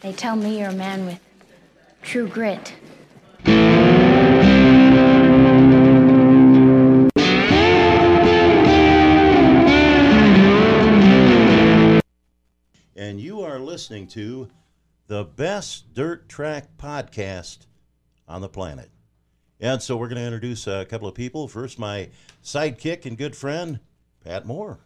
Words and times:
They 0.00 0.12
tell 0.12 0.36
me 0.36 0.58
you're 0.58 0.68
a 0.70 0.74
man 0.74 1.06
with 1.06 1.20
true 2.02 2.28
grit. 2.28 2.74
And 12.94 13.20
you 13.20 13.40
are 13.40 13.58
listening 13.58 14.06
to 14.08 14.48
the 15.06 15.24
best 15.24 15.94
dirt 15.94 16.28
track 16.28 16.76
podcast 16.76 17.66
on 18.28 18.42
the 18.42 18.48
planet. 18.48 18.90
And 19.60 19.80
so 19.80 19.96
we're 19.96 20.08
going 20.08 20.18
to 20.20 20.24
introduce 20.24 20.66
a 20.66 20.84
couple 20.84 21.08
of 21.08 21.14
people. 21.14 21.48
First, 21.48 21.78
my 21.78 22.10
sidekick 22.44 23.06
and 23.06 23.16
good 23.16 23.34
friend, 23.34 23.80
Pat 24.22 24.44
Moore. 24.44 24.78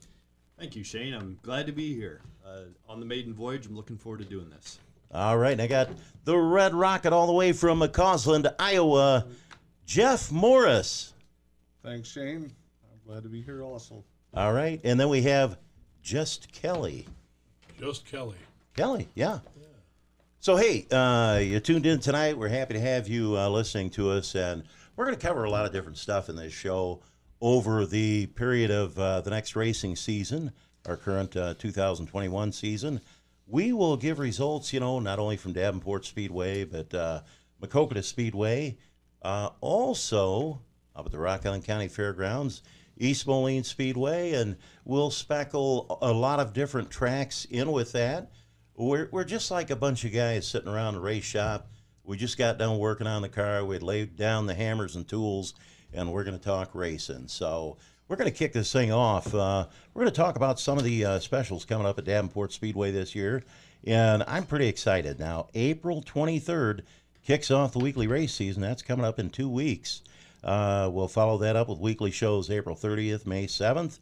Thank 0.59 0.77
you, 0.77 0.85
Shane. 0.85 1.15
I'm 1.15 1.39
glad 1.43 1.67
to 1.67 1.73
be 1.73 1.95
here 1.95 2.21
uh, 2.47 2.65
on 2.89 3.01
the 3.01 3.07
maiden 3.07 3.35
voyage. 3.35 3.67
I'm 3.67 3.75
looking 3.75 3.97
forward 3.97 4.19
to 4.19 4.25
doing 4.25 4.51
this. 4.51 4.79
All 5.13 5.37
right, 5.37 5.53
and 5.53 5.63
I 5.63 5.67
got 5.67 5.89
the 6.25 6.37
Red 6.39 6.73
Rocket 6.73 7.13
all 7.13 7.27
the 7.27 7.33
way 7.33 7.53
from 7.53 7.81
McCausland, 7.81 8.53
Iowa, 8.61 9.27
Jeff 9.85 10.31
Morris. 10.31 11.15
Thanks, 11.83 12.09
Shane. 12.09 12.53
I'm 12.93 13.01
glad 13.05 13.25
to 13.25 13.29
be 13.29 13.43
here 13.43 13.63
also. 13.63 14.05
All 14.35 14.53
right, 14.53 14.81
and 14.85 15.01
then 15.01 15.09
we 15.09 15.23
have 15.23 15.59
Just 16.01 16.53
Kelly. 16.53 17.09
Just 17.81 18.07
Kelly. 18.07 18.37
Kelly, 18.77 19.09
yeah. 19.15 19.41
yeah. 19.59 19.67
So, 20.39 20.57
hey, 20.57 20.87
uh, 20.93 21.41
you 21.43 21.59
tuned 21.59 21.87
in 21.87 21.99
tonight. 21.99 22.39
We're 22.39 22.49
happy 22.49 22.75
to 22.75 22.81
have 22.81 23.09
you 23.09 23.37
uh, 23.37 23.49
listening 23.49 23.91
to 23.91 24.11
us, 24.11 24.37
and 24.37 24.63
we're 24.95 25.07
going 25.07 25.19
to 25.19 25.27
cover 25.27 25.43
a 25.43 25.51
lot 25.51 25.67
of 25.67 25.73
different 25.73 25.99
stuff 25.99 26.29
in 26.29 26.37
this 26.37 26.53
show 26.53 27.01
over 27.41 27.85
the 27.85 28.27
period 28.27 28.71
of 28.71 28.97
uh, 28.97 29.23
the 29.23 29.31
next 29.31 29.57
racing 29.57 29.97
season, 29.97 30.53
our 30.87 30.97
current 30.97 31.37
uh, 31.37 31.55
2021 31.55 32.53
season. 32.53 33.01
We 33.51 33.73
will 33.73 33.97
give 33.97 34.21
results, 34.21 34.73
you 34.73 34.79
know, 34.79 35.01
not 35.01 35.19
only 35.19 35.37
from 35.37 35.53
Davenport 35.53 36.05
Speedway, 36.05 36.63
but 36.63 36.95
uh, 36.95 37.23
Maquoketa 37.61 38.05
Speedway, 38.05 38.79
uh, 39.23 39.51
also 39.61 40.61
up 40.95 41.07
at 41.07 41.13
the 41.13 41.19
Rock 41.19 41.45
Island 41.45 41.65
County 41.65 41.89
Fairgrounds, 41.89 42.63
East 42.97 43.27
Moline 43.27 43.65
Speedway, 43.65 44.35
and 44.35 44.57
we'll 44.85 45.11
speckle 45.11 45.99
a 46.01 46.13
lot 46.13 46.39
of 46.39 46.53
different 46.53 46.91
tracks 46.91 47.45
in 47.47 47.73
with 47.73 47.91
that. 47.93 48.31
We're, 48.77 49.09
we're 49.11 49.25
just 49.25 49.51
like 49.51 49.71
a 49.71 49.77
bunch 49.77 50.05
of 50.05 50.13
guys 50.13 50.47
sitting 50.47 50.69
around 50.69 50.95
the 50.95 51.01
race 51.01 51.25
shop. 51.25 51.71
We 52.05 52.17
just 52.17 52.39
got 52.39 52.59
done 52.59 52.79
working 52.79 53.09
on 53.09 53.23
the 53.23 53.29
car. 53.29 53.65
We 53.65 53.79
laid 53.79 54.17
down 54.17 54.47
the 54.47 54.55
hammers 54.55 54.95
and 54.95 55.09
tools, 55.09 55.55
and 55.93 56.13
we're 56.13 56.25
going 56.25 56.39
to 56.39 56.45
talk 56.45 56.75
racing. 56.75 57.27
So 57.27 57.79
we're 58.11 58.17
going 58.17 58.31
to 58.31 58.37
kick 58.37 58.53
this 58.53 58.73
thing 58.73 58.91
off. 58.91 59.33
Uh, 59.33 59.67
we're 59.95 60.03
going 60.03 60.13
to 60.13 60.21
talk 60.21 60.35
about 60.35 60.59
some 60.59 60.77
of 60.77 60.83
the 60.83 61.05
uh, 61.05 61.21
specials 61.21 61.65
coming 61.65 61.87
up 61.87 61.97
at 61.97 62.05
Davenport 62.05 62.53
Speedway 62.53 62.91
this 62.91 63.15
year, 63.15 63.45
and 63.85 64.25
I'm 64.27 64.43
pretty 64.43 64.67
excited. 64.67 65.21
Now, 65.21 65.47
April 65.55 66.03
23rd 66.03 66.81
kicks 67.25 67.53
off 67.53 67.73
the 67.73 67.79
weekly 67.79 68.09
race 68.09 68.35
season. 68.35 68.63
That's 68.63 68.83
coming 68.83 69.07
up 69.07 69.21
in 69.21 69.31
two 69.31 69.49
weeks. 69.49 70.03
Uh, 70.43 70.91
we'll 70.93 71.07
follow 71.07 71.39
that 71.39 71.55
up 71.55 71.69
with 71.69 71.79
weekly 71.79 72.11
shows 72.11 72.51
April 72.51 72.75
30th, 72.75 73.27
May 73.27 73.47
7th. 73.47 74.01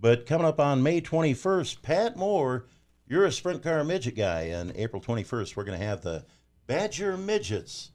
But 0.00 0.24
coming 0.24 0.46
up 0.46 0.58
on 0.58 0.82
May 0.82 1.02
21st, 1.02 1.82
Pat 1.82 2.16
Moore, 2.16 2.64
you're 3.06 3.26
a 3.26 3.32
sprint 3.32 3.62
car 3.62 3.84
midget 3.84 4.16
guy, 4.16 4.44
and 4.44 4.74
April 4.74 5.02
21st, 5.02 5.54
we're 5.54 5.64
going 5.64 5.78
to 5.78 5.84
have 5.84 6.00
the 6.00 6.24
Badger 6.66 7.18
Midgets 7.18 7.90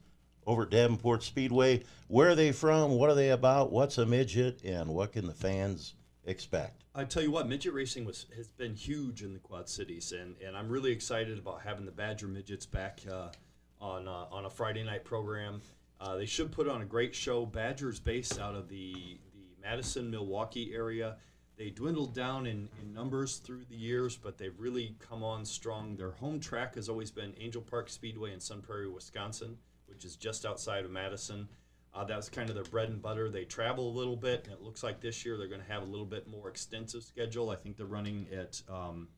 over 0.46 0.62
at 0.62 0.70
Davenport 0.70 1.22
Speedway. 1.22 1.82
Where 2.08 2.30
are 2.30 2.34
they 2.34 2.52
from? 2.52 2.92
What 2.92 3.10
are 3.10 3.14
they 3.14 3.30
about? 3.30 3.72
What's 3.72 3.98
a 3.98 4.06
midget? 4.06 4.62
And 4.64 4.90
what 4.90 5.12
can 5.12 5.26
the 5.26 5.34
fans 5.34 5.94
expect? 6.24 6.84
I 6.94 7.04
tell 7.04 7.22
you 7.22 7.30
what, 7.30 7.48
midget 7.48 7.74
racing 7.74 8.04
was 8.04 8.26
has 8.36 8.48
been 8.48 8.74
huge 8.74 9.22
in 9.22 9.32
the 9.32 9.38
Quad 9.38 9.68
Cities, 9.68 10.12
and, 10.12 10.34
and 10.44 10.56
I'm 10.56 10.68
really 10.68 10.92
excited 10.92 11.38
about 11.38 11.60
having 11.62 11.84
the 11.84 11.92
Badger 11.92 12.26
midgets 12.26 12.64
back 12.64 13.00
uh, 13.10 13.28
on 13.80 14.08
uh, 14.08 14.26
on 14.30 14.46
a 14.46 14.50
Friday 14.50 14.82
night 14.82 15.04
program. 15.04 15.60
Uh, 16.00 16.16
they 16.16 16.26
should 16.26 16.52
put 16.52 16.68
on 16.68 16.82
a 16.82 16.84
great 16.86 17.14
show. 17.14 17.44
Badger's 17.44 18.00
based 18.00 18.40
out 18.40 18.54
of 18.54 18.68
the 18.68 18.94
the 19.34 19.60
Madison 19.62 20.10
Milwaukee 20.10 20.72
area. 20.74 21.16
They 21.58 21.70
dwindled 21.70 22.14
down 22.14 22.46
in, 22.46 22.68
in 22.82 22.92
numbers 22.92 23.36
through 23.38 23.64
the 23.70 23.76
years, 23.76 24.14
but 24.14 24.36
they've 24.36 24.58
really 24.58 24.94
come 24.98 25.22
on 25.22 25.44
strong. 25.44 25.96
Their 25.96 26.10
home 26.10 26.38
track 26.38 26.74
has 26.74 26.90
always 26.90 27.10
been 27.10 27.34
Angel 27.38 27.62
Park 27.62 27.88
Speedway 27.88 28.34
in 28.34 28.40
Sun 28.40 28.60
Prairie, 28.60 28.90
Wisconsin, 28.90 29.56
which 29.96 30.04
is 30.04 30.16
just 30.16 30.44
outside 30.44 30.84
of 30.84 30.90
Madison. 30.90 31.48
Uh, 31.94 32.04
that's 32.04 32.28
kind 32.28 32.50
of 32.50 32.54
their 32.54 32.64
bread 32.64 32.90
and 32.90 33.00
butter. 33.00 33.30
They 33.30 33.44
travel 33.44 33.88
a 33.88 33.94
little 33.96 34.16
bit, 34.16 34.44
and 34.44 34.52
it 34.52 34.60
looks 34.60 34.82
like 34.82 35.00
this 35.00 35.24
year 35.24 35.38
they're 35.38 35.48
going 35.48 35.62
to 35.62 35.72
have 35.72 35.82
a 35.82 35.86
little 35.86 36.04
bit 36.04 36.28
more 36.28 36.50
extensive 36.50 37.02
schedule. 37.02 37.48
I 37.48 37.56
think 37.56 37.78
they're 37.78 37.86
running 37.86 38.26
at 38.30 38.60
um, 38.68 39.08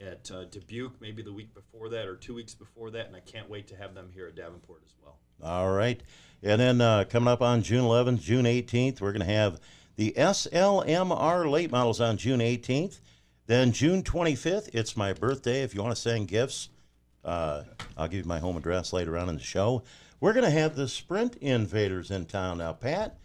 at 0.00 0.30
uh, 0.30 0.44
Dubuque 0.44 1.00
maybe 1.00 1.22
the 1.22 1.32
week 1.32 1.52
before 1.52 1.88
that 1.88 2.06
or 2.06 2.14
two 2.14 2.32
weeks 2.32 2.54
before 2.54 2.92
that, 2.92 3.08
and 3.08 3.16
I 3.16 3.20
can't 3.20 3.50
wait 3.50 3.66
to 3.68 3.76
have 3.76 3.92
them 3.92 4.08
here 4.14 4.28
at 4.28 4.36
Davenport 4.36 4.82
as 4.84 4.94
well. 5.02 5.18
All 5.42 5.72
right. 5.72 6.00
And 6.44 6.60
then 6.60 6.80
uh, 6.80 7.04
coming 7.10 7.28
up 7.28 7.42
on 7.42 7.62
June 7.62 7.84
11th, 7.84 8.20
June 8.20 8.44
18th, 8.44 9.00
we're 9.00 9.10
going 9.10 9.26
to 9.26 9.32
have 9.32 9.60
the 9.96 10.14
SLMR 10.16 11.50
late 11.50 11.72
models 11.72 12.00
on 12.00 12.18
June 12.18 12.38
18th. 12.38 13.00
Then 13.46 13.72
June 13.72 14.04
25th, 14.04 14.70
it's 14.72 14.96
my 14.96 15.12
birthday. 15.12 15.62
If 15.62 15.74
you 15.74 15.82
want 15.82 15.96
to 15.96 16.00
send 16.00 16.28
gifts, 16.28 16.68
uh, 17.24 17.62
I'll 17.96 18.08
give 18.08 18.20
you 18.20 18.28
my 18.28 18.38
home 18.38 18.56
address 18.56 18.92
later 18.92 19.16
on 19.16 19.28
in 19.28 19.36
the 19.36 19.42
show. 19.42 19.82
We're 20.20 20.32
going 20.32 20.44
to 20.44 20.50
have 20.50 20.76
the 20.76 20.88
Sprint 20.88 21.36
Invaders 21.36 22.10
in 22.10 22.26
town 22.26 22.58
now. 22.58 22.72
Pat, 22.72 23.18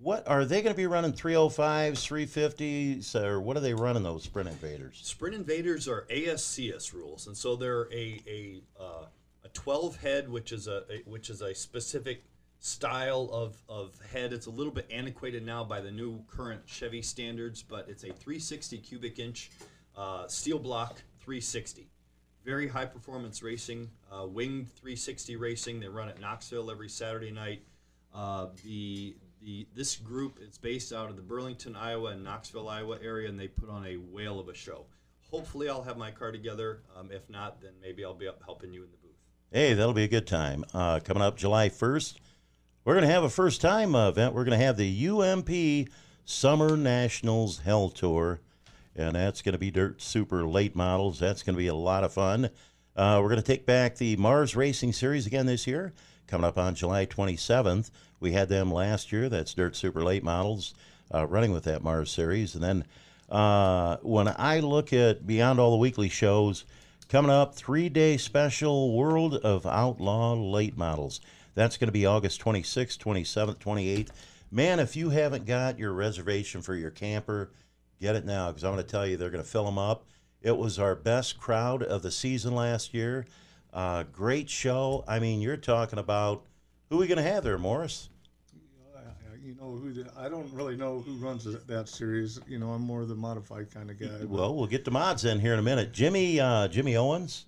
what 0.00 0.26
are 0.28 0.44
they 0.44 0.62
going 0.62 0.74
to 0.74 0.76
be 0.76 0.86
running 0.86 1.12
305s, 1.12 1.92
350s, 1.92 3.14
or 3.14 3.40
what 3.40 3.56
are 3.56 3.60
they 3.60 3.74
running 3.74 4.02
those 4.02 4.24
Sprint 4.24 4.48
Invaders? 4.48 5.00
Sprint 5.02 5.34
Invaders 5.34 5.88
are 5.88 6.06
ASCS 6.10 6.92
rules, 6.92 7.26
and 7.26 7.36
so 7.36 7.56
they're 7.56 7.92
a 7.92 8.20
a 8.26 8.62
uh, 8.78 9.06
a 9.44 9.48
12 9.48 9.96
head, 9.96 10.28
which 10.28 10.52
is 10.52 10.66
a, 10.66 10.84
a 10.90 11.02
which 11.08 11.30
is 11.30 11.42
a 11.42 11.54
specific 11.54 12.24
style 12.60 13.28
of, 13.30 13.56
of 13.68 14.00
head. 14.10 14.32
It's 14.32 14.46
a 14.46 14.50
little 14.50 14.72
bit 14.72 14.88
antiquated 14.90 15.44
now 15.44 15.64
by 15.64 15.80
the 15.80 15.90
new 15.90 16.20
current 16.28 16.62
Chevy 16.66 17.02
standards, 17.02 17.62
but 17.62 17.86
it's 17.88 18.04
a 18.04 18.12
360 18.12 18.78
cubic 18.78 19.18
inch 19.18 19.50
uh, 19.96 20.26
steel 20.28 20.58
block 20.58 21.02
360. 21.20 21.88
Very 22.44 22.68
high 22.68 22.84
performance 22.84 23.42
racing, 23.42 23.90
uh, 24.12 24.26
winged 24.26 24.68
360 24.74 25.36
racing. 25.36 25.80
They 25.80 25.88
run 25.88 26.08
at 26.08 26.20
Knoxville 26.20 26.70
every 26.70 26.88
Saturday 26.88 27.30
night. 27.30 27.62
Uh, 28.14 28.48
the 28.62 29.16
the 29.40 29.66
this 29.74 29.96
group 29.96 30.38
is 30.40 30.58
based 30.58 30.92
out 30.92 31.10
of 31.10 31.16
the 31.16 31.22
Burlington, 31.22 31.74
Iowa, 31.76 32.10
and 32.10 32.22
Knoxville, 32.22 32.68
Iowa 32.68 32.98
area, 33.02 33.28
and 33.28 33.38
they 33.38 33.48
put 33.48 33.68
on 33.68 33.86
a 33.86 33.96
whale 33.96 34.38
of 34.38 34.48
a 34.48 34.54
show. 34.54 34.86
Hopefully, 35.30 35.68
I'll 35.68 35.82
have 35.82 35.96
my 35.96 36.10
car 36.10 36.32
together. 36.32 36.82
Um, 36.96 37.10
if 37.10 37.28
not, 37.28 37.60
then 37.60 37.72
maybe 37.80 38.04
I'll 38.04 38.14
be 38.14 38.28
up 38.28 38.42
helping 38.44 38.72
you 38.72 38.84
in 38.84 38.90
the 38.90 38.96
booth. 38.98 39.16
Hey, 39.50 39.74
that'll 39.74 39.94
be 39.94 40.04
a 40.04 40.08
good 40.08 40.26
time. 40.26 40.64
Uh, 40.74 41.00
coming 41.00 41.22
up 41.22 41.36
July 41.36 41.68
1st, 41.68 42.18
we're 42.84 42.94
going 42.94 43.06
to 43.06 43.12
have 43.12 43.24
a 43.24 43.30
first 43.30 43.60
time 43.60 43.94
event. 43.94 44.34
We're 44.34 44.44
going 44.44 44.58
to 44.58 44.64
have 44.64 44.76
the 44.76 45.08
UMP 45.08 45.88
Summer 46.24 46.76
Nationals 46.76 47.60
Hell 47.60 47.88
Tour, 47.88 48.40
and 48.96 49.14
that's 49.16 49.42
going 49.42 49.52
to 49.52 49.58
be 49.58 49.70
dirt 49.70 50.00
super 50.00 50.44
late 50.44 50.76
models. 50.76 51.18
That's 51.18 51.42
going 51.42 51.54
to 51.54 51.62
be 51.62 51.68
a 51.68 51.74
lot 51.74 52.04
of 52.04 52.12
fun. 52.12 52.50
Uh, 52.96 53.18
we're 53.20 53.28
going 53.28 53.40
to 53.40 53.46
take 53.46 53.66
back 53.66 53.96
the 53.96 54.16
Mars 54.16 54.54
Racing 54.54 54.92
Series 54.92 55.26
again 55.26 55.46
this 55.46 55.66
year, 55.66 55.92
coming 56.26 56.46
up 56.46 56.58
on 56.58 56.74
July 56.74 57.06
27th. 57.06 57.90
We 58.20 58.32
had 58.32 58.48
them 58.48 58.70
last 58.70 59.12
year. 59.12 59.28
That's 59.28 59.54
dirt 59.54 59.74
super 59.76 60.02
late 60.02 60.22
models 60.22 60.74
uh, 61.12 61.26
running 61.26 61.52
with 61.52 61.64
that 61.64 61.82
Mars 61.82 62.10
Series. 62.10 62.54
And 62.54 62.62
then 62.62 62.84
uh, 63.28 63.96
when 64.02 64.28
I 64.28 64.60
look 64.60 64.92
at 64.92 65.26
beyond 65.26 65.58
all 65.58 65.72
the 65.72 65.76
weekly 65.76 66.08
shows, 66.08 66.64
coming 67.08 67.30
up, 67.30 67.54
three 67.54 67.88
day 67.88 68.16
special 68.16 68.94
World 68.96 69.34
of 69.36 69.66
Outlaw 69.66 70.34
late 70.34 70.76
models. 70.76 71.20
That's 71.54 71.76
going 71.76 71.88
to 71.88 71.92
be 71.92 72.06
August 72.06 72.40
26th, 72.40 72.98
27th, 72.98 73.58
28th. 73.58 74.08
Man, 74.50 74.80
if 74.80 74.96
you 74.96 75.10
haven't 75.10 75.46
got 75.46 75.78
your 75.78 75.92
reservation 75.92 76.62
for 76.62 76.74
your 76.74 76.90
camper, 76.90 77.50
get 78.00 78.16
it 78.16 78.24
now 78.24 78.48
because 78.50 78.64
I'm 78.64 78.72
going 78.72 78.84
to 78.84 78.90
tell 78.90 79.06
you 79.06 79.16
they're 79.16 79.30
going 79.30 79.42
to 79.44 79.48
fill 79.48 79.64
them 79.64 79.78
up. 79.78 80.04
It 80.42 80.56
was 80.56 80.78
our 80.78 80.94
best 80.94 81.38
crowd 81.38 81.82
of 81.82 82.02
the 82.02 82.10
season 82.10 82.54
last 82.54 82.92
year. 82.94 83.26
Uh, 83.72 84.04
great 84.12 84.48
show. 84.50 85.04
I 85.08 85.18
mean, 85.18 85.40
you're 85.40 85.56
talking 85.56 85.98
about 85.98 86.44
who 86.90 86.96
are 86.96 87.00
we 87.00 87.06
going 87.06 87.16
to 87.16 87.22
have 87.22 87.44
there, 87.44 87.58
Morris? 87.58 88.10
You 89.42 89.54
know 89.60 89.72
who? 89.72 89.92
The, 89.92 90.10
I 90.16 90.30
don't 90.30 90.50
really 90.54 90.74
know 90.76 91.00
who 91.00 91.14
runs 91.16 91.44
that, 91.44 91.88
series. 91.88 92.40
You 92.48 92.58
know, 92.58 92.70
I'm 92.70 92.80
more 92.80 93.04
the 93.04 93.14
modified 93.14 93.70
kind 93.72 93.90
of 93.90 93.98
guy. 94.00 94.06
but- 94.20 94.28
Well, 94.28 94.54
we'll 94.54 94.66
get 94.66 94.84
the 94.86 94.90
mods 94.90 95.24
in 95.26 95.38
here 95.38 95.52
in 95.52 95.58
a 95.58 95.62
minute. 95.62 95.92
Jimmy 95.92 96.40
uh, 96.40 96.66
Jimmy 96.68 96.96
Owens, 96.96 97.44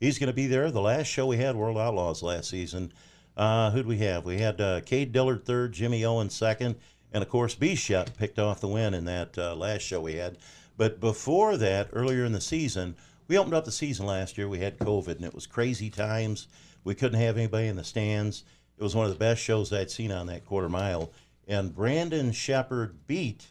he's 0.00 0.18
going 0.18 0.28
to 0.28 0.32
be 0.34 0.46
there. 0.46 0.70
The 0.70 0.80
last 0.80 1.06
show 1.06 1.26
we 1.26 1.36
had, 1.36 1.54
World 1.54 1.76
Outlaws, 1.76 2.22
last 2.22 2.48
season. 2.48 2.92
Uh, 3.36 3.70
who'd 3.72 3.84
we 3.86 3.98
have? 3.98 4.24
We 4.24 4.38
had 4.38 4.58
uh, 4.60 4.80
Cade 4.82 5.12
Dillard 5.12 5.44
third, 5.44 5.72
Jimmy 5.72 6.02
Owens 6.04 6.34
second, 6.34 6.76
and 7.14 7.22
of 7.22 7.30
course 7.30 7.54
Bishop 7.54 8.14
picked 8.18 8.38
off 8.38 8.60
the 8.60 8.68
win 8.68 8.92
in 8.92 9.06
that 9.06 9.38
uh, 9.38 9.54
last 9.54 9.80
show 9.82 10.00
we 10.02 10.14
had. 10.14 10.36
But 10.76 11.00
before 11.00 11.56
that, 11.56 11.88
earlier 11.92 12.24
in 12.24 12.32
the 12.32 12.40
season, 12.40 12.96
we 13.28 13.38
opened 13.38 13.54
up 13.54 13.64
the 13.64 13.70
season 13.72 14.04
last 14.04 14.36
year. 14.36 14.48
We 14.48 14.58
had 14.58 14.76
COVID, 14.78 15.16
and 15.16 15.24
it 15.24 15.34
was 15.34 15.46
crazy 15.46 15.88
times. 15.88 16.48
We 16.82 16.94
couldn't 16.96 17.20
have 17.20 17.38
anybody 17.38 17.68
in 17.68 17.76
the 17.76 17.84
stands. 17.84 18.42
It 18.76 18.82
was 18.82 18.94
one 18.96 19.06
of 19.06 19.12
the 19.12 19.18
best 19.18 19.40
shows 19.40 19.72
I'd 19.72 19.90
seen 19.90 20.10
on 20.10 20.26
that 20.26 20.44
quarter 20.44 20.68
mile. 20.68 21.12
And 21.46 21.72
Brandon 21.74 22.32
Sheppard 22.32 23.06
beat. 23.06 23.46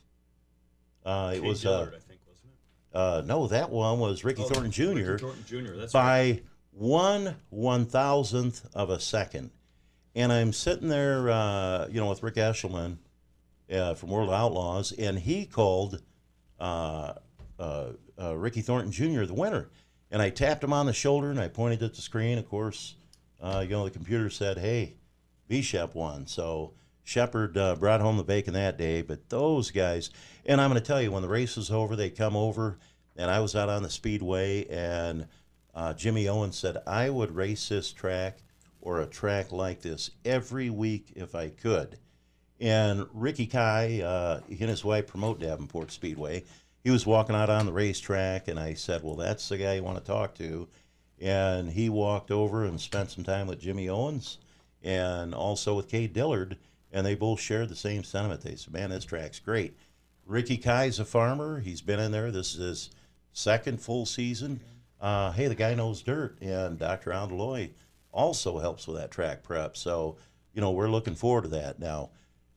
Uh, 1.05 1.31
it 1.35 1.41
was 1.41 1.61
Dillard, 1.61 1.93
uh, 1.93 1.97
I 1.97 1.99
think, 2.01 2.19
wasn't 2.27 2.51
it? 2.51 2.97
uh, 2.97 3.21
no, 3.25 3.47
that 3.47 3.69
one 3.69 3.99
was 3.99 4.23
Ricky 4.25 4.43
Oh, 4.43 4.47
Thornton 4.47 4.71
Jr. 4.71 4.83
Ricky 4.91 5.17
Thornton 5.19 5.43
Jr. 5.47 5.73
That's 5.77 5.93
right. 5.93 6.35
by 6.35 6.41
one 6.71 7.35
one 7.49 7.85
thousandth 7.85 8.67
of 8.75 8.89
a 8.89 8.99
second. 8.99 9.51
And 10.15 10.31
I'm 10.31 10.53
sitting 10.53 10.89
there, 10.89 11.29
uh, 11.31 11.87
you 11.89 11.99
know, 11.99 12.09
with 12.09 12.21
Rick 12.21 12.35
Eshelman 12.35 12.97
uh, 13.73 13.95
from 13.95 14.09
World 14.09 14.29
Outlaws, 14.29 14.91
and 14.91 15.17
he 15.19 15.45
called 15.45 16.01
uh, 16.59 17.13
uh, 17.59 17.89
uh, 18.21 18.35
Ricky 18.35 18.61
Thornton 18.61 18.91
Jr. 18.91 19.23
the 19.25 19.33
winner. 19.33 19.69
And 20.11 20.21
I 20.21 20.29
tapped 20.29 20.63
him 20.63 20.73
on 20.73 20.85
the 20.85 20.93
shoulder 20.93 21.31
and 21.31 21.39
I 21.39 21.47
pointed 21.47 21.81
at 21.81 21.95
the 21.95 22.01
screen. 22.01 22.37
Of 22.37 22.47
course, 22.47 22.95
uh, 23.41 23.61
you 23.63 23.71
know, 23.71 23.83
the 23.83 23.91
computer 23.91 24.29
said, 24.29 24.59
hey, 24.59 24.95
Bishop 25.47 25.95
won. 25.95 26.27
So 26.27 26.73
Sheppard 27.03 27.53
brought 27.79 28.01
home 28.01 28.17
the 28.17 28.23
bacon 28.23 28.53
that 28.53 28.77
day. 28.77 29.01
But 29.01 29.29
those 29.29 29.71
guys, 29.71 30.11
and 30.45 30.61
I'm 30.61 30.69
going 30.69 30.81
to 30.81 30.87
tell 30.87 31.01
you, 31.01 31.11
when 31.11 31.23
the 31.23 31.29
race 31.29 31.57
was 31.57 31.71
over, 31.71 31.95
they 31.95 32.11
come 32.11 32.35
over, 32.35 32.77
and 33.15 33.31
I 33.31 33.39
was 33.39 33.55
out 33.55 33.69
on 33.69 33.81
the 33.81 33.89
speedway, 33.89 34.67
and 34.67 35.27
Jimmy 35.97 36.27
Owens 36.27 36.57
said, 36.59 36.77
I 36.85 37.09
would 37.09 37.35
race 37.35 37.69
this 37.69 37.91
track 37.91 38.37
or 38.81 39.01
a 39.01 39.07
track 39.07 39.51
like 39.51 39.81
this 39.81 40.11
every 40.23 40.69
week 40.69 41.13
if 41.15 41.33
I 41.33 41.49
could. 41.49 41.97
And 42.59 43.07
Ricky 43.13 43.45
Kai, 43.45 44.01
uh, 44.01 44.41
he 44.47 44.57
and 44.61 44.69
his 44.69 44.85
wife 44.85 45.07
promote 45.07 45.39
Davenport 45.39 45.91
Speedway. 45.91 46.43
He 46.83 46.91
was 46.91 47.05
walking 47.05 47.35
out 47.35 47.49
on 47.49 47.65
the 47.65 47.73
racetrack, 47.73 48.47
and 48.47 48.59
I 48.59 48.73
said, 48.73 49.03
Well, 49.03 49.15
that's 49.15 49.49
the 49.49 49.57
guy 49.57 49.75
you 49.75 49.83
want 49.83 49.97
to 49.97 50.03
talk 50.03 50.35
to. 50.35 50.67
And 51.19 51.71
he 51.71 51.89
walked 51.89 52.31
over 52.31 52.65
and 52.65 52.79
spent 52.79 53.11
some 53.11 53.23
time 53.23 53.47
with 53.47 53.61
Jimmy 53.61 53.87
Owens 53.89 54.37
and 54.83 55.33
also 55.33 55.75
with 55.75 55.87
Cade 55.87 56.13
Dillard, 56.13 56.57
and 56.91 57.05
they 57.05 57.15
both 57.15 57.39
shared 57.39 57.69
the 57.69 57.75
same 57.75 58.03
sentiment. 58.03 58.41
They 58.41 58.55
said, 58.55 58.73
Man, 58.73 58.89
this 58.89 59.05
track's 59.05 59.39
great. 59.39 59.77
Ricky 60.25 60.57
Kai's 60.57 60.99
a 60.99 61.05
farmer. 61.05 61.59
He's 61.59 61.81
been 61.81 61.99
in 61.99 62.11
there. 62.11 62.31
This 62.31 62.55
is 62.55 62.59
his 62.59 62.89
second 63.33 63.81
full 63.81 64.05
season. 64.05 64.59
Uh, 65.01 65.31
hey, 65.31 65.47
the 65.47 65.55
guy 65.55 65.73
knows 65.75 66.01
dirt, 66.01 66.37
and 66.41 66.79
Dr. 66.79 67.11
Andaloy 67.11 67.71
also 68.11 68.59
helps 68.59 68.87
with 68.87 68.97
that 68.97 69.11
track 69.11 69.43
prep. 69.43 69.75
So, 69.75 70.17
you 70.53 70.61
know, 70.61 70.71
we're 70.71 70.89
looking 70.89 71.15
forward 71.15 71.43
to 71.43 71.49
that. 71.49 71.79
Now, 71.79 72.11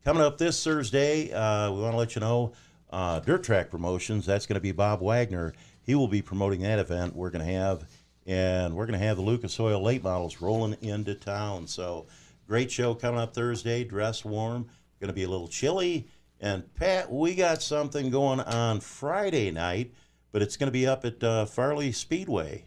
coming 0.07 0.23
up 0.23 0.39
this 0.39 0.63
Thursday, 0.63 1.33
uh, 1.33 1.69
we 1.73 1.81
want 1.81 1.93
to 1.93 1.97
let 1.97 2.15
you 2.15 2.21
know 2.21 2.53
uh, 2.91 3.19
Dirt 3.19 3.43
Track 3.43 3.73
Promotions. 3.73 4.25
That's 4.25 4.47
going 4.47 4.55
to 4.55 4.61
be 4.61 4.71
Bob 4.71 5.03
Wagner. 5.03 5.53
He 5.83 5.97
will 5.97 6.07
be 6.07 6.23
promoting 6.23 6.61
that 6.61 6.79
event. 6.79 7.17
We're 7.17 7.31
going 7.31 7.45
to 7.45 7.53
have, 7.53 7.89
and 8.25 8.77
we're 8.77 8.87
going 8.87 9.01
to 9.01 9.05
have 9.05 9.17
the 9.17 9.25
Lucas 9.25 9.59
Oil 9.59 9.83
late 9.83 10.05
models 10.05 10.41
rolling 10.41 10.77
into 10.81 11.17
town. 11.17 11.67
So, 11.67 12.07
great 12.47 12.71
show 12.71 12.95
coming 12.95 13.19
up 13.19 13.35
Thursday. 13.35 13.83
Dress 13.83 14.25
warm. 14.25 14.69
Going 15.01 15.09
to 15.09 15.13
be 15.13 15.25
a 15.25 15.29
little 15.29 15.49
chilly. 15.49 16.07
And 16.41 16.73
Pat, 16.75 17.11
we 17.11 17.35
got 17.35 17.61
something 17.61 18.09
going 18.09 18.39
on 18.39 18.79
Friday 18.79 19.51
night, 19.51 19.93
but 20.31 20.41
it's 20.41 20.57
going 20.57 20.69
to 20.69 20.73
be 20.73 20.87
up 20.87 21.05
at 21.05 21.21
uh, 21.25 21.47
Farley 21.47 21.91
Speedway, 21.91 22.65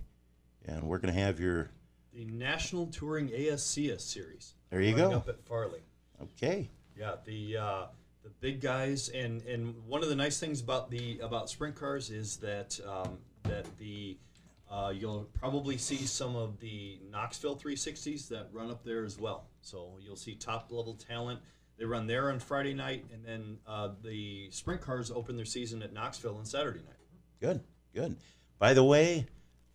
and 0.66 0.84
we're 0.84 1.00
going 1.00 1.14
to 1.14 1.20
have 1.22 1.40
your. 1.40 1.70
The 2.12 2.26
National 2.26 2.88
Touring 2.88 3.30
ASCS 3.30 4.02
Series. 4.02 4.56
There 4.72 4.82
you 4.82 4.94
go. 4.94 5.14
Up 5.14 5.30
at 5.30 5.42
Farley. 5.46 5.80
Okay. 6.22 6.70
Yeah, 7.00 7.16
the 7.24 7.58
uh, 7.58 7.86
the 8.24 8.30
big 8.42 8.60
guys, 8.60 9.08
and 9.08 9.42
and 9.44 9.74
one 9.88 10.04
of 10.04 10.10
the 10.10 10.16
nice 10.16 10.38
things 10.38 10.60
about 10.60 10.92
the 10.92 11.20
about 11.20 11.50
sprint 11.50 11.76
cars 11.76 12.10
is 12.10 12.36
that 12.38 12.78
um, 12.86 13.18
that 13.44 13.66
the 13.78 14.18
uh, 14.70 14.92
you'll 14.94 15.30
probably 15.40 15.78
see 15.78 15.96
some 16.06 16.36
of 16.36 16.60
the 16.60 17.00
Knoxville 17.10 17.56
360s 17.56 18.28
that 18.28 18.50
run 18.52 18.70
up 18.70 18.84
there 18.84 19.04
as 19.06 19.18
well. 19.18 19.46
So 19.62 19.94
you'll 20.02 20.16
see 20.18 20.36
top 20.36 20.68
level 20.72 20.94
talent. 20.94 21.40
They 21.78 21.86
run 21.86 22.06
there 22.06 22.32
on 22.32 22.40
Friday 22.40 22.74
night, 22.74 23.06
and 23.14 23.26
then 23.26 23.58
uh, 23.66 23.92
the 24.04 24.50
sprint 24.52 24.82
cars 24.82 25.10
open 25.10 25.38
their 25.38 25.46
season 25.46 25.82
at 25.82 25.94
Knoxville 25.94 26.36
on 26.38 26.46
Saturday 26.46 26.80
night. 26.80 26.98
Good, 27.40 27.64
good. 27.96 28.18
By 28.60 28.74
the 28.74 28.84
way, 28.84 29.26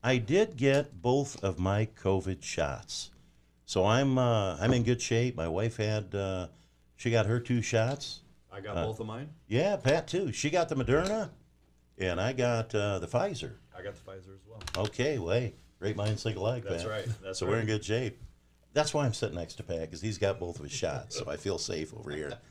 I 0.03 0.19
did 0.19 0.59
get 0.59 1.01
both 1.01 1.43
of 1.43 1.59
my 1.59 1.87
COVID 1.87 2.43
shots, 2.43 3.11
so 3.65 3.87
I'm 3.87 4.19
uh, 4.19 4.59
I'm 4.61 4.75
in 4.75 4.83
good 4.83 5.01
shape. 5.01 5.35
My 5.37 5.49
wife 5.49 5.79
had 5.79 6.15
uh, 6.15 6.49
she 6.97 7.11
got 7.11 7.27
her 7.27 7.41
two 7.41 7.63
shots. 7.63 8.21
I 8.53 8.61
got 8.61 8.75
both 8.77 9.01
of 9.01 9.07
mine. 9.07 9.31
Yeah, 9.49 9.77
Pat 9.77 10.07
too. 10.07 10.33
She 10.33 10.51
got 10.51 10.69
the 10.69 10.77
Moderna, 10.77 11.31
and 11.99 12.21
I 12.21 12.33
got 12.33 12.75
uh, 12.75 12.99
the 13.01 13.09
Pfizer. 13.09 13.53
I 13.77 13.83
got 13.83 13.95
the 13.95 14.11
Pfizer 14.11 14.35
as 14.35 14.47
well. 14.49 14.61
Okay, 14.77 15.19
well, 15.19 15.35
hey, 15.35 15.55
great 15.81 15.97
minds 15.97 16.23
think 16.23 16.37
alike. 16.37 16.65
That's 16.65 16.85
Pat. 16.85 16.93
right, 16.93 17.09
that's 17.23 17.39
so 17.39 17.47
we're 17.47 17.59
in 17.59 17.67
good 17.67 17.85
shape. 17.85 18.19
That's 18.73 18.93
why 18.95 19.07
I'm 19.07 19.15
sitting 19.15 19.37
next 19.37 19.55
to 19.55 19.63
Pat 19.63 19.83
because 19.83 20.01
he's 20.01 20.19
got 20.19 20.39
both 20.39 20.57
of 20.57 20.65
his 20.65 20.73
shots, 20.73 21.17
so 21.17 21.29
I 21.29 21.37
feel 21.37 21.59
safe 21.59 21.93
over 21.95 22.11
here. 22.11 22.39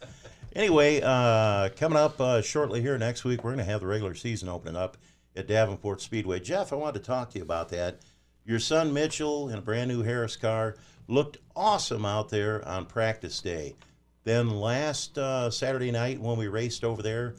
Anyway, 0.56 1.02
uh, 1.04 1.70
coming 1.70 1.98
up 1.98 2.22
uh, 2.22 2.40
shortly 2.40 2.80
here 2.80 2.96
next 3.00 3.24
week, 3.24 3.44
we're 3.44 3.50
going 3.50 3.66
to 3.66 3.72
have 3.72 3.82
the 3.82 3.88
regular 3.88 4.14
season 4.14 4.50
opening 4.50 4.76
up 4.76 4.98
at 5.36 5.48
Davenport 5.48 6.00
Speedway. 6.00 6.40
Jeff, 6.40 6.72
I 6.72 6.76
wanted 6.76 7.00
to 7.00 7.06
talk 7.06 7.32
to 7.32 7.40
you 7.40 7.44
about 7.44 7.70
that. 7.70 8.02
Your 8.46 8.60
son 8.60 8.94
Mitchell 8.94 9.50
in 9.50 9.58
a 9.58 9.62
brand 9.62 9.90
new 9.90 10.04
Harris 10.04 10.36
car 10.36 10.76
looked 11.08 11.40
awesome 11.56 12.06
out 12.06 12.30
there 12.30 12.64
on 12.68 12.86
practice 12.86 13.42
day. 13.42 13.76
Then 14.24 14.50
last 14.50 15.18
uh, 15.18 15.50
Saturday 15.50 15.92
night 15.92 16.20
when 16.20 16.38
we 16.38 16.48
raced 16.48 16.84
over 16.84 17.02
there, 17.02 17.36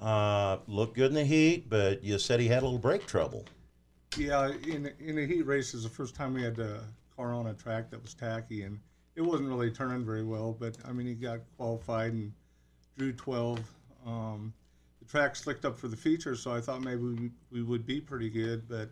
uh, 0.00 0.58
looked 0.66 0.94
good 0.94 1.10
in 1.10 1.14
the 1.14 1.24
heat, 1.24 1.70
but 1.70 2.02
you 2.02 2.18
said 2.18 2.40
he 2.40 2.48
had 2.48 2.62
a 2.62 2.66
little 2.66 2.78
brake 2.78 3.06
trouble. 3.06 3.44
Yeah, 4.16 4.50
in 4.66 4.90
in 4.98 5.16
the 5.16 5.26
heat 5.26 5.46
races, 5.46 5.84
the 5.84 5.88
first 5.88 6.14
time 6.14 6.34
we 6.34 6.42
had 6.42 6.58
a 6.58 6.80
car 7.16 7.32
on 7.32 7.46
a 7.48 7.54
track 7.54 7.90
that 7.90 8.02
was 8.02 8.14
tacky, 8.14 8.62
and 8.62 8.78
it 9.14 9.22
wasn't 9.22 9.48
really 9.48 9.70
turning 9.70 10.04
very 10.04 10.24
well. 10.24 10.56
But 10.58 10.76
I 10.84 10.92
mean, 10.92 11.06
he 11.06 11.14
got 11.14 11.40
qualified 11.56 12.12
and 12.12 12.32
drew 12.98 13.12
12. 13.12 13.60
Um, 14.06 14.52
the 15.00 15.04
track 15.06 15.36
slicked 15.36 15.64
up 15.64 15.78
for 15.78 15.88
the 15.88 15.96
feature, 15.96 16.34
so 16.34 16.52
I 16.54 16.60
thought 16.60 16.82
maybe 16.82 17.02
we, 17.02 17.30
we 17.50 17.62
would 17.62 17.86
be 17.86 18.00
pretty 18.00 18.30
good. 18.30 18.68
But 18.68 18.90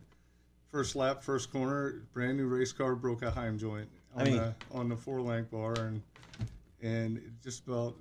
first 0.71 0.95
lap, 0.95 1.23
first 1.23 1.51
corner, 1.51 2.03
brand 2.13 2.37
new 2.37 2.47
race 2.47 2.73
car 2.73 2.95
broke 2.95 3.23
a 3.23 3.31
Heim 3.31 3.59
joint 3.59 3.89
on 4.15 4.21
I 4.21 4.25
mean- 4.25 4.37
the 4.37 4.55
on 4.73 4.89
the 4.89 4.97
four 4.97 5.21
length 5.21 5.51
bar, 5.51 5.75
and 5.75 6.03
and 6.85 7.17
it 7.17 7.43
just 7.43 7.67
about 7.67 7.97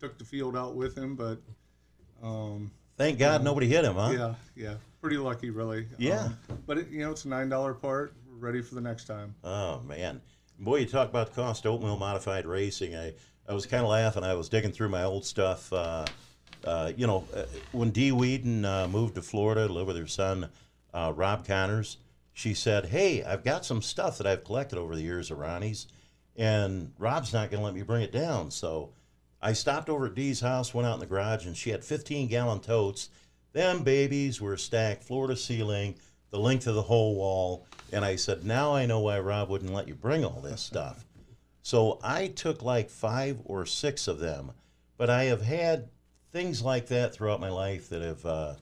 took 0.00 0.18
the 0.18 0.24
field 0.24 0.56
out 0.56 0.74
with 0.74 0.96
him. 0.96 1.16
But 1.16 1.38
um, 2.22 2.70
Thank 2.96 3.18
God 3.18 3.44
nobody 3.44 3.66
hit 3.66 3.84
him, 3.84 3.96
huh? 3.96 4.10
yeah, 4.16 4.34
yeah, 4.54 4.74
pretty 5.02 5.18
lucky, 5.18 5.50
really. 5.50 5.86
Yeah. 5.98 6.24
Um, 6.24 6.38
but 6.66 6.78
it, 6.78 6.88
you 6.88 7.00
know, 7.00 7.10
it's 7.10 7.24
a 7.24 7.28
nine 7.28 7.48
dollar 7.48 7.74
part. 7.74 8.14
We're 8.26 8.46
ready 8.46 8.62
for 8.62 8.74
the 8.74 8.80
next 8.80 9.04
time. 9.04 9.34
Oh 9.44 9.80
man, 9.80 10.22
boy, 10.58 10.76
you 10.76 10.86
talk 10.86 11.08
about 11.10 11.28
the 11.28 11.34
cost 11.34 11.66
of 11.66 11.72
oatmeal 11.74 11.98
modified 11.98 12.46
racing. 12.46 12.96
I 12.96 13.12
I 13.48 13.52
was 13.52 13.66
kind 13.66 13.82
of 13.82 13.90
laughing. 13.90 14.24
I 14.24 14.34
was 14.34 14.48
digging 14.48 14.72
through 14.72 14.88
my 14.88 15.02
old 15.04 15.26
stuff. 15.26 15.72
Uh, 15.72 16.06
uh, 16.64 16.92
you 16.96 17.06
know, 17.06 17.24
uh, 17.34 17.44
when 17.72 17.90
Dee 17.90 18.12
Whedon 18.12 18.64
uh, 18.64 18.88
moved 18.88 19.16
to 19.16 19.22
Florida 19.22 19.66
to 19.68 19.72
live 19.72 19.86
with 19.86 19.96
her 19.96 20.06
son, 20.06 20.48
uh, 20.92 21.12
Rob 21.14 21.46
Connors, 21.46 21.98
she 22.32 22.54
said, 22.54 22.86
"Hey, 22.86 23.22
I've 23.22 23.44
got 23.44 23.64
some 23.64 23.82
stuff 23.82 24.18
that 24.18 24.26
I've 24.26 24.42
collected 24.44 24.78
over 24.78 24.96
the 24.96 25.02
years 25.02 25.30
of 25.30 25.38
Ronnie's, 25.38 25.86
and 26.36 26.92
Rob's 26.98 27.32
not 27.32 27.50
going 27.50 27.60
to 27.60 27.64
let 27.64 27.74
me 27.74 27.82
bring 27.82 28.02
it 28.02 28.12
down." 28.12 28.50
So 28.50 28.90
I 29.40 29.52
stopped 29.52 29.88
over 29.88 30.06
at 30.06 30.14
Dee's 30.14 30.40
house, 30.40 30.74
went 30.74 30.86
out 30.86 30.94
in 30.94 31.00
the 31.00 31.06
garage, 31.06 31.46
and 31.46 31.56
she 31.56 31.70
had 31.70 31.84
15 31.84 32.28
gallon 32.28 32.60
totes. 32.60 33.10
Them 33.52 33.82
babies 33.82 34.40
were 34.40 34.56
stacked 34.56 35.04
floor 35.04 35.28
to 35.28 35.36
ceiling, 35.36 35.94
the 36.30 36.38
length 36.38 36.66
of 36.66 36.74
the 36.74 36.82
whole 36.82 37.14
wall. 37.14 37.66
And 37.92 38.04
I 38.04 38.16
said, 38.16 38.44
Now 38.44 38.74
I 38.74 38.86
know 38.86 39.00
why 39.00 39.18
Rob 39.20 39.48
wouldn't 39.48 39.72
let 39.72 39.88
you 39.88 39.94
bring 39.94 40.24
all 40.24 40.40
this 40.40 40.60
stuff. 40.60 41.04
So 41.62 41.98
I 42.02 42.28
took 42.28 42.62
like 42.62 42.90
five 42.90 43.38
or 43.44 43.66
six 43.66 44.08
of 44.08 44.18
them. 44.18 44.52
But 44.96 45.10
I 45.10 45.24
have 45.24 45.42
had 45.42 45.88
things 46.32 46.62
like 46.62 46.86
that 46.88 47.14
throughout 47.14 47.40
my 47.40 47.50
life 47.50 47.88
that 47.90 48.02
have 48.02 48.26
uh, 48.26 48.54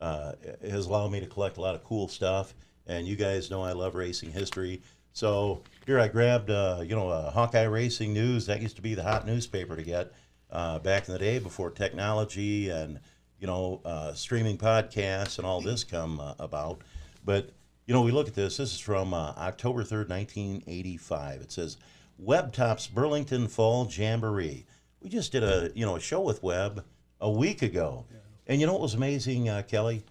uh, 0.00 0.32
has 0.62 0.86
allowed 0.86 1.12
me 1.12 1.20
to 1.20 1.26
collect 1.26 1.56
a 1.56 1.60
lot 1.60 1.74
of 1.74 1.84
cool 1.84 2.08
stuff. 2.08 2.54
And 2.86 3.06
you 3.06 3.16
guys 3.16 3.50
know 3.50 3.62
I 3.62 3.72
love 3.72 3.94
racing 3.94 4.32
history. 4.32 4.82
So 5.12 5.62
here 5.86 5.98
I 5.98 6.08
grabbed, 6.08 6.50
uh, 6.50 6.82
you 6.82 6.94
know, 6.94 7.08
uh, 7.08 7.30
Hawkeye 7.30 7.64
Racing 7.64 8.12
News. 8.12 8.46
That 8.46 8.62
used 8.62 8.76
to 8.76 8.82
be 8.82 8.94
the 8.94 9.02
hot 9.02 9.26
newspaper 9.26 9.76
to 9.76 9.82
get 9.82 10.12
uh, 10.50 10.78
back 10.78 11.08
in 11.08 11.12
the 11.12 11.18
day 11.18 11.38
before 11.38 11.70
technology 11.70 12.70
and 12.70 13.00
you 13.38 13.46
know 13.46 13.80
uh, 13.84 14.12
streaming 14.12 14.58
podcasts 14.58 15.38
and 15.38 15.46
all 15.46 15.60
this 15.60 15.84
come 15.84 16.20
uh, 16.20 16.34
about. 16.38 16.82
But 17.24 17.50
you 17.86 17.94
know, 17.94 18.02
we 18.02 18.12
look 18.12 18.28
at 18.28 18.34
this. 18.34 18.58
This 18.58 18.72
is 18.72 18.80
from 18.80 19.12
uh, 19.14 19.32
October 19.36 19.82
third, 19.82 20.08
nineteen 20.08 20.62
eighty-five. 20.66 21.40
It 21.40 21.50
says 21.50 21.76
Webb 22.18 22.52
tops 22.52 22.86
Burlington 22.86 23.48
Fall 23.48 23.88
Jamboree. 23.90 24.66
We 25.00 25.08
just 25.08 25.32
did 25.32 25.42
a 25.42 25.70
you 25.74 25.84
know 25.86 25.96
a 25.96 26.00
show 26.00 26.20
with 26.20 26.42
Webb 26.42 26.84
a 27.20 27.30
week 27.30 27.62
ago, 27.62 28.04
and 28.46 28.60
you 28.60 28.66
know 28.66 28.74
what 28.74 28.82
was 28.82 28.94
amazing, 28.94 29.48
uh, 29.48 29.62
Kelly? 29.62 30.04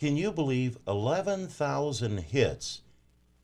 Can 0.00 0.16
you 0.16 0.32
believe 0.32 0.78
eleven 0.86 1.46
thousand 1.46 2.18
hits 2.18 2.82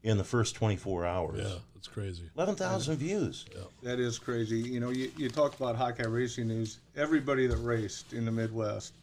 in 0.02 0.18
the 0.18 0.24
first 0.24 0.54
twenty-four 0.54 1.04
hours? 1.04 1.40
Yeah, 1.42 1.58
that's 1.74 1.88
crazy. 1.88 2.24
Eleven 2.36 2.54
thousand 2.54 2.96
views. 2.96 3.44
Yeah. 3.54 3.62
That 3.82 4.00
is 4.00 4.18
crazy. 4.18 4.58
You 4.58 4.80
know, 4.80 4.90
you, 4.90 5.10
you 5.16 5.28
talk 5.28 5.54
about 5.56 5.76
Hawkeye 5.76 6.06
Racing 6.06 6.48
News. 6.48 6.78
Everybody 6.96 7.46
that 7.46 7.56
raced 7.58 8.12
in 8.12 8.24
the 8.24 8.32
Midwest, 8.32 8.94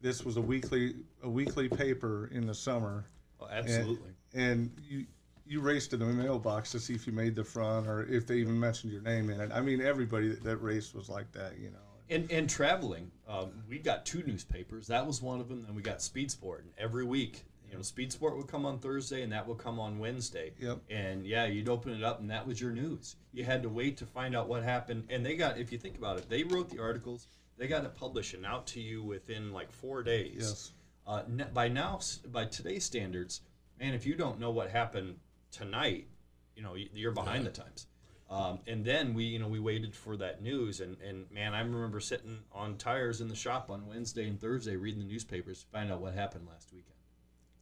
this 0.00 0.24
was 0.24 0.36
a 0.36 0.40
weekly 0.40 0.94
a 1.22 1.28
weekly 1.28 1.68
paper 1.68 2.28
in 2.32 2.46
the 2.46 2.54
summer. 2.54 3.04
Oh, 3.40 3.46
And- 3.46 3.68
absolutely. 3.68 4.10
And, 4.34 4.70
you 4.88 5.06
you 5.46 5.60
raced 5.62 5.94
in 5.94 6.00
the 6.00 6.04
mailbox 6.04 6.70
to 6.72 6.78
see 6.78 6.94
if 6.94 7.06
you 7.06 7.12
made 7.14 7.34
the 7.34 7.42
front 7.42 7.86
or 7.86 8.02
if 8.04 8.26
they 8.26 8.36
even 8.36 8.60
mentioned 8.60 8.92
your 8.92 9.00
name 9.00 9.30
in 9.30 9.40
it. 9.40 9.50
I 9.50 9.62
mean, 9.62 9.80
everybody 9.80 10.28
that, 10.28 10.44
that 10.44 10.58
raced 10.58 10.94
was 10.94 11.08
like 11.08 11.32
that. 11.32 11.58
You 11.58 11.70
know. 11.70 11.78
And, 12.10 12.30
and 12.30 12.48
traveling, 12.48 13.10
um, 13.26 13.52
we 13.68 13.78
got 13.78 14.04
two 14.06 14.22
newspapers. 14.26 14.86
That 14.86 15.06
was 15.06 15.22
one 15.22 15.40
of 15.40 15.48
them. 15.48 15.62
Then 15.66 15.74
we 15.74 15.80
got 15.82 16.02
Speed 16.02 16.30
Sport, 16.30 16.64
and 16.64 16.72
every 16.78 17.04
week 17.04 17.44
You 17.70 17.76
know, 17.76 17.82
Speed 17.82 18.12
Sport 18.12 18.36
would 18.36 18.48
come 18.48 18.64
on 18.64 18.78
Thursday, 18.78 19.22
and 19.22 19.32
that 19.32 19.46
would 19.46 19.58
come 19.58 19.78
on 19.78 19.98
Wednesday. 19.98 20.52
Yep. 20.58 20.78
And 20.90 21.26
yeah, 21.26 21.46
you'd 21.46 21.68
open 21.68 21.92
it 21.92 22.02
up, 22.02 22.20
and 22.20 22.30
that 22.30 22.46
was 22.46 22.60
your 22.60 22.70
news. 22.70 23.16
You 23.32 23.44
had 23.44 23.62
to 23.62 23.68
wait 23.68 23.96
to 23.98 24.06
find 24.06 24.34
out 24.34 24.48
what 24.48 24.62
happened, 24.62 25.04
and 25.10 25.24
they 25.24 25.36
got. 25.36 25.58
If 25.58 25.70
you 25.70 25.78
think 25.78 25.96
about 25.96 26.18
it, 26.18 26.28
they 26.28 26.44
wrote 26.44 26.70
the 26.70 26.80
articles, 26.80 27.28
they 27.58 27.66
got 27.66 27.84
it 27.84 27.94
published 27.94 28.34
and 28.34 28.46
out 28.46 28.66
to 28.68 28.80
you 28.80 29.02
within 29.02 29.52
like 29.52 29.70
four 29.70 30.02
days. 30.02 30.36
Yes. 30.38 30.72
Uh, 31.06 31.22
by 31.54 31.68
now, 31.68 32.00
by 32.32 32.44
today's 32.44 32.84
standards, 32.84 33.40
man, 33.78 33.94
if 33.94 34.06
you 34.06 34.14
don't 34.14 34.38
know 34.38 34.50
what 34.50 34.70
happened 34.70 35.16
tonight, 35.50 36.06
you 36.54 36.62
know 36.62 36.74
you're 36.74 37.12
behind 37.12 37.44
the 37.44 37.50
times. 37.50 37.86
Um, 38.30 38.58
and 38.66 38.84
then 38.84 39.14
we, 39.14 39.24
you 39.24 39.38
know, 39.38 39.48
we 39.48 39.58
waited 39.58 39.94
for 39.94 40.16
that 40.18 40.42
news, 40.42 40.80
and, 40.80 40.98
and 41.00 41.30
man, 41.30 41.54
I 41.54 41.60
remember 41.60 41.98
sitting 41.98 42.40
on 42.52 42.76
tires 42.76 43.22
in 43.22 43.28
the 43.28 43.34
shop 43.34 43.70
on 43.70 43.86
Wednesday 43.86 44.28
and 44.28 44.38
Thursday 44.38 44.76
reading 44.76 45.00
the 45.00 45.06
newspapers 45.06 45.62
to 45.62 45.70
find 45.70 45.90
out 45.90 46.02
what 46.02 46.12
happened 46.12 46.46
last 46.46 46.70
weekend. 46.70 46.97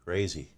Crazy. 0.06 0.50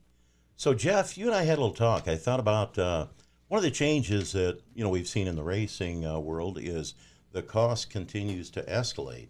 So, 0.57 0.75
Jeff, 0.75 1.17
you 1.17 1.25
and 1.25 1.35
I 1.35 1.45
had 1.45 1.57
a 1.57 1.63
little 1.63 1.75
talk. 1.75 2.07
I 2.07 2.17
thought 2.17 2.39
about 2.39 2.79
uh, 2.79 3.07
one 3.49 3.57
of 3.57 3.65
the 3.65 3.71
changes 3.71 4.33
that 4.33 4.61
you 4.75 4.85
know 4.85 4.91
we've 4.91 5.09
seen 5.09 5.27
in 5.27 5.37
the 5.37 5.43
racing 5.43 6.05
uh, 6.05 6.19
world 6.19 6.59
is 6.61 6.93
the 7.33 7.41
cost 7.41 7.89
continues 7.89 8.51
to 8.51 8.63
escalate, 8.65 9.29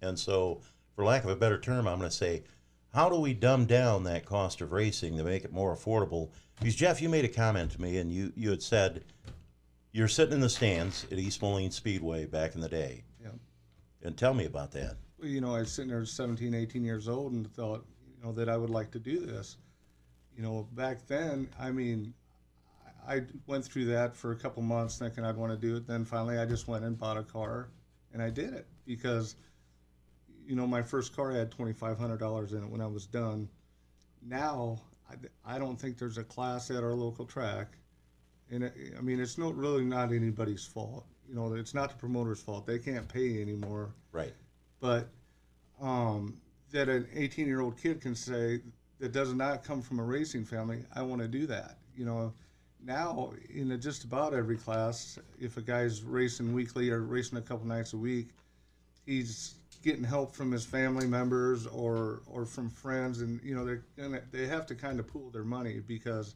and 0.00 0.18
so, 0.18 0.62
for 0.96 1.04
lack 1.04 1.22
of 1.22 1.30
a 1.30 1.36
better 1.36 1.60
term, 1.60 1.86
I'm 1.86 1.98
going 1.98 2.10
to 2.10 2.16
say, 2.16 2.42
how 2.92 3.08
do 3.08 3.14
we 3.20 3.34
dumb 3.34 3.66
down 3.66 4.02
that 4.02 4.26
cost 4.26 4.60
of 4.62 4.72
racing 4.72 5.16
to 5.16 5.22
make 5.22 5.44
it 5.44 5.52
more 5.52 5.76
affordable? 5.76 6.30
Because 6.58 6.74
Jeff, 6.74 7.00
you 7.00 7.08
made 7.08 7.24
a 7.24 7.28
comment 7.28 7.70
to 7.72 7.80
me, 7.80 7.98
and 7.98 8.12
you 8.12 8.32
you 8.34 8.50
had 8.50 8.64
said 8.64 9.04
you're 9.92 10.08
sitting 10.08 10.34
in 10.34 10.40
the 10.40 10.48
stands 10.48 11.06
at 11.12 11.20
East 11.20 11.40
Moline 11.40 11.70
Speedway 11.70 12.26
back 12.26 12.56
in 12.56 12.60
the 12.60 12.68
day, 12.68 13.04
Yeah. 13.22 13.28
and 14.02 14.16
tell 14.16 14.34
me 14.34 14.44
about 14.44 14.72
that. 14.72 14.96
Well, 15.20 15.28
you 15.28 15.40
know, 15.40 15.54
I 15.54 15.60
was 15.60 15.70
sitting 15.70 15.90
there 15.92 16.04
17, 16.04 16.52
18 16.52 16.82
years 16.82 17.06
old 17.06 17.30
and 17.32 17.48
thought, 17.54 17.86
you 18.22 18.28
know, 18.28 18.34
that 18.34 18.48
I 18.48 18.56
would 18.56 18.70
like 18.70 18.90
to 18.92 18.98
do 18.98 19.20
this. 19.20 19.56
You 20.36 20.42
know, 20.42 20.66
back 20.72 21.06
then, 21.06 21.48
I 21.58 21.70
mean, 21.70 22.14
I 23.06 23.22
went 23.46 23.64
through 23.64 23.86
that 23.86 24.14
for 24.16 24.32
a 24.32 24.36
couple 24.36 24.62
months 24.62 24.98
thinking 24.98 25.24
I'd 25.24 25.36
want 25.36 25.52
to 25.52 25.58
do 25.58 25.76
it. 25.76 25.86
Then 25.86 26.04
finally, 26.04 26.38
I 26.38 26.46
just 26.46 26.68
went 26.68 26.84
and 26.84 26.98
bought 26.98 27.16
a 27.16 27.22
car 27.22 27.68
and 28.12 28.22
I 28.22 28.30
did 28.30 28.54
it 28.54 28.66
because, 28.86 29.34
you 30.46 30.54
know, 30.56 30.66
my 30.66 30.82
first 30.82 31.14
car 31.14 31.32
had 31.32 31.50
$2,500 31.50 32.52
in 32.52 32.62
it 32.62 32.68
when 32.70 32.80
I 32.80 32.86
was 32.86 33.06
done. 33.06 33.48
Now, 34.24 34.80
I, 35.10 35.54
I 35.56 35.58
don't 35.58 35.78
think 35.78 35.98
there's 35.98 36.18
a 36.18 36.24
class 36.24 36.70
at 36.70 36.82
our 36.82 36.94
local 36.94 37.26
track. 37.26 37.76
And 38.50 38.64
it, 38.64 38.94
I 38.96 39.00
mean, 39.00 39.18
it's 39.20 39.38
not 39.38 39.54
really 39.56 39.84
not 39.84 40.12
anybody's 40.12 40.64
fault. 40.64 41.06
You 41.28 41.34
know, 41.34 41.52
it's 41.54 41.74
not 41.74 41.90
the 41.90 41.96
promoter's 41.96 42.40
fault. 42.40 42.66
They 42.66 42.78
can't 42.78 43.08
pay 43.08 43.40
anymore 43.40 43.94
Right. 44.12 44.34
but 44.80 45.08
um, 45.80 46.36
that 46.72 46.88
an 46.88 47.06
18 47.14 47.46
year 47.46 47.60
old 47.60 47.76
kid 47.76 48.00
can 48.00 48.14
say 48.14 48.60
that 48.98 49.12
does 49.12 49.34
not 49.34 49.64
come 49.64 49.82
from 49.82 49.98
a 49.98 50.02
racing 50.02 50.44
family 50.44 50.84
i 50.94 51.02
want 51.02 51.20
to 51.20 51.28
do 51.28 51.46
that 51.46 51.76
you 51.96 52.04
know 52.04 52.32
now 52.84 53.32
in 53.54 53.78
just 53.80 54.04
about 54.04 54.34
every 54.34 54.56
class 54.56 55.18
if 55.40 55.56
a 55.56 55.62
guy's 55.62 56.02
racing 56.02 56.52
weekly 56.52 56.90
or 56.90 57.02
racing 57.02 57.38
a 57.38 57.42
couple 57.42 57.66
nights 57.66 57.92
a 57.92 57.96
week 57.96 58.28
he's 59.06 59.54
getting 59.82 60.04
help 60.04 60.34
from 60.34 60.50
his 60.50 60.64
family 60.64 61.06
members 61.06 61.66
or 61.66 62.22
or 62.26 62.44
from 62.44 62.68
friends 62.68 63.20
and 63.20 63.40
you 63.42 63.54
know 63.54 63.64
they're 63.64 63.84
gonna 63.96 64.20
they 64.30 64.46
have 64.46 64.66
to 64.66 64.74
kind 64.74 64.98
of 64.98 65.06
pool 65.06 65.30
their 65.30 65.44
money 65.44 65.80
because 65.86 66.34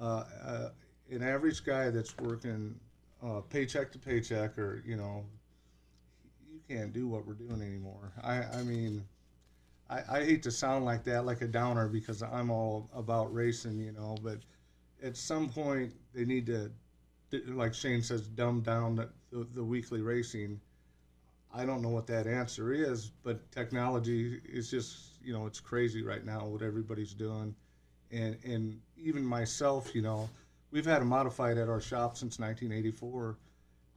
uh, 0.00 0.24
uh, 0.44 0.68
an 1.10 1.22
average 1.22 1.64
guy 1.64 1.90
that's 1.90 2.16
working 2.18 2.74
uh, 3.22 3.40
paycheck 3.50 3.92
to 3.92 3.98
paycheck 3.98 4.58
or 4.58 4.82
you 4.86 4.96
know 4.96 5.24
you 6.50 6.60
can't 6.68 6.92
do 6.92 7.06
what 7.08 7.26
we're 7.26 7.34
doing 7.34 7.62
anymore. 7.62 8.12
I, 8.22 8.42
I 8.42 8.62
mean, 8.62 9.04
I, 9.90 10.18
I 10.18 10.24
hate 10.24 10.42
to 10.44 10.50
sound 10.50 10.84
like 10.84 11.04
that, 11.04 11.26
like 11.26 11.42
a 11.42 11.48
downer, 11.48 11.88
because 11.88 12.22
I'm 12.22 12.50
all 12.50 12.88
about 12.94 13.34
racing, 13.34 13.78
you 13.80 13.92
know. 13.92 14.16
But 14.22 14.38
at 15.02 15.16
some 15.16 15.48
point, 15.48 15.92
they 16.14 16.24
need 16.24 16.46
to, 16.46 16.70
like 17.48 17.74
Shane 17.74 18.02
says, 18.02 18.22
dumb 18.28 18.60
down 18.60 18.96
the, 18.96 19.08
the, 19.32 19.46
the 19.54 19.64
weekly 19.64 20.00
racing. 20.00 20.60
I 21.52 21.64
don't 21.64 21.82
know 21.82 21.88
what 21.88 22.06
that 22.06 22.28
answer 22.28 22.72
is, 22.72 23.10
but 23.24 23.50
technology 23.50 24.40
is 24.48 24.70
just, 24.70 25.20
you 25.22 25.32
know, 25.32 25.46
it's 25.46 25.58
crazy 25.58 26.02
right 26.02 26.24
now 26.24 26.46
what 26.46 26.62
everybody's 26.62 27.12
doing, 27.12 27.56
and 28.12 28.36
and 28.44 28.80
even 28.96 29.24
myself, 29.24 29.92
you 29.92 30.02
know, 30.02 30.30
we've 30.70 30.86
had 30.86 31.02
a 31.02 31.04
modified 31.04 31.58
at 31.58 31.68
our 31.68 31.80
shop 31.80 32.16
since 32.16 32.38
1984 32.38 33.36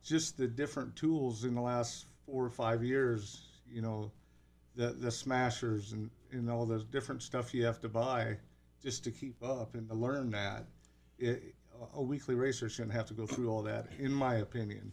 just 0.03 0.37
the 0.37 0.47
different 0.47 0.95
tools 0.95 1.45
in 1.45 1.55
the 1.55 1.61
last 1.61 2.05
four 2.25 2.43
or 2.43 2.49
five 2.49 2.83
years, 2.83 3.43
you 3.71 3.81
know, 3.81 4.11
the 4.75 4.87
the 4.87 5.11
smashers 5.11 5.93
and, 5.93 6.09
and 6.31 6.49
all 6.49 6.65
the 6.65 6.79
different 6.91 7.21
stuff 7.21 7.53
you 7.53 7.65
have 7.65 7.79
to 7.81 7.89
buy 7.89 8.37
just 8.81 9.03
to 9.03 9.11
keep 9.11 9.41
up 9.43 9.75
and 9.75 9.87
to 9.89 9.95
learn 9.95 10.31
that. 10.31 10.65
It, 11.17 11.55
a 11.95 12.01
weekly 12.01 12.35
racer 12.35 12.69
shouldn't 12.69 12.93
have 12.93 13.07
to 13.07 13.13
go 13.13 13.25
through 13.25 13.49
all 13.49 13.63
that, 13.63 13.87
in 13.99 14.11
my 14.11 14.35
opinion. 14.35 14.91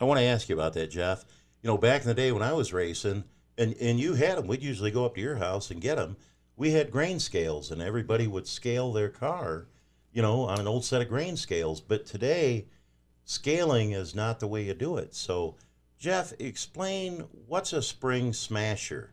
I 0.00 0.04
want 0.04 0.18
to 0.20 0.24
ask 0.24 0.48
you 0.48 0.54
about 0.54 0.74
that, 0.74 0.90
Jeff. 0.90 1.24
You 1.62 1.68
know, 1.68 1.78
back 1.78 2.02
in 2.02 2.08
the 2.08 2.14
day 2.14 2.32
when 2.32 2.42
I 2.42 2.52
was 2.52 2.72
racing, 2.72 3.24
and, 3.56 3.74
and 3.80 3.98
you 3.98 4.14
had 4.14 4.38
them, 4.38 4.46
we'd 4.46 4.62
usually 4.62 4.90
go 4.90 5.04
up 5.04 5.14
to 5.16 5.20
your 5.20 5.36
house 5.36 5.70
and 5.70 5.80
get 5.80 5.96
them. 5.96 6.16
We 6.56 6.72
had 6.72 6.90
grain 6.90 7.18
scales, 7.18 7.70
and 7.70 7.82
everybody 7.82 8.26
would 8.26 8.46
scale 8.46 8.92
their 8.92 9.08
car, 9.08 9.66
you 10.12 10.22
know, 10.22 10.42
on 10.42 10.60
an 10.60 10.68
old 10.68 10.84
set 10.84 11.02
of 11.02 11.08
grain 11.08 11.36
scales. 11.36 11.80
But 11.80 12.06
today, 12.06 12.66
scaling 13.24 13.92
is 13.92 14.14
not 14.14 14.40
the 14.40 14.46
way 14.46 14.64
you 14.64 14.74
do 14.74 14.96
it. 14.96 15.14
So, 15.14 15.56
Jeff, 15.98 16.32
explain 16.38 17.24
what's 17.46 17.72
a 17.72 17.82
spring 17.82 18.32
smasher? 18.32 19.10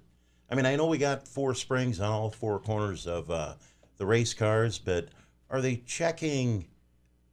I 0.49 0.55
mean, 0.55 0.65
I 0.65 0.75
know 0.75 0.87
we 0.87 0.97
got 0.97 1.27
four 1.27 1.55
springs 1.55 1.99
on 1.99 2.11
all 2.11 2.29
four 2.29 2.59
corners 2.59 3.07
of 3.07 3.31
uh, 3.31 3.53
the 3.97 4.05
race 4.05 4.33
cars, 4.33 4.77
but 4.77 5.09
are 5.49 5.61
they 5.61 5.77
checking 5.77 6.67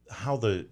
how 0.09 0.37
the 0.37 0.67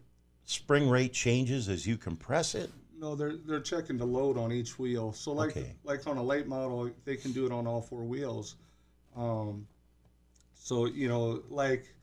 spring 0.45 0.89
rate 0.89 1.13
changes 1.13 1.69
as 1.69 1.85
you 1.85 1.97
compress 1.97 2.55
it? 2.55 2.71
No, 2.97 3.15
they're 3.15 3.37
they're 3.37 3.59
checking 3.59 3.97
the 3.97 4.05
load 4.05 4.37
on 4.37 4.51
each 4.51 4.77
wheel. 4.77 5.11
So 5.13 5.33
like 5.33 5.51
Okay. 5.51 5.73
like 5.83 6.05
on 6.07 6.17
a 6.17 6.23
late 6.23 6.47
model, 6.47 6.89
they 7.05 7.15
can 7.15 7.31
do 7.31 7.45
it 7.45 7.51
on 7.51 7.65
all 7.67 7.81
four 7.81 8.03
wheels. 8.03 8.55
Um, 9.15 9.67
so 10.53 10.85
you 10.85 11.07
know, 11.07 11.41
like 11.49 11.95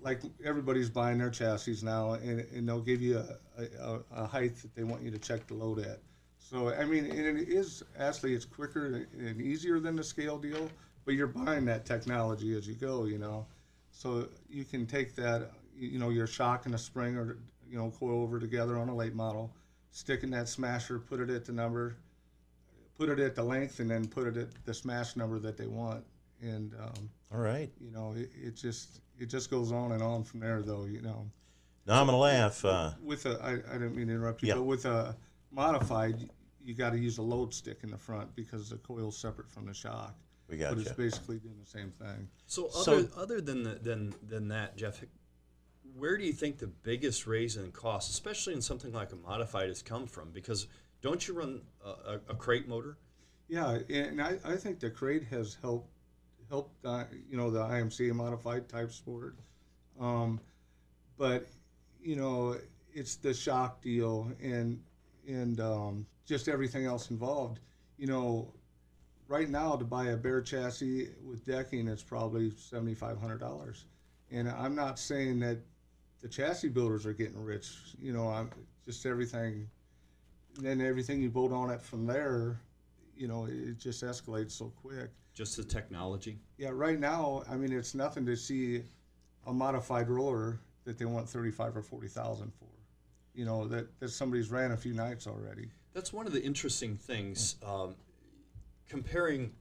like 0.00 0.20
everybody's 0.44 0.90
buying 0.90 1.18
their 1.18 1.30
chassis 1.30 1.78
now, 1.82 2.12
and, 2.12 2.40
and 2.40 2.68
they'll 2.68 2.80
give 2.82 3.00
you 3.00 3.18
a, 3.18 3.62
a, 3.80 4.00
a 4.16 4.26
height 4.26 4.56
that 4.56 4.74
they 4.74 4.84
want 4.84 5.02
you 5.02 5.10
to 5.10 5.18
check 5.18 5.46
the 5.46 5.54
load 5.54 5.78
at. 5.78 6.00
So 6.54 6.72
I 6.72 6.84
mean, 6.84 7.06
and 7.06 7.36
it 7.36 7.48
is 7.48 7.82
actually 7.98 8.32
it's 8.32 8.44
quicker 8.44 9.08
and 9.18 9.40
easier 9.40 9.80
than 9.80 9.96
the 9.96 10.04
scale 10.04 10.38
deal, 10.38 10.70
but 11.04 11.14
you're 11.14 11.26
buying 11.26 11.64
that 11.64 11.84
technology 11.84 12.56
as 12.56 12.68
you 12.68 12.74
go, 12.74 13.06
you 13.06 13.18
know. 13.18 13.44
So 13.90 14.28
you 14.48 14.64
can 14.64 14.86
take 14.86 15.16
that, 15.16 15.50
you 15.76 15.98
know, 15.98 16.10
your 16.10 16.28
shock 16.28 16.66
and 16.66 16.74
a 16.76 16.78
spring 16.78 17.16
or 17.16 17.38
you 17.68 17.76
know 17.76 17.90
coil 17.98 18.22
over 18.22 18.38
together 18.38 18.78
on 18.78 18.88
a 18.88 18.94
late 18.94 19.16
model, 19.16 19.52
stick 19.90 20.22
in 20.22 20.30
that 20.30 20.48
smasher, 20.48 21.00
put 21.00 21.18
it 21.18 21.28
at 21.28 21.44
the 21.44 21.50
number, 21.50 21.96
put 22.96 23.08
it 23.08 23.18
at 23.18 23.34
the 23.34 23.42
length, 23.42 23.80
and 23.80 23.90
then 23.90 24.06
put 24.06 24.28
it 24.28 24.36
at 24.36 24.64
the 24.64 24.72
smash 24.72 25.16
number 25.16 25.40
that 25.40 25.56
they 25.56 25.66
want. 25.66 26.04
And 26.40 26.72
um, 26.80 27.10
All 27.32 27.40
right. 27.40 27.68
you 27.80 27.90
know, 27.90 28.14
it, 28.16 28.30
it 28.40 28.54
just 28.54 29.00
it 29.18 29.26
just 29.26 29.50
goes 29.50 29.72
on 29.72 29.90
and 29.90 30.04
on 30.04 30.22
from 30.22 30.38
there, 30.38 30.62
though. 30.62 30.84
You 30.84 31.00
know, 31.02 31.28
Now 31.84 32.00
I'm 32.00 32.06
gonna 32.06 32.16
laugh. 32.16 32.64
Uh, 32.64 32.92
with 33.02 33.26
a 33.26 33.40
I, 33.42 33.54
I 33.54 33.72
didn't 33.72 33.96
mean 33.96 34.06
to 34.06 34.12
interrupt 34.12 34.40
you, 34.42 34.50
Yeah. 34.50 34.54
but 34.54 34.62
with 34.62 34.84
a 34.84 35.16
modified, 35.50 36.30
you 36.64 36.74
got 36.74 36.90
to 36.90 36.98
use 36.98 37.18
a 37.18 37.22
load 37.22 37.52
stick 37.52 37.80
in 37.82 37.90
the 37.90 37.98
front 37.98 38.34
because 38.34 38.70
the 38.70 38.76
coil's 38.78 39.16
separate 39.16 39.50
from 39.50 39.66
the 39.66 39.74
shock. 39.74 40.14
we 40.48 40.56
But 40.56 40.78
it's 40.78 40.88
got 40.88 40.96
basically 40.96 41.38
doing 41.38 41.58
the 41.60 41.66
same 41.68 41.90
thing. 41.92 42.28
So 42.46 42.68
So- 42.70 42.92
other 42.92 43.08
other 43.16 43.40
than 43.40 43.62
the, 43.62 43.74
than 43.74 44.14
than 44.26 44.48
that, 44.48 44.76
Jeff, 44.76 45.02
where 45.96 46.16
do 46.16 46.24
you 46.24 46.32
think 46.32 46.58
the 46.58 46.66
biggest 46.66 47.26
raise 47.26 47.56
in 47.56 47.70
cost, 47.72 48.10
especially 48.10 48.54
in 48.54 48.62
something 48.62 48.92
like 48.92 49.12
a 49.12 49.16
modified, 49.16 49.68
has 49.68 49.82
come 49.82 50.06
from? 50.06 50.30
Because 50.30 50.66
don't 51.02 51.26
you 51.28 51.34
run 51.34 51.62
a, 51.84 51.88
a, 51.88 52.20
a 52.30 52.34
crate 52.34 52.66
motor? 52.66 52.96
Yeah, 53.46 53.78
and 53.90 54.20
I, 54.22 54.38
I 54.44 54.56
think 54.56 54.80
the 54.80 54.90
crate 54.90 55.24
has 55.24 55.56
helped 55.60 55.90
helped 56.48 56.84
uh, 56.84 57.04
you 57.28 57.36
know 57.36 57.50
the 57.50 57.60
IMCA 57.60 58.12
modified 58.14 58.68
type 58.68 58.90
sport, 58.90 59.36
um, 60.00 60.40
but 61.18 61.46
you 62.02 62.16
know 62.16 62.56
it's 62.92 63.16
the 63.16 63.34
shock 63.34 63.82
deal 63.82 64.30
and 64.42 64.80
and 65.28 65.60
um, 65.60 66.06
just 66.26 66.48
everything 66.48 66.86
else 66.86 67.10
involved. 67.10 67.60
You 67.96 68.06
know, 68.06 68.52
right 69.28 69.48
now 69.48 69.76
to 69.76 69.84
buy 69.84 70.06
a 70.08 70.16
bare 70.16 70.42
chassis 70.42 71.08
with 71.24 71.44
decking, 71.46 71.88
it's 71.88 72.02
probably 72.02 72.50
seventy 72.56 72.94
five 72.94 73.20
hundred 73.20 73.38
dollars, 73.38 73.86
and 74.30 74.48
I'm 74.48 74.74
not 74.74 74.98
saying 74.98 75.40
that 75.40 75.58
the 76.20 76.28
chassis 76.28 76.68
builders 76.68 77.06
are 77.06 77.12
getting 77.12 77.42
rich. 77.42 77.68
You 78.00 78.12
know, 78.12 78.28
I'm 78.28 78.50
just 78.84 79.04
everything. 79.06 79.68
Then 80.56 80.80
everything 80.80 81.20
you 81.20 81.30
bolt 81.30 81.52
on 81.52 81.70
it 81.70 81.82
from 81.82 82.06
there, 82.06 82.60
you 83.16 83.26
know, 83.26 83.46
it 83.46 83.76
just 83.76 84.04
escalates 84.04 84.52
so 84.52 84.72
quick. 84.80 85.10
Just 85.34 85.56
the 85.56 85.64
technology. 85.64 86.38
Yeah, 86.58 86.70
right 86.72 87.00
now, 87.00 87.42
I 87.50 87.56
mean, 87.56 87.72
it's 87.72 87.92
nothing 87.94 88.24
to 88.26 88.36
see 88.36 88.82
a 89.46 89.52
modified 89.52 90.08
roller 90.08 90.60
that 90.84 90.96
they 90.96 91.06
want 91.06 91.28
thirty-five 91.28 91.76
or 91.76 91.82
forty 91.82 92.08
thousand 92.08 92.52
for. 92.58 92.68
You 93.34 93.44
know 93.44 93.66
that 93.68 93.98
that 94.00 94.10
somebody's 94.10 94.50
ran 94.50 94.72
a 94.72 94.76
few 94.76 94.94
nights 94.94 95.26
already. 95.26 95.70
That's 95.92 96.12
one 96.12 96.26
of 96.26 96.32
the 96.32 96.42
interesting 96.42 96.96
things. 96.96 97.56
Um, 97.64 97.96
comparing 98.88 99.52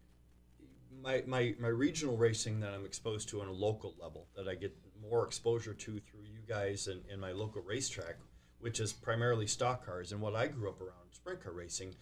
my, 1.02 1.24
my, 1.28 1.54
my 1.60 1.68
regional 1.68 2.16
racing 2.16 2.60
that 2.62 2.74
I'm 2.74 2.86
exposed 2.86 3.30
to 3.30 3.42
on 3.42 3.48
a 3.48 3.52
local 3.52 3.94
level 4.02 4.28
that 4.36 4.48
I 4.48 4.56
get 4.56 4.76
more 5.02 5.26
exposure 5.26 5.74
to 5.74 6.00
through 6.00 6.24
you 6.24 6.40
guys 6.48 6.88
and, 6.88 7.02
and 7.12 7.20
my 7.20 7.32
local 7.32 7.62
racetrack, 7.62 8.16
which 8.60 8.80
is 8.80 8.94
primarily 8.94 9.48
stock 9.48 9.86
cars 9.86 10.12
and 10.12 10.22
what 10.22 10.36
I 10.36 10.48
grew 10.48 10.70
up 10.70 10.80
around, 10.82 11.12
sprint 11.12 11.44
car 11.44 11.52
racing, 11.52 11.96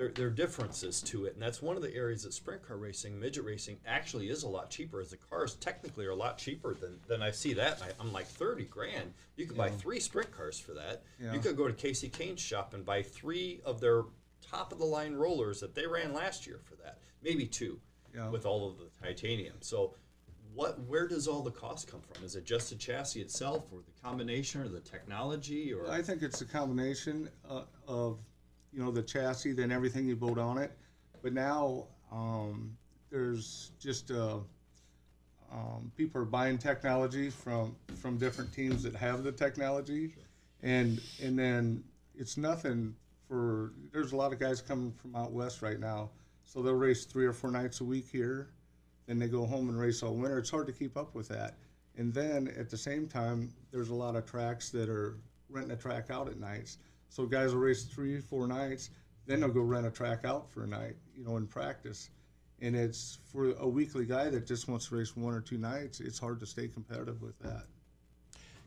there, 0.00 0.08
there 0.08 0.28
are 0.28 0.30
differences 0.30 1.02
to 1.02 1.26
it. 1.26 1.34
And 1.34 1.42
that's 1.42 1.60
one 1.60 1.76
of 1.76 1.82
the 1.82 1.94
areas 1.94 2.22
that 2.22 2.32
sprint 2.32 2.66
car 2.66 2.78
racing, 2.78 3.20
midget 3.20 3.44
racing 3.44 3.76
actually 3.86 4.30
is 4.30 4.44
a 4.44 4.48
lot 4.48 4.70
cheaper 4.70 4.98
as 4.98 5.10
the 5.10 5.18
cars 5.18 5.56
technically 5.56 6.06
are 6.06 6.12
a 6.12 6.16
lot 6.16 6.38
cheaper 6.38 6.72
than, 6.72 6.98
than 7.06 7.20
I 7.20 7.30
see 7.30 7.52
that. 7.52 7.82
I, 7.82 7.88
I'm 8.00 8.10
like 8.10 8.24
30 8.26 8.64
grand. 8.64 9.12
You 9.36 9.44
could 9.44 9.58
buy 9.58 9.68
three 9.68 10.00
sprint 10.00 10.34
cars 10.34 10.58
for 10.58 10.72
that. 10.72 11.02
Yeah. 11.20 11.34
You 11.34 11.38
could 11.38 11.54
go 11.54 11.68
to 11.68 11.74
Kasey 11.74 12.10
Kahne's 12.10 12.40
shop 12.40 12.72
and 12.72 12.82
buy 12.82 13.02
three 13.02 13.60
of 13.62 13.78
their 13.78 14.04
top 14.40 14.72
of 14.72 14.78
the 14.78 14.86
line 14.86 15.12
rollers 15.12 15.60
that 15.60 15.74
they 15.74 15.86
ran 15.86 16.14
last 16.14 16.46
year 16.46 16.60
for 16.64 16.76
that, 16.76 16.96
maybe 17.22 17.44
two, 17.46 17.78
Yeah. 18.14 18.30
with 18.30 18.46
all 18.46 18.66
of 18.70 18.78
the 18.78 18.86
titanium. 19.06 19.56
So, 19.60 19.94
what? 20.54 20.80
Where 20.88 21.06
does 21.06 21.28
all 21.28 21.42
the 21.42 21.50
cost 21.50 21.88
come 21.88 22.00
from? 22.00 22.24
Is 22.24 22.34
it 22.36 22.44
just 22.44 22.70
the 22.70 22.76
chassis 22.76 23.20
itself, 23.20 23.66
or 23.70 23.80
the 23.82 24.02
combination, 24.02 24.62
or 24.62 24.68
the 24.68 24.80
technology, 24.80 25.72
or 25.72 25.88
I 25.88 26.02
think 26.02 26.22
it's 26.22 26.40
a 26.40 26.44
combination 26.46 27.28
uh, 27.48 27.62
of, 27.86 28.18
you 28.72 28.82
know, 28.82 28.90
the 28.90 29.02
chassis, 29.02 29.52
then 29.52 29.72
everything 29.72 30.06
you 30.06 30.16
build 30.16 30.38
on 30.38 30.58
it. 30.58 30.72
But 31.22 31.32
now 31.32 31.86
um, 32.12 32.76
there's 33.10 33.72
just 33.80 34.10
uh, 34.10 34.38
um, 35.52 35.90
people 35.96 36.20
are 36.20 36.26
buying 36.26 36.58
technology 36.58 37.30
from 37.30 37.76
from 37.96 38.16
different 38.18 38.52
teams 38.52 38.82
that 38.82 38.94
have 38.94 39.24
the 39.24 39.32
technology, 39.32 40.14
and 40.62 41.00
and 41.22 41.38
then 41.38 41.84
it's 42.16 42.36
nothing 42.36 42.94
for. 43.28 43.72
There's 43.92 44.12
a 44.12 44.16
lot 44.16 44.32
of 44.32 44.38
guys 44.38 44.60
coming 44.60 44.92
from 44.92 45.14
out 45.16 45.32
west 45.32 45.62
right 45.62 45.80
now, 45.80 46.10
so 46.44 46.62
they'll 46.62 46.74
race 46.74 47.04
three 47.04 47.26
or 47.26 47.32
four 47.32 47.50
nights 47.50 47.80
a 47.80 47.84
week 47.84 48.06
here, 48.10 48.50
then 49.06 49.18
they 49.18 49.26
go 49.26 49.44
home 49.44 49.68
and 49.68 49.78
race 49.78 50.02
all 50.02 50.14
winter. 50.14 50.38
It's 50.38 50.50
hard 50.50 50.66
to 50.68 50.72
keep 50.72 50.96
up 50.96 51.16
with 51.16 51.28
that. 51.28 51.54
And 51.96 52.14
then 52.14 52.52
at 52.56 52.70
the 52.70 52.76
same 52.76 53.08
time, 53.08 53.52
there's 53.72 53.90
a 53.90 53.94
lot 53.94 54.14
of 54.14 54.24
tracks 54.24 54.70
that 54.70 54.88
are 54.88 55.18
renting 55.48 55.72
a 55.72 55.76
track 55.76 56.10
out 56.10 56.28
at 56.28 56.38
nights. 56.38 56.78
So 57.10 57.26
guys 57.26 57.52
will 57.52 57.60
race 57.60 57.84
three, 57.84 58.20
four 58.20 58.46
nights, 58.46 58.90
then 59.26 59.40
they'll 59.40 59.50
go 59.50 59.60
rent 59.60 59.86
a 59.86 59.90
track 59.90 60.24
out 60.24 60.50
for 60.50 60.64
a 60.64 60.66
night, 60.66 60.96
you 61.16 61.24
know, 61.24 61.36
in 61.36 61.46
practice. 61.46 62.08
And 62.62 62.76
it's 62.76 63.18
for 63.32 63.52
a 63.58 63.68
weekly 63.68 64.06
guy 64.06 64.30
that 64.30 64.46
just 64.46 64.68
wants 64.68 64.88
to 64.88 64.96
race 64.96 65.16
one 65.16 65.34
or 65.34 65.40
two 65.40 65.58
nights, 65.58 66.00
it's 66.00 66.18
hard 66.18 66.40
to 66.40 66.46
stay 66.46 66.68
competitive 66.68 67.20
with 67.20 67.38
that. 67.40 67.64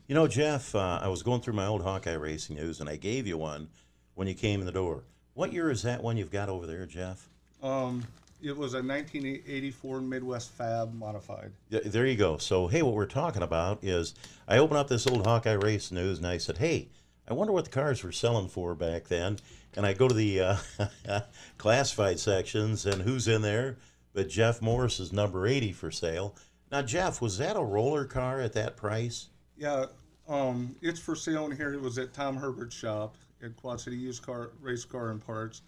You 0.06 0.14
know, 0.14 0.28
Jeff, 0.28 0.74
uh, 0.74 1.00
I 1.02 1.08
was 1.08 1.22
going 1.22 1.40
through 1.40 1.54
my 1.54 1.66
old 1.66 1.82
Hawkeye 1.82 2.12
Racing 2.12 2.56
news, 2.56 2.80
and 2.80 2.90
I 2.90 2.96
gave 2.96 3.26
you 3.26 3.38
one 3.38 3.68
when 4.14 4.28
you 4.28 4.34
came 4.34 4.60
in 4.60 4.66
the 4.66 4.72
door. 4.72 5.04
What 5.32 5.52
year 5.52 5.70
is 5.70 5.82
that 5.82 6.02
one 6.02 6.18
you've 6.18 6.30
got 6.30 6.50
over 6.50 6.66
there, 6.66 6.84
Jeff? 6.84 7.28
Um, 7.62 8.04
it 8.42 8.54
was 8.54 8.74
a 8.74 8.82
1984 8.82 10.02
Midwest 10.02 10.50
Fab 10.50 10.92
modified. 10.92 11.52
Yeah, 11.70 11.80
There 11.84 12.06
you 12.06 12.16
go. 12.16 12.36
So, 12.36 12.66
hey, 12.66 12.82
what 12.82 12.92
we're 12.92 13.06
talking 13.06 13.42
about 13.42 13.82
is 13.82 14.14
I 14.46 14.58
opened 14.58 14.78
up 14.78 14.88
this 14.88 15.06
old 15.06 15.24
Hawkeye 15.24 15.52
Race 15.52 15.90
news, 15.90 16.18
and 16.18 16.26
I 16.26 16.36
said, 16.36 16.58
hey, 16.58 16.88
I 17.28 17.34
wonder 17.34 17.52
what 17.52 17.64
the 17.64 17.70
cars 17.70 18.02
were 18.02 18.12
selling 18.12 18.48
for 18.48 18.74
back 18.74 19.08
then. 19.08 19.38
And 19.76 19.84
I 19.86 19.92
go 19.92 20.08
to 20.08 20.14
the 20.14 20.40
uh, 20.40 20.56
classified 21.58 22.20
sections, 22.20 22.86
and 22.86 23.02
who's 23.02 23.26
in 23.26 23.42
there? 23.42 23.78
But 24.12 24.28
Jeff 24.28 24.62
Morris 24.62 25.00
is 25.00 25.12
number 25.12 25.46
80 25.46 25.72
for 25.72 25.90
sale. 25.90 26.36
Now, 26.70 26.82
Jeff, 26.82 27.20
was 27.20 27.38
that 27.38 27.56
a 27.56 27.62
roller 27.62 28.04
car 28.04 28.40
at 28.40 28.52
that 28.52 28.76
price? 28.76 29.28
Yeah, 29.56 29.86
um, 30.28 30.76
it's 30.80 31.00
for 31.00 31.16
sale 31.16 31.46
in 31.46 31.56
here. 31.56 31.72
It 31.72 31.80
was 31.80 31.98
at 31.98 32.12
Tom 32.12 32.36
Herbert's 32.36 32.74
shop 32.74 33.16
at 33.42 33.56
Quad 33.56 33.80
City 33.80 33.96
Used 33.96 34.22
Car 34.22 34.52
Race 34.60 34.84
Car 34.84 35.10
and 35.10 35.24
Parts 35.24 35.62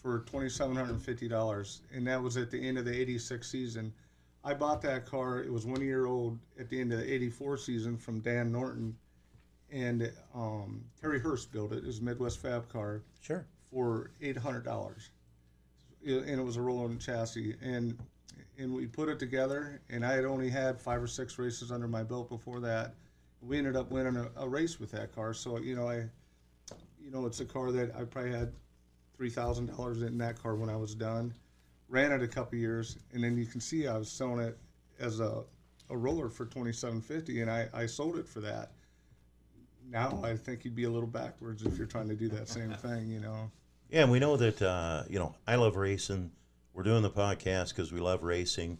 for 0.00 0.20
twenty 0.20 0.48
seven 0.48 0.76
hundred 0.76 0.92
and 0.92 1.02
fifty 1.02 1.28
dollars, 1.28 1.82
and 1.92 2.06
that 2.06 2.22
was 2.22 2.36
at 2.36 2.50
the 2.50 2.58
end 2.58 2.78
of 2.78 2.84
the 2.84 2.94
eighty 2.94 3.18
six 3.18 3.50
season. 3.50 3.92
I 4.42 4.54
bought 4.54 4.82
that 4.82 5.06
car. 5.06 5.40
It 5.40 5.52
was 5.52 5.66
one 5.66 5.80
year 5.80 6.06
old 6.06 6.38
at 6.58 6.68
the 6.68 6.80
end 6.80 6.92
of 6.92 6.98
the 6.98 7.12
eighty 7.12 7.30
four 7.30 7.56
season 7.56 7.96
from 7.96 8.20
Dan 8.20 8.50
Norton, 8.52 8.96
and 9.74 10.10
um, 10.34 10.84
Terry 11.00 11.18
Hurst 11.18 11.50
built 11.52 11.72
it. 11.72 11.78
It 11.78 11.86
was 11.86 11.98
a 11.98 12.02
Midwest 12.02 12.40
Fab 12.40 12.68
car 12.68 13.02
Sure. 13.20 13.44
for 13.72 14.12
eight 14.22 14.36
hundred 14.36 14.64
dollars, 14.64 15.10
and 16.06 16.28
it 16.40 16.44
was 16.44 16.56
a 16.56 16.62
rolling 16.62 16.98
chassis. 16.98 17.56
And 17.60 17.98
and 18.56 18.72
we 18.72 18.86
put 18.86 19.08
it 19.08 19.18
together. 19.18 19.80
And 19.90 20.06
I 20.06 20.12
had 20.12 20.24
only 20.24 20.48
had 20.48 20.80
five 20.80 21.02
or 21.02 21.08
six 21.08 21.38
races 21.38 21.72
under 21.72 21.88
my 21.88 22.04
belt 22.04 22.28
before 22.28 22.60
that. 22.60 22.94
We 23.42 23.58
ended 23.58 23.74
up 23.76 23.90
winning 23.90 24.16
a, 24.16 24.30
a 24.42 24.48
race 24.48 24.78
with 24.78 24.92
that 24.92 25.12
car. 25.12 25.34
So 25.34 25.58
you 25.58 25.74
know, 25.74 25.88
I, 25.88 26.04
you 27.02 27.10
know, 27.10 27.26
it's 27.26 27.40
a 27.40 27.44
car 27.44 27.72
that 27.72 27.94
I 27.96 28.04
probably 28.04 28.30
had 28.32 28.52
three 29.16 29.30
thousand 29.30 29.66
dollars 29.66 30.02
in 30.02 30.16
that 30.18 30.40
car 30.40 30.54
when 30.54 30.70
I 30.70 30.76
was 30.76 30.94
done. 30.94 31.34
Ran 31.88 32.12
it 32.12 32.22
a 32.22 32.28
couple 32.28 32.58
years, 32.58 32.96
and 33.12 33.22
then 33.22 33.36
you 33.36 33.44
can 33.44 33.60
see 33.60 33.88
I 33.88 33.98
was 33.98 34.10
selling 34.10 34.40
it 34.40 34.56
as 35.00 35.18
a, 35.20 35.42
a 35.90 35.96
roller 35.96 36.28
for 36.28 36.46
twenty 36.46 36.72
seven 36.72 37.00
fifty, 37.00 37.40
and 37.40 37.50
I, 37.50 37.68
I 37.74 37.86
sold 37.86 38.16
it 38.16 38.26
for 38.28 38.40
that. 38.40 38.70
Now 39.90 40.20
I 40.24 40.36
think 40.36 40.64
you'd 40.64 40.74
be 40.74 40.84
a 40.84 40.90
little 40.90 41.08
backwards 41.08 41.64
if 41.64 41.76
you're 41.76 41.86
trying 41.86 42.08
to 42.08 42.14
do 42.14 42.28
that 42.28 42.48
same 42.48 42.72
thing, 42.72 43.08
you 43.08 43.20
know. 43.20 43.50
Yeah, 43.90 44.02
and 44.02 44.10
we 44.10 44.18
know 44.18 44.36
that 44.36 44.60
uh, 44.60 45.04
you 45.08 45.18
know 45.18 45.34
I 45.46 45.56
love 45.56 45.76
racing. 45.76 46.30
We're 46.72 46.82
doing 46.82 47.02
the 47.02 47.10
podcast 47.10 47.68
because 47.68 47.92
we 47.92 48.00
love 48.00 48.22
racing. 48.22 48.78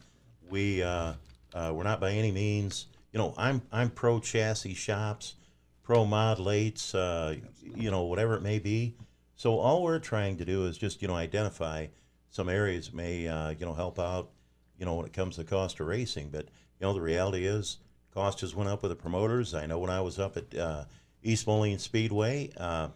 We 0.50 0.82
uh, 0.82 1.14
uh, 1.54 1.72
we're 1.74 1.84
not 1.84 2.00
by 2.00 2.10
any 2.12 2.32
means, 2.32 2.86
you 3.14 3.18
know, 3.18 3.32
I'm 3.38 3.62
I'm 3.70 3.90
pro 3.90 4.18
chassis 4.18 4.74
shops, 4.74 5.36
pro 5.84 6.04
modelates, 6.04 6.94
uh, 6.94 7.36
you 7.62 7.90
know, 7.90 8.02
whatever 8.02 8.34
it 8.34 8.42
may 8.42 8.58
be. 8.58 8.96
So 9.36 9.58
all 9.58 9.84
we're 9.84 10.00
trying 10.00 10.36
to 10.38 10.44
do 10.44 10.66
is 10.66 10.76
just 10.76 11.00
you 11.00 11.06
know 11.06 11.14
identify 11.14 11.86
some 12.30 12.48
areas 12.48 12.86
that 12.86 12.96
may 12.96 13.28
uh, 13.28 13.50
you 13.50 13.64
know 13.64 13.72
help 13.72 14.00
out, 14.00 14.30
you 14.76 14.84
know, 14.84 14.96
when 14.96 15.06
it 15.06 15.12
comes 15.12 15.36
to 15.36 15.44
the 15.44 15.48
cost 15.48 15.78
of 15.78 15.86
racing. 15.86 16.30
But 16.30 16.46
you 16.80 16.86
know, 16.86 16.92
the 16.92 17.00
reality 17.00 17.46
is 17.46 17.78
cost 18.14 18.40
has 18.40 18.54
went 18.54 18.70
up 18.70 18.82
with 18.82 18.90
the 18.90 18.96
promoters. 18.96 19.54
I 19.54 19.66
know 19.66 19.78
when 19.78 19.90
I 19.90 20.00
was 20.00 20.18
up 20.18 20.36
at 20.36 20.56
uh, 20.56 20.84
East 21.22 21.46
Moline 21.46 21.78
Speedway. 21.78 22.50
Uh, 22.56 22.88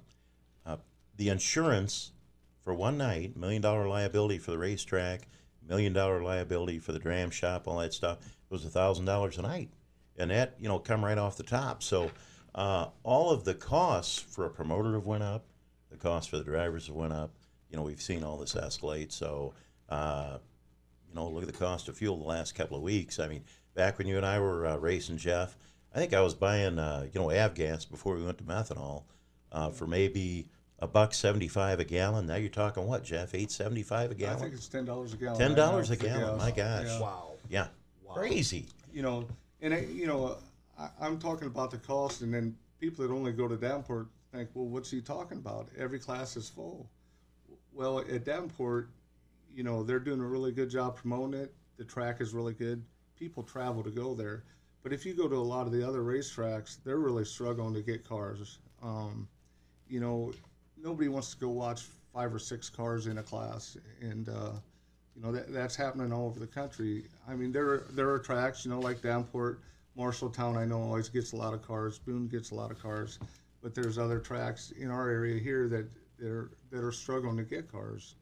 the 1.18 1.28
insurance 1.28 2.12
for 2.64 2.72
one 2.72 2.96
night, 2.96 3.36
million 3.36 3.60
dollar 3.60 3.86
liability 3.86 4.38
for 4.38 4.52
the 4.52 4.58
racetrack, 4.58 5.28
million 5.68 5.92
dollar 5.92 6.22
liability 6.22 6.78
for 6.78 6.92
the 6.92 6.98
dram 6.98 7.30
shop, 7.30 7.68
all 7.68 7.78
that 7.78 7.92
stuff, 7.92 8.18
was 8.48 8.64
a 8.64 8.70
thousand 8.70 9.04
dollars 9.04 9.36
a 9.36 9.42
night, 9.42 9.68
and 10.16 10.30
that 10.30 10.54
you 10.58 10.68
know 10.68 10.78
come 10.78 11.04
right 11.04 11.18
off 11.18 11.36
the 11.36 11.42
top. 11.42 11.82
So 11.82 12.10
uh, 12.54 12.86
all 13.02 13.30
of 13.30 13.44
the 13.44 13.54
costs 13.54 14.18
for 14.18 14.46
a 14.46 14.50
promoter 14.50 14.94
have 14.94 15.06
went 15.06 15.24
up, 15.24 15.44
the 15.90 15.96
costs 15.96 16.28
for 16.30 16.38
the 16.38 16.44
drivers 16.44 16.86
have 16.86 16.96
went 16.96 17.12
up. 17.12 17.32
You 17.68 17.76
know 17.76 17.82
we've 17.82 18.00
seen 18.00 18.24
all 18.24 18.38
this 18.38 18.54
escalate. 18.54 19.12
So 19.12 19.52
uh, 19.88 20.38
you 21.08 21.14
know 21.14 21.28
look 21.28 21.42
at 21.42 21.52
the 21.52 21.58
cost 21.58 21.88
of 21.88 21.96
fuel 21.96 22.16
the 22.16 22.24
last 22.24 22.54
couple 22.54 22.76
of 22.76 22.82
weeks. 22.82 23.18
I 23.18 23.26
mean 23.26 23.42
back 23.78 23.96
when 23.96 24.08
you 24.08 24.16
and 24.16 24.26
I 24.26 24.40
were 24.40 24.66
uh, 24.66 24.76
racing, 24.76 25.16
Jeff, 25.16 25.56
I 25.94 25.98
think 25.98 26.12
I 26.12 26.20
was 26.20 26.34
buying 26.34 26.78
uh, 26.78 27.06
you 27.10 27.20
know 27.20 27.28
avgas 27.28 27.88
before 27.88 28.16
we 28.16 28.24
went 28.24 28.36
to 28.38 28.44
methanol 28.44 29.04
uh, 29.52 29.70
for 29.70 29.86
maybe 29.86 30.48
a 30.80 30.86
buck 30.86 31.14
seventy-five 31.14 31.80
a 31.80 31.84
gallon. 31.84 32.26
Now 32.26 32.34
you're 32.34 32.50
talking 32.50 32.86
what, 32.86 33.04
Jeff? 33.04 33.34
Eight 33.34 33.50
seventy-five 33.50 34.10
a 34.10 34.14
gallon. 34.14 34.36
I 34.36 34.40
think 34.40 34.54
it's 34.54 34.68
ten 34.68 34.84
dollars 34.84 35.14
a 35.14 35.16
gallon. 35.16 35.38
Ten 35.38 35.54
dollars 35.54 35.90
a 35.90 35.96
gallon. 35.96 36.36
gas. 36.36 36.38
My 36.38 36.50
gosh. 36.50 36.86
Yeah. 36.86 37.00
wow? 37.00 37.30
Yeah, 37.48 37.66
crazy. 38.12 38.66
You 38.92 39.02
know, 39.02 39.28
and 39.62 39.72
I, 39.72 39.80
you 39.80 40.08
know, 40.08 40.36
I, 40.78 40.88
I'm 41.00 41.18
talking 41.18 41.46
about 41.46 41.70
the 41.70 41.78
cost, 41.78 42.20
and 42.20 42.34
then 42.34 42.56
people 42.80 43.06
that 43.06 43.14
only 43.14 43.32
go 43.32 43.46
to 43.46 43.56
Davenport 43.56 44.08
think, 44.32 44.50
well, 44.54 44.66
what's 44.66 44.90
he 44.90 45.00
talking 45.00 45.38
about? 45.38 45.68
Every 45.78 46.00
class 46.00 46.36
is 46.36 46.48
full. 46.48 46.90
Well, 47.72 48.00
at 48.00 48.24
Davenport, 48.24 48.90
you 49.54 49.62
know, 49.62 49.84
they're 49.84 50.00
doing 50.00 50.20
a 50.20 50.26
really 50.26 50.50
good 50.50 50.68
job 50.68 50.96
promoting 50.96 51.40
it. 51.40 51.54
The 51.76 51.84
track 51.84 52.20
is 52.20 52.34
really 52.34 52.54
good. 52.54 52.82
People 53.18 53.42
travel 53.42 53.82
to 53.82 53.90
go 53.90 54.14
there. 54.14 54.44
But 54.82 54.92
if 54.92 55.04
you 55.04 55.14
go 55.14 55.28
to 55.28 55.34
a 55.34 55.36
lot 55.36 55.66
of 55.66 55.72
the 55.72 55.86
other 55.86 56.00
racetracks, 56.00 56.78
they're 56.84 56.98
really 56.98 57.24
struggling 57.24 57.74
to 57.74 57.82
get 57.82 58.08
cars. 58.08 58.58
Um, 58.82 59.26
you 59.88 60.00
know, 60.00 60.32
nobody 60.82 61.08
wants 61.08 61.32
to 61.34 61.36
go 61.38 61.48
watch 61.48 61.86
five 62.14 62.32
or 62.34 62.38
six 62.38 62.70
cars 62.70 63.06
in 63.06 63.18
a 63.18 63.22
class, 63.22 63.76
and 64.00 64.28
uh, 64.28 64.52
you 65.16 65.22
know 65.22 65.32
that 65.32 65.52
that's 65.52 65.74
happening 65.74 66.12
all 66.12 66.26
over 66.26 66.38
the 66.38 66.46
country. 66.46 67.04
I 67.28 67.34
mean, 67.34 67.50
there 67.50 67.68
are, 67.68 67.86
there 67.90 68.10
are 68.10 68.18
tracks, 68.18 68.64
you 68.64 68.70
know, 68.70 68.78
like 68.78 69.00
Downport, 69.00 69.58
Marshalltown. 69.98 70.56
I 70.56 70.64
know 70.64 70.80
always 70.80 71.08
gets 71.08 71.32
a 71.32 71.36
lot 71.36 71.54
of 71.54 71.66
cars. 71.66 71.98
Boone 71.98 72.28
gets 72.28 72.52
a 72.52 72.54
lot 72.54 72.70
of 72.70 72.80
cars, 72.80 73.18
but 73.62 73.74
there's 73.74 73.98
other 73.98 74.20
tracks 74.20 74.72
in 74.78 74.90
our 74.90 75.10
area 75.10 75.40
here 75.40 75.68
that 75.68 75.86
that 76.18 76.30
are 76.30 76.50
that 76.70 76.84
are 76.84 76.92
struggling 76.92 77.36
to 77.36 77.42
get 77.42 77.70
cars. 77.70 78.14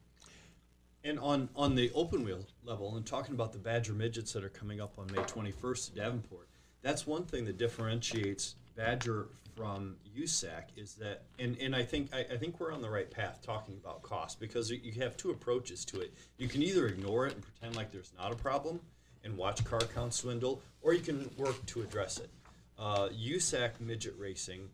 And 1.03 1.19
on, 1.19 1.49
on 1.55 1.75
the 1.75 1.91
open 1.93 2.23
wheel 2.23 2.45
level, 2.65 2.95
and 2.95 3.05
talking 3.05 3.33
about 3.33 3.53
the 3.53 3.59
Badger 3.59 3.93
midgets 3.93 4.33
that 4.33 4.43
are 4.43 4.49
coming 4.49 4.81
up 4.81 4.93
on 4.97 5.07
May 5.07 5.21
21st 5.21 5.89
at 5.89 5.95
Davenport, 5.95 6.47
that's 6.81 7.07
one 7.07 7.23
thing 7.23 7.45
that 7.45 7.57
differentiates 7.57 8.55
Badger 8.75 9.27
from 9.55 9.95
USAC 10.15 10.63
is 10.75 10.93
that, 10.95 11.23
and, 11.39 11.57
and 11.59 11.75
I 11.75 11.83
think 11.83 12.13
I, 12.13 12.19
I 12.19 12.37
think 12.37 12.59
we're 12.59 12.71
on 12.71 12.81
the 12.81 12.89
right 12.89 13.09
path 13.09 13.39
talking 13.41 13.75
about 13.83 14.03
cost 14.03 14.39
because 14.39 14.69
you 14.69 15.01
have 15.01 15.17
two 15.17 15.31
approaches 15.31 15.83
to 15.85 15.99
it. 15.99 16.13
You 16.37 16.47
can 16.47 16.61
either 16.61 16.87
ignore 16.87 17.25
it 17.25 17.33
and 17.33 17.41
pretend 17.41 17.75
like 17.75 17.91
there's 17.91 18.13
not 18.17 18.31
a 18.31 18.35
problem 18.35 18.79
and 19.23 19.35
watch 19.35 19.63
car 19.65 19.81
count 19.93 20.13
swindle, 20.13 20.61
or 20.81 20.93
you 20.93 21.01
can 21.01 21.29
work 21.37 21.65
to 21.65 21.81
address 21.81 22.19
it. 22.19 22.29
Uh, 22.77 23.09
USAC 23.09 23.79
midget 23.79 24.13
racing 24.19 24.69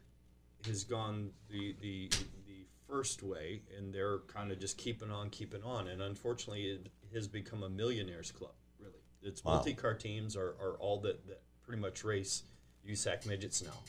has 0.66 0.84
gone 0.84 1.32
the 1.50 1.74
the 1.82 2.10
the 2.10 2.43
first 2.94 3.24
way, 3.24 3.64
and 3.76 3.92
they're 3.92 4.20
kind 4.28 4.52
of 4.52 4.60
just 4.60 4.78
keeping 4.78 5.10
on, 5.10 5.28
keeping 5.32 5.64
on, 5.64 5.88
and 5.88 6.00
unfortunately, 6.00 6.66
it 6.66 6.92
has 7.12 7.28
become 7.28 7.64
a 7.64 7.70
millionaires 7.70 8.32
club. 8.32 8.54
Really, 8.80 9.02
It's 9.24 9.44
Wow. 9.44 9.56
multi-car 9.56 9.96
teams 9.96 10.36
are, 10.36 10.56
are 10.62 10.78
all 10.80 11.00
that, 11.00 11.26
that 11.28 11.42
pretty 11.64 11.82
much 11.82 12.04
race 12.04 12.44
USAC 12.88 13.26
midgets 13.26 13.64
now. 13.64 13.80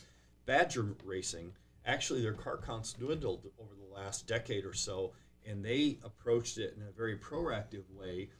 Badger 0.46 0.94
racing, 1.04 1.52
actually, 1.84 2.22
their 2.22 2.32
car 2.32 2.56
counts 2.56 2.94
dwindled 2.94 3.50
over 3.58 3.74
the 3.74 3.94
last 3.94 4.26
decade 4.26 4.64
or 4.64 4.72
so, 4.72 5.12
and 5.44 5.62
they 5.62 5.98
approached 6.02 6.56
it 6.56 6.74
in 6.74 6.82
a 6.88 6.90
very 6.90 7.18
proactive 7.18 7.84
way, 7.90 8.30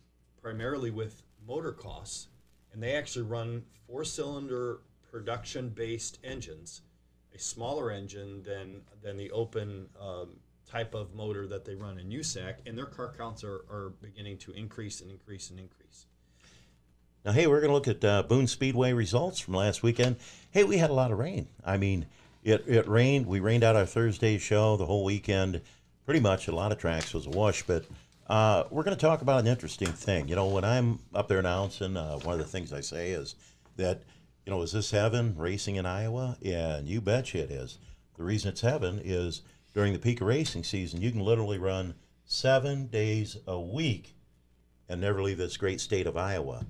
primarily 0.41 0.91
with 0.91 1.23
motor 1.47 1.73
costs, 1.73 2.29
and 2.73 2.83
they 2.83 2.95
actually 2.95 3.27
run 3.27 3.65
four-cylinder 3.87 4.81
production-based 5.11 6.21
engines, 6.25 6.81
a 7.35 7.39
smaller 7.39 7.91
engine 7.91 8.43
than 8.45 8.81
than 9.03 9.17
the 9.19 9.31
open 9.31 9.89
um, 10.01 10.37
type 10.75 10.93
of 10.95 11.15
motor 11.15 11.47
that 11.47 11.65
they 11.65 11.77
run 11.77 11.99
in 11.99 12.09
USAC, 12.09 12.55
and 12.67 12.77
their 12.77 12.87
car 12.87 13.15
counts 13.17 13.45
are, 13.45 13.65
are 13.71 13.93
beginning 14.03 14.37
to 14.39 14.53
increase 14.53 15.01
and 15.01 15.11
increase 15.11 15.51
and 15.51 15.61
increase. 15.61 16.07
Now, 17.25 17.31
hey, 17.31 17.47
we're 17.47 17.61
going 17.61 17.71
to 17.71 17.75
look 17.75 17.89
at 17.89 18.05
uh, 18.05 18.25
Boone 18.25 18.49
Speedway 18.49 18.93
results 18.93 19.39
from 19.39 19.55
last 19.55 19.85
weekend. 19.85 20.17
Hey, 20.51 20.65
we 20.65 20.79
had 20.79 20.91
a 20.91 20.95
lot 20.95 21.13
of 21.13 21.19
rain. 21.19 21.47
I 21.65 21.77
mean, 21.77 22.07
it, 22.43 22.65
it 22.67 22.89
rained. 22.89 23.27
We 23.27 23.39
rained 23.39 23.63
out 23.63 23.77
our 23.77 23.87
Thursday 23.87 24.37
show 24.37 24.77
the 24.77 24.85
whole 24.85 25.05
weekend. 25.05 25.61
Pretty 26.07 26.21
much 26.21 26.49
a 26.49 26.55
lot 26.55 26.73
of 26.73 26.79
tracks 26.79 27.15
was 27.15 27.27
a 27.27 27.31
wash, 27.31 27.63
but 27.63 27.85
uh, 28.27 28.65
we're 28.69 28.83
going 28.83 28.97
to 28.97 29.01
talk 29.01 29.23
about 29.23 29.41
an 29.41 29.47
interesting 29.47 29.93
thing. 29.93 30.27
You 30.27 30.35
know, 30.35 30.49
when 30.49 30.65
I'm 30.65 30.99
up 31.15 31.29
there 31.29 31.39
announcing, 31.39 31.97
uh, 31.97 32.19
one 32.19 32.35
of 32.35 32.41
the 32.41 32.51
things 32.51 32.73
I 32.73 32.81
say 32.81 33.11
is 33.11 33.37
that, 33.77 34.03
you 34.45 34.51
know, 34.51 34.61
is 34.63 34.73
this 34.73 34.91
heaven 34.91 35.37
racing 35.39 35.77
in 35.77 35.87
Iowa? 35.87 36.37
Yeah, 36.41 36.77
and 36.77 36.89
you 36.89 37.01
betcha 37.01 37.39
it 37.39 37.53
is. 37.53 37.79
The 38.17 38.25
reason 38.25 38.51
it's 38.51 38.61
heaven 38.61 39.01
is 39.03 39.43
during 39.75 39.93
the 39.93 39.99
peak 39.99 40.21
of 40.21 40.29
racing 40.29 40.65
season, 40.65 41.03
you 41.03 41.11
can 41.11 41.21
literally 41.21 41.59
run 41.59 41.95
seven 42.25 42.87
days 42.87 43.37
a 43.47 43.61
week 43.61 44.15
and 44.89 45.01
never 45.01 45.23
leave 45.23 45.39
this 45.39 45.57
great 45.57 45.81
state 45.81 46.07
of 46.07 46.17
Iowa. 46.17 46.65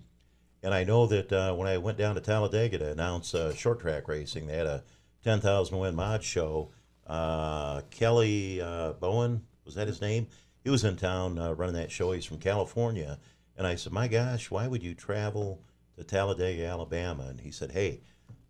And 0.62 0.72
I 0.72 0.84
know 0.84 1.06
that 1.06 1.30
uh, 1.30 1.54
when 1.54 1.68
I 1.68 1.76
went 1.76 1.98
down 1.98 2.14
to 2.14 2.20
Talladega 2.22 2.78
to 2.78 2.90
announce 2.90 3.34
uh, 3.34 3.54
short 3.54 3.80
track 3.80 4.08
racing, 4.08 4.46
they 4.46 4.56
had 4.56 4.66
a 4.66 4.82
10,000 5.22 5.78
win 5.78 5.94
mod 5.94 6.24
show. 6.24 6.70
Uh, 7.06 7.82
Kelly 7.90 8.62
uh, 8.62 8.94
Bowen, 8.94 9.42
was 9.66 9.74
that 9.74 9.86
his 9.86 10.00
name? 10.00 10.26
He 10.62 10.70
was 10.70 10.84
in 10.84 10.96
town 10.96 11.38
uh, 11.38 11.52
running 11.52 11.74
that 11.74 11.90
show. 11.90 12.12
He's 12.12 12.24
from 12.24 12.38
California. 12.38 13.18
And 13.58 13.66
I 13.66 13.74
said, 13.74 13.92
My 13.92 14.08
gosh, 14.08 14.50
why 14.50 14.66
would 14.66 14.82
you 14.82 14.94
travel 14.94 15.60
to 15.98 16.04
Talladega, 16.04 16.64
Alabama? 16.64 17.26
And 17.28 17.40
he 17.40 17.50
said, 17.50 17.72
Hey, 17.72 18.00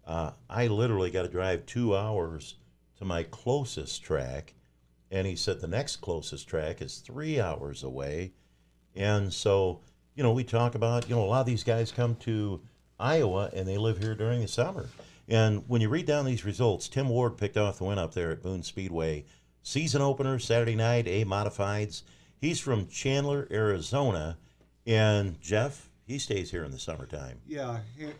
uh, 0.06 0.30
I 0.48 0.68
literally 0.68 1.10
got 1.10 1.22
to 1.22 1.28
drive 1.28 1.66
two 1.66 1.96
hours 1.96 2.54
my 3.04 3.22
closest 3.24 4.02
track. 4.02 4.54
And 5.10 5.26
he 5.26 5.36
said, 5.36 5.60
The 5.60 5.68
next 5.68 5.96
closest 5.96 6.48
track 6.48 6.82
is 6.82 6.98
three 6.98 7.40
hours 7.40 7.82
away. 7.82 8.32
And 8.94 9.32
so, 9.32 9.80
you 10.14 10.22
know, 10.22 10.32
we 10.32 10.44
talk 10.44 10.74
about, 10.74 11.08
you 11.08 11.14
know, 11.14 11.22
a 11.22 11.26
lot 11.26 11.40
of 11.40 11.46
these 11.46 11.64
guys 11.64 11.92
come 11.92 12.16
to 12.16 12.60
Iowa 12.98 13.50
and 13.52 13.66
they 13.66 13.78
live 13.78 13.98
here 13.98 14.14
during 14.14 14.40
the 14.40 14.48
summer. 14.48 14.88
And 15.28 15.64
when 15.68 15.80
you 15.80 15.88
read 15.88 16.06
down 16.06 16.26
these 16.26 16.44
results, 16.44 16.88
Tim 16.88 17.08
Ward 17.08 17.38
picked 17.38 17.56
off 17.56 17.78
the 17.78 17.84
win 17.84 17.98
up 17.98 18.14
there 18.14 18.30
at 18.30 18.42
Boone 18.42 18.62
Speedway. 18.62 19.24
Season 19.62 20.02
opener 20.02 20.38
Saturday 20.38 20.76
night, 20.76 21.08
A 21.08 21.24
modifieds. 21.24 22.02
He's 22.38 22.60
from 22.60 22.88
Chandler, 22.88 23.48
Arizona. 23.50 24.36
And 24.86 25.40
Jeff, 25.40 25.88
he 26.06 26.18
stays 26.18 26.50
here 26.50 26.64
in 26.64 26.70
the 26.70 26.78
summertime. 26.78 27.40
Yeah, 27.46 27.78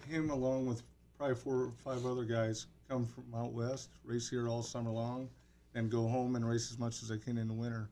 him 0.09 0.31
along 0.31 0.67
with 0.67 0.83
probably 1.19 1.37
four 1.37 1.57
or 1.57 1.73
five 1.85 2.07
other 2.07 2.25
guys 2.25 2.67
come 2.95 3.07
from 3.07 3.25
out 3.35 3.53
west, 3.53 3.91
race 4.05 4.31
here 4.31 4.49
all 4.49 4.63
summer 4.63 4.91
long, 4.91 5.29
and 5.75 5.91
go 5.91 6.07
home 6.07 6.37
and 6.37 6.49
race 6.49 6.71
as 6.71 6.79
much 6.79 7.03
as 7.03 7.09
they 7.09 7.19
can 7.19 7.37
in 7.39 7.49
the 7.49 7.55
winter. 7.55 7.89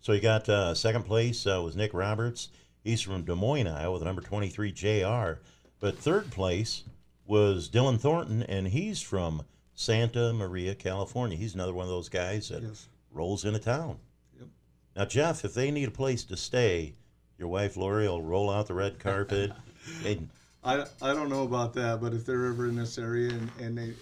So 0.00 0.12
you 0.12 0.20
got 0.20 0.48
uh, 0.48 0.74
second 0.74 1.04
place 1.04 1.46
uh, 1.46 1.60
was 1.62 1.76
Nick 1.76 1.92
Roberts. 1.92 2.48
He's 2.82 3.02
from 3.02 3.24
Des 3.24 3.34
Moines, 3.34 3.66
Iowa, 3.66 3.98
the 3.98 4.06
number 4.06 4.22
23 4.22 4.72
JR. 4.72 5.40
But 5.80 5.98
third 5.98 6.30
place 6.30 6.84
was 7.26 7.68
Dylan 7.68 8.00
Thornton, 8.00 8.42
and 8.44 8.68
he's 8.68 9.02
from 9.02 9.42
Santa 9.74 10.32
Maria, 10.32 10.74
California. 10.74 11.36
He's 11.36 11.54
another 11.54 11.74
one 11.74 11.84
of 11.84 11.90
those 11.90 12.08
guys 12.08 12.48
that 12.48 12.62
Yes. 12.62 12.88
rolls 13.10 13.44
into 13.44 13.58
town. 13.58 13.98
Yep. 14.38 14.48
Now, 14.96 15.04
Jeff, 15.04 15.44
if 15.44 15.52
they 15.52 15.70
need 15.70 15.88
a 15.88 15.92
place 15.92 16.24
to 16.24 16.38
stay, 16.38 16.94
your 17.38 17.48
wife 17.48 17.76
Lori 17.76 18.08
will 18.08 18.22
roll 18.22 18.48
out 18.48 18.66
the 18.66 18.74
red 18.74 18.98
carpet. 18.98 19.52
and 20.06 20.30
I, 20.64 20.86
I 21.02 21.12
don't 21.12 21.28
know 21.28 21.42
about 21.42 21.74
that, 21.74 22.00
but 22.00 22.14
if 22.14 22.24
they're 22.24 22.46
ever 22.46 22.66
in 22.66 22.76
this 22.76 22.96
area 22.98 23.30
and, 23.30 23.50
and 23.60 23.76
they 23.78 23.92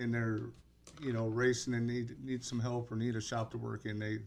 and 0.00 0.12
they're 0.14 0.40
you 1.00 1.12
know 1.12 1.26
racing 1.26 1.74
and 1.74 1.86
need 1.86 2.16
need 2.24 2.44
some 2.44 2.58
help 2.58 2.90
or 2.90 2.96
need 2.96 3.16
a 3.16 3.20
shop 3.20 3.50
to 3.52 3.58
work 3.58 3.86
in, 3.86 3.98
they 3.98 4.18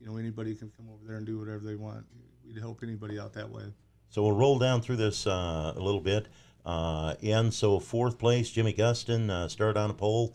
you 0.00 0.06
know 0.06 0.16
anybody 0.16 0.54
can 0.54 0.70
come 0.76 0.86
over 0.92 1.06
there 1.06 1.16
and 1.16 1.26
do 1.26 1.38
whatever 1.38 1.64
they 1.64 1.74
want. 1.74 2.04
We'd 2.46 2.58
help 2.58 2.82
anybody 2.82 3.18
out 3.18 3.32
that 3.34 3.50
way. 3.50 3.64
So 4.10 4.22
we'll 4.22 4.36
roll 4.36 4.58
down 4.58 4.80
through 4.82 4.96
this 4.96 5.26
uh, 5.26 5.72
a 5.74 5.80
little 5.80 6.00
bit. 6.00 6.26
Uh, 6.64 7.14
and 7.22 7.52
so 7.52 7.78
fourth 7.78 8.18
place, 8.18 8.50
Jimmy 8.50 8.72
Gustin 8.72 9.28
uh, 9.28 9.48
started 9.48 9.78
on 9.78 9.90
a 9.90 9.94
pole, 9.94 10.34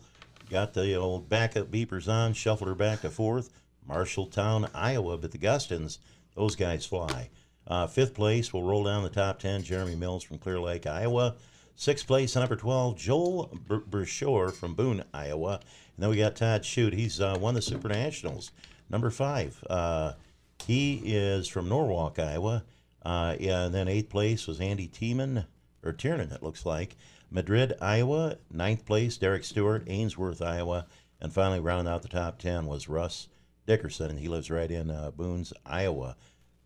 got 0.50 0.74
the 0.74 0.94
old 0.94 1.28
backup 1.28 1.70
beepers 1.70 2.08
on, 2.08 2.32
shuffled 2.32 2.68
her 2.68 2.74
back 2.74 3.00
to 3.00 3.10
fourth. 3.10 3.50
Marshalltown, 3.88 4.70
Iowa, 4.74 5.18
but 5.18 5.32
the 5.32 5.38
Gustins, 5.38 5.98
those 6.36 6.54
guys 6.54 6.86
fly. 6.86 7.30
Uh, 7.66 7.86
fifth 7.86 8.14
place, 8.14 8.52
we'll 8.52 8.62
roll 8.62 8.84
down 8.84 9.02
the 9.02 9.08
top 9.08 9.38
ten. 9.38 9.62
Jeremy 9.62 9.96
Mills 9.96 10.22
from 10.22 10.38
Clear 10.38 10.60
Lake, 10.60 10.86
Iowa. 10.86 11.36
Sixth 11.80 12.06
place, 12.06 12.36
number 12.36 12.56
twelve, 12.56 12.98
Joel 12.98 13.58
Ber- 13.66 13.80
Bershore 13.80 14.52
from 14.52 14.74
Boone, 14.74 15.02
Iowa. 15.14 15.54
And 15.54 16.02
then 16.02 16.10
we 16.10 16.18
got 16.18 16.36
Todd 16.36 16.62
Shute. 16.62 16.92
He's 16.92 17.22
uh, 17.22 17.38
won 17.40 17.54
the 17.54 17.62
Super 17.62 17.88
Nationals. 17.88 18.50
Number 18.90 19.08
five, 19.08 19.64
uh, 19.70 20.12
he 20.66 21.00
is 21.02 21.48
from 21.48 21.70
Norwalk, 21.70 22.18
Iowa. 22.18 22.64
Uh, 23.02 23.34
yeah, 23.40 23.64
and 23.64 23.74
then 23.74 23.88
eighth 23.88 24.10
place 24.10 24.46
was 24.46 24.60
Andy 24.60 24.88
Tiemann, 24.88 25.46
or 25.82 25.94
Tiernan, 25.94 26.32
it 26.32 26.42
looks 26.42 26.66
like. 26.66 26.98
Madrid, 27.30 27.72
Iowa. 27.80 28.36
Ninth 28.52 28.84
place, 28.84 29.16
Derek 29.16 29.44
Stewart, 29.44 29.84
Ainsworth, 29.86 30.42
Iowa. 30.42 30.84
And 31.18 31.32
finally, 31.32 31.60
rounding 31.60 31.90
out 31.90 32.02
the 32.02 32.08
top 32.08 32.38
10 32.38 32.66
was 32.66 32.90
Russ 32.90 33.28
Dickerson. 33.66 34.10
And 34.10 34.18
he 34.18 34.28
lives 34.28 34.50
right 34.50 34.70
in 34.70 34.90
uh, 34.90 35.12
Boone's, 35.12 35.54
Iowa. 35.64 36.16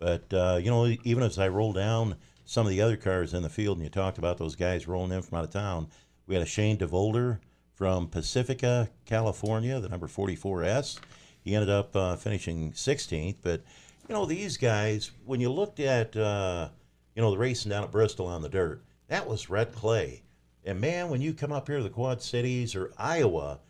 But, 0.00 0.34
uh, 0.34 0.58
you 0.60 0.72
know, 0.72 0.86
even 1.04 1.22
as 1.22 1.38
I 1.38 1.46
roll 1.46 1.72
down 1.72 2.16
some 2.44 2.66
of 2.66 2.70
the 2.70 2.80
other 2.80 2.96
cars 2.96 3.34
in 3.34 3.42
the 3.42 3.48
field, 3.48 3.78
and 3.78 3.84
you 3.84 3.90
talked 3.90 4.18
about 4.18 4.38
those 4.38 4.56
guys 4.56 4.86
rolling 4.86 5.12
in 5.12 5.22
from 5.22 5.38
out 5.38 5.44
of 5.44 5.50
town, 5.50 5.88
we 6.26 6.34
had 6.34 6.42
a 6.42 6.46
Shane 6.46 6.78
DeVolder 6.78 7.38
from 7.74 8.08
Pacifica, 8.08 8.88
California, 9.04 9.80
the 9.80 9.88
number 9.88 10.06
44S. 10.06 10.98
He 11.42 11.54
ended 11.54 11.70
up 11.70 11.94
uh, 11.94 12.16
finishing 12.16 12.72
16th. 12.72 13.36
But, 13.42 13.62
you 14.08 14.14
know, 14.14 14.24
these 14.24 14.56
guys, 14.56 15.10
when 15.24 15.40
you 15.40 15.50
looked 15.50 15.80
at, 15.80 16.16
uh, 16.16 16.68
you 17.14 17.22
know, 17.22 17.30
the 17.30 17.38
racing 17.38 17.70
down 17.70 17.84
at 17.84 17.90
Bristol 17.90 18.26
on 18.26 18.42
the 18.42 18.48
dirt, 18.48 18.82
that 19.08 19.28
was 19.28 19.50
red 19.50 19.74
clay. 19.74 20.22
And 20.64 20.80
man, 20.80 21.10
when 21.10 21.20
you 21.20 21.34
come 21.34 21.52
up 21.52 21.68
here 21.68 21.78
to 21.78 21.82
the 21.82 21.90
Quad 21.90 22.22
Cities 22.22 22.74
or 22.74 22.92
Iowa, 22.96 23.60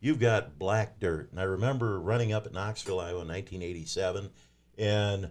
you've 0.00 0.18
got 0.18 0.58
black 0.58 0.98
dirt. 0.98 1.30
And 1.30 1.38
I 1.38 1.44
remember 1.44 2.00
running 2.00 2.32
up 2.32 2.46
at 2.46 2.52
Knoxville, 2.52 2.98
Iowa 2.98 3.22
in 3.22 3.28
1987. 3.28 4.30
And, 4.78 5.30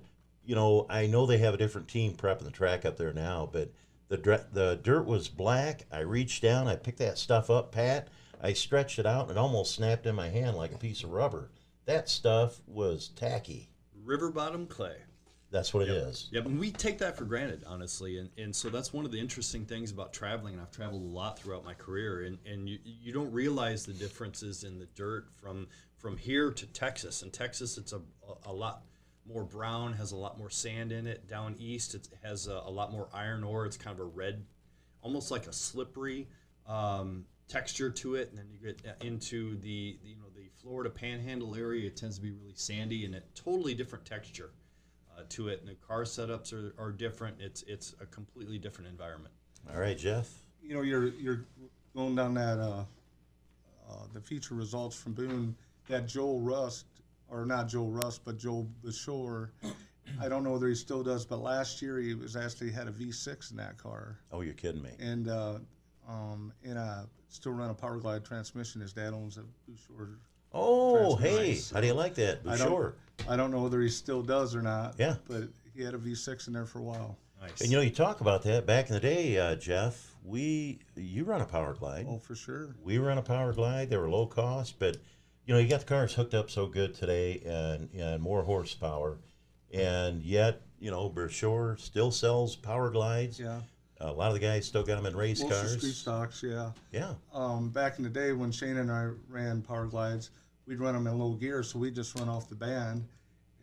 you 0.49 0.55
know, 0.55 0.87
I 0.89 1.05
know 1.05 1.27
they 1.27 1.37
have 1.37 1.53
a 1.53 1.57
different 1.57 1.87
team 1.87 2.13
prepping 2.13 2.43
the 2.43 2.49
track 2.49 2.83
up 2.83 2.97
there 2.97 3.13
now, 3.13 3.47
but 3.53 3.71
the, 4.07 4.17
the 4.51 4.79
dirt 4.81 5.05
was 5.05 5.27
black. 5.27 5.85
I 5.91 5.99
reached 5.99 6.41
down, 6.41 6.67
I 6.67 6.75
picked 6.75 6.97
that 6.97 7.19
stuff 7.19 7.51
up, 7.51 7.71
Pat. 7.71 8.07
I 8.41 8.53
stretched 8.53 8.97
it 8.97 9.05
out, 9.05 9.29
and 9.29 9.31
it 9.31 9.37
almost 9.37 9.75
snapped 9.75 10.07
in 10.07 10.15
my 10.15 10.27
hand 10.27 10.57
like 10.57 10.73
a 10.73 10.77
piece 10.79 11.03
of 11.03 11.11
rubber. 11.11 11.51
That 11.85 12.09
stuff 12.09 12.61
was 12.65 13.09
tacky. 13.09 13.69
River 14.03 14.31
bottom 14.31 14.65
clay. 14.65 14.95
That's 15.51 15.71
what 15.71 15.83
it 15.83 15.89
is. 15.89 16.29
Yep, 16.31 16.47
and 16.47 16.59
we 16.59 16.71
take 16.71 16.97
that 16.97 17.15
for 17.15 17.25
granted, 17.25 17.63
honestly, 17.67 18.17
and, 18.17 18.31
and 18.39 18.55
so 18.55 18.69
that's 18.69 18.91
one 18.91 19.05
of 19.05 19.11
the 19.11 19.19
interesting 19.19 19.65
things 19.65 19.91
about 19.91 20.13
traveling. 20.13 20.53
And 20.55 20.63
I've 20.63 20.71
traveled 20.71 21.03
a 21.03 21.05
lot 21.05 21.37
throughout 21.37 21.63
my 21.63 21.75
career, 21.75 22.23
and, 22.23 22.39
and 22.47 22.67
you, 22.67 22.79
you 22.83 23.13
don't 23.13 23.31
realize 23.31 23.85
the 23.85 23.93
differences 23.93 24.63
in 24.63 24.79
the 24.79 24.87
dirt 24.95 25.27
from 25.35 25.67
from 25.99 26.17
here 26.17 26.49
to 26.49 26.65
Texas. 26.67 27.21
In 27.21 27.29
Texas, 27.29 27.77
it's 27.77 27.93
a, 27.93 27.97
a, 28.27 28.49
a 28.49 28.53
lot 28.53 28.83
more 29.31 29.43
brown, 29.43 29.93
has 29.93 30.11
a 30.11 30.15
lot 30.15 30.37
more 30.37 30.49
sand 30.49 30.91
in 30.91 31.07
it. 31.07 31.27
Down 31.29 31.55
east, 31.59 31.95
it 31.95 32.09
has 32.23 32.47
a, 32.47 32.61
a 32.65 32.69
lot 32.69 32.91
more 32.91 33.07
iron 33.13 33.43
ore. 33.43 33.65
It's 33.65 33.77
kind 33.77 33.93
of 33.93 33.99
a 33.99 34.09
red, 34.09 34.43
almost 35.01 35.31
like 35.31 35.47
a 35.47 35.53
slippery 35.53 36.27
um, 36.67 37.25
texture 37.47 37.89
to 37.89 38.15
it. 38.15 38.29
And 38.29 38.37
then 38.37 38.47
you 38.51 38.59
get 38.59 38.81
into 39.05 39.55
the, 39.57 39.97
the 40.03 40.09
you 40.09 40.15
know 40.15 40.29
the 40.35 40.49
Florida 40.61 40.89
Panhandle 40.89 41.55
area. 41.55 41.87
It 41.87 41.95
tends 41.95 42.15
to 42.17 42.21
be 42.21 42.31
really 42.31 42.53
sandy 42.55 43.05
and 43.05 43.15
a 43.15 43.21
totally 43.35 43.73
different 43.73 44.05
texture 44.05 44.51
uh, 45.17 45.23
to 45.29 45.49
it, 45.49 45.59
and 45.59 45.69
the 45.69 45.75
car 45.75 46.03
setups 46.03 46.53
are, 46.53 46.73
are 46.81 46.91
different. 46.91 47.37
It's 47.39 47.63
it's 47.67 47.95
a 48.01 48.05
completely 48.05 48.57
different 48.57 48.89
environment. 48.89 49.33
All 49.71 49.79
right, 49.79 49.97
Jeff. 49.97 50.29
you 50.61 50.73
know, 50.73 50.81
you're 50.81 51.07
you're 51.13 51.45
going 51.95 52.15
down 52.15 52.33
that 52.35 52.59
uh, 52.59 52.83
uh, 53.89 53.93
the 54.13 54.21
feature 54.21 54.55
results 54.55 54.95
from 54.95 55.13
Boone. 55.13 55.55
That 55.87 56.07
Joel 56.07 56.39
Rust, 56.39 56.85
or 57.31 57.45
not 57.45 57.67
Joel 57.67 57.91
Rust, 57.91 58.21
but 58.25 58.37
Joel 58.37 58.67
Bashore. 58.83 59.49
I 60.19 60.27
don't 60.27 60.43
know 60.43 60.51
whether 60.51 60.67
he 60.67 60.75
still 60.75 61.03
does, 61.03 61.25
but 61.25 61.39
last 61.41 61.81
year 61.81 61.99
he 61.99 62.15
was 62.15 62.35
actually 62.35 62.71
had 62.71 62.87
a 62.87 62.91
V6 62.91 63.51
in 63.51 63.57
that 63.57 63.77
car, 63.77 64.17
Oh, 64.31 64.41
you're 64.41 64.55
kidding 64.55 64.81
me. 64.81 64.89
and 64.99 65.27
uh, 65.29 65.59
um, 66.07 66.51
in 66.63 66.77
a 66.77 67.05
still 67.27 67.51
run 67.51 67.69
a 67.69 67.73
Power 67.75 67.97
Glide 67.97 68.25
transmission. 68.25 68.81
His 68.81 68.91
dad 68.93 69.13
owns 69.13 69.37
a 69.37 69.41
Bashore. 69.69 70.15
Oh, 70.51 71.15
hey, 71.15 71.49
nice. 71.49 71.69
how 71.69 71.79
do 71.79 71.85
you 71.85 71.93
like 71.93 72.15
that? 72.15 72.39
I 72.47 72.57
don't, 72.57 72.95
I 73.29 73.35
don't 73.35 73.51
know 73.51 73.61
whether 73.61 73.79
he 73.81 73.89
still 73.89 74.23
does 74.23 74.55
or 74.55 74.63
not. 74.63 74.95
Yeah. 74.97 75.15
but 75.27 75.43
he 75.75 75.83
had 75.83 75.93
a 75.93 75.99
V6 75.99 76.47
in 76.47 76.53
there 76.53 76.65
for 76.65 76.79
a 76.79 76.83
while. 76.83 77.15
Nice. 77.39 77.61
And 77.61 77.69
you 77.69 77.77
know, 77.77 77.83
you 77.83 77.91
talk 77.91 78.19
about 78.21 78.41
that 78.43 78.65
back 78.65 78.87
in 78.89 78.95
the 78.95 78.99
day, 78.99 79.37
uh, 79.37 79.55
Jeff. 79.55 80.15
We 80.25 80.79
you 80.95 81.23
run 81.23 81.39
a 81.41 81.45
power 81.45 81.73
glide. 81.73 82.05
Oh, 82.09 82.17
for 82.17 82.35
sure. 82.35 82.75
We 82.83 82.97
run 82.97 83.17
a 83.17 83.21
power 83.21 83.53
glide. 83.53 83.89
They 83.89 83.95
were 83.97 84.09
low 84.09 84.25
cost, 84.25 84.77
but 84.79 84.97
you 85.49 85.55
know, 85.55 85.59
you 85.61 85.67
got 85.67 85.79
the 85.79 85.85
cars 85.87 86.13
hooked 86.13 86.35
up 86.35 86.47
so 86.51 86.67
good 86.67 86.93
today 86.93 87.41
and 87.43 87.89
and 87.99 88.21
more 88.21 88.43
horsepower, 88.43 89.17
and 89.73 90.21
yet 90.21 90.61
you 90.79 90.91
know, 90.91 91.09
Bershore 91.09 91.79
still 91.79 92.11
sells 92.11 92.55
power 92.55 92.91
glides. 92.91 93.39
Yeah. 93.39 93.61
A 93.99 94.11
lot 94.13 94.27
of 94.27 94.35
the 94.35 94.39
guys 94.39 94.67
still 94.67 94.83
got 94.83 94.95
them 94.97 95.07
in 95.07 95.15
race 95.17 95.41
Most 95.41 95.51
cars. 95.51 95.77
street 95.77 95.95
stocks, 95.95 96.43
yeah. 96.43 96.69
Yeah. 96.91 97.15
Um, 97.33 97.69
back 97.69 97.97
in 97.97 98.03
the 98.03 98.11
day 98.11 98.31
when 98.31 98.51
Shane 98.51 98.77
and 98.77 98.91
I 98.91 99.09
ran 99.27 99.63
power 99.63 99.87
glides, 99.87 100.29
we'd 100.67 100.79
run 100.79 100.93
them 100.93 101.07
in 101.07 101.17
low 101.17 101.31
gear, 101.33 101.63
so 101.63 101.79
we'd 101.79 101.95
just 101.95 102.17
run 102.19 102.29
off 102.29 102.47
the 102.47 102.55
band. 102.55 103.03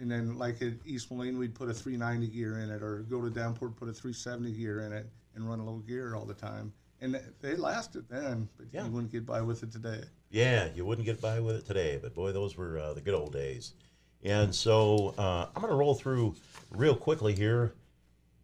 And 0.01 0.11
then, 0.11 0.37
like 0.37 0.61
at 0.62 0.72
East 0.85 1.12
Moline, 1.12 1.38
we'd 1.38 1.55
put 1.55 1.68
a 1.70 1.72
390 1.72 2.27
gear 2.37 2.59
in 2.59 2.68
it, 2.68 2.83
or 2.83 2.99
go 3.09 3.22
to 3.22 3.31
Downport, 3.31 3.77
put 3.77 3.88
a 3.88 3.92
370 3.92 4.51
gear 4.59 4.81
in 4.81 4.92
it, 4.92 5.09
and 5.37 5.49
run 5.49 5.61
a 5.61 5.64
low 5.64 5.79
gear 5.79 6.16
all 6.16 6.25
the 6.27 6.35
time. 6.35 6.72
And 7.01 7.18
they 7.40 7.55
lasted 7.55 8.09
then, 8.09 8.49
but 8.59 8.66
Yeah. 8.72 8.85
you 8.87 8.90
wouldn't 8.90 9.12
get 9.12 9.25
by 9.25 9.40
with 9.40 9.62
it 9.62 9.70
today. 9.70 10.03
Yeah, 10.31 10.69
you 10.75 10.85
wouldn't 10.85 11.07
get 11.07 11.21
by 11.21 11.41
with 11.41 11.57
it 11.57 11.67
today, 11.67 11.99
but 12.03 12.15
boy, 12.15 12.33
those 12.33 12.57
were 12.57 12.79
uh, 12.79 12.93
the 12.95 13.01
good 13.01 13.15
old 13.15 13.33
days. 13.33 13.73
And 14.25 14.55
so 14.55 15.15
uh, 15.17 15.47
I'm 15.55 15.62
going 15.62 15.73
to 15.73 15.79
roll 15.79 15.95
through 15.95 16.35
real 16.71 16.97
quickly 16.97 17.35
here. 17.35 17.75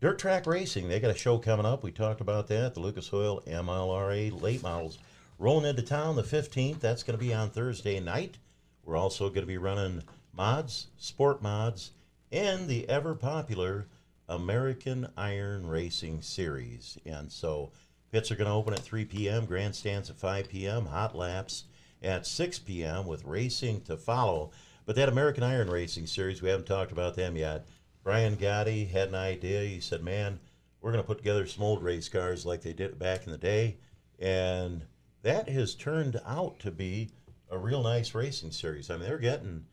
Dirt 0.00 0.18
track 0.18 0.46
racing, 0.46 0.88
they 0.88 1.00
got 1.00 1.10
a 1.10 1.18
show 1.18 1.38
coming 1.38 1.66
up. 1.66 1.82
We 1.82 1.92
talked 1.92 2.20
about 2.20 2.48
that. 2.48 2.74
The 2.74 2.80
Lucas 2.80 3.12
Oil 3.12 3.42
MLRA 3.46 4.40
late 4.40 4.62
models 4.62 4.98
rolling 5.38 5.68
into 5.68 5.82
town 5.82 6.16
the 6.16 6.22
15th. 6.22 6.80
That's 6.80 7.02
going 7.02 7.18
to 7.18 7.24
be 7.24 7.34
on 7.34 7.50
Thursday 7.50 7.98
night. 8.00 8.38
We're 8.84 8.96
also 8.96 9.28
going 9.28 9.42
to 9.42 9.46
be 9.46 9.58
running 9.58 10.02
mods, 10.32 10.88
sport 10.96 11.42
mods, 11.42 11.92
and 12.30 12.68
the 12.68 12.88
ever 12.88 13.14
popular 13.14 13.86
American 14.28 15.08
Iron 15.16 15.66
Racing 15.66 16.22
Series. 16.22 16.98
And 17.04 17.30
so 17.30 17.70
pits 18.10 18.30
are 18.30 18.36
going 18.36 18.48
to 18.48 18.54
open 18.54 18.74
at 18.74 18.80
3 18.80 19.04
p.m., 19.04 19.46
grandstands 19.46 20.10
at 20.10 20.16
5 20.16 20.48
p.m., 20.48 20.86
hot 20.86 21.14
laps 21.14 21.64
at 22.02 22.26
6 22.26 22.58
p.m. 22.60 23.06
with 23.06 23.24
racing 23.24 23.82
to 23.82 23.96
follow. 23.96 24.50
But 24.84 24.96
that 24.96 25.08
American 25.08 25.44
Iron 25.44 25.70
Racing 25.70 26.06
Series, 26.06 26.42
we 26.42 26.48
haven't 26.48 26.66
talked 26.66 26.92
about 26.92 27.14
them 27.14 27.36
yet. 27.36 27.66
Brian 28.02 28.36
Gotti 28.36 28.90
had 28.90 29.08
an 29.08 29.14
idea. 29.14 29.62
He 29.62 29.80
said, 29.80 30.02
Man, 30.02 30.40
we're 30.80 30.90
going 30.90 31.02
to 31.02 31.06
put 31.06 31.18
together 31.18 31.46
some 31.46 31.62
old 31.62 31.82
race 31.82 32.08
cars 32.08 32.44
like 32.44 32.62
they 32.62 32.72
did 32.72 32.98
back 32.98 33.26
in 33.26 33.32
the 33.32 33.38
day. 33.38 33.76
And 34.18 34.84
that 35.22 35.48
has 35.48 35.74
turned 35.74 36.20
out 36.26 36.58
to 36.60 36.70
be 36.70 37.10
a 37.50 37.58
real 37.58 37.82
nice 37.82 38.14
racing 38.14 38.50
series. 38.50 38.90
I 38.90 38.96
mean, 38.96 39.04
they're 39.04 39.18
getting 39.18 39.64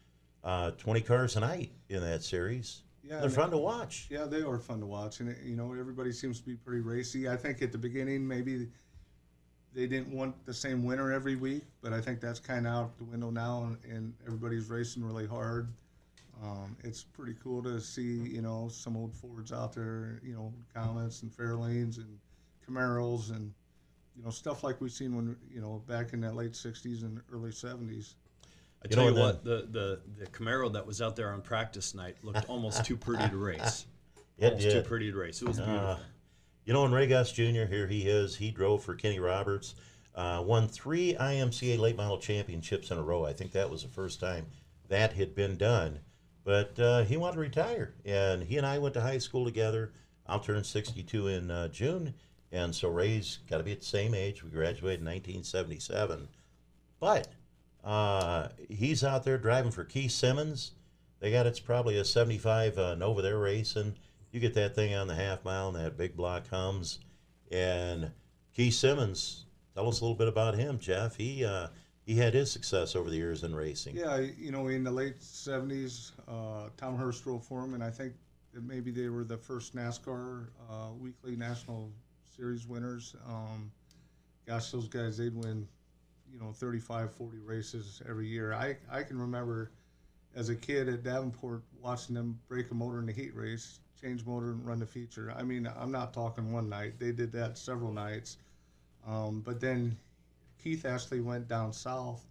uh, 0.43 0.71
20 0.71 1.01
cars 1.01 1.35
a 1.35 1.39
night 1.39 1.71
in 1.89 2.01
that 2.01 2.23
series. 2.23 2.83
Yeah, 3.03 3.21
they're 3.21 3.29
fun 3.29 3.49
to 3.51 3.57
watch. 3.57 4.07
Yeah, 4.11 4.25
they 4.25 4.41
are 4.41 4.59
fun 4.59 4.79
to 4.81 4.85
watch, 4.85 5.19
and 5.19 5.35
you 5.43 5.55
know 5.55 5.73
everybody 5.73 6.11
seems 6.11 6.39
to 6.41 6.45
be 6.45 6.53
pretty 6.53 6.81
racy. 6.81 7.27
I 7.27 7.35
think 7.35 7.61
at 7.63 7.71
the 7.71 7.77
beginning 7.77 8.27
maybe 8.27 8.67
they 9.73 9.87
didn't 9.87 10.11
want 10.11 10.35
the 10.45 10.53
same 10.53 10.83
winner 10.83 11.11
every 11.11 11.35
week, 11.35 11.63
but 11.81 11.93
I 11.93 12.01
think 12.01 12.19
that's 12.19 12.39
kind 12.39 12.65
of 12.65 12.73
out 12.73 12.97
the 12.97 13.03
window 13.03 13.29
now, 13.29 13.63
and, 13.63 13.93
and 13.93 14.13
everybody's 14.25 14.69
racing 14.69 15.03
really 15.03 15.27
hard. 15.27 15.69
Um, 16.41 16.75
it's 16.83 17.03
pretty 17.03 17.35
cool 17.43 17.61
to 17.63 17.81
see 17.81 18.17
you 18.29 18.41
know 18.41 18.69
some 18.71 18.95
old 18.95 19.13
Fords 19.13 19.51
out 19.51 19.73
there, 19.73 20.19
you 20.23 20.33
know 20.33 20.53
Comets 20.73 21.21
and 21.21 21.31
Fairlanes 21.31 21.97
and 21.97 22.17
Camaros 22.67 23.31
and 23.31 23.53
you 24.15 24.23
know 24.23 24.29
stuff 24.29 24.63
like 24.63 24.79
we've 24.79 24.91
seen 24.91 25.15
when 25.15 25.35
you 25.53 25.61
know 25.61 25.83
back 25.87 26.13
in 26.13 26.21
that 26.21 26.35
late 26.35 26.53
'60s 26.53 27.03
and 27.03 27.21
early 27.31 27.51
'70s. 27.51 28.13
I 28.81 28.87
You 28.89 28.95
tell 28.95 29.05
know, 29.05 29.11
you 29.11 29.19
what, 29.19 29.43
the, 29.43 29.67
the 29.69 29.99
the 30.17 30.27
Camaro 30.27 30.71
that 30.71 30.85
was 30.85 31.01
out 31.01 31.17
there 31.17 31.31
on 31.33 31.41
practice 31.41 31.93
night 31.93 32.15
looked 32.23 32.47
almost 32.49 32.85
too 32.85 32.95
pretty 32.97 33.27
to 33.29 33.37
race. 33.37 33.85
It 34.37 34.53
almost 34.53 34.71
too 34.71 34.81
pretty 34.83 35.11
to 35.11 35.17
race. 35.17 35.41
It 35.41 35.49
was 35.49 35.57
beautiful. 35.57 35.99
You 36.69 36.73
know, 36.73 36.83
when 36.83 36.91
Ray 36.91 37.07
Guss 37.07 37.31
Jr., 37.31 37.65
here 37.65 37.87
he 37.87 38.07
is, 38.07 38.35
he 38.35 38.51
drove 38.51 38.83
for 38.83 38.93
Kenny 38.93 39.19
Roberts, 39.19 39.73
uh, 40.13 40.43
won 40.45 40.67
three 40.67 41.15
IMCA 41.15 41.79
late 41.79 41.97
model 41.97 42.19
championships 42.19 42.91
in 42.91 42.99
a 42.99 43.01
row. 43.01 43.25
I 43.25 43.33
think 43.33 43.53
that 43.53 43.71
was 43.71 43.81
the 43.81 43.89
first 43.89 44.19
time 44.19 44.45
that 44.87 45.13
had 45.13 45.33
been 45.33 45.57
done. 45.57 45.97
But 46.43 46.79
uh, 46.79 47.05
he 47.05 47.17
wanted 47.17 47.37
to 47.37 47.39
retire, 47.39 47.95
and 48.05 48.43
he 48.43 48.57
and 48.57 48.67
I 48.67 48.77
went 48.77 48.93
to 48.93 49.01
high 49.01 49.17
school 49.17 49.45
together. 49.45 49.93
I'll 50.27 50.39
turn 50.39 50.63
62 50.63 51.29
in 51.29 51.49
uh, 51.49 51.69
June, 51.69 52.13
and 52.51 52.75
so 52.75 52.89
Ray's 52.89 53.39
got 53.49 53.57
to 53.57 53.63
be 53.63 53.71
at 53.71 53.79
the 53.79 53.85
same 53.87 54.13
age. 54.13 54.43
We 54.43 54.51
graduated 54.51 54.99
in 54.99 55.07
1977. 55.07 56.27
But 56.99 57.29
uh, 57.83 58.49
he's 58.69 59.03
out 59.03 59.23
there 59.23 59.39
driving 59.39 59.71
for 59.71 59.85
Keith 59.85 60.11
Simmons. 60.11 60.73
They 61.19 61.31
got 61.31 61.47
it's 61.47 61.59
probably 61.59 61.97
a 61.97 62.05
75 62.05 62.77
uh, 62.77 62.93
Nova 62.93 63.23
they're 63.23 63.39
racing. 63.39 63.95
You 64.31 64.39
get 64.39 64.53
that 64.53 64.75
thing 64.75 64.93
on 64.93 65.07
the 65.07 65.15
half 65.15 65.43
mile, 65.43 65.69
and 65.69 65.77
that 65.77 65.97
big 65.97 66.15
block 66.15 66.47
hums. 66.49 66.99
And 67.51 68.11
Keith 68.53 68.75
Simmons, 68.75 69.45
tell 69.73 69.87
us 69.87 70.01
a 70.01 70.03
little 70.03 70.17
bit 70.17 70.27
about 70.27 70.55
him, 70.55 70.77
Jeff. 70.79 71.15
He 71.15 71.43
uh, 71.43 71.67
he 72.05 72.15
had 72.15 72.33
his 72.33 72.51
success 72.51 72.95
over 72.95 73.09
the 73.09 73.15
years 73.15 73.43
in 73.43 73.55
racing. 73.55 73.95
Yeah, 73.95 74.19
you 74.37 74.51
know, 74.51 74.67
in 74.67 74.83
the 74.83 74.91
late 74.91 75.19
'70s, 75.19 76.11
uh, 76.27 76.69
Tom 76.77 76.95
Hearst 76.95 77.23
drove 77.23 77.43
for 77.43 77.63
him, 77.63 77.73
and 77.73 77.83
I 77.83 77.89
think 77.89 78.13
that 78.53 78.63
maybe 78.63 78.91
they 78.91 79.09
were 79.09 79.23
the 79.23 79.37
first 79.37 79.75
NASCAR 79.75 80.47
uh, 80.69 80.89
weekly 80.99 81.35
national 81.35 81.91
series 82.35 82.67
winners. 82.67 83.15
Um, 83.27 83.71
gosh, 84.47 84.71
those 84.71 84.87
guys, 84.87 85.17
they'd 85.17 85.35
win, 85.35 85.67
you 86.31 86.39
know, 86.39 86.51
35, 86.51 87.13
40 87.13 87.37
races 87.39 88.01
every 88.09 88.27
year. 88.27 88.53
I, 88.53 88.77
I 88.91 89.03
can 89.03 89.19
remember 89.19 89.71
as 90.39 90.47
a 90.47 90.55
kid 90.55 90.87
at 90.87 91.03
Davenport 91.03 91.63
watching 91.81 92.15
them 92.15 92.39
break 92.47 92.71
a 92.71 92.73
motor 92.73 92.99
in 92.99 93.05
the 93.05 93.11
heat 93.11 93.35
race, 93.35 93.81
change 94.01 94.25
motor, 94.25 94.51
and 94.51 94.65
run 94.65 94.79
the 94.79 94.85
feature. 94.85 95.33
I 95.37 95.43
mean, 95.43 95.69
I'm 95.77 95.91
not 95.91 96.13
talking 96.13 96.53
one 96.53 96.69
night. 96.69 96.93
They 96.97 97.11
did 97.11 97.33
that 97.33 97.57
several 97.57 97.91
nights. 97.91 98.37
Um, 99.05 99.41
but 99.41 99.59
then 99.59 99.97
Keith 100.63 100.85
actually 100.85 101.19
went 101.19 101.49
down 101.49 101.73
south 101.73 102.25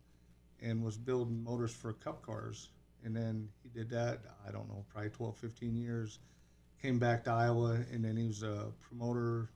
and 0.62 0.82
was 0.82 0.96
building 0.96 1.44
motors 1.44 1.74
for 1.74 1.92
cup 1.92 2.22
cars. 2.22 2.70
And 3.04 3.14
then 3.14 3.46
he 3.62 3.68
did 3.68 3.90
that, 3.90 4.20
I 4.46 4.52
don't 4.52 4.68
know, 4.68 4.86
probably 4.88 5.10
12, 5.10 5.36
15 5.36 5.76
years. 5.76 6.18
Came 6.80 6.98
back 6.98 7.24
to 7.24 7.30
Iowa, 7.30 7.78
and 7.92 8.02
then 8.02 8.16
he 8.16 8.26
was 8.26 8.42
a 8.42 8.72
promoter 8.80 9.50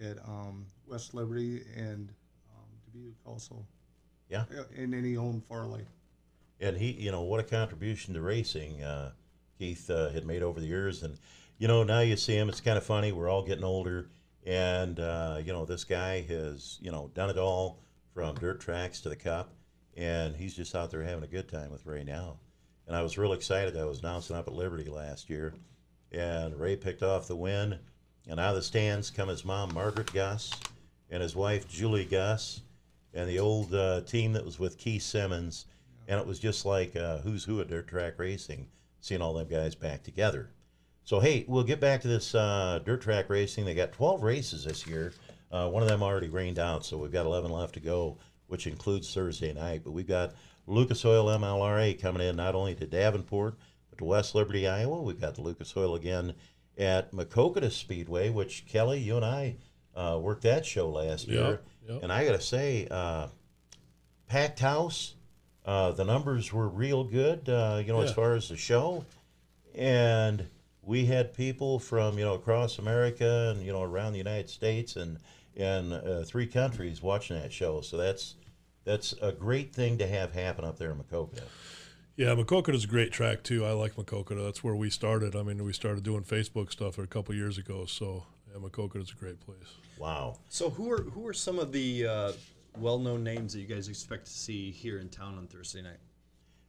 at 0.00 0.18
um, 0.28 0.66
West 0.86 1.14
Liberty 1.14 1.62
and 1.76 2.10
um, 2.54 2.68
Dubuque 2.84 3.16
also. 3.26 3.66
Yeah. 4.28 4.44
And 4.76 4.92
then 4.92 5.02
he 5.02 5.16
owned 5.16 5.44
Farley. 5.44 5.84
And 6.62 6.76
he 6.76 6.92
you 6.92 7.10
know 7.10 7.22
what 7.22 7.40
a 7.40 7.42
contribution 7.42 8.14
to 8.14 8.22
racing 8.22 8.82
uh, 8.82 9.12
keith 9.58 9.90
uh, 9.90 10.10
had 10.10 10.24
made 10.24 10.42
over 10.42 10.60
the 10.60 10.66
years. 10.66 11.02
And 11.02 11.18
you 11.58 11.68
know 11.68 11.82
now 11.82 12.00
you 12.00 12.16
see 12.16 12.36
him 12.36 12.48
it's 12.48 12.60
kind 12.60 12.78
of 12.78 12.84
funny 12.84 13.12
we're 13.12 13.28
all 13.28 13.42
getting 13.42 13.64
older. 13.64 14.08
And 14.46 14.98
uh, 14.98 15.40
you 15.44 15.52
know 15.52 15.64
this 15.64 15.84
guy 15.84 16.22
has 16.22 16.78
you 16.80 16.92
know 16.92 17.10
done 17.14 17.30
it 17.30 17.38
all 17.38 17.80
from 18.14 18.36
dirt 18.36 18.60
tracks 18.60 19.00
to 19.00 19.08
the 19.08 19.16
cup. 19.16 19.52
And 19.96 20.34
he's 20.34 20.54
just 20.54 20.74
out 20.74 20.90
there 20.90 21.02
having 21.02 21.24
a 21.24 21.28
good 21.28 21.48
time 21.48 21.70
with 21.70 21.84
ray 21.84 22.04
now. 22.04 22.38
And 22.86 22.96
i 22.96 23.02
was 23.02 23.18
real 23.18 23.32
excited 23.32 23.76
i 23.76 23.84
was 23.84 24.00
announcing 24.00 24.36
up 24.36 24.46
at 24.46 24.54
liberty 24.54 24.88
last 24.88 25.28
year. 25.28 25.54
And 26.12 26.58
ray 26.58 26.76
picked 26.76 27.02
off 27.02 27.28
the 27.28 27.36
win. 27.36 27.78
And 28.28 28.38
out 28.38 28.50
of 28.50 28.56
the 28.56 28.62
stands 28.62 29.10
come 29.10 29.28
his 29.28 29.44
mom 29.44 29.74
margaret 29.74 30.12
guss 30.12 30.52
and 31.10 31.22
his 31.22 31.34
wife 31.34 31.68
julie 31.68 32.04
guss 32.04 32.60
and 33.14 33.28
the 33.28 33.38
old 33.38 33.74
uh, 33.74 34.00
team 34.02 34.32
that 34.32 34.44
was 34.44 34.58
with 34.58 34.78
keith 34.78 35.02
simmons 35.02 35.66
and 36.08 36.18
it 36.20 36.26
was 36.26 36.38
just 36.38 36.64
like 36.66 36.96
uh, 36.96 37.18
who's 37.18 37.44
who 37.44 37.60
at 37.60 37.68
dirt 37.68 37.88
track 37.88 38.18
racing, 38.18 38.66
seeing 39.00 39.20
all 39.22 39.34
them 39.34 39.48
guys 39.48 39.74
back 39.74 40.02
together. 40.02 40.50
So 41.04 41.20
hey, 41.20 41.44
we'll 41.48 41.64
get 41.64 41.80
back 41.80 42.00
to 42.02 42.08
this 42.08 42.34
uh, 42.34 42.80
dirt 42.84 43.02
track 43.02 43.28
racing. 43.28 43.64
They 43.64 43.74
got 43.74 43.92
12 43.92 44.22
races 44.22 44.64
this 44.64 44.86
year. 44.86 45.12
Uh, 45.50 45.68
one 45.68 45.82
of 45.82 45.88
them 45.88 46.02
already 46.02 46.28
rained 46.28 46.58
out, 46.58 46.84
so 46.84 46.96
we've 46.96 47.12
got 47.12 47.26
11 47.26 47.50
left 47.50 47.74
to 47.74 47.80
go, 47.80 48.16
which 48.46 48.66
includes 48.66 49.12
Thursday 49.12 49.52
night. 49.52 49.82
But 49.84 49.90
we've 49.90 50.06
got 50.06 50.34
Lucas 50.66 51.04
Oil 51.04 51.26
MLRA 51.26 52.00
coming 52.00 52.26
in 52.26 52.36
not 52.36 52.54
only 52.54 52.74
to 52.76 52.86
Davenport 52.86 53.56
but 53.90 53.98
to 53.98 54.04
West 54.04 54.34
Liberty, 54.34 54.66
Iowa. 54.66 55.02
We've 55.02 55.20
got 55.20 55.34
the 55.34 55.42
Lucas 55.42 55.76
Oil 55.76 55.96
again 55.96 56.34
at 56.78 57.12
Maquoketa 57.12 57.70
Speedway, 57.70 58.30
which 58.30 58.64
Kelly, 58.66 58.98
you 59.00 59.16
and 59.16 59.24
I 59.24 59.56
uh, 59.94 60.18
worked 60.22 60.42
that 60.44 60.64
show 60.64 60.88
last 60.88 61.28
Yep, 61.28 61.36
year, 61.36 61.60
yep. 61.86 62.02
and 62.02 62.10
I 62.10 62.24
got 62.24 62.32
to 62.32 62.40
say, 62.40 62.88
uh, 62.90 63.26
packed 64.28 64.60
house. 64.60 65.14
Uh, 65.64 65.92
the 65.92 66.04
numbers 66.04 66.52
were 66.52 66.68
real 66.68 67.04
good, 67.04 67.48
uh, 67.48 67.80
you 67.84 67.92
know, 67.92 68.00
as 68.00 68.12
far 68.12 68.34
as 68.34 68.48
the 68.48 68.56
show. 68.56 69.04
And 69.74 70.48
we 70.82 71.06
had 71.06 71.34
people 71.34 71.78
from, 71.78 72.18
you 72.18 72.24
know, 72.24 72.34
across 72.34 72.78
America 72.78 73.52
and, 73.54 73.64
you 73.64 73.72
know, 73.72 73.82
around 73.82 74.12
the 74.12 74.18
United 74.18 74.50
States 74.50 74.96
and, 74.96 75.18
and 75.56 75.92
uh, 75.92 76.24
three 76.24 76.46
countries 76.46 77.02
watching 77.02 77.38
that 77.40 77.52
show. 77.52 77.80
So 77.80 77.96
that's 77.96 78.34
that's 78.84 79.14
a 79.22 79.30
great 79.30 79.72
thing 79.72 79.98
to 79.98 80.06
have 80.08 80.32
happen 80.32 80.64
up 80.64 80.78
there 80.78 80.90
in 80.90 80.98
Maquoketa. 80.98 81.44
Yeah, 82.16 82.34
Maquoketa 82.34 82.74
is 82.74 82.84
a 82.84 82.88
great 82.88 83.12
track 83.12 83.42
too. 83.42 83.64
I 83.64 83.72
like 83.72 83.94
Maquoketa. 83.94 84.44
That's 84.44 84.64
where 84.64 84.74
we 84.74 84.90
started. 84.90 85.36
I 85.36 85.42
mean, 85.42 85.62
we 85.64 85.72
started 85.72 86.02
doing 86.02 86.24
Facebook 86.24 86.72
stuff 86.72 86.98
a 86.98 87.06
couple 87.06 87.34
years 87.34 87.58
ago. 87.58 87.86
So 87.86 88.24
yeah, 88.52 88.60
Maquoketa 88.60 89.02
is 89.02 89.12
a 89.12 89.14
great 89.14 89.40
place. 89.40 89.76
Wow. 89.98 90.38
So 90.48 90.70
who 90.70 90.90
are 90.90 91.02
who 91.02 91.26
are 91.28 91.32
some 91.32 91.58
of 91.58 91.72
the 91.72 92.06
uh, 92.06 92.32
well-known 92.78 93.22
names 93.22 93.52
that 93.52 93.60
you 93.60 93.66
guys 93.66 93.88
expect 93.88 94.26
to 94.26 94.32
see 94.32 94.70
here 94.70 94.98
in 94.98 95.08
town 95.08 95.36
on 95.36 95.46
Thursday 95.46 95.82
night? 95.82 95.98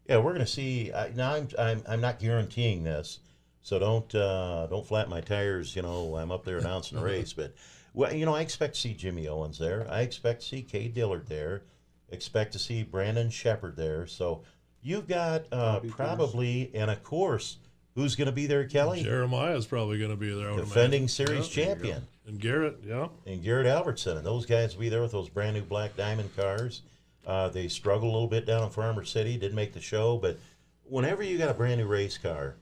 Yeah, 0.07 0.17
we're 0.17 0.33
going 0.33 0.45
to 0.45 0.51
see. 0.51 0.91
I, 0.91 1.09
now, 1.09 1.33
I'm, 1.33 1.47
I'm, 1.57 1.83
I'm 1.87 2.01
not 2.01 2.19
guaranteeing 2.19 2.83
this, 2.83 3.19
So 3.61 3.79
don't 3.79 4.13
uh, 4.13 4.67
don't 4.67 4.85
flat 4.85 5.09
my 5.09 5.21
tires. 5.21 5.75
You 5.75 5.81
know, 5.81 6.17
I'm 6.17 6.31
up 6.31 6.43
there 6.43 6.57
announcing 6.57 6.97
the 6.97 7.03
race, 7.05 7.31
but 7.33 7.53
well, 7.93 8.13
you 8.13 8.25
know, 8.25 8.35
I 8.35 8.41
expect 8.41 8.75
to 8.75 8.81
see 8.81 8.93
Jimmy 8.93 9.27
Owens 9.27 9.57
there. 9.57 9.87
I 9.89 10.01
expect 10.01 10.41
to 10.41 10.47
see 10.47 10.61
Cade 10.61 10.93
Dillard 10.93 11.27
there. 11.27 11.63
Expect 12.09 12.53
to 12.53 12.59
see 12.59 12.83
Brandon 12.83 13.29
Sheppard 13.29 13.75
there. 13.77 14.05
So 14.07 14.43
you've 14.81 15.07
got 15.07 15.45
uh, 15.51 15.75
Bobby 15.75 15.89
probably, 15.89 16.71
and 16.73 16.91
of 16.91 17.01
course, 17.03 17.57
who's 17.95 18.15
going 18.15 18.25
to 18.27 18.31
be 18.31 18.45
there, 18.47 18.65
Kelly? 18.65 19.03
Jeremiah's 19.03 19.65
probably 19.65 19.97
going 19.99 20.11
to 20.11 20.17
be 20.17 20.33
there. 20.33 20.55
Defending 20.55 21.01
imagine. 21.03 21.07
series 21.07 21.57
Yeah. 21.57 21.65
champion. 21.65 22.07
And 22.25 22.39
Garrett, 22.39 22.77
yeah. 22.85 23.09
and 23.25 23.43
Garrett 23.43 23.67
Albertson, 23.67 24.15
and 24.17 24.25
those 24.25 24.45
guys 24.45 24.73
will 24.73 24.81
be 24.81 24.89
there 24.89 25.01
with 25.01 25.11
those 25.11 25.27
brand 25.29 25.55
new 25.55 25.61
black 25.61 25.97
diamond 25.97 26.33
cars. 26.35 26.81
Uh, 27.27 27.49
they 27.49 27.67
struggled 27.67 28.09
a 28.09 28.13
little 28.13 28.27
bit 28.29 28.45
down 28.45 28.63
in 28.63 28.69
Farmer 28.69 29.03
City, 29.03 29.37
didn't 29.37 29.55
make 29.55 29.73
the 29.73 29.81
show, 29.81 30.17
but 30.17 30.37
whenever 30.85 31.21
you 31.23 31.37
got 31.37 31.49
a 31.49 31.53
brand 31.53 31.79
new 31.81 31.87
race 31.87 32.17
car, 32.17 32.55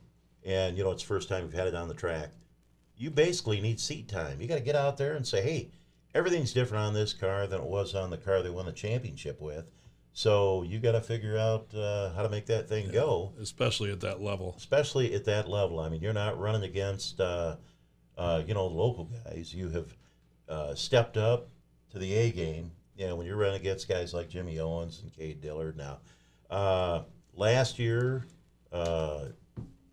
and 0.44 0.78
you 0.78 0.84
know 0.84 0.92
it's 0.92 1.04
the 1.04 1.08
first 1.08 1.30
time 1.30 1.44
you've 1.44 1.54
had 1.54 1.68
it 1.68 1.76
on 1.76 1.88
the 1.88 1.94
track, 1.94 2.30
you 2.98 3.10
basically 3.12 3.62
need 3.62 3.80
seat 3.80 4.08
time. 4.08 4.42
You 4.42 4.48
got 4.48 4.56
to 4.56 4.62
get 4.62 4.76
out 4.76 4.98
there 4.98 5.14
and 5.16 5.26
say, 5.28 5.42
"Hey, 5.42 5.68
everything's 6.16 6.54
different 6.54 6.84
on 6.84 6.94
this 6.94 7.14
car 7.14 7.46
than 7.48 7.60
it 7.62 7.68
was 7.68 7.94
on 7.96 8.10
the 8.10 8.18
car 8.18 8.42
they 8.42 8.50
won 8.50 8.66
the 8.66 8.72
championship 8.72 9.40
with." 9.42 9.66
So 10.14 10.64
you 10.64 10.80
got 10.80 10.92
to 10.92 11.02
figure 11.02 11.38
out 11.38 11.74
uh, 11.74 12.12
how 12.14 12.24
to 12.24 12.30
make 12.30 12.46
that 12.48 12.68
thing 12.68 12.92
go 12.92 13.32
Especially 13.42 13.92
at 13.92 14.02
that 14.02 14.22
level. 14.22 14.54
especially 14.58 15.14
at 15.14 15.26
that 15.26 15.48
level. 15.48 15.80
I 15.80 15.90
mean, 15.90 16.02
you're 16.02 16.12
not 16.14 16.38
running 16.40 16.64
against, 16.64 17.20
uh, 17.22 17.56
uh, 18.18 18.44
you 18.46 18.54
know, 18.54 18.68
local 18.68 19.06
guys. 19.26 19.54
You 19.54 19.70
have 19.70 19.96
uh, 20.50 20.76
stepped 20.76 21.16
up 21.18 21.48
to 21.92 22.00
the 22.00 22.14
A 22.14 22.32
game. 22.32 22.72
You 22.98 23.08
know, 23.08 23.16
when 23.16 23.26
you're 23.26 23.38
running 23.38 23.60
against 23.60 23.88
guys 23.88 24.14
like 24.14 24.30
Jimmy 24.30 24.60
Owens 24.60 25.02
and 25.02 25.12
Cade 25.14 25.42
Dillard. 25.42 25.78
Now, 25.78 26.00
uh, 26.50 27.04
last 27.34 27.80
year, 27.80 28.26
uh, 28.72 29.28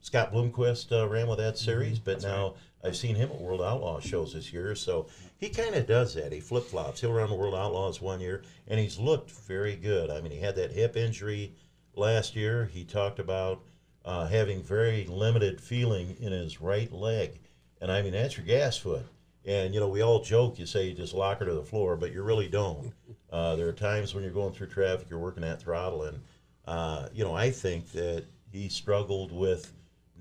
Scott 0.00 0.32
Bloomquist 0.32 0.90
uh, 0.92 1.08
ran 1.08 1.28
with 1.28 1.38
that 1.38 1.56
series, 1.58 1.98
but 1.98 2.22
now 2.22 2.54
I've 2.84 2.96
seen 2.96 3.16
him 3.16 3.30
at 3.30 3.40
World 3.40 3.62
Outlaw 3.62 4.00
shows 4.00 4.34
this 4.34 4.52
year. 4.52 4.74
So 4.74 5.06
he 5.38 5.48
kind 5.48 5.74
of 5.74 5.86
does 5.86 6.14
that. 6.14 6.32
He 6.32 6.40
flip 6.40 6.64
flops. 6.64 7.00
He'll 7.00 7.12
run 7.12 7.28
the 7.28 7.34
World 7.34 7.54
Outlaws 7.54 8.00
one 8.00 8.20
year, 8.20 8.42
and 8.68 8.78
he's 8.78 8.98
looked 8.98 9.30
very 9.30 9.76
good. 9.76 10.10
I 10.10 10.20
mean, 10.20 10.32
he 10.32 10.38
had 10.38 10.56
that 10.56 10.72
hip 10.72 10.96
injury 10.96 11.54
last 11.96 12.36
year. 12.36 12.66
He 12.72 12.84
talked 12.84 13.18
about 13.18 13.62
uh, 14.04 14.26
having 14.26 14.62
very 14.62 15.04
limited 15.06 15.60
feeling 15.60 16.16
in 16.20 16.32
his 16.32 16.60
right 16.60 16.90
leg, 16.92 17.40
and 17.80 17.90
I 17.90 18.02
mean 18.02 18.12
that's 18.12 18.36
your 18.36 18.46
gas 18.46 18.76
foot. 18.76 19.04
And 19.44 19.74
you 19.74 19.80
know, 19.80 19.88
we 19.88 20.02
all 20.02 20.22
joke. 20.22 20.58
You 20.58 20.66
say 20.66 20.86
you 20.88 20.94
just 20.94 21.14
lock 21.14 21.40
her 21.40 21.46
to 21.46 21.54
the 21.54 21.62
floor, 21.62 21.96
but 21.96 22.12
you 22.12 22.22
really 22.22 22.48
don't. 22.48 22.92
Uh, 23.30 23.54
there 23.56 23.68
are 23.68 23.74
times 23.74 24.14
when 24.14 24.24
you're 24.24 24.32
going 24.32 24.54
through 24.54 24.66
traffic, 24.66 25.10
you're 25.10 25.18
working 25.18 25.42
that 25.42 25.60
throttle, 25.60 26.04
and 26.04 26.18
uh, 26.66 27.10
you 27.12 27.22
know, 27.22 27.34
I 27.34 27.50
think 27.50 27.92
that 27.92 28.24
he 28.50 28.70
struggled 28.70 29.32
with 29.32 29.70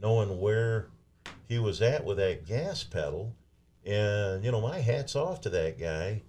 knowing 0.02 0.42
where 0.42 0.88
he 1.48 1.60
was 1.60 1.82
at 1.82 2.04
with 2.04 2.18
that 2.18 2.46
gas 2.46 2.84
pedal. 2.84 3.36
And 3.86 4.44
you 4.44 4.52
know, 4.52 4.62
my 4.62 4.80
hats 4.80 5.16
off 5.16 5.42
to 5.42 5.50
that 5.50 5.80
guy 5.80 6.22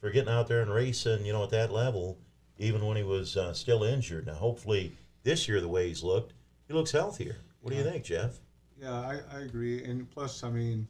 for 0.00 0.10
getting 0.10 0.32
out 0.32 0.48
there 0.48 0.62
and 0.62 0.72
racing. 0.72 1.26
You 1.26 1.32
know, 1.32 1.44
at 1.44 1.50
that 1.50 1.72
level, 1.72 2.18
even 2.58 2.84
when 2.84 2.96
he 2.96 3.02
was 3.02 3.36
uh, 3.36 3.52
still 3.52 3.82
injured. 3.84 4.26
Now, 4.26 4.34
hopefully, 4.34 4.92
this 5.22 5.46
year 5.48 5.60
the 5.60 5.68
way 5.68 5.88
he's 5.88 6.02
looked, 6.02 6.32
he 6.66 6.74
looks 6.74 6.92
healthier. 6.92 7.36
What 7.60 7.70
do 7.70 7.76
you 7.76 7.84
think, 7.84 8.04
Jeff? 8.04 8.40
Yeah, 8.80 8.92
I, 8.92 9.20
I 9.32 9.40
agree. 9.40 9.84
And 9.84 10.10
plus, 10.10 10.42
I 10.42 10.50
mean, 10.50 10.88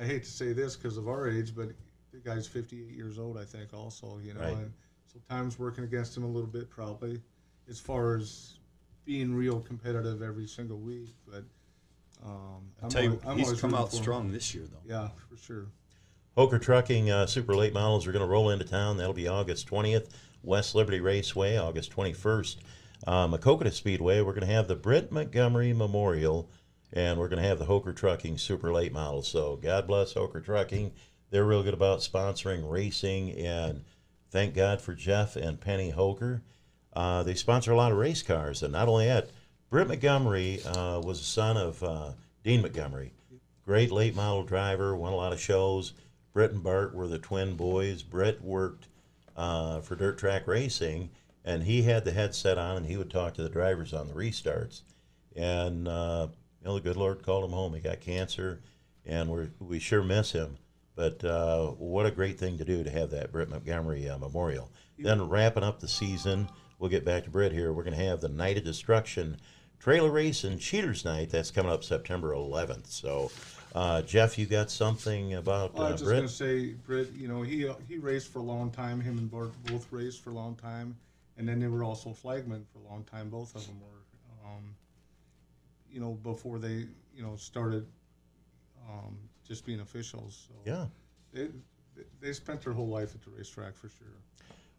I 0.00 0.04
hate 0.04 0.24
to 0.24 0.30
say 0.30 0.52
this 0.52 0.76
because 0.76 0.96
of 0.96 1.08
our 1.08 1.28
age, 1.28 1.54
but 1.54 1.68
the 2.12 2.18
guy's 2.18 2.46
58 2.46 2.90
years 2.90 3.18
old, 3.18 3.36
I 3.36 3.44
think, 3.44 3.74
also, 3.74 4.18
you 4.22 4.32
know. 4.32 4.40
Right. 4.40 4.56
And 4.56 4.72
so 5.06 5.18
time's 5.28 5.58
working 5.58 5.84
against 5.84 6.16
him 6.16 6.24
a 6.24 6.28
little 6.28 6.48
bit, 6.48 6.70
probably, 6.70 7.20
as 7.68 7.78
far 7.78 8.16
as 8.16 8.58
being 9.04 9.34
real 9.34 9.60
competitive 9.60 10.22
every 10.22 10.46
single 10.46 10.78
week. 10.78 11.14
But 11.30 11.44
um, 12.24 12.70
I 12.80 12.84
I'm 12.84 12.90
tell 12.90 13.02
you, 13.02 13.10
always- 13.24 13.48
I'm 13.48 13.52
he's 13.52 13.60
come 13.60 13.74
out 13.74 13.90
for 13.90 13.96
him. 13.96 14.02
strong 14.02 14.32
this 14.32 14.54
year, 14.54 14.64
though. 14.70 14.78
Yeah, 14.86 15.08
for 15.28 15.36
sure. 15.36 15.66
Hoker 16.36 16.58
Trucking 16.58 17.10
uh, 17.10 17.26
Super 17.26 17.54
Late 17.54 17.72
Models 17.72 18.06
are 18.06 18.12
going 18.12 18.24
to 18.24 18.28
roll 18.30 18.50
into 18.50 18.64
town. 18.64 18.96
That'll 18.96 19.12
be 19.12 19.28
August 19.28 19.68
20th, 19.70 20.08
West 20.42 20.74
Liberty 20.74 21.00
Raceway, 21.00 21.56
August 21.56 21.94
21st. 21.94 22.56
Um, 23.06 23.32
Maquoketa 23.32 23.72
Speedway, 23.72 24.20
we're 24.20 24.32
going 24.32 24.46
to 24.46 24.52
have 24.52 24.66
the 24.66 24.74
Britt 24.74 25.12
Montgomery 25.12 25.72
Memorial, 25.72 26.50
and 26.92 27.18
we're 27.18 27.28
going 27.28 27.40
to 27.42 27.46
have 27.48 27.58
the 27.60 27.66
Hoker 27.66 27.92
Trucking 27.92 28.38
Super 28.38 28.72
Late 28.72 28.92
Models. 28.92 29.28
So 29.28 29.56
God 29.56 29.86
bless 29.86 30.14
Hoker 30.14 30.40
Trucking. 30.40 30.92
They're 31.30 31.44
real 31.44 31.62
good 31.62 31.74
about 31.74 32.00
sponsoring 32.00 32.68
racing, 32.68 33.32
and 33.38 33.84
thank 34.30 34.54
God 34.54 34.80
for 34.80 34.94
Jeff 34.94 35.36
and 35.36 35.60
Penny 35.60 35.90
Hoker. 35.90 36.42
Uh, 36.94 37.22
they 37.22 37.34
sponsor 37.34 37.72
a 37.72 37.76
lot 37.76 37.92
of 37.92 37.98
race 37.98 38.22
cars, 38.22 38.62
and 38.62 38.72
not 38.72 38.88
only 38.88 39.06
that, 39.06 39.30
Britt 39.74 39.88
Montgomery 39.88 40.62
uh, 40.62 41.00
was 41.00 41.18
the 41.18 41.24
son 41.24 41.56
of 41.56 41.82
uh, 41.82 42.12
Dean 42.44 42.62
Montgomery 42.62 43.12
great 43.64 43.90
late 43.90 44.14
model 44.14 44.44
driver, 44.44 44.94
won 44.94 45.12
a 45.12 45.16
lot 45.16 45.32
of 45.32 45.40
shows. 45.40 45.94
Britt 46.32 46.52
and 46.52 46.62
Bart 46.62 46.94
were 46.94 47.08
the 47.08 47.18
twin 47.18 47.56
boys. 47.56 48.04
Britt 48.04 48.40
worked 48.40 48.86
uh, 49.36 49.80
for 49.80 49.96
dirt 49.96 50.16
track 50.16 50.46
racing, 50.46 51.10
and 51.44 51.64
he 51.64 51.82
had 51.82 52.04
the 52.04 52.12
headset 52.12 52.56
on, 52.56 52.76
and 52.76 52.86
he 52.86 52.96
would 52.96 53.10
talk 53.10 53.34
to 53.34 53.42
the 53.42 53.48
drivers 53.48 53.92
on 53.92 54.06
the 54.06 54.14
restarts. 54.14 54.82
And 55.34 55.88
uh, 55.88 56.28
you 56.60 56.68
know, 56.68 56.74
the 56.76 56.80
good 56.80 56.96
Lord 56.96 57.24
called 57.24 57.44
him 57.44 57.50
home. 57.50 57.74
He 57.74 57.80
got 57.80 57.98
cancer, 57.98 58.60
and 59.04 59.28
we 59.28 59.48
we 59.58 59.78
sure 59.80 60.04
miss 60.04 60.30
him. 60.30 60.56
But 60.94 61.24
uh, 61.24 61.70
what 61.70 62.06
a 62.06 62.12
great 62.12 62.38
thing 62.38 62.58
to 62.58 62.64
do 62.64 62.84
to 62.84 62.90
have 62.90 63.10
that 63.10 63.32
Britt 63.32 63.50
Montgomery 63.50 64.08
uh, 64.08 64.18
memorial. 64.18 64.70
Then 64.96 65.28
wrapping 65.28 65.64
up 65.64 65.80
the 65.80 65.88
season, 65.88 66.48
we'll 66.78 66.90
get 66.90 67.04
back 67.04 67.24
to 67.24 67.30
Britt 67.30 67.50
here. 67.50 67.72
We're 67.72 67.82
going 67.82 67.98
to 67.98 68.04
have 68.04 68.20
the 68.20 68.28
Night 68.28 68.56
of 68.56 68.62
Destruction 68.62 69.36
trailer 69.84 70.10
race 70.10 70.44
and 70.44 70.58
Cheaters 70.58 71.04
Night. 71.04 71.28
That's 71.28 71.50
coming 71.50 71.70
up 71.70 71.84
September 71.84 72.32
11th. 72.32 72.86
So, 72.86 73.30
uh, 73.74 74.00
Jeff, 74.00 74.38
you 74.38 74.46
got 74.46 74.70
something 74.70 75.34
about 75.34 75.74
Well, 75.74 75.82
I 75.82 75.88
uh, 75.88 75.92
was 75.92 76.00
just 76.00 76.10
going 76.10 76.22
to 76.22 76.28
say, 76.28 76.68
Britt, 76.86 77.12
you 77.12 77.28
know, 77.28 77.42
he 77.42 77.70
he 77.86 77.98
raced 77.98 78.28
for 78.28 78.38
a 78.38 78.42
long 78.42 78.70
time. 78.70 78.98
Him 78.98 79.18
and 79.18 79.30
Bart 79.30 79.50
both 79.66 79.86
raced 79.90 80.24
for 80.24 80.30
a 80.30 80.32
long 80.32 80.56
time, 80.56 80.96
and 81.36 81.46
then 81.46 81.60
they 81.60 81.66
were 81.66 81.84
also 81.84 82.10
flagmen 82.10 82.62
for 82.72 82.78
a 82.78 82.90
long 82.90 83.04
time. 83.04 83.28
Both 83.28 83.54
of 83.54 83.66
them 83.66 83.78
were, 83.78 84.48
um, 84.48 84.74
you 85.92 86.00
know, 86.00 86.12
before 86.22 86.58
they 86.58 86.86
you 87.14 87.22
know 87.22 87.36
started 87.36 87.86
um, 88.88 89.18
just 89.46 89.66
being 89.66 89.80
officials. 89.80 90.48
So 90.48 90.54
Yeah. 90.64 90.86
they 91.30 91.48
they 92.22 92.32
spent 92.32 92.62
their 92.62 92.72
whole 92.72 92.88
life 92.88 93.14
at 93.14 93.22
the 93.22 93.30
racetrack 93.36 93.76
for 93.76 93.90
sure. 93.90 94.06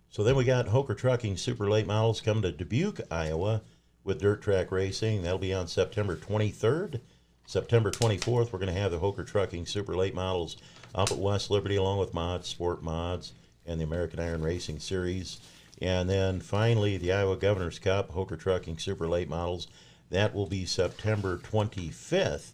So 0.10 0.24
then 0.24 0.36
we 0.36 0.46
got 0.46 0.68
Hoker 0.68 0.96
Trucking 0.96 1.38
Super 1.38 1.70
Late 1.70 1.86
Models 1.86 2.22
coming 2.22 2.42
to 2.44 2.52
Dubuque, 2.52 3.02
Iowa 3.12 3.62
with 4.06 4.22
dirt 4.22 4.42
track 4.42 4.72
racing. 4.72 5.24
That'll 5.24 5.38
be 5.38 5.54
on 5.54 5.68
September 5.68 6.16
23rd. 6.16 7.02
September 7.48 7.92
24th, 7.92 8.54
we're 8.54 8.60
going 8.60 8.74
to 8.74 8.80
have 8.80 8.92
the 8.92 9.00
Hoker 9.00 9.24
Trucking 9.24 9.66
Super 9.66 9.96
Late 9.96 10.16
Models 10.16 10.58
up 10.96 11.12
at 11.12 11.18
West 11.18 11.52
Liberty 11.52 11.76
along 11.76 12.00
with 12.00 12.14
Mods, 12.14 12.48
Sport 12.48 12.82
Mods, 12.82 13.34
and 13.66 13.80
the 13.80 13.84
American 13.84 14.20
Iron 14.20 14.42
Racing 14.42 14.80
Series. 14.80 15.42
And 15.82 16.10
then 16.10 16.40
finally, 16.40 16.98
the 16.98 17.12
Iowa 17.12 17.36
Governor's 17.36 17.80
Cup, 17.80 18.12
Hoker 18.12 18.38
Trucking 18.38 18.78
Super 18.78 19.08
Late 19.08 19.30
Models. 19.30 19.68
That 20.10 20.34
will 20.34 20.46
be 20.46 20.66
September 20.66 21.38
25th, 21.38 22.52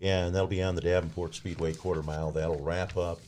and 0.00 0.34
that'll 0.34 0.48
be 0.48 0.62
on 0.62 0.74
the 0.74 0.80
Davenport 0.80 1.34
Speedway 1.34 1.74
quarter 1.74 2.02
mile. 2.02 2.30
That'll 2.30 2.62
wrap 2.62 2.96
up 2.96 3.20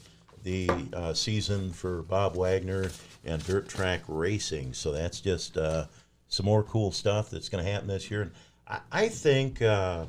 the 0.43 0.69
uh, 0.93 1.15
season 1.15 1.73
for 1.73 2.03
Bob 2.03 2.37
Wagner 2.37 2.91
and 3.25 3.45
dirt 3.45 3.69
track 3.69 4.03
racing. 4.09 4.75
So 4.75 4.93
that's 4.93 5.21
just 5.21 5.57
uh, 5.57 5.87
some 6.31 6.47
more 6.47 6.63
cool 6.63 6.93
stuff 6.93 7.29
that's 7.29 7.51
going 7.51 7.63
to 7.63 7.71
happen 7.71 7.89
this 7.89 8.11
year. 8.11 8.23
And 8.23 8.31
I, 8.67 8.81
I 8.91 9.09
think, 9.09 9.61
uh, 9.61 10.07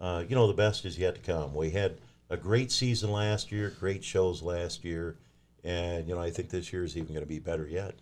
uh, 0.00 0.24
you 0.26 0.34
know, 0.34 0.46
the 0.46 0.54
best 0.54 0.86
is 0.86 0.96
yet 0.96 1.16
to 1.16 1.20
come. 1.20 1.54
We 1.54 1.70
had 1.70 1.96
a 2.30 2.36
great 2.36 2.72
season 2.72 3.10
last 3.10 3.52
year, 3.52 3.74
great 3.78 4.02
shows 4.02 4.40
last 4.40 4.84
year, 4.84 5.16
and, 5.64 6.08
you 6.08 6.14
know, 6.14 6.20
I 6.20 6.30
think 6.30 6.48
this 6.48 6.72
year 6.72 6.84
is 6.84 6.96
even 6.96 7.08
going 7.08 7.20
to 7.20 7.26
be 7.26 7.40
better 7.40 7.66
yet. 7.66 7.94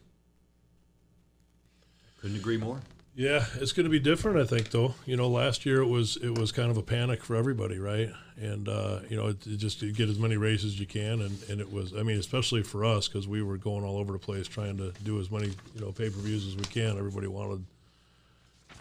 Couldn't 2.21 2.37
agree 2.37 2.59
more. 2.59 2.81
Yeah, 3.17 3.47
it's 3.55 3.73
going 3.73 3.85
to 3.85 3.91
be 3.91 3.99
different, 3.99 4.39
I 4.39 4.45
think. 4.45 4.71
Though 4.71 4.95
you 5.07 5.17
know, 5.17 5.27
last 5.27 5.65
year 5.65 5.81
it 5.81 5.87
was 5.87 6.19
it 6.19 6.39
was 6.39 6.53
kind 6.53 6.71
of 6.71 6.77
a 6.77 6.83
panic 6.83 7.25
for 7.25 7.35
everybody, 7.35 7.79
right? 7.79 8.11
And 8.39 8.69
uh, 8.69 9.01
you 9.09 9.17
know, 9.17 9.29
it, 9.29 9.47
it 9.47 9.57
just 9.57 9.81
to 9.81 9.91
get 9.91 10.11
as 10.11 10.19
many 10.19 10.37
races 10.37 10.75
as 10.75 10.81
you 10.81 10.87
can, 10.87 11.23
and, 11.23 11.39
and 11.49 11.59
it 11.59 11.73
was. 11.73 11.95
I 11.95 12.03
mean, 12.03 12.19
especially 12.19 12.63
for 12.63 12.85
us 12.85 13.09
because 13.09 13.27
we 13.27 13.43
were 13.43 13.57
going 13.57 13.85
all 13.85 13.97
over 13.97 14.13
the 14.13 14.19
place 14.19 14.47
trying 14.47 14.77
to 14.77 14.93
do 15.03 15.19
as 15.19 15.31
many 15.31 15.47
you 15.47 15.81
know 15.81 15.93
pay 15.93 16.11
per 16.11 16.21
views 16.21 16.47
as 16.47 16.57
we 16.57 16.65
can. 16.65 16.99
Everybody 16.99 17.27
wanted, 17.27 17.65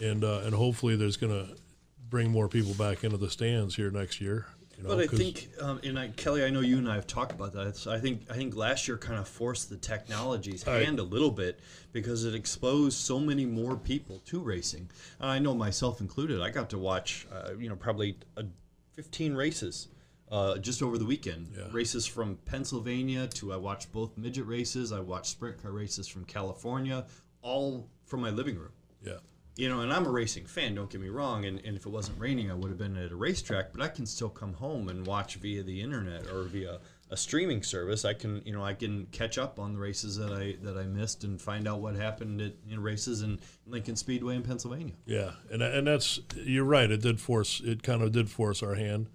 and 0.02 0.26
uh, 0.26 0.42
and 0.44 0.54
hopefully 0.54 0.98
there's 0.98 1.16
going 1.16 1.32
to 1.34 1.56
bring 2.10 2.30
more 2.30 2.50
people 2.50 2.74
back 2.74 3.06
into 3.06 3.16
the 3.16 3.30
stands 3.30 3.78
here 3.78 3.90
next 3.90 4.20
year. 4.20 4.48
You 4.78 4.84
know, 4.84 4.90
But 4.90 5.00
I 5.00 5.08
think, 5.08 5.50
um, 5.62 5.80
and 5.84 5.98
I, 5.98 6.10
Kelly, 6.10 6.44
I 6.44 6.50
know 6.50 6.60
you 6.60 6.78
and 6.78 6.90
I 6.90 6.96
have 6.96 7.08
talked 7.08 7.32
about 7.32 7.54
that. 7.54 7.68
It's, 7.68 7.88
I 7.88 7.98
think 8.00 8.24
I 8.30 8.34
think 8.34 8.56
last 8.56 8.88
year 8.88 8.98
kind 8.98 9.18
of 9.20 9.28
forced 9.28 9.70
the 9.70 9.78
technology's 9.78 10.66
Right. 10.68 10.84
hand 10.84 11.00
a 11.00 11.04
little 11.04 11.32
bit 11.32 11.60
because 11.94 12.26
it 12.26 12.36
exposed 12.36 12.98
so 12.98 13.20
many 13.20 13.46
more 13.46 13.78
people 13.78 14.20
to 14.26 14.40
racing. 14.42 14.90
And 15.20 15.30
I 15.30 15.40
know 15.40 15.54
myself 15.56 16.02
included. 16.02 16.42
I 16.42 16.50
got 16.50 16.70
to 16.72 16.78
watch, 16.78 17.26
uh, 17.32 17.52
you 17.58 17.70
know, 17.70 17.76
probably 17.78 18.18
uh, 18.36 18.44
15 18.94 19.34
races 19.34 19.88
uh, 20.30 20.58
just 20.58 20.82
over 20.84 20.98
the 20.98 21.06
weekend. 21.06 21.54
Yeah. 21.58 21.66
Races 21.72 22.06
from 22.06 22.38
Pennsylvania 22.46 23.28
to 23.28 23.54
I 23.54 23.58
watched 23.58 23.92
both 23.94 24.18
midget 24.18 24.46
races. 24.46 24.92
I 24.92 25.00
watched 25.00 25.28
sprint 25.28 25.62
car 25.62 25.72
races 25.72 26.08
from 26.08 26.26
California, 26.26 27.06
all 27.42 27.88
from 28.06 28.22
my 28.22 28.30
living 28.30 28.58
room. 28.58 28.72
yeah. 29.06 29.18
You 29.56 29.70
know, 29.70 29.82
and 29.82 29.94
I'm 29.94 30.06
a 30.06 30.10
racing 30.12 30.46
fan. 30.46 30.76
Don't 30.76 30.90
get 30.90 31.00
me 31.00 31.10
wrong. 31.10 31.46
And, 31.46 31.62
and 31.66 31.78
if 31.78 31.86
it 31.86 31.90
wasn't 31.90 32.20
raining, 32.20 32.52
I 32.52 32.54
would 32.54 32.70
have 32.70 32.78
been 32.78 32.98
at 32.98 33.12
a 33.12 33.16
racetrack. 33.16 33.72
But 33.72 33.82
I 33.82 33.88
can 33.88 34.06
still 34.06 34.30
come 34.30 34.54
home 34.54 34.90
and 34.90 35.06
watch 35.08 35.36
via 35.36 35.64
the 35.64 35.82
internet 35.82 36.28
or 36.28 36.44
via 36.44 36.80
a 37.10 37.18
streaming 37.18 37.64
service. 37.64 38.04
I 38.04 38.14
can, 38.14 38.42
you 38.46 38.52
know, 38.52 38.64
I 38.64 38.74
can 38.74 39.06
catch 39.12 39.38
up 39.38 39.60
on 39.60 39.74
the 39.74 39.80
races 39.80 40.18
that 40.18 40.32
I 40.32 40.58
that 40.64 40.78
I 40.78 40.84
missed 40.84 41.24
and 41.24 41.42
find 41.42 41.68
out 41.68 41.80
what 41.80 41.96
happened 41.96 42.42
at 42.42 42.54
in 42.70 42.82
races 42.82 43.22
in 43.22 43.40
Lincoln 43.66 43.96
Speedway 43.96 44.36
in 44.36 44.44
Pennsylvania. 44.44 44.94
Yeah, 45.06 45.32
and 45.52 45.62
and 45.62 45.88
that's 45.88 46.20
you're 46.36 46.66
right. 46.66 46.90
It 46.90 47.02
did 47.02 47.22
force 47.22 47.62
it 47.64 47.84
kind 47.84 48.02
of 48.02 48.12
did 48.12 48.30
force 48.30 48.62
our 48.62 48.76
hand. 48.76 49.08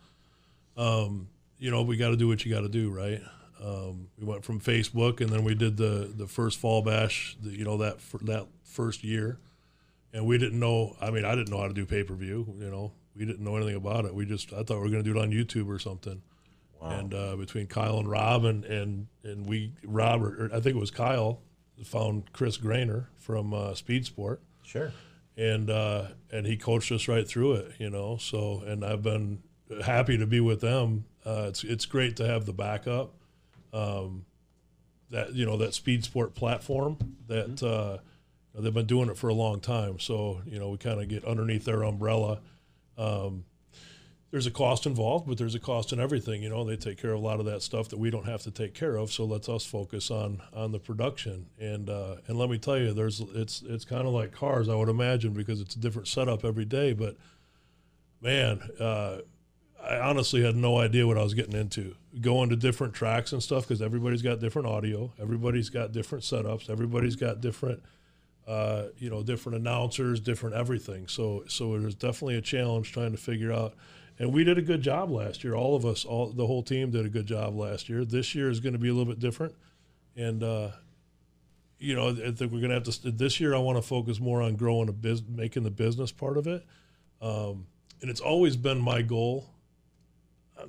Um, 0.76 1.28
you 1.58 1.70
know, 1.70 1.82
we 1.82 1.96
got 1.96 2.10
to 2.10 2.16
do 2.16 2.28
what 2.28 2.44
you 2.44 2.54
got 2.54 2.62
to 2.62 2.68
do, 2.68 2.90
right? 2.90 3.20
Um, 3.62 4.08
we 4.18 4.24
went 4.24 4.44
from 4.44 4.60
Facebook, 4.60 5.20
and 5.20 5.28
then 5.28 5.44
we 5.44 5.54
did 5.54 5.76
the 5.76 6.10
the 6.16 6.26
first 6.26 6.58
fall 6.58 6.80
bash. 6.82 7.36
The, 7.42 7.50
you 7.50 7.64
know 7.64 7.76
that 7.78 7.98
that 8.22 8.46
first 8.64 9.04
year, 9.04 9.38
and 10.12 10.26
we 10.26 10.38
didn't 10.38 10.58
know. 10.58 10.96
I 11.00 11.10
mean, 11.10 11.24
I 11.24 11.34
didn't 11.34 11.50
know 11.50 11.58
how 11.60 11.68
to 11.68 11.74
do 11.74 11.86
pay 11.86 12.02
per 12.02 12.14
view. 12.14 12.54
You 12.58 12.70
know, 12.70 12.92
we 13.14 13.24
didn't 13.24 13.44
know 13.44 13.56
anything 13.56 13.76
about 13.76 14.04
it. 14.04 14.14
We 14.14 14.24
just 14.26 14.52
I 14.52 14.62
thought 14.62 14.76
we 14.76 14.80
were 14.80 14.90
going 14.90 15.04
to 15.04 15.12
do 15.12 15.18
it 15.18 15.22
on 15.22 15.30
YouTube 15.30 15.68
or 15.68 15.78
something. 15.78 16.22
Wow. 16.80 16.90
And 16.90 17.14
uh, 17.14 17.36
between 17.36 17.66
Kyle 17.66 17.98
and 17.98 18.08
Rob, 18.10 18.44
and 18.44 18.64
and 18.64 19.06
and 19.22 19.46
we 19.46 19.72
Rob 19.84 20.22
or, 20.22 20.46
or 20.46 20.50
I 20.54 20.60
think 20.60 20.76
it 20.76 20.80
was 20.80 20.90
Kyle 20.90 21.42
found 21.84 22.32
Chris 22.32 22.58
Grainer 22.58 23.06
from 23.16 23.54
uh, 23.54 23.74
Speed 23.74 24.04
Sport 24.04 24.42
Sure. 24.64 24.92
and 25.36 25.70
uh, 25.70 26.08
and 26.30 26.46
he 26.46 26.56
coached 26.56 26.92
us 26.92 27.08
right 27.08 27.26
through 27.26 27.54
it, 27.54 27.72
you 27.78 27.90
know. 27.90 28.16
So 28.18 28.62
and 28.66 28.84
I've 28.84 29.02
been 29.02 29.42
happy 29.84 30.18
to 30.18 30.26
be 30.26 30.40
with 30.40 30.60
them. 30.60 31.04
Uh, 31.24 31.46
it's 31.48 31.64
it's 31.64 31.86
great 31.86 32.16
to 32.16 32.26
have 32.26 32.46
the 32.46 32.52
backup, 32.52 33.14
um, 33.72 34.24
that 35.10 35.34
you 35.34 35.44
know 35.44 35.56
that 35.58 35.74
Speed 35.74 36.04
Sport 36.04 36.34
platform 36.34 36.96
that 37.28 37.62
uh, 37.62 37.98
they've 38.54 38.74
been 38.74 38.86
doing 38.86 39.08
it 39.08 39.16
for 39.16 39.28
a 39.28 39.34
long 39.34 39.60
time. 39.60 39.98
So 39.98 40.42
you 40.46 40.58
know 40.58 40.70
we 40.70 40.78
kind 40.78 41.00
of 41.00 41.08
get 41.08 41.24
underneath 41.24 41.64
their 41.64 41.82
umbrella. 41.82 42.40
Um, 42.98 43.44
there's 44.30 44.46
a 44.46 44.50
cost 44.50 44.86
involved, 44.86 45.26
but 45.26 45.38
there's 45.38 45.56
a 45.56 45.60
cost 45.60 45.92
in 45.92 45.98
everything. 45.98 46.42
You 46.42 46.50
know, 46.50 46.64
they 46.64 46.76
take 46.76 47.02
care 47.02 47.12
of 47.12 47.20
a 47.20 47.22
lot 47.22 47.40
of 47.40 47.46
that 47.46 47.62
stuff 47.62 47.88
that 47.88 47.98
we 47.98 48.10
don't 48.10 48.26
have 48.26 48.42
to 48.42 48.50
take 48.52 48.74
care 48.74 48.96
of. 48.96 49.10
So 49.10 49.24
let's 49.24 49.48
us 49.48 49.64
focus 49.64 50.10
on 50.10 50.40
on 50.54 50.70
the 50.72 50.78
production. 50.78 51.46
And 51.58 51.90
uh, 51.90 52.16
and 52.28 52.38
let 52.38 52.48
me 52.48 52.58
tell 52.58 52.78
you, 52.78 52.92
there's 52.92 53.20
it's 53.34 53.62
it's 53.66 53.84
kind 53.84 54.06
of 54.06 54.12
like 54.12 54.32
cars, 54.32 54.68
I 54.68 54.74
would 54.74 54.88
imagine, 54.88 55.32
because 55.32 55.60
it's 55.60 55.74
a 55.74 55.80
different 55.80 56.06
setup 56.06 56.44
every 56.44 56.64
day. 56.64 56.92
But 56.92 57.16
man, 58.20 58.60
uh, 58.78 59.18
I 59.82 59.96
honestly 59.96 60.42
had 60.42 60.56
no 60.56 60.78
idea 60.78 61.06
what 61.06 61.18
I 61.18 61.22
was 61.22 61.34
getting 61.34 61.58
into. 61.58 61.96
Going 62.20 62.50
to 62.50 62.56
different 62.56 62.94
tracks 62.94 63.32
and 63.32 63.42
stuff 63.42 63.66
because 63.66 63.82
everybody's 63.82 64.22
got 64.22 64.38
different 64.38 64.68
audio, 64.68 65.12
everybody's 65.20 65.70
got 65.70 65.92
different 65.92 66.22
setups, 66.22 66.70
everybody's 66.70 67.16
got 67.16 67.40
different. 67.40 67.82
Uh, 68.50 68.88
you 68.98 69.08
know, 69.08 69.22
different 69.22 69.58
announcers, 69.58 70.18
different 70.18 70.56
everything. 70.56 71.06
So, 71.06 71.44
so 71.46 71.74
it 71.76 71.82
was 71.82 71.94
definitely 71.94 72.36
a 72.36 72.40
challenge 72.40 72.92
trying 72.92 73.12
to 73.12 73.18
figure 73.18 73.52
out 73.52 73.74
and 74.20 74.34
we 74.34 74.44
did 74.44 74.58
a 74.58 74.62
good 74.62 74.82
job 74.82 75.10
last 75.10 75.42
year. 75.42 75.54
All 75.54 75.74
of 75.74 75.86
us, 75.86 76.04
all 76.04 76.26
the 76.30 76.46
whole 76.46 76.62
team 76.62 76.90
did 76.90 77.06
a 77.06 77.08
good 77.08 77.24
job 77.24 77.56
last 77.56 77.88
year. 77.88 78.04
This 78.04 78.34
year 78.34 78.50
is 78.50 78.60
going 78.60 78.74
to 78.74 78.78
be 78.78 78.90
a 78.90 78.92
little 78.92 79.10
bit 79.10 79.18
different, 79.18 79.54
and 80.14 80.42
uh, 80.42 80.68
you 81.78 81.96
know, 81.96 82.10
I 82.10 82.30
think 82.30 82.52
we're 82.52 82.60
going 82.60 82.68
to 82.68 82.74
have 82.74 82.84
to. 82.84 83.10
This 83.10 83.40
year, 83.40 83.54
I 83.54 83.58
want 83.58 83.78
to 83.78 83.82
focus 83.82 84.20
more 84.20 84.42
on 84.42 84.56
growing 84.56 84.90
a 84.90 84.92
business, 84.92 85.30
making 85.34 85.62
the 85.62 85.70
business 85.70 86.12
part 86.12 86.36
of 86.36 86.46
it, 86.46 86.66
um, 87.22 87.66
and 88.02 88.10
it's 88.10 88.20
always 88.20 88.56
been 88.56 88.78
my 88.78 89.00
goal. 89.00 89.46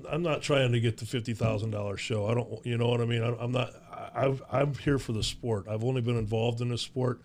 I'm- 0.09 0.23
not 0.23 0.41
trying 0.41 0.71
to 0.71 0.79
get 0.79 0.95
the 0.97 1.05
fifty 1.05 1.33
thousand 1.33 1.71
dollars 1.71 1.99
show. 1.99 2.27
I 2.27 2.33
don't, 2.33 2.65
you 2.65 2.77
know 2.77 2.87
what 2.87 3.01
I 3.01 3.05
mean. 3.05 3.21
I'm, 3.21 3.51
not. 3.51 3.73
I, 3.91 4.27
I've, 4.27 4.41
I'm 4.49 4.73
here 4.75 4.97
for 4.97 5.11
the 5.11 5.23
sport. 5.23 5.65
I've 5.69 5.83
only 5.83 5.99
been 5.99 6.17
involved 6.17 6.61
in 6.61 6.69
the 6.69 6.77
sport. 6.77 7.19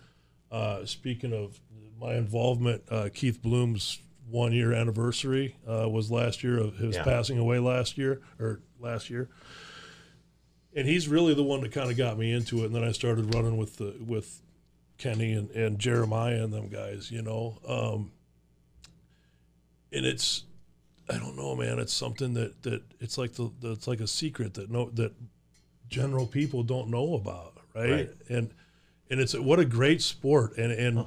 Uh, 0.51 0.85
speaking 0.85 1.33
of 1.33 1.59
my 1.99 2.15
involvement, 2.15 2.83
uh, 2.89 3.09
Keith 3.13 3.41
Bloom's 3.41 3.99
one 4.29 4.51
year 4.51 4.73
anniversary 4.73 5.55
uh, 5.67 5.87
was 5.89 6.11
last 6.11 6.43
year 6.43 6.57
of 6.57 6.77
his 6.77 6.95
Yeah. 6.95 7.03
passing 7.03 7.37
away 7.37 7.59
last 7.59 7.97
year 7.97 8.21
or 8.39 8.59
last 8.79 9.09
year. 9.09 9.29
And 10.75 10.87
he's 10.87 11.07
really 11.07 11.33
the 11.33 11.43
one 11.43 11.61
that 11.61 11.71
kind 11.71 11.89
of 11.89 11.97
got 11.97 12.17
me 12.17 12.31
into 12.31 12.61
it. 12.63 12.67
And 12.67 12.75
then 12.75 12.83
I 12.83 12.91
started 12.91 13.33
running 13.33 13.57
with 13.57 13.77
the 13.77 13.95
with 14.05 14.41
Kenny 14.97 15.33
and, 15.33 15.49
and 15.51 15.79
Jeremiah 15.79 16.43
and 16.43 16.53
them 16.53 16.67
guys, 16.69 17.09
you 17.09 17.21
know. 17.21 17.57
Um, 17.67 18.11
and 19.91 20.05
it's 20.05 20.43
I 21.09 21.17
don't 21.17 21.37
know, 21.37 21.55
man. 21.55 21.79
It's 21.79 21.93
something 21.93 22.33
that, 22.33 22.61
that 22.63 22.83
it's 22.99 23.17
like 23.17 23.33
the, 23.33 23.49
the 23.61 23.71
it's 23.71 23.87
like 23.87 24.01
a 24.01 24.07
secret 24.07 24.53
that 24.55 24.69
no 24.69 24.89
that 24.91 25.13
general 25.87 26.27
people 26.27 26.63
don't 26.63 26.89
know 26.89 27.13
about, 27.15 27.57
right? 27.73 27.89
Right. 27.91 28.09
And 28.29 28.51
and 29.09 29.19
it's 29.19 29.33
what 29.33 29.59
a 29.59 29.65
great 29.65 30.01
sport. 30.01 30.57
And 30.57 30.71
and 30.71 31.05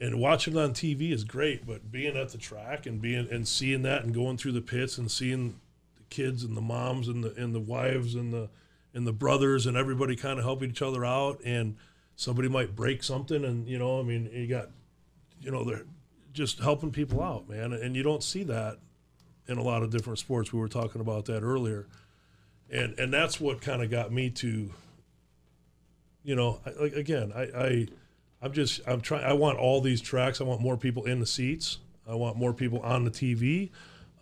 and 0.00 0.18
watching 0.18 0.56
it 0.56 0.60
on 0.60 0.72
TV 0.72 1.12
is 1.12 1.24
great, 1.24 1.66
but 1.66 1.92
being 1.92 2.16
at 2.16 2.30
the 2.30 2.38
track 2.38 2.86
and 2.86 3.00
being 3.00 3.28
and 3.30 3.46
seeing 3.46 3.82
that 3.82 4.04
and 4.04 4.12
going 4.12 4.36
through 4.36 4.52
the 4.52 4.60
pits 4.60 4.98
and 4.98 5.10
seeing 5.10 5.60
the 5.96 6.02
kids 6.10 6.44
and 6.44 6.56
the 6.56 6.60
moms 6.60 7.08
and 7.08 7.22
the 7.22 7.34
and 7.36 7.54
the 7.54 7.60
wives 7.60 8.14
and 8.14 8.32
the 8.32 8.48
and 8.94 9.06
the 9.06 9.12
brothers 9.12 9.66
and 9.66 9.76
everybody 9.76 10.16
kind 10.16 10.38
of 10.38 10.44
helping 10.44 10.70
each 10.70 10.82
other 10.82 11.04
out. 11.04 11.40
And 11.44 11.76
somebody 12.16 12.48
might 12.48 12.76
break 12.76 13.02
something 13.02 13.44
and 13.44 13.66
you 13.68 13.78
know 13.78 14.00
I 14.00 14.02
mean 14.02 14.28
you 14.32 14.46
got 14.46 14.70
you 15.40 15.50
know 15.50 15.64
they're 15.64 15.84
just 16.32 16.60
helping 16.60 16.90
people 16.90 17.22
out 17.22 17.48
man. 17.48 17.72
And 17.72 17.94
you 17.94 18.02
don't 18.02 18.22
see 18.22 18.42
that 18.44 18.78
in 19.48 19.58
a 19.58 19.62
lot 19.62 19.82
of 19.82 19.90
different 19.90 20.18
sports. 20.18 20.52
We 20.52 20.60
were 20.60 20.68
talking 20.68 21.00
about 21.00 21.26
that 21.26 21.42
earlier. 21.42 21.86
And 22.70 22.98
and 22.98 23.12
that's 23.12 23.40
what 23.40 23.60
kind 23.60 23.82
of 23.82 23.90
got 23.90 24.12
me 24.12 24.30
to 24.30 24.70
you 26.24 26.34
know 26.34 26.60
I, 26.64 26.70
like 26.80 26.92
again 26.94 27.32
I, 27.34 27.42
I 27.42 27.86
i'm 28.40 28.52
just 28.52 28.80
i'm 28.86 29.00
trying 29.00 29.24
i 29.24 29.32
want 29.32 29.58
all 29.58 29.80
these 29.80 30.00
tracks. 30.00 30.40
I 30.40 30.44
want 30.44 30.60
more 30.60 30.76
people 30.76 31.04
in 31.04 31.20
the 31.20 31.26
seats. 31.26 31.78
I 32.08 32.14
want 32.14 32.36
more 32.36 32.52
people 32.52 32.80
on 32.80 33.04
the 33.04 33.10
tv 33.10 33.70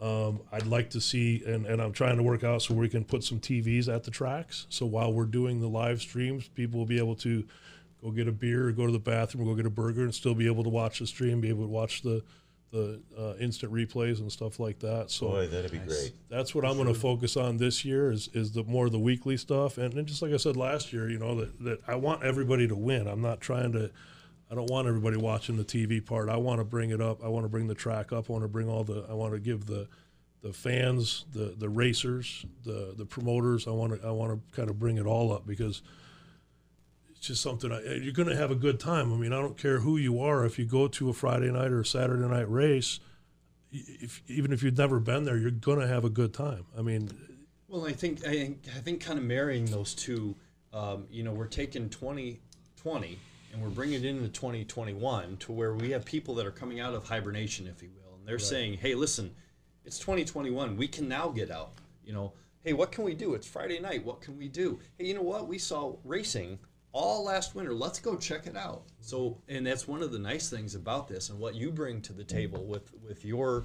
um, 0.01 0.41
i'd 0.53 0.67
like 0.67 0.91
to 0.91 1.01
see 1.01 1.43
and, 1.47 1.67
and 1.67 1.81
i'm 1.81 1.93
trying 1.93 2.17
to 2.17 2.23
work 2.23 2.45
out 2.45 2.63
so 2.63 2.75
we 2.75 2.89
can 2.89 3.05
put 3.05 3.25
some 3.25 3.39
tvs 3.39 3.93
at 3.93 4.05
the 4.05 4.11
tracks. 4.11 4.67
So 4.71 4.87
while 4.87 5.13
we're 5.13 5.25
doing 5.27 5.61
the 5.61 5.69
live 5.69 6.01
streams 6.01 6.49
people 6.49 6.79
will 6.79 6.87
be 6.87 6.99
able 6.99 7.17
to 7.17 7.45
go 8.03 8.11
get 8.11 8.29
a 8.29 8.33
beer 8.33 8.71
go 8.73 8.87
to 8.87 8.93
the 8.93 8.99
bathroom 8.99 9.45
go 9.45 9.55
get 9.55 9.67
a 9.67 9.71
burger 9.71 10.03
and 10.03 10.15
still 10.15 10.35
be 10.35 10.47
able 10.47 10.65
to 10.65 10.71
watch 10.71 10.99
the 11.01 11.07
stream 11.07 11.41
be 11.41 11.49
able 11.49 11.65
to 11.65 11.69
watch 11.69 12.03
the 12.03 12.23
the 12.71 13.01
uh, 13.19 13.35
instant 13.41 13.73
replays 13.73 14.21
and 14.21 14.31
stuff 14.31 14.61
like 14.61 14.79
that 14.79 15.11
so 15.11 15.29
Boy, 15.29 15.49
that'd 15.49 15.73
be 15.73 15.79
great. 15.79 16.13
that's 16.29 16.55
what 16.55 16.65
I'm 16.65 16.77
going 16.77 16.87
to 16.87 16.95
focus 16.95 17.37
on 17.37 17.57
this 17.57 17.85
year 17.85 18.13
is 18.13 18.29
is 18.33 18.53
the 18.53 18.63
more 18.65 18.87
of 18.87 18.93
the 18.93 18.99
weekly 18.99 19.37
stuff 19.37 19.77
and, 19.77 19.95
and 19.95 20.07
just 20.07 20.23
like 20.23 20.33
I 20.33 20.37
said 20.37 20.57
last 20.57 20.93
year, 20.93 21.11
you 21.11 21.19
know 21.19 21.35
that 21.35 21.59
that 21.65 21.79
I 21.89 21.97
want 21.97 22.23
everybody 22.23 22.69
to 22.69 22.77
win. 22.77 23.09
I'm 23.09 23.23
not 23.23 23.41
trying 23.41 23.73
to 23.73 23.91
I 24.51 24.55
don't 24.55 24.71
want 24.71 24.89
everybody 24.89 25.17
watching 25.17 25.57
the 25.57 25.65
TV 25.65 26.05
part. 26.05 26.29
I 26.29 26.37
want 26.37 26.61
to 26.61 26.65
bring 26.65 26.91
it 26.91 27.01
up. 27.01 27.25
I 27.25 27.29
want 27.29 27.45
to 27.45 27.49
bring 27.49 27.69
the 27.69 27.75
track 27.75 28.13
up. 28.13 28.29
I 28.29 28.33
want 28.33 28.45
to 28.45 28.49
bring 28.49 28.69
all 28.69 28.85
the 28.85 29.07
I 29.09 29.15
want 29.15 29.33
to 29.33 29.41
give 29.41 29.67
the 29.67 29.89
the 30.43 30.53
fans, 30.53 31.27
the 31.33 31.55
the 31.57 31.69
racers, 31.69 32.45
the 32.65 32.95
the 32.97 33.05
promoters. 33.05 33.67
I 33.67 33.71
want 33.71 34.01
to 34.01 34.07
I 34.07 34.11
want 34.11 34.33
to 34.33 34.57
kind 34.57 34.71
of 34.71 34.79
bring 34.79 34.97
it 34.97 35.07
all 35.07 35.33
up 35.33 35.47
because 35.47 35.83
it's 37.21 37.27
just 37.27 37.43
something 37.43 37.71
I, 37.71 37.83
you're 37.83 38.15
going 38.15 38.31
to 38.31 38.37
have 38.37 38.51
a 38.51 38.55
good 38.55 38.81
time. 38.81 39.13
I 39.13 39.17
mean, 39.17 39.35
I 39.35 39.43
don't 39.43 39.59
care 39.59 39.81
who 39.81 39.99
you 39.99 40.23
are. 40.23 40.47
If 40.47 40.59
you 40.59 40.65
go 40.65 40.89
to 40.89 41.11
a 41.11 41.13
Friday 41.13 41.51
night 41.53 41.71
or 41.71 41.81
a 41.81 41.85
Saturday 41.85 42.27
night 42.27 42.51
race, 42.51 42.99
if, 43.71 44.23
even 44.27 44.55
if 44.55 44.63
you've 44.63 44.79
never 44.79 44.99
been 44.99 45.25
there, 45.25 45.37
you're 45.37 45.51
going 45.51 45.81
to 45.81 45.87
have 45.87 46.07
a 46.07 46.09
good 46.09 46.33
time. 46.33 46.65
I 46.77 46.81
mean, 46.81 47.11
Well, 47.69 47.87
I 47.87 47.93
think 47.93 48.27
I 48.27 48.31
think, 48.31 48.63
I 48.75 48.79
think 48.79 49.05
kind 49.05 49.19
of 49.19 49.25
marrying 49.27 49.67
those 49.67 49.95
two, 49.95 50.35
um, 50.73 51.05
you 51.11 51.23
know, 51.23 51.33
we're 51.33 51.45
taking 51.45 51.91
2020 51.91 53.19
and 53.53 53.63
we're 53.63 53.69
bringing 53.69 54.03
it 54.03 54.07
into 54.07 54.29
2021 54.29 55.37
to 55.37 55.53
where 55.53 55.75
we 55.75 55.91
have 55.91 56.07
people 56.07 56.35
that 56.37 56.47
are 56.47 56.51
coming 56.51 56.81
out 56.81 56.95
of 56.95 57.07
hibernation, 57.07 57.67
if 57.67 57.83
you 57.83 57.91
will, 57.91 58.17
and 58.17 58.27
they're 58.27 58.39
saying, 58.39 58.79
"Hey, 58.79 58.95
listen, 58.95 59.31
it's 59.85 59.99
2021. 59.99 60.75
We 60.75 60.89
can 60.89 61.07
now 61.07 61.29
get 61.29 61.51
out. 61.51 61.73
You 62.03 62.15
know, 62.15 62.33
hey, 62.65 62.73
what 62.73 62.93
can 62.93 63.05
we 63.05 63.13
do? 63.13 63.35
It's 63.35 63.47
Friday 63.47 63.79
night. 63.79 64.07
What 64.07 64.23
can 64.23 64.39
we 64.39 64.49
do? 64.49 64.81
Hey, 64.97 65.05
you 65.05 65.13
know 65.13 65.21
what? 65.21 65.47
We 65.49 65.59
saw 65.59 65.97
racing." 66.03 66.59
All 66.93 67.25
last 67.25 67.55
winter, 67.55 67.73
let's 67.73 68.01
go 68.01 68.17
check 68.17 68.47
it 68.47 68.57
out. 68.57 68.83
So, 69.01 69.39
and 69.49 69.67
that's 69.67 69.87
one 69.87 70.03
of 70.03 70.11
the 70.11 70.19
nice 70.19 70.51
things 70.51 70.75
about 70.75 71.07
this, 71.09 71.31
and 71.31 71.39
what 71.39 71.55
you 71.55 71.71
bring 71.71 72.01
to 72.03 72.13
the 72.13 72.25
table 72.25 72.65
with 72.67 72.93
with 73.07 73.25
your 73.25 73.65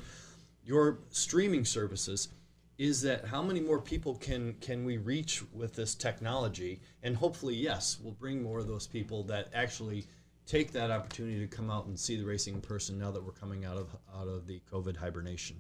your 0.64 1.00
streaming 1.10 1.66
services 1.66 2.30
is 2.78 3.02
that 3.02 3.26
how 3.26 3.42
many 3.42 3.60
more 3.60 3.80
people 3.80 4.16
can 4.16 4.54
can 4.62 4.84
we 4.84 4.98
reach 4.98 5.44
with 5.54 5.76
this 5.76 5.96
technology 5.96 6.82
and 7.04 7.16
hopefully 7.16 7.56
yes 7.56 7.98
we'll 8.04 8.14
bring 8.14 8.42
more 8.44 8.60
of 8.60 8.68
those 8.68 8.86
people 8.88 9.24
that 9.24 9.48
actually 9.54 10.06
take 10.46 10.72
that 10.74 10.92
opportunity 10.92 11.40
to 11.40 11.48
come 11.48 11.72
out 11.72 11.86
and 11.86 11.98
see 11.98 12.18
the 12.18 12.26
racing 12.26 12.56
in 12.56 12.62
person 12.62 13.00
now 13.00 13.12
that 13.12 13.24
we're 13.24 13.32
coming 13.32 13.64
out 13.64 13.78
of 13.78 13.96
out 14.14 14.28
of 14.28 14.46
the 14.48 14.60
covid 14.72 14.98
hibernation 14.98 15.56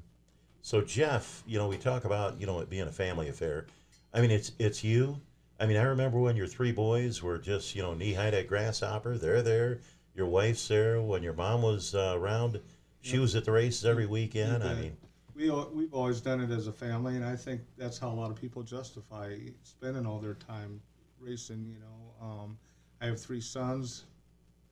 So 0.61 0.81
Jeff, 0.81 1.43
you 1.45 1.57
know, 1.59 1.67
we 1.67 1.77
talk 1.77 2.05
about 2.05 2.39
you 2.39 2.47
know 2.47 2.59
it 2.59 2.69
being 2.69 2.87
a 2.87 2.91
family 2.91 3.29
affair. 3.29 3.67
I 4.13 4.21
mean, 4.21 4.31
it's 4.31 4.51
it's 4.57 4.83
you. 4.83 5.21
I 5.59 5.65
mean, 5.65 5.77
I 5.77 5.83
remember 5.83 6.19
when 6.19 6.35
your 6.35 6.47
three 6.47 6.71
boys 6.71 7.23
were 7.23 7.37
just 7.37 7.75
you 7.75 7.81
know 7.81 7.93
knee 7.93 8.13
high 8.13 8.31
to 8.31 8.43
grasshopper. 8.43 9.17
They're 9.17 9.41
there. 9.41 9.79
Your 10.13 10.27
wife's 10.27 10.67
there. 10.67 11.01
When 11.01 11.23
your 11.23 11.33
mom 11.33 11.61
was 11.61 11.95
uh, 11.95 12.13
around, 12.17 12.59
she 13.01 13.19
was 13.19 13.35
at 13.35 13.45
the 13.45 13.51
races 13.51 13.85
every 13.85 14.05
weekend. 14.05 14.63
I 14.63 14.73
mean, 14.73 14.97
we 15.35 15.49
we've 15.49 15.93
always 15.93 16.21
done 16.21 16.41
it 16.41 16.51
as 16.51 16.67
a 16.67 16.71
family, 16.71 17.15
and 17.15 17.25
I 17.25 17.35
think 17.35 17.61
that's 17.77 17.97
how 17.97 18.09
a 18.09 18.15
lot 18.15 18.31
of 18.31 18.39
people 18.39 18.63
justify 18.63 19.37
spending 19.63 20.05
all 20.05 20.19
their 20.19 20.33
time 20.35 20.81
racing. 21.19 21.65
You 21.65 21.79
know, 21.79 22.25
um, 22.25 22.57
I 23.01 23.05
have 23.05 23.19
three 23.19 23.41
sons; 23.41 24.05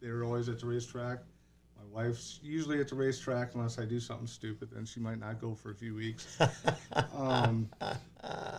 they're 0.01 0.23
always 0.23 0.49
at 0.49 0.59
the 0.59 0.65
racetrack. 0.65 1.19
Wife's 1.93 2.39
usually 2.41 2.79
at 2.79 2.87
the 2.87 2.95
racetrack 2.95 3.53
unless 3.53 3.77
I 3.77 3.85
do 3.85 3.99
something 3.99 4.25
stupid. 4.25 4.69
Then 4.71 4.83
she 4.85 4.99
might 4.99 5.19
not 5.19 5.39
go 5.39 5.53
for 5.53 5.71
a 5.71 5.75
few 5.75 5.93
weeks. 5.93 6.39
um, 7.15 7.69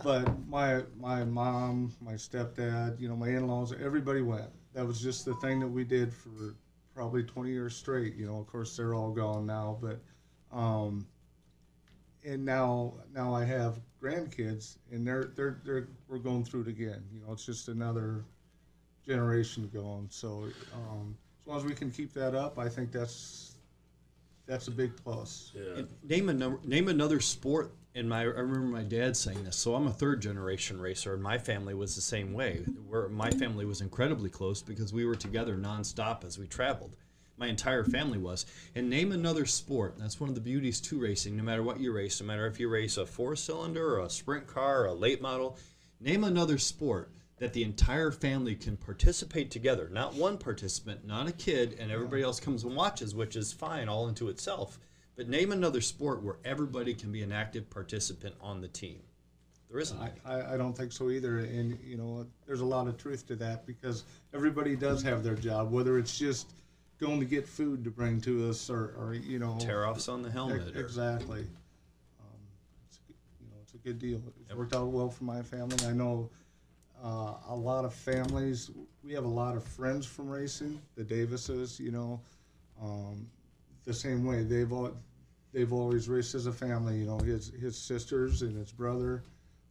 but 0.03 0.47
my 0.47 0.83
my 0.97 1.25
mom, 1.25 1.91
my 1.99 2.13
stepdad, 2.13 2.99
you 2.99 3.09
know, 3.09 3.15
my 3.15 3.27
in-laws, 3.27 3.73
everybody 3.73 4.21
went. 4.21 4.49
That 4.73 4.85
was 4.85 5.01
just 5.01 5.25
the 5.25 5.35
thing 5.35 5.59
that 5.59 5.67
we 5.67 5.83
did 5.83 6.13
for 6.13 6.55
probably 6.93 7.23
20 7.23 7.51
years 7.51 7.75
straight. 7.75 8.15
You 8.15 8.25
know, 8.25 8.39
of 8.39 8.47
course 8.47 8.77
they're 8.77 8.93
all 8.93 9.11
gone 9.11 9.45
now, 9.45 9.77
but 9.81 9.99
um, 10.57 11.05
and 12.23 12.45
now 12.45 12.93
now 13.13 13.33
I 13.33 13.43
have 13.43 13.81
grandkids, 14.01 14.77
and 14.91 15.05
they're 15.05 15.31
they're 15.35 15.59
they're 15.65 15.87
we're 16.07 16.19
going 16.19 16.45
through 16.45 16.61
it 16.61 16.67
again. 16.69 17.03
You 17.13 17.19
know, 17.19 17.33
it's 17.33 17.45
just 17.45 17.67
another 17.67 18.23
generation 19.05 19.69
going. 19.73 20.07
So 20.09 20.45
um, 20.73 21.17
as 21.45 21.47
long 21.47 21.57
as 21.57 21.65
we 21.65 21.75
can 21.75 21.91
keep 21.91 22.11
that 22.13 22.33
up, 22.33 22.57
I 22.57 22.67
think 22.67 22.91
that's 22.91 23.53
that's 24.47 24.67
a 24.67 24.71
big 24.71 24.95
plus. 25.03 25.51
And 25.77 25.87
name 26.03 26.29
another 26.29 26.57
name 26.63 26.87
another 26.87 27.19
sport. 27.19 27.71
And 27.93 28.09
my 28.09 28.21
I 28.21 28.23
remember 28.23 28.61
my 28.61 28.81
dad 28.81 29.15
saying 29.15 29.43
this. 29.43 29.55
So 29.55 29.75
I'm 29.75 29.85
a 29.85 29.93
third 29.93 30.21
generation 30.23 30.81
racer, 30.81 31.13
and 31.13 31.21
my 31.21 31.37
family 31.37 31.75
was 31.75 31.95
the 31.95 32.01
same 32.01 32.33
way. 32.33 32.65
Where 32.87 33.09
my 33.09 33.29
family 33.29 33.63
was 33.63 33.81
incredibly 33.81 34.29
close 34.29 34.63
because 34.63 34.91
we 34.91 35.05
were 35.05 35.15
together 35.15 35.55
nonstop 35.55 36.25
as 36.25 36.39
we 36.39 36.47
traveled. 36.47 36.95
My 37.37 37.45
entire 37.45 37.83
family 37.83 38.17
was. 38.17 38.47
And 38.73 38.89
name 38.89 39.11
another 39.11 39.45
sport. 39.45 39.95
That's 39.99 40.19
one 40.19 40.29
of 40.29 40.35
the 40.35 40.41
beauties 40.41 40.81
to 40.81 40.99
racing. 40.99 41.37
No 41.37 41.43
matter 41.43 41.61
what 41.61 41.79
you 41.79 41.91
race, 41.91 42.19
no 42.21 42.25
matter 42.25 42.47
if 42.47 42.59
you 42.59 42.69
race 42.69 42.97
a 42.97 43.05
four 43.05 43.35
cylinder 43.35 43.95
or 43.95 43.99
a 43.99 44.09
sprint 44.09 44.47
car 44.47 44.83
or 44.83 44.85
a 44.87 44.93
late 44.93 45.21
model, 45.21 45.59
name 45.99 46.23
another 46.23 46.57
sport 46.57 47.11
that 47.37 47.53
the 47.53 47.63
entire 47.63 48.11
family 48.11 48.55
can 48.55 48.77
participate 48.77 49.51
together. 49.51 49.89
Not 49.91 50.13
one 50.13 50.37
participant, 50.37 51.05
not 51.05 51.27
a 51.27 51.33
kid, 51.33 51.75
and 51.79 51.91
everybody 51.91 52.23
else 52.23 52.39
comes 52.39 52.63
and 52.63 52.75
watches, 52.75 53.13
which 53.13 53.35
is 53.35 53.51
fine 53.51 53.89
all 53.89 54.07
into 54.07 54.29
itself. 54.29 54.79
But 55.17 55.27
name 55.29 55.51
another 55.51 55.81
sport 55.81 56.23
where 56.23 56.37
everybody 56.45 56.93
can 56.93 57.11
be 57.11 57.23
an 57.23 57.31
active 57.31 57.69
participant 57.69 58.35
on 58.41 58.61
the 58.61 58.67
team. 58.67 58.99
There 59.69 59.79
isn't. 59.79 59.99
I. 59.99 60.11
I, 60.25 60.53
I 60.53 60.57
don't 60.57 60.75
think 60.77 60.91
so 60.91 61.09
either. 61.09 61.39
And, 61.39 61.77
you 61.83 61.97
know, 61.97 62.25
there's 62.45 62.61
a 62.61 62.65
lot 62.65 62.87
of 62.87 62.97
truth 62.97 63.27
to 63.27 63.35
that 63.37 63.65
because 63.65 64.03
everybody 64.33 64.75
does 64.75 65.01
have 65.03 65.23
their 65.23 65.35
job, 65.35 65.71
whether 65.71 65.97
it's 65.97 66.17
just 66.17 66.53
going 66.99 67.19
to 67.19 67.25
get 67.25 67.45
food 67.47 67.83
to 67.83 67.89
bring 67.89 68.21
to 68.21 68.49
us 68.49 68.69
or, 68.69 68.93
or 68.97 69.13
you 69.13 69.39
know, 69.39 69.57
Tear 69.59 69.85
offs 69.87 70.07
on 70.07 70.21
the 70.21 70.29
helmet. 70.31 70.75
or- 70.75 70.79
exactly. 70.79 71.41
Um, 72.19 72.37
it's, 72.87 72.99
you 73.41 73.47
know, 73.47 73.57
it's 73.63 73.73
a 73.73 73.77
good 73.77 73.99
deal. 73.99 74.21
It's 74.41 74.55
worked 74.55 74.73
out 74.73 74.87
well 74.87 75.09
for 75.09 75.25
my 75.25 75.41
family. 75.41 75.77
I 75.85 75.91
know 75.91 76.29
uh, 77.03 77.33
a 77.49 77.55
lot 77.55 77.85
of 77.85 77.93
families, 77.93 78.71
we 79.03 79.13
have 79.13 79.25
a 79.25 79.29
lot 79.29 79.55
of 79.55 79.63
friends 79.63 80.05
from 80.05 80.29
racing, 80.29 80.81
the 80.95 81.03
Davises, 81.03 81.79
you 81.79 81.91
know, 81.91 82.19
um, 82.81 83.27
the 83.83 83.93
same 83.93 84.25
way. 84.25 84.43
They've 84.43 84.71
all, 84.71 84.91
they've 85.53 85.71
always 85.71 86.09
raced 86.09 86.35
as 86.35 86.47
a 86.47 86.51
family. 86.53 86.97
You 86.97 87.05
know, 87.05 87.19
his 87.19 87.51
his 87.59 87.77
sisters 87.77 88.41
and 88.41 88.55
his 88.55 88.71
brother 88.71 89.23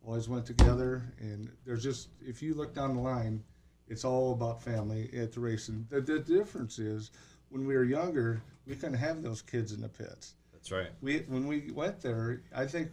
always 0.06 0.28
went 0.28 0.46
together, 0.46 1.02
and 1.18 1.50
there's 1.64 1.82
just 1.82 2.08
if 2.24 2.42
you 2.42 2.54
look 2.54 2.74
down 2.74 2.94
the 2.94 3.00
line, 3.02 3.42
it's 3.88 4.04
all 4.04 4.32
about 4.32 4.62
family 4.62 5.10
at 5.16 5.32
the 5.32 5.40
racing. 5.40 5.86
The, 5.90 6.00
the 6.00 6.18
difference 6.20 6.78
is 6.78 7.10
when 7.48 7.66
we 7.66 7.74
were 7.74 7.84
younger, 7.84 8.40
we 8.66 8.74
couldn't 8.76 8.96
have 8.98 9.22
those 9.22 9.42
kids 9.42 9.72
in 9.72 9.80
the 9.80 9.88
pits. 9.88 10.34
That's 10.52 10.70
right. 10.70 10.88
We 11.02 11.18
when 11.28 11.46
we 11.46 11.70
went 11.72 12.00
there, 12.00 12.42
I 12.54 12.66
think 12.66 12.90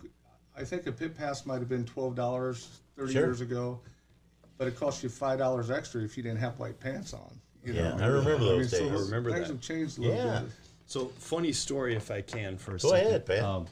I 0.57 0.63
think 0.63 0.87
a 0.87 0.91
pit 0.91 1.15
pass 1.17 1.45
might 1.45 1.59
have 1.59 1.69
been 1.69 1.85
twelve 1.85 2.15
dollars 2.15 2.81
thirty 2.97 3.13
Sure. 3.13 3.25
years 3.27 3.41
ago, 3.41 3.79
but 4.61 4.67
it 4.67 4.79
cost 4.79 5.01
you 5.01 5.09
five 5.09 5.39
dollars 5.39 5.71
extra 5.71 6.03
if 6.03 6.15
you 6.15 6.21
didn't 6.21 6.37
have 6.37 6.59
white 6.59 6.79
pants 6.79 7.15
on. 7.15 7.31
You 7.65 7.73
Yeah, 7.73 7.95
know? 7.95 8.03
I 8.03 8.05
remember 8.05 8.45
those 8.45 8.69
so 8.69 8.77
days. 8.77 8.91
I 8.91 9.05
remember 9.05 9.31
things 9.31 9.47
that. 9.47 9.53
have 9.55 9.61
changed 9.61 9.97
a 9.97 10.01
little 10.01 10.17
Yeah. 10.17 10.39
bit. 10.41 10.51
So 10.85 11.07
funny 11.17 11.51
story, 11.51 11.95
if 11.95 12.11
I 12.11 12.21
can, 12.21 12.59
for 12.59 12.75
a 12.75 12.77
Go 12.77 12.91
second. 12.91 13.07
ahead, 13.07 13.25
Pat. 13.25 13.39
Um, 13.39 13.65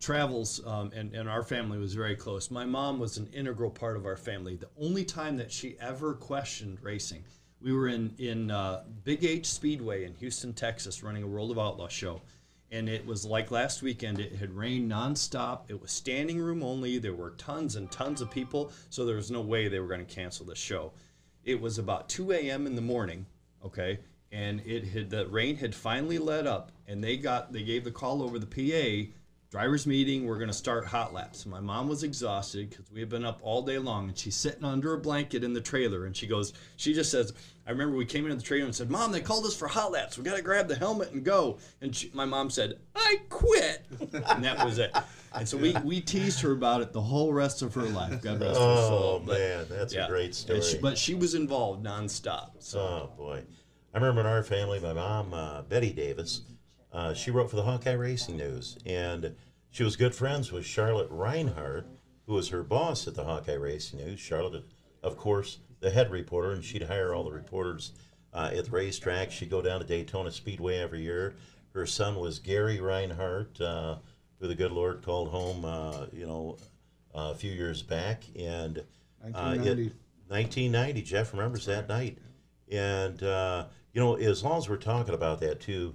travels 0.00 0.60
um, 0.66 0.92
and, 0.94 1.14
and 1.14 1.30
our 1.30 1.42
family 1.42 1.78
was 1.78 1.94
very 1.94 2.14
close. 2.14 2.50
My 2.50 2.66
mom 2.66 2.98
was 2.98 3.16
an 3.16 3.26
integral 3.32 3.70
part 3.70 3.96
of 3.96 4.04
our 4.04 4.18
family. 4.18 4.56
The 4.56 4.68
only 4.78 5.02
time 5.02 5.38
that 5.38 5.50
she 5.50 5.78
ever 5.80 6.12
questioned 6.12 6.76
racing, 6.82 7.24
we 7.62 7.72
were 7.72 7.88
in 7.88 8.12
in 8.18 8.50
uh, 8.50 8.82
Big 9.02 9.24
H 9.24 9.46
Speedway 9.46 10.04
in 10.04 10.12
Houston, 10.16 10.52
Texas, 10.52 11.02
running 11.02 11.22
a 11.22 11.26
World 11.26 11.52
of 11.52 11.58
Outlaw 11.58 11.88
show, 11.88 12.20
and 12.74 12.88
it 12.88 13.06
was 13.06 13.24
like 13.24 13.52
last 13.52 13.82
weekend. 13.82 14.18
It 14.18 14.34
had 14.34 14.52
rained 14.52 14.90
nonstop. 14.90 15.62
It 15.68 15.80
was 15.80 15.92
standing 15.92 16.40
room 16.40 16.62
only. 16.62 16.98
There 16.98 17.14
were 17.14 17.30
tons 17.30 17.76
and 17.76 17.90
tons 17.90 18.20
of 18.20 18.32
people, 18.32 18.72
so 18.90 19.06
there 19.06 19.14
was 19.14 19.30
no 19.30 19.40
way 19.40 19.68
they 19.68 19.78
were 19.78 19.86
going 19.86 20.04
to 20.04 20.14
cancel 20.14 20.44
the 20.44 20.56
show. 20.56 20.92
It 21.44 21.60
was 21.60 21.78
about 21.78 22.08
2 22.08 22.32
a.m. 22.32 22.66
in 22.66 22.74
the 22.74 22.82
morning, 22.82 23.26
okay, 23.64 24.00
and 24.32 24.60
it 24.66 24.88
had 24.88 25.08
the 25.08 25.28
rain 25.28 25.56
had 25.56 25.72
finally 25.72 26.18
let 26.18 26.48
up, 26.48 26.72
and 26.88 27.02
they 27.02 27.16
got 27.16 27.52
they 27.52 27.62
gave 27.62 27.84
the 27.84 27.92
call 27.92 28.22
over 28.22 28.38
the 28.38 28.46
PA. 28.46 29.10
Drivers 29.50 29.86
meeting. 29.86 30.26
We're 30.26 30.38
going 30.38 30.48
to 30.48 30.52
start 30.52 30.84
hot 30.84 31.14
laps. 31.14 31.46
My 31.46 31.60
mom 31.60 31.86
was 31.86 32.02
exhausted 32.02 32.70
because 32.70 32.90
we 32.90 32.98
had 32.98 33.08
been 33.08 33.24
up 33.24 33.38
all 33.40 33.62
day 33.62 33.78
long, 33.78 34.08
and 34.08 34.18
she's 34.18 34.34
sitting 34.34 34.64
under 34.64 34.94
a 34.94 34.98
blanket 34.98 35.44
in 35.44 35.52
the 35.52 35.60
trailer. 35.60 36.06
And 36.06 36.16
she 36.16 36.26
goes, 36.26 36.54
she 36.74 36.92
just 36.92 37.12
says, 37.12 37.32
"I 37.66 37.70
remember 37.70 37.96
we 37.96 38.04
came 38.06 38.24
into 38.24 38.36
the 38.36 38.42
trailer 38.42 38.66
and 38.66 38.74
said, 38.74 38.90
Mom, 38.90 39.12
they 39.12 39.20
called 39.20 39.44
us 39.46 39.56
for 39.56 39.68
hot 39.68 39.92
laps. 39.92 40.16
We 40.18 40.24
got 40.24 40.36
to 40.36 40.42
grab 40.42 40.68
the 40.68 40.74
helmet 40.76 41.12
and 41.12 41.24
go." 41.24 41.58
And 41.80 41.94
she, 41.94 42.10
my 42.14 42.24
mom 42.24 42.50
said, 42.50 42.78
"I 42.94 43.20
quit," 43.28 43.84
and 44.12 44.44
that 44.44 44.64
was 44.64 44.78
it. 44.78 44.94
And 45.34 45.48
so 45.48 45.56
we 45.56 45.74
we 45.84 46.00
teased 46.00 46.40
her 46.42 46.52
about 46.52 46.80
it 46.82 46.92
the 46.92 47.00
whole 47.02 47.32
rest 47.32 47.62
of 47.62 47.74
her 47.74 47.82
life. 47.82 48.22
God 48.22 48.40
rest 48.40 48.58
her 48.58 48.66
Oh 48.66 48.88
soul. 48.88 49.22
But- 49.24 49.38
man, 49.38 49.66
that's 49.68 49.94
yeah. 49.94 50.06
a 50.06 50.08
great 50.08 50.34
story. 50.34 50.62
she- 50.62 50.78
but 50.78 50.96
she 50.98 51.14
was 51.14 51.34
involved 51.34 51.84
nonstop. 51.84 52.50
So 52.60 52.78
Oh 52.80 53.10
boy, 53.16 53.42
I 53.92 53.98
remember 53.98 54.20
in 54.20 54.26
our 54.26 54.42
family, 54.42 54.78
my 54.80 54.92
mom 54.92 55.32
uh, 55.34 55.62
Betty 55.62 55.92
Davis, 55.92 56.42
uh, 56.92 57.14
she 57.14 57.30
wrote 57.30 57.50
for 57.50 57.56
the 57.56 57.62
Hawkeye 57.62 57.92
Racing 57.92 58.36
News, 58.36 58.78
and 58.86 59.34
she 59.70 59.82
was 59.82 59.96
good 59.96 60.14
friends 60.14 60.52
with 60.52 60.64
Charlotte 60.64 61.08
Reinhardt, 61.10 61.86
who 62.26 62.34
was 62.34 62.48
her 62.50 62.62
boss 62.62 63.08
at 63.08 63.14
the 63.16 63.24
Hawkeye 63.24 63.54
Racing 63.54 63.98
News. 63.98 64.20
Charlotte, 64.20 64.64
of 65.02 65.16
course, 65.16 65.58
the 65.80 65.90
head 65.90 66.10
reporter, 66.10 66.52
and 66.52 66.64
she'd 66.64 66.82
hire 66.82 67.14
all 67.14 67.24
the 67.24 67.32
reporters 67.32 67.92
uh, 68.32 68.50
at 68.54 68.64
the 68.66 68.70
racetrack. 68.70 69.30
She'd 69.30 69.50
go 69.50 69.62
down 69.62 69.80
to 69.80 69.86
Daytona 69.86 70.30
Speedway 70.30 70.78
every 70.78 71.02
year. 71.02 71.34
Her 71.72 71.86
son 71.86 72.16
was 72.16 72.38
Gary 72.38 72.80
Reinhardt, 72.80 73.60
uh, 73.60 73.96
who 74.40 74.48
the 74.48 74.54
good 74.54 74.72
Lord 74.72 75.02
called 75.02 75.28
home, 75.28 75.64
uh, 75.64 76.06
you 76.12 76.26
know, 76.26 76.56
a 77.14 77.34
few 77.34 77.52
years 77.52 77.82
back, 77.82 78.22
and 78.36 78.78
uh, 78.78 78.82
it- 79.20 79.34
1990. 79.34 79.92
1990. 80.28 81.02
Jeff 81.02 81.32
remembers 81.32 81.66
that 81.66 81.88
night. 81.88 82.18
And, 82.70 83.22
uh, 83.22 83.66
you 83.92 84.00
know, 84.00 84.14
as 84.16 84.42
long 84.42 84.58
as 84.58 84.68
we're 84.68 84.76
talking 84.76 85.14
about 85.14 85.40
that, 85.40 85.60
too, 85.60 85.94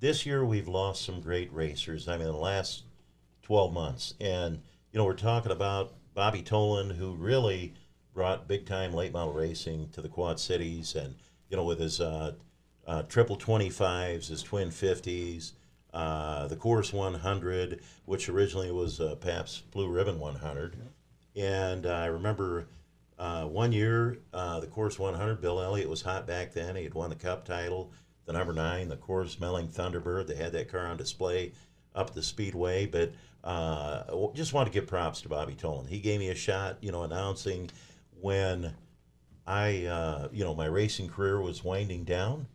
this 0.00 0.26
year 0.26 0.44
we've 0.44 0.68
lost 0.68 1.04
some 1.04 1.20
great 1.20 1.52
racers. 1.52 2.08
I 2.08 2.16
mean, 2.18 2.26
the 2.26 2.32
last 2.32 2.84
12 3.42 3.72
months. 3.72 4.14
And, 4.20 4.60
you 4.92 4.98
know, 4.98 5.04
we're 5.04 5.14
talking 5.14 5.50
about 5.50 5.94
Bobby 6.14 6.42
Tolan, 6.42 6.94
who 6.94 7.14
really 7.14 7.74
brought 8.18 8.48
big 8.48 8.66
time 8.66 8.92
late 8.92 9.12
model 9.12 9.32
racing 9.32 9.88
to 9.90 10.02
the 10.02 10.08
Quad 10.08 10.40
Cities. 10.40 10.96
And, 10.96 11.14
you 11.50 11.56
know, 11.56 11.62
with 11.62 11.78
his 11.78 12.00
uh, 12.00 12.32
uh, 12.84 13.02
triple 13.04 13.36
25s, 13.36 14.26
his 14.26 14.42
twin 14.42 14.70
50s, 14.70 15.52
uh, 15.94 16.48
the 16.48 16.56
Coors 16.56 16.92
100, 16.92 17.80
which 18.06 18.28
originally 18.28 18.72
was 18.72 19.00
uh, 19.00 19.14
Pabst 19.20 19.70
Blue 19.70 19.86
Ribbon 19.86 20.18
100. 20.18 20.76
And 21.36 21.86
I 21.86 22.06
remember 22.06 22.66
uh, 23.20 23.44
one 23.44 23.70
year, 23.70 24.18
uh, 24.34 24.58
the 24.58 24.66
Coors 24.66 24.98
100, 24.98 25.40
Bill 25.40 25.62
Elliott 25.62 25.88
was 25.88 26.02
hot 26.02 26.26
back 26.26 26.52
then. 26.52 26.74
He 26.74 26.82
had 26.82 26.94
won 26.94 27.10
the 27.10 27.16
Cup 27.16 27.44
title. 27.44 27.92
The 28.26 28.32
number 28.32 28.52
nine, 28.52 28.88
the 28.88 28.96
Coors 28.96 29.38
Melling 29.38 29.68
Thunderbird. 29.68 30.26
They 30.26 30.34
had 30.34 30.50
that 30.54 30.68
car 30.68 30.88
on 30.88 30.96
display 30.96 31.52
up 31.94 32.14
the 32.14 32.22
Speedway. 32.24 32.86
But 32.86 33.12
uh, 33.44 34.02
just 34.34 34.52
want 34.52 34.66
to 34.66 34.72
give 34.72 34.88
props 34.88 35.20
to 35.20 35.28
Bobby 35.28 35.54
Tolan. 35.54 35.88
He 35.88 36.00
gave 36.00 36.18
me 36.18 36.30
a 36.30 36.34
shot, 36.34 36.78
you 36.80 36.90
know, 36.90 37.04
announcing 37.04 37.70
when 38.20 38.74
I, 39.46 39.86
uh, 39.86 40.28
you 40.32 40.44
know, 40.44 40.54
my 40.54 40.66
racing 40.66 41.08
career 41.08 41.40
was 41.40 41.64
winding 41.64 42.04
down. 42.04 42.46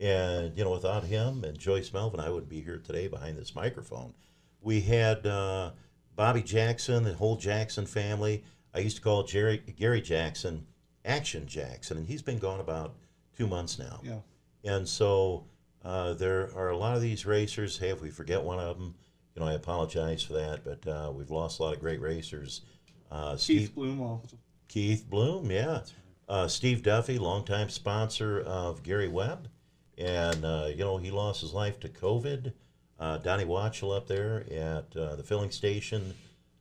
And, 0.00 0.56
you 0.56 0.62
know, 0.62 0.70
without 0.70 1.04
him 1.04 1.42
and 1.42 1.58
Joyce 1.58 1.92
Melvin, 1.92 2.20
I 2.20 2.30
wouldn't 2.30 2.48
be 2.48 2.60
here 2.60 2.78
today 2.78 3.08
behind 3.08 3.36
this 3.36 3.54
microphone. 3.54 4.14
We 4.60 4.80
had 4.80 5.26
uh, 5.26 5.72
Bobby 6.14 6.42
Jackson, 6.42 7.04
the 7.04 7.14
whole 7.14 7.36
Jackson 7.36 7.84
family. 7.84 8.44
I 8.74 8.78
used 8.78 8.96
to 8.96 9.02
call 9.02 9.24
Jerry, 9.24 9.58
Gary 9.76 10.00
Jackson 10.00 10.66
Action 11.04 11.46
Jackson, 11.46 11.96
and 11.96 12.06
he's 12.06 12.22
been 12.22 12.38
gone 12.38 12.60
about 12.60 12.94
two 13.36 13.46
months 13.46 13.78
now. 13.78 14.00
Yeah. 14.04 14.20
And 14.64 14.88
so 14.88 15.46
uh, 15.84 16.14
there 16.14 16.50
are 16.54 16.70
a 16.70 16.76
lot 16.76 16.94
of 16.94 17.02
these 17.02 17.26
racers. 17.26 17.78
Hey, 17.78 17.88
if 17.88 18.00
we 18.00 18.10
forget 18.10 18.42
one 18.42 18.58
of 18.58 18.78
them, 18.78 18.94
you 19.34 19.40
know, 19.40 19.48
I 19.48 19.54
apologize 19.54 20.22
for 20.22 20.34
that, 20.34 20.64
but 20.64 20.86
uh, 20.86 21.10
we've 21.12 21.30
lost 21.30 21.60
a 21.60 21.62
lot 21.62 21.74
of 21.74 21.80
great 21.80 22.00
racers. 22.00 22.62
Uh, 23.10 23.36
Steve, 23.36 23.60
Keith 23.60 23.74
Bloom 23.74 24.00
also. 24.00 24.36
Keith 24.68 25.08
Bloom, 25.08 25.50
yeah. 25.50 25.80
Uh, 26.28 26.46
Steve 26.46 26.82
Duffy, 26.82 27.18
longtime 27.18 27.70
sponsor 27.70 28.40
of 28.40 28.82
Gary 28.82 29.08
Webb. 29.08 29.48
And, 29.96 30.44
uh, 30.44 30.66
you 30.70 30.78
know, 30.84 30.98
he 30.98 31.10
lost 31.10 31.40
his 31.40 31.52
life 31.54 31.80
to 31.80 31.88
COVID. 31.88 32.52
Uh, 33.00 33.18
Donnie 33.18 33.44
Watchell 33.44 33.96
up 33.96 34.06
there 34.06 34.44
at 34.52 34.94
uh, 34.96 35.16
the 35.16 35.22
filling 35.22 35.50
station 35.50 36.14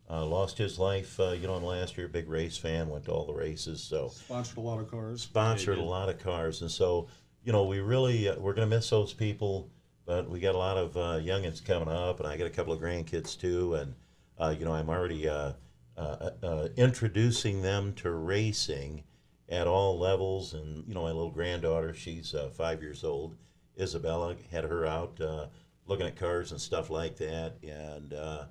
uh, 0.09 0.25
lost 0.25 0.57
his 0.57 0.79
life, 0.79 1.19
uh, 1.19 1.31
you 1.31 1.47
know, 1.47 1.57
in 1.57 1.63
last 1.63 1.97
year. 1.97 2.07
Big 2.07 2.29
race 2.29 2.57
fan, 2.57 2.87
went 2.89 3.05
to 3.05 3.11
all 3.11 3.25
the 3.25 3.33
races. 3.33 3.81
So 3.83 4.07
Sponsored 4.09 4.57
a 4.57 4.61
lot 4.61 4.79
of 4.79 4.89
cars. 4.89 5.21
sponsored 5.23 5.77
a 5.77 5.83
lot 5.83 6.07
of 6.07 6.17
cars. 6.19 6.61
And 6.61 6.71
so, 6.71 7.07
you 7.43 7.51
know, 7.51 7.65
we 7.65 7.79
really, 7.81 8.29
uh, 8.29 8.35
we're 8.39 8.53
going 8.53 8.69
to 8.69 8.75
miss 8.75 8.89
those 8.89 9.13
people. 9.13 9.69
but 10.05 10.29
we 10.29 10.39
got 10.39 10.55
a 10.55 10.57
lot 10.57 10.77
of 10.77 10.95
uh, 10.95 11.19
youngins 11.19 11.63
coming 11.63 11.89
up, 11.89 12.19
and 12.21 12.29
I 12.29 12.37
got 12.37 12.47
a 12.47 12.49
couple 12.49 12.71
of 12.71 12.79
grandkids 12.79 13.37
too, 13.37 13.75
and 13.75 13.93
uh, 14.39 14.55
you 14.57 14.63
know 14.63 14.71
I'm 14.71 14.89
already 14.89 15.27
uh, 15.97 16.29
uh, 16.43 16.45
uh, 16.45 16.67
introducing 16.77 17.61
them 17.61 17.93
to 17.93 18.11
racing 18.11 19.03
at 19.49 19.67
all 19.67 19.97
levels, 19.97 20.53
and 20.53 20.87
you 20.87 20.93
know 20.93 21.03
my 21.03 21.07
little 21.07 21.31
granddaughter, 21.31 21.93
she's 21.93 22.35
uh, 22.35 22.49
five 22.49 22.81
years 22.81 23.03
old, 23.03 23.35
Isabella, 23.79 24.35
had 24.51 24.65
her 24.65 24.85
out 24.85 25.19
uh, 25.21 25.47
looking 25.85 26.05
at 26.05 26.15
cars 26.15 26.51
and 26.51 26.61
stuff 26.61 26.89
like 26.89 27.17
that, 27.17 27.55
and 27.63 28.13
uh, 28.13 28.45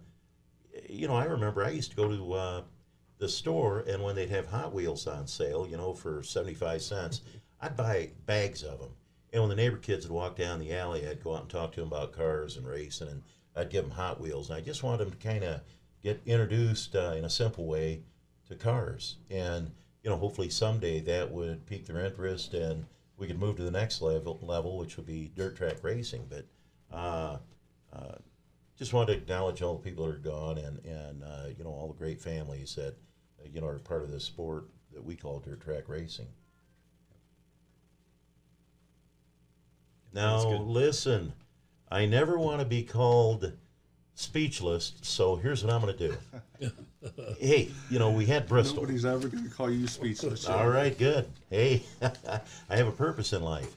you 0.88 1.06
know 1.06 1.14
I 1.14 1.24
remember 1.24 1.64
I 1.64 1.70
used 1.70 1.90
to 1.90 1.96
go 1.96 2.08
to 2.08 2.32
uh, 2.32 2.62
the 3.18 3.28
store, 3.28 3.84
and 3.86 4.02
when 4.02 4.16
they'd 4.16 4.30
have 4.30 4.46
Hot 4.46 4.74
Wheels 4.74 5.06
on 5.06 5.26
sale, 5.26 5.66
you 5.68 5.76
know 5.76 5.94
for 5.94 6.22
seventy 6.22 6.54
five 6.54 6.82
cents, 6.82 7.22
I'd 7.60 7.76
buy 7.76 8.10
bags 8.26 8.62
of 8.62 8.80
them. 8.80 8.90
And 9.32 9.42
when 9.42 9.50
the 9.50 9.56
neighbor 9.56 9.76
kids 9.76 10.08
would 10.08 10.14
walk 10.14 10.36
down 10.36 10.60
the 10.60 10.72
alley, 10.72 11.06
I'd 11.06 11.22
go 11.22 11.34
out 11.34 11.42
and 11.42 11.50
talk 11.50 11.72
to 11.72 11.80
them 11.80 11.88
about 11.88 12.12
cars 12.12 12.56
and 12.56 12.66
racing, 12.66 13.08
and 13.08 13.22
I'd 13.54 13.70
give 13.70 13.84
them 13.84 13.92
Hot 13.92 14.20
Wheels. 14.20 14.50
And 14.50 14.56
I 14.56 14.60
just 14.62 14.82
wanted 14.82 14.98
them 14.98 15.10
to 15.10 15.16
kind 15.28 15.44
of 15.44 15.60
get 16.06 16.22
introduced 16.24 16.94
uh, 16.94 17.14
in 17.16 17.24
a 17.24 17.28
simple 17.28 17.66
way 17.66 18.00
to 18.48 18.54
cars. 18.54 19.16
And, 19.28 19.72
you 20.04 20.10
know, 20.10 20.16
hopefully 20.16 20.48
someday 20.48 21.00
that 21.00 21.32
would 21.32 21.66
pique 21.66 21.84
their 21.86 21.98
interest 21.98 22.54
and 22.54 22.86
we 23.16 23.26
could 23.26 23.40
move 23.40 23.56
to 23.56 23.64
the 23.64 23.72
next 23.72 24.00
level, 24.00 24.38
level 24.40 24.78
which 24.78 24.96
would 24.96 25.06
be 25.06 25.32
dirt 25.34 25.56
track 25.56 25.82
racing. 25.82 26.28
But 26.30 26.44
uh, 26.96 27.38
uh, 27.92 28.14
just 28.78 28.92
wanted 28.92 29.14
to 29.14 29.18
acknowledge 29.18 29.62
all 29.62 29.74
the 29.74 29.82
people 29.82 30.06
that 30.06 30.14
are 30.14 30.18
gone 30.18 30.58
and, 30.58 30.78
and 30.84 31.24
uh, 31.24 31.46
you 31.58 31.64
know, 31.64 31.70
all 31.70 31.88
the 31.88 31.98
great 31.98 32.20
families 32.20 32.76
that, 32.76 32.94
uh, 33.40 33.48
you 33.52 33.60
know, 33.60 33.66
are 33.66 33.80
part 33.80 34.04
of 34.04 34.12
this 34.12 34.22
sport 34.22 34.68
that 34.92 35.04
we 35.04 35.16
call 35.16 35.40
dirt 35.40 35.60
track 35.60 35.88
racing. 35.88 36.28
Now, 40.12 40.48
listen, 40.48 41.32
I 41.90 42.06
never 42.06 42.38
want 42.38 42.60
to 42.60 42.64
be 42.64 42.84
called 42.84 43.52
speechless, 44.16 44.94
so 45.02 45.36
here's 45.36 45.62
what 45.62 45.72
I'm 45.72 45.82
going 45.82 45.96
to 45.96 46.08
do. 46.08 46.70
hey, 47.38 47.70
you 47.90 47.98
know, 47.98 48.10
we 48.10 48.26
had 48.26 48.48
Bristol. 48.48 48.82
Nobody's 48.82 49.04
ever 49.04 49.28
going 49.28 49.44
to 49.44 49.50
call 49.50 49.70
you 49.70 49.86
speechless. 49.86 50.48
All 50.48 50.68
right, 50.68 50.96
good. 50.98 51.28
Hey, 51.50 51.84
I 52.02 52.76
have 52.76 52.88
a 52.88 52.92
purpose 52.92 53.32
in 53.32 53.42
life. 53.42 53.72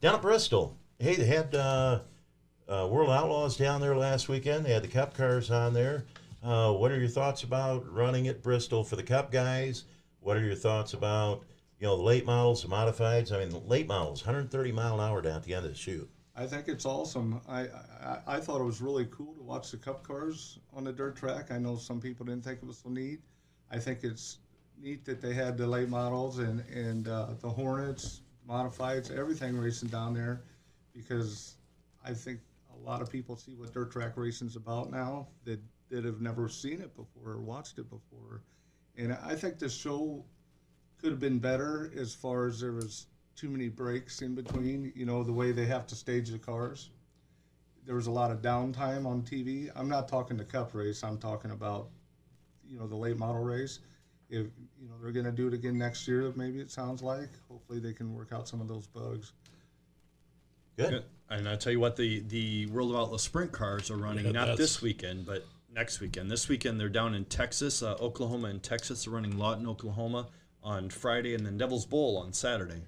Down 0.00 0.14
at 0.14 0.22
Bristol, 0.22 0.76
hey, 0.98 1.16
they 1.16 1.24
had 1.24 1.54
uh, 1.54 2.00
uh, 2.68 2.86
World 2.88 3.10
Outlaws 3.10 3.56
down 3.56 3.80
there 3.80 3.96
last 3.96 4.28
weekend. 4.28 4.64
They 4.64 4.72
had 4.72 4.84
the 4.84 4.88
Cup 4.88 5.16
cars 5.16 5.50
on 5.50 5.72
there. 5.72 6.04
Uh, 6.44 6.72
what 6.72 6.92
are 6.92 6.98
your 6.98 7.08
thoughts 7.08 7.42
about 7.42 7.90
running 7.92 8.28
at 8.28 8.42
Bristol 8.42 8.84
for 8.84 8.94
the 8.94 9.02
Cup 9.02 9.32
guys? 9.32 9.84
What 10.20 10.36
are 10.36 10.44
your 10.44 10.54
thoughts 10.54 10.92
about 10.92 11.42
you 11.80 11.86
know 11.86 11.96
the 11.96 12.02
late 12.02 12.26
models, 12.26 12.62
the 12.62 12.68
modifieds? 12.68 13.32
I 13.32 13.38
mean, 13.38 13.48
the 13.48 13.58
late 13.58 13.88
models, 13.88 14.24
130 14.24 14.70
mile 14.70 15.00
an 15.00 15.00
hour 15.00 15.22
down 15.22 15.36
at 15.36 15.44
the 15.44 15.54
end 15.54 15.64
of 15.64 15.72
the 15.72 15.78
chute. 15.78 16.08
I 16.38 16.46
think 16.46 16.68
it's 16.68 16.86
awesome. 16.86 17.40
I, 17.48 17.62
I 17.62 18.18
I 18.28 18.40
thought 18.40 18.60
it 18.60 18.64
was 18.64 18.80
really 18.80 19.08
cool 19.10 19.34
to 19.34 19.42
watch 19.42 19.72
the 19.72 19.76
cup 19.76 20.04
cars 20.06 20.60
on 20.72 20.84
the 20.84 20.92
dirt 20.92 21.16
track. 21.16 21.50
I 21.50 21.58
know 21.58 21.76
some 21.76 22.00
people 22.00 22.24
didn't 22.24 22.44
think 22.44 22.60
it 22.62 22.66
was 22.66 22.78
so 22.78 22.90
neat. 22.90 23.20
I 23.72 23.78
think 23.78 24.04
it's 24.04 24.38
neat 24.80 25.04
that 25.04 25.20
they 25.20 25.34
had 25.34 25.58
the 25.58 25.66
late 25.66 25.88
models 25.88 26.38
and 26.38 26.60
and 26.72 27.08
uh, 27.08 27.30
the 27.40 27.48
Hornets, 27.48 28.20
modifieds, 28.48 29.10
everything 29.10 29.58
racing 29.58 29.88
down 29.88 30.14
there, 30.14 30.42
because 30.94 31.56
I 32.04 32.14
think 32.14 32.38
a 32.72 32.88
lot 32.88 33.02
of 33.02 33.10
people 33.10 33.36
see 33.36 33.56
what 33.56 33.74
dirt 33.74 33.90
track 33.90 34.12
racing's 34.16 34.54
about 34.54 34.92
now 34.92 35.26
that 35.44 35.60
that 35.90 36.04
have 36.04 36.20
never 36.20 36.48
seen 36.48 36.80
it 36.80 36.94
before 36.94 37.32
or 37.32 37.40
watched 37.40 37.78
it 37.78 37.90
before, 37.90 38.42
and 38.96 39.12
I 39.24 39.34
think 39.34 39.58
the 39.58 39.68
show 39.68 40.24
could 41.00 41.10
have 41.10 41.20
been 41.20 41.40
better 41.40 41.90
as 41.96 42.14
far 42.14 42.46
as 42.46 42.60
there 42.60 42.72
was 42.72 43.06
too 43.38 43.48
many 43.48 43.68
breaks 43.68 44.20
in 44.22 44.34
between. 44.34 44.92
You 44.96 45.06
know 45.06 45.22
the 45.22 45.32
way 45.32 45.52
they 45.52 45.66
have 45.66 45.86
to 45.88 45.94
stage 45.94 46.30
the 46.30 46.38
cars. 46.38 46.90
There 47.86 47.94
was 47.94 48.08
a 48.08 48.10
lot 48.10 48.30
of 48.30 48.42
downtime 48.42 49.06
on 49.06 49.22
TV. 49.22 49.70
I'm 49.74 49.88
not 49.88 50.08
talking 50.08 50.36
the 50.36 50.44
Cup 50.44 50.74
race. 50.74 51.04
I'm 51.04 51.18
talking 51.18 51.52
about 51.52 51.88
you 52.68 52.78
know 52.78 52.86
the 52.86 52.96
late 52.96 53.16
model 53.16 53.42
race. 53.42 53.78
If 54.28 54.46
you 54.78 54.88
know 54.88 54.94
they're 55.00 55.12
going 55.12 55.24
to 55.24 55.32
do 55.32 55.46
it 55.46 55.54
again 55.54 55.78
next 55.78 56.06
year, 56.08 56.32
maybe 56.36 56.58
it 56.58 56.70
sounds 56.70 57.02
like. 57.02 57.30
Hopefully 57.48 57.78
they 57.78 57.92
can 57.92 58.12
work 58.12 58.32
out 58.32 58.48
some 58.48 58.60
of 58.60 58.68
those 58.68 58.86
bugs. 58.88 59.32
Good. 60.76 60.90
Good. 60.90 61.04
And 61.30 61.48
I 61.48 61.56
tell 61.56 61.72
you 61.72 61.80
what, 61.80 61.96
the 61.96 62.20
the 62.20 62.66
World 62.66 62.90
of 62.90 62.96
Outlaw 62.96 63.18
sprint 63.18 63.52
cars 63.52 63.90
are 63.90 63.96
running 63.96 64.26
Yeah, 64.26 64.32
not 64.32 64.56
this 64.56 64.82
weekend, 64.82 65.26
but 65.26 65.46
next 65.72 66.00
weekend. 66.00 66.30
This 66.30 66.48
weekend 66.48 66.80
they're 66.80 66.88
down 66.88 67.14
in 67.14 67.24
Texas, 67.26 67.82
uh, 67.82 67.94
Oklahoma, 68.00 68.48
and 68.48 68.62
Texas. 68.62 69.04
They're 69.04 69.14
running 69.14 69.38
Lawton, 69.38 69.68
Oklahoma 69.68 70.26
on 70.62 70.90
Friday, 70.90 71.34
and 71.34 71.46
then 71.46 71.56
Devil's 71.56 71.86
Bowl 71.86 72.18
on 72.18 72.32
Saturday. 72.32 72.82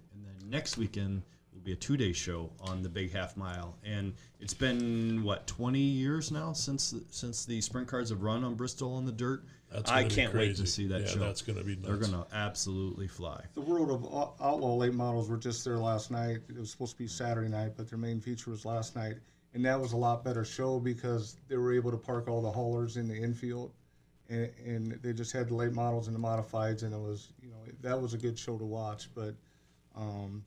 And 0.50 0.54
then 0.54 0.58
next 0.58 0.76
weekend 0.76 1.22
will 1.52 1.60
be 1.60 1.72
a 1.72 1.76
two 1.76 1.96
day 1.96 2.12
show 2.12 2.50
on 2.60 2.82
the 2.82 2.88
Big 2.88 3.12
Half 3.12 3.36
Mile. 3.36 3.76
And 3.84 4.14
it's 4.40 4.54
been 4.54 5.22
what 5.22 5.46
20 5.46 5.78
years 5.78 6.30
now 6.32 6.52
since 6.52 6.94
since 7.10 7.44
the 7.44 7.60
sprint 7.60 7.86
cars 7.88 8.10
have 8.10 8.22
run 8.22 8.42
on 8.44 8.54
Bristol 8.54 8.94
on 8.94 9.06
the 9.06 9.12
dirt. 9.12 9.44
That's 9.70 9.90
I 9.90 10.04
can't 10.04 10.34
wait 10.34 10.56
to 10.56 10.66
see 10.66 10.88
that 10.88 11.02
Yeah, 11.02 11.06
show. 11.06 11.18
that's 11.20 11.42
gonna 11.42 11.62
be 11.62 11.76
They're 11.76 11.96
gonna 11.96 12.26
absolutely 12.32 13.06
fly. 13.06 13.44
The 13.54 13.60
World 13.60 13.90
of 13.90 14.04
Outlaw 14.40 14.74
late 14.76 14.94
models 14.94 15.28
were 15.28 15.36
just 15.36 15.64
there 15.64 15.78
last 15.78 16.10
night. 16.10 16.38
It 16.48 16.58
was 16.58 16.70
supposed 16.72 16.92
to 16.92 16.98
be 16.98 17.06
Saturday 17.06 17.48
night, 17.48 17.74
but 17.76 17.88
their 17.88 17.98
main 17.98 18.20
feature 18.20 18.50
was 18.50 18.64
last 18.64 18.96
night, 18.96 19.18
and 19.54 19.64
that 19.64 19.80
was 19.80 19.92
a 19.92 19.96
lot 19.96 20.24
better 20.24 20.44
show 20.44 20.80
because 20.80 21.36
they 21.46 21.56
were 21.56 21.72
able 21.72 21.92
to 21.92 21.96
park 21.96 22.26
all 22.28 22.42
the 22.42 22.50
haulers 22.50 22.96
in 22.96 23.06
the 23.06 23.14
infield, 23.14 23.72
and, 24.28 24.50
and 24.66 24.92
they 25.02 25.12
just 25.12 25.32
had 25.32 25.48
the 25.48 25.54
late 25.54 25.72
models 25.72 26.08
and 26.08 26.16
the 26.16 26.20
modifieds, 26.20 26.82
and 26.82 26.92
it 26.92 26.98
was 27.00 27.32
you 27.40 27.50
know 27.50 27.58
that 27.80 28.00
was 28.00 28.12
a 28.12 28.18
good 28.18 28.36
show 28.36 28.58
to 28.58 28.64
watch. 28.64 29.08
But 29.14 29.36
um, 30.00 30.44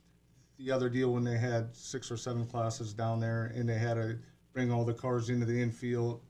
the 0.57 0.71
other 0.71 0.89
deal 0.89 1.13
when 1.13 1.23
they 1.23 1.37
had 1.37 1.75
six 1.75 2.11
or 2.11 2.17
seven 2.17 2.45
classes 2.45 2.93
down 2.93 3.19
there, 3.19 3.51
and 3.55 3.69
they 3.69 3.77
had 3.77 3.95
to 3.95 4.17
bring 4.53 4.71
all 4.71 4.83
the 4.83 4.93
cars 4.93 5.29
into 5.29 5.45
the 5.45 5.61
infield, 5.61 6.21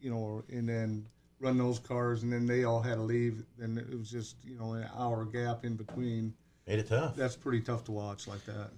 you 0.00 0.10
know, 0.10 0.42
and 0.50 0.68
then 0.68 1.04
run 1.40 1.58
those 1.58 1.78
cars, 1.78 2.22
and 2.22 2.32
then 2.32 2.46
they 2.46 2.64
all 2.64 2.80
had 2.80 2.96
to 2.96 3.02
leave. 3.02 3.44
Then 3.58 3.78
it 3.78 3.96
was 3.98 4.10
just 4.10 4.36
you 4.44 4.56
know 4.58 4.72
an 4.72 4.86
hour 4.96 5.24
gap 5.24 5.64
in 5.64 5.74
between. 5.76 6.32
Made 6.66 6.78
it 6.80 6.88
tough. 6.88 7.16
That's 7.16 7.36
pretty 7.36 7.60
tough 7.60 7.84
to 7.84 7.92
watch 7.92 8.26
like 8.28 8.44
that. 8.46 8.70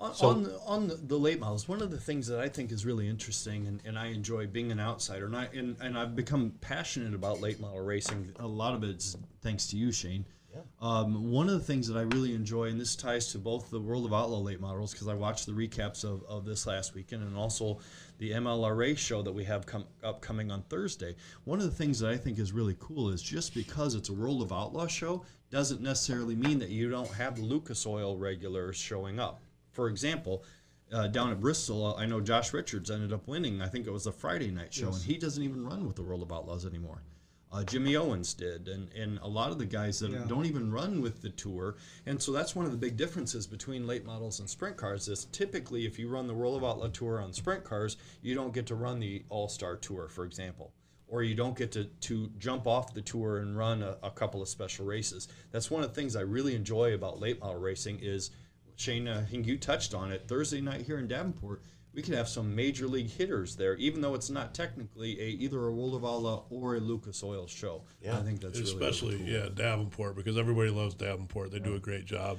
On, 0.00 0.14
So- 0.14 0.28
on, 0.28 0.42
the, 0.42 0.58
on 0.66 0.88
the, 0.88 0.94
the 0.96 1.16
late 1.18 1.38
models, 1.38 1.68
one 1.68 1.80
of 1.80 1.90
the 1.90 2.00
things 2.00 2.26
that 2.26 2.40
I 2.40 2.48
think 2.48 2.72
is 2.72 2.84
really 2.84 3.08
interesting, 3.08 3.66
and, 3.66 3.80
and 3.84 3.98
I 3.98 4.06
enjoy 4.06 4.46
being 4.46 4.72
an 4.72 4.80
outsider, 4.80 5.26
and, 5.26 5.36
I, 5.36 5.48
and, 5.54 5.76
and 5.80 5.96
I've 5.96 6.16
become 6.16 6.52
passionate 6.60 7.14
about 7.14 7.40
late 7.40 7.60
model 7.60 7.80
racing. 7.80 8.32
A 8.40 8.46
lot 8.46 8.74
of 8.74 8.82
it's 8.82 9.16
thanks 9.42 9.68
to 9.68 9.76
you, 9.76 9.92
Shane. 9.92 10.24
Yeah. 10.54 10.60
Um, 10.80 11.30
one 11.30 11.48
of 11.48 11.54
the 11.54 11.64
things 11.64 11.88
that 11.88 11.96
I 11.96 12.02
really 12.02 12.34
enjoy, 12.34 12.64
and 12.64 12.80
this 12.80 12.94
ties 12.94 13.32
to 13.32 13.38
both 13.38 13.70
the 13.70 13.80
World 13.80 14.06
of 14.06 14.12
Outlaw 14.12 14.38
late 14.38 14.60
models, 14.60 14.92
because 14.92 15.08
I 15.08 15.14
watched 15.14 15.46
the 15.46 15.52
recaps 15.52 16.04
of, 16.04 16.22
of 16.24 16.44
this 16.44 16.66
last 16.66 16.94
weekend, 16.94 17.22
and 17.22 17.36
also 17.36 17.78
the 18.18 18.30
MLRA 18.32 18.96
show 18.96 19.22
that 19.22 19.32
we 19.32 19.44
have 19.44 19.66
come 19.66 19.84
upcoming 20.02 20.50
on 20.50 20.62
Thursday. 20.62 21.16
One 21.44 21.58
of 21.58 21.64
the 21.64 21.72
things 21.72 21.98
that 22.00 22.10
I 22.10 22.16
think 22.16 22.38
is 22.38 22.52
really 22.52 22.76
cool 22.78 23.10
is 23.10 23.22
just 23.22 23.54
because 23.54 23.94
it's 23.94 24.08
a 24.08 24.14
World 24.14 24.42
of 24.42 24.52
Outlaw 24.52 24.86
show 24.86 25.24
doesn't 25.50 25.80
necessarily 25.80 26.36
mean 26.36 26.58
that 26.60 26.70
you 26.70 26.90
don't 26.90 27.10
have 27.12 27.36
the 27.36 27.42
Lucas 27.42 27.86
Oil 27.86 28.16
regulars 28.16 28.76
showing 28.76 29.18
up. 29.18 29.42
For 29.72 29.88
example, 29.88 30.44
uh, 30.92 31.08
down 31.08 31.30
at 31.32 31.40
Bristol, 31.40 31.86
uh, 31.86 31.94
I 32.00 32.06
know 32.06 32.20
Josh 32.20 32.52
Richards 32.52 32.90
ended 32.90 33.12
up 33.12 33.26
winning. 33.26 33.60
I 33.60 33.66
think 33.66 33.86
it 33.86 33.92
was 33.92 34.06
a 34.06 34.12
Friday 34.12 34.50
night 34.50 34.72
show, 34.72 34.88
and 34.94 35.02
he 35.02 35.16
doesn't 35.18 35.42
even 35.42 35.64
run 35.66 35.86
with 35.86 35.96
the 35.96 36.02
World 36.02 36.22
of 36.22 36.30
Outlaws 36.30 36.64
anymore. 36.66 37.02
Uh, 37.54 37.62
Jimmy 37.62 37.94
Owens 37.94 38.34
did, 38.34 38.66
and, 38.66 38.90
and 38.94 39.18
a 39.22 39.28
lot 39.28 39.52
of 39.52 39.58
the 39.58 39.64
guys 39.64 40.00
that 40.00 40.10
Yeah. 40.10 40.24
don't 40.26 40.44
even 40.44 40.72
run 40.72 41.00
with 41.00 41.22
the 41.22 41.30
tour. 41.30 41.76
And 42.04 42.20
so 42.20 42.32
that's 42.32 42.56
one 42.56 42.66
of 42.66 42.72
the 42.72 42.76
big 42.76 42.96
differences 42.96 43.46
between 43.46 43.86
late 43.86 44.04
models 44.04 44.40
and 44.40 44.50
sprint 44.50 44.76
cars. 44.76 45.06
Is 45.06 45.26
typically 45.26 45.86
if 45.86 45.96
you 45.96 46.08
run 46.08 46.26
the 46.26 46.34
World 46.34 46.56
of 46.56 46.64
Outlaw 46.64 46.88
tour 46.88 47.20
on 47.20 47.32
sprint 47.32 47.62
cars, 47.62 47.96
you 48.22 48.34
don't 48.34 48.52
get 48.52 48.66
to 48.66 48.74
run 48.74 48.98
the 48.98 49.22
All 49.28 49.48
Star 49.48 49.76
tour, 49.76 50.08
for 50.08 50.24
example, 50.24 50.72
or 51.06 51.22
you 51.22 51.36
don't 51.36 51.56
get 51.56 51.70
to, 51.72 51.84
to 51.84 52.28
jump 52.38 52.66
off 52.66 52.92
the 52.92 53.02
tour 53.02 53.38
and 53.38 53.56
run 53.56 53.84
a, 53.84 53.98
a 54.02 54.10
couple 54.10 54.42
of 54.42 54.48
special 54.48 54.84
races. 54.84 55.28
That's 55.52 55.70
one 55.70 55.84
of 55.84 55.90
the 55.90 55.94
things 55.94 56.16
I 56.16 56.22
really 56.22 56.56
enjoy 56.56 56.94
about 56.94 57.20
late 57.20 57.38
model 57.38 57.60
racing 57.60 58.00
is 58.02 58.30
Shane, 58.76 59.06
I 59.06 59.22
think 59.22 59.46
you 59.46 59.56
touched 59.58 59.94
on 59.94 60.10
it 60.10 60.26
Thursday 60.26 60.60
night 60.60 60.82
here 60.82 60.98
in 60.98 61.06
Davenport. 61.06 61.62
We 61.94 62.02
could 62.02 62.14
have 62.14 62.28
some 62.28 62.54
major 62.54 62.88
league 62.88 63.08
hitters 63.08 63.54
there, 63.54 63.74
even 63.76 64.00
though 64.00 64.14
it's 64.14 64.28
not 64.28 64.52
technically 64.52 65.20
a 65.20 65.24
either 65.24 65.66
a 65.66 65.72
World 65.72 65.94
of 65.94 66.04
Outlaw 66.04 66.44
or 66.50 66.74
a 66.74 66.80
Lucas 66.80 67.22
Oil 67.22 67.46
show. 67.46 67.82
Yeah. 68.02 68.18
I 68.18 68.22
think 68.22 68.40
that's 68.40 68.58
really, 68.58 68.74
really 68.74 68.86
Especially, 68.88 69.18
cool. 69.18 69.26
yeah, 69.26 69.48
Davenport 69.54 70.16
because 70.16 70.36
everybody 70.36 70.70
loves 70.70 70.94
Davenport. 70.94 71.52
They 71.52 71.60
do 71.60 71.74
a 71.74 71.78
great 71.78 72.04
job. 72.04 72.38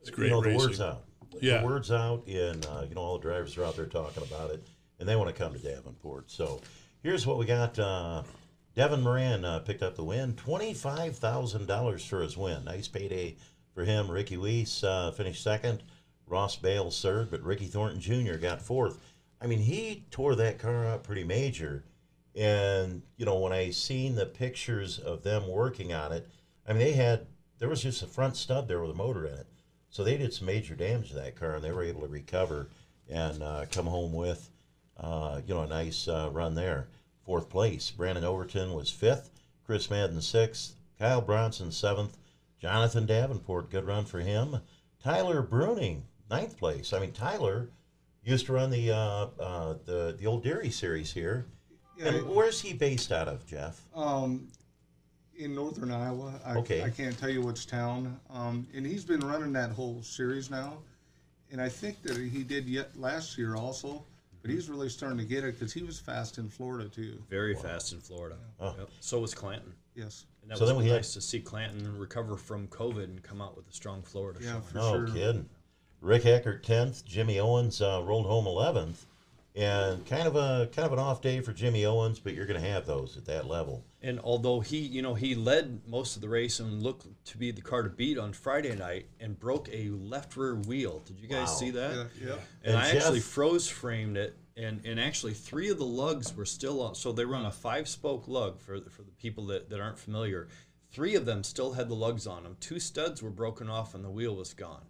It's 0.00 0.10
great 0.10 0.26
you 0.26 0.30
know, 0.32 0.40
the 0.42 0.56
word's 0.56 0.80
out. 0.80 1.04
Yeah. 1.40 1.60
The 1.60 1.66
word's 1.66 1.92
out, 1.92 2.26
and 2.26 2.66
uh, 2.66 2.86
you 2.88 2.94
know 2.94 3.00
all 3.02 3.18
the 3.18 3.22
drivers 3.22 3.56
are 3.56 3.64
out 3.64 3.76
there 3.76 3.86
talking 3.86 4.22
about 4.24 4.50
it, 4.50 4.66
and 4.98 5.08
they 5.08 5.14
want 5.14 5.28
to 5.28 5.34
come 5.34 5.52
to 5.52 5.58
Davenport. 5.58 6.30
So 6.30 6.60
here's 7.02 7.26
what 7.26 7.38
we 7.38 7.46
got. 7.46 7.78
Uh, 7.78 8.22
Devin 8.74 9.02
Moran 9.02 9.44
uh, 9.44 9.58
picked 9.60 9.82
up 9.82 9.94
the 9.96 10.04
win, 10.04 10.34
twenty-five 10.34 11.16
thousand 11.16 11.66
dollars 11.66 12.04
for 12.04 12.22
his 12.22 12.36
win. 12.36 12.64
Nice 12.64 12.88
payday 12.88 13.36
for 13.74 13.84
him. 13.84 14.10
Ricky 14.10 14.36
Weiss 14.36 14.82
uh, 14.82 15.12
finished 15.12 15.42
second. 15.42 15.82
Ross 16.28 16.56
Bailes 16.56 17.00
third, 17.00 17.30
but 17.30 17.42
Ricky 17.42 17.66
Thornton 17.66 18.00
Jr. 18.00 18.36
got 18.36 18.62
fourth. 18.62 18.98
I 19.40 19.46
mean, 19.46 19.60
he 19.60 20.04
tore 20.10 20.34
that 20.36 20.58
car 20.58 20.86
up 20.86 21.04
pretty 21.04 21.24
major. 21.24 21.84
And 22.34 23.02
you 23.16 23.26
know, 23.26 23.38
when 23.38 23.52
I 23.52 23.70
seen 23.70 24.14
the 24.14 24.26
pictures 24.26 24.98
of 24.98 25.22
them 25.22 25.48
working 25.48 25.92
on 25.92 26.12
it, 26.12 26.28
I 26.66 26.72
mean, 26.72 26.80
they 26.80 26.92
had 26.92 27.26
there 27.58 27.68
was 27.68 27.82
just 27.82 28.02
a 28.02 28.06
front 28.06 28.36
stub 28.36 28.68
there 28.68 28.80
with 28.80 28.90
a 28.90 28.94
motor 28.94 29.26
in 29.26 29.34
it, 29.34 29.46
so 29.90 30.04
they 30.04 30.16
did 30.16 30.32
some 30.32 30.46
major 30.46 30.74
damage 30.74 31.08
to 31.08 31.14
that 31.16 31.36
car, 31.36 31.56
and 31.56 31.64
they 31.64 31.72
were 31.72 31.82
able 31.82 32.02
to 32.02 32.08
recover 32.08 32.68
and 33.08 33.42
uh, 33.42 33.64
come 33.70 33.86
home 33.86 34.12
with 34.12 34.50
uh, 35.00 35.40
you 35.46 35.54
know, 35.54 35.62
a 35.62 35.66
nice 35.66 36.08
uh, 36.08 36.28
run 36.32 36.54
there. 36.54 36.88
Fourth 37.24 37.48
place. 37.48 37.90
Brandon 37.90 38.24
Overton 38.24 38.74
was 38.74 38.90
fifth. 38.90 39.30
Chris 39.64 39.90
Madden 39.90 40.20
sixth. 40.20 40.74
Kyle 40.98 41.20
Bronson 41.20 41.70
seventh. 41.70 42.16
Jonathan 42.60 43.06
Davenport, 43.06 43.70
good 43.70 43.86
run 43.86 44.04
for 44.04 44.18
him. 44.18 44.60
Tyler 45.02 45.42
Bruening, 45.42 46.02
ninth 46.30 46.56
place. 46.58 46.92
I 46.92 46.98
mean, 47.00 47.12
Tyler 47.12 47.68
used 48.24 48.46
to 48.46 48.52
run 48.52 48.70
the 48.70 48.90
uh, 48.92 49.26
uh, 49.40 49.74
the 49.84 50.16
the 50.18 50.26
old 50.26 50.44
Deery 50.44 50.70
Series 50.72 51.12
here. 51.12 51.46
Yeah, 51.96 52.08
and 52.08 52.28
where's 52.28 52.60
he 52.60 52.72
based 52.74 53.10
out 53.10 53.26
of, 53.28 53.44
Jeff? 53.46 53.80
Um, 53.94 54.48
in 55.36 55.54
northern 55.54 55.90
Iowa. 55.90 56.32
I, 56.44 56.56
Okay. 56.56 56.82
I 56.82 56.90
can't 56.90 57.18
tell 57.18 57.28
you 57.28 57.42
which 57.42 57.66
town. 57.66 58.18
Um, 58.30 58.66
and 58.74 58.86
he's 58.86 59.04
been 59.04 59.20
running 59.20 59.52
that 59.54 59.70
whole 59.70 60.00
series 60.02 60.48
now. 60.50 60.78
And 61.50 61.60
I 61.60 61.68
think 61.68 62.00
that 62.02 62.16
he 62.16 62.42
did 62.44 62.68
yet 62.68 62.90
last 62.98 63.36
year 63.38 63.56
also. 63.56 64.04
But 64.42 64.52
he's 64.52 64.68
really 64.68 64.88
starting 64.88 65.18
to 65.18 65.24
get 65.24 65.42
it 65.42 65.58
because 65.58 65.72
he 65.72 65.82
was 65.82 65.98
fast 65.98 66.38
in 66.38 66.48
Florida 66.48 66.88
too. 66.88 67.20
Very 67.28 67.56
fast 67.56 67.92
in 67.92 67.98
Florida. 68.00 68.36
Oh. 68.60 68.74
Yep. 68.78 68.90
So 69.00 69.18
was 69.18 69.34
Clanton. 69.34 69.72
Yes. 69.96 70.26
And 70.42 70.50
that 70.52 70.58
So 70.58 70.62
was 70.64 70.70
then 70.70 70.78
we 70.78 70.88
had- 70.88 70.96
nice 70.96 71.12
to 71.14 71.20
see 71.20 71.40
Clanton 71.40 71.98
recover 71.98 72.36
from 72.36 72.68
COVID 72.68 73.04
and 73.04 73.20
come 73.24 73.42
out 73.42 73.56
with 73.56 73.68
a 73.68 73.72
strong 73.72 74.02
Florida 74.02 74.38
Yeah, 74.40 74.52
show. 74.54 74.60
for 74.60 74.74
No 74.78 74.92
sure. 74.92 75.06
kidding. 75.14 75.48
Rick 76.00 76.26
Eckert 76.26 76.62
tenth. 76.64 77.04
Jimmy 77.04 77.38
Owens 77.38 77.80
uh, 77.82 78.02
rolled 78.04 78.26
home 78.26 78.46
eleventh, 78.46 79.06
and 79.54 80.06
kind 80.06 80.26
of 80.28 80.36
a 80.36 80.68
kind 80.74 80.86
of 80.86 80.92
an 80.92 80.98
off 80.98 81.20
day 81.20 81.40
for 81.40 81.52
Jimmy 81.52 81.84
Owens. 81.84 82.18
But 82.20 82.34
you're 82.34 82.46
going 82.46 82.60
to 82.60 82.68
have 82.68 82.86
those 82.86 83.16
at 83.16 83.24
that 83.26 83.46
level. 83.46 83.84
And 84.00 84.20
although 84.20 84.60
he, 84.60 84.78
you 84.78 85.02
know, 85.02 85.14
he 85.14 85.34
led 85.34 85.80
most 85.84 86.14
of 86.14 86.22
the 86.22 86.28
race 86.28 86.60
and 86.60 86.80
looked 86.80 87.06
to 87.26 87.36
be 87.36 87.50
the 87.50 87.60
car 87.60 87.82
to 87.82 87.88
beat 87.88 88.16
on 88.16 88.32
Friday 88.32 88.76
night 88.76 89.06
and 89.18 89.36
broke 89.36 89.68
a 89.72 89.88
left 89.90 90.36
rear 90.36 90.54
wheel. 90.54 91.00
Did 91.04 91.18
you 91.18 91.26
guys 91.26 91.48
Wow. 91.48 91.54
see 91.54 91.70
that? 91.70 91.96
Yeah, 91.96 92.04
yeah. 92.28 92.32
And, 92.62 92.74
And 92.74 92.76
I 92.76 92.90
actually 92.90 93.18
froze 93.18 93.68
framed 93.68 94.16
it, 94.16 94.36
and, 94.56 94.80
and 94.86 95.00
actually 95.00 95.34
three 95.34 95.68
of 95.68 95.78
the 95.78 95.84
lugs 95.84 96.32
were 96.36 96.44
still 96.44 96.80
on. 96.80 96.94
So 96.94 97.10
they 97.10 97.24
run 97.24 97.44
a 97.44 97.50
five 97.50 97.88
spoke 97.88 98.28
lug 98.28 98.60
for 98.60 98.78
the, 98.78 98.88
for 98.88 99.02
the 99.02 99.10
people 99.10 99.46
that, 99.46 99.68
that 99.70 99.80
aren't 99.80 99.98
familiar. 99.98 100.46
Three 100.92 101.16
of 101.16 101.26
them 101.26 101.42
still 101.42 101.72
had 101.72 101.88
the 101.88 101.94
lugs 101.96 102.24
on 102.28 102.44
them. 102.44 102.56
Two 102.60 102.78
studs 102.78 103.20
were 103.20 103.30
broken 103.30 103.68
off, 103.68 103.96
and 103.96 104.04
the 104.04 104.10
wheel 104.10 104.36
was 104.36 104.54
gone. 104.54 104.82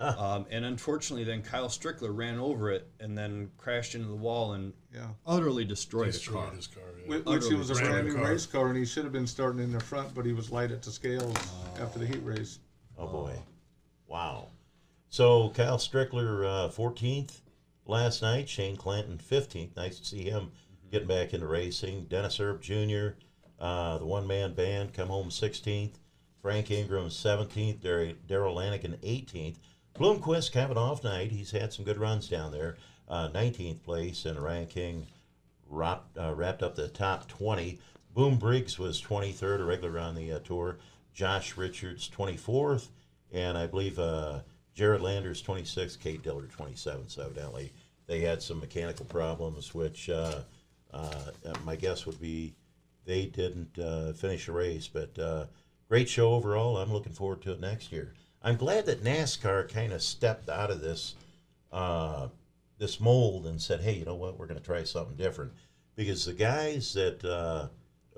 Um, 0.18 0.46
and 0.50 0.64
unfortunately, 0.64 1.24
then 1.24 1.42
Kyle 1.42 1.68
Strickler 1.68 2.16
ran 2.16 2.38
over 2.38 2.70
it 2.70 2.88
and 3.00 3.16
then 3.18 3.50
crashed 3.58 3.94
into 3.94 4.08
the 4.08 4.14
wall 4.14 4.54
and 4.54 4.72
Yeah. 4.94 5.08
utterly 5.26 5.64
destroyed, 5.66 6.08
a 6.08 6.12
Destroyed 6.12 6.46
car. 6.46 6.54
his 6.56 6.66
car. 6.66 6.82
yeah. 7.02 7.06
Which, 7.08 7.24
which 7.26 7.46
he 7.48 7.54
was 7.54 7.68
a 7.70 7.74
Utterly 7.74 7.88
brand 7.90 8.04
new 8.06 8.12
destroyed 8.12 8.24
car. 8.24 8.32
race 8.32 8.46
car, 8.46 8.68
and 8.68 8.76
he 8.78 8.84
should 8.86 9.04
have 9.04 9.12
been 9.12 9.26
starting 9.26 9.62
in 9.62 9.72
the 9.72 9.80
front, 9.80 10.14
but 10.14 10.24
he 10.24 10.32
was 10.32 10.50
light 10.50 10.70
at 10.70 10.82
the 10.82 10.90
scales 10.90 11.36
after 11.78 11.98
the 11.98 12.06
heat 12.06 12.22
race. 12.24 12.60
Oh 12.96 13.06
boy, 13.08 13.34
wow. 14.06 14.48
So 15.10 15.50
Kyle 15.50 15.76
Strickler 15.78 16.46
uh, 16.46 16.68
fourteenth 16.70 17.42
last 17.84 18.22
night. 18.22 18.48
Shane 18.48 18.76
Clanton 18.76 19.18
fifteenth. 19.18 19.76
Nice 19.76 19.98
to 19.98 20.04
see 20.06 20.22
him 20.24 20.50
getting 20.90 21.08
back 21.08 21.34
into 21.34 21.46
racing. 21.46 22.04
Dennis 22.06 22.40
Erb 22.40 22.62
Jr. 22.62 23.16
Uh, 23.58 23.98
the 23.98 24.06
one 24.06 24.26
man 24.26 24.54
band 24.54 24.94
come 24.94 25.08
home 25.08 25.30
sixteenth. 25.30 25.98
Frank 26.40 26.70
Ingram 26.70 27.10
seventeenth. 27.10 27.82
Darrell 28.26 28.54
Lanigan 28.54 28.96
eighteenth. 29.02 29.58
Of 30.00 30.70
an 30.70 30.78
off 30.78 31.04
night. 31.04 31.30
He's 31.30 31.50
had 31.50 31.74
some 31.74 31.84
good 31.84 31.98
runs 31.98 32.26
down 32.26 32.52
there. 32.52 32.78
Uh, 33.06 33.28
Nineteenth 33.34 33.84
place 33.84 34.24
and 34.24 34.42
ranking 34.42 35.06
wrapped, 35.68 36.16
uh, 36.16 36.34
wrapped 36.34 36.62
up 36.62 36.74
the 36.74 36.88
top 36.88 37.28
20. 37.28 37.78
Boom 38.14 38.38
Briggs 38.38 38.78
was 38.78 39.00
23rd, 39.02 39.60
a 39.60 39.64
regular 39.64 39.98
on 39.98 40.14
the 40.14 40.32
uh, 40.32 40.38
tour. 40.38 40.78
Josh 41.12 41.58
Richards 41.58 42.08
24th, 42.08 42.88
and 43.30 43.58
I 43.58 43.66
believe 43.66 43.98
uh, 43.98 44.40
Jared 44.74 45.02
Landers 45.02 45.42
26th, 45.42 46.00
Cade 46.00 46.22
Dillard 46.22 46.50
27th. 46.50 47.10
So 47.10 47.26
evidently 47.26 47.70
they 48.06 48.20
had 48.20 48.42
some 48.42 48.58
mechanical 48.58 49.04
problems, 49.04 49.74
which 49.74 50.08
uh, 50.08 50.40
uh, 50.94 51.30
my 51.64 51.76
guess 51.76 52.06
would 52.06 52.20
be 52.20 52.54
they 53.04 53.26
didn't 53.26 53.76
finish 54.16 54.46
the 54.46 54.52
race. 54.52 54.88
But 54.88 55.48
great 55.90 56.08
show 56.08 56.32
overall. 56.32 56.78
I'm 56.78 56.90
looking 56.90 57.12
forward 57.12 57.42
to 57.42 57.52
it 57.52 57.60
next 57.60 57.92
year. 57.92 58.14
I'm 58.42 58.56
glad 58.56 58.86
that 58.86 59.04
NASCAR 59.04 59.68
kind 59.68 59.92
of 59.92 60.02
stepped 60.02 60.48
out 60.48 60.70
of 60.70 60.80
this 60.80 61.14
uh, 61.72 62.28
this 62.78 63.00
mold 63.00 63.46
and 63.46 63.60
said, 63.60 63.80
"Hey, 63.80 63.94
you 63.94 64.04
know 64.04 64.14
what? 64.14 64.38
We're 64.38 64.46
going 64.46 64.60
to 64.60 64.64
try 64.64 64.84
something 64.84 65.16
different." 65.16 65.52
Because 65.96 66.24
the 66.24 66.32
guys 66.32 66.94
that 66.94 67.22
uh, 67.24 67.68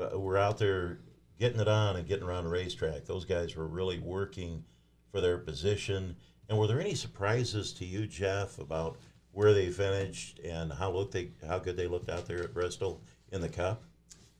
uh, 0.01 0.19
were 0.19 0.39
out 0.39 0.59
there 0.59 0.99
getting 1.39 1.61
it 1.61 1.69
on 1.69 1.97
and 1.97 2.07
getting 2.07 2.25
around 2.25 2.45
the 2.45 2.51
racetrack, 2.51 3.05
those 3.05 3.25
guys 3.25 3.57
were 3.57 3.67
really 3.67 3.99
working 3.99 4.65
for 5.11 5.21
their 5.21 5.39
position. 5.39 6.15
And 6.49 6.57
were 6.57 6.67
there 6.67 6.81
any 6.81 6.95
surprises 6.95 7.73
to 7.75 7.85
you, 7.85 8.07
Jeff, 8.07 8.59
about 8.59 8.99
where 9.33 9.53
they 9.53 9.71
finished 9.71 10.39
and 10.41 10.73
how 10.73 10.93
look 10.93 11.11
they 11.11 11.31
how 11.47 11.59
good 11.59 11.77
they 11.77 11.89
looked 11.89 12.11
out 12.11 12.27
there 12.27 12.45
at 12.45 12.55
Bristol 12.55 13.01
in 13.33 13.41
the 13.41 13.49
Cup? 13.49 13.83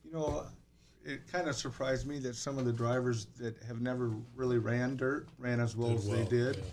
You 0.05 0.13
know, 0.13 0.45
it 1.05 1.27
kind 1.31 1.47
of 1.47 1.55
surprised 1.55 2.07
me 2.07 2.19
that 2.19 2.35
some 2.35 2.57
of 2.57 2.65
the 2.65 2.71
drivers 2.71 3.27
that 3.39 3.61
have 3.63 3.81
never 3.81 4.11
really 4.35 4.57
ran 4.57 4.95
dirt 4.95 5.27
ran 5.37 5.59
as 5.59 5.75
well 5.75 5.89
Did 5.89 5.97
as 5.97 6.05
well, 6.05 6.17
they 6.17 6.25
did. 6.25 6.57
yeah. 6.57 6.63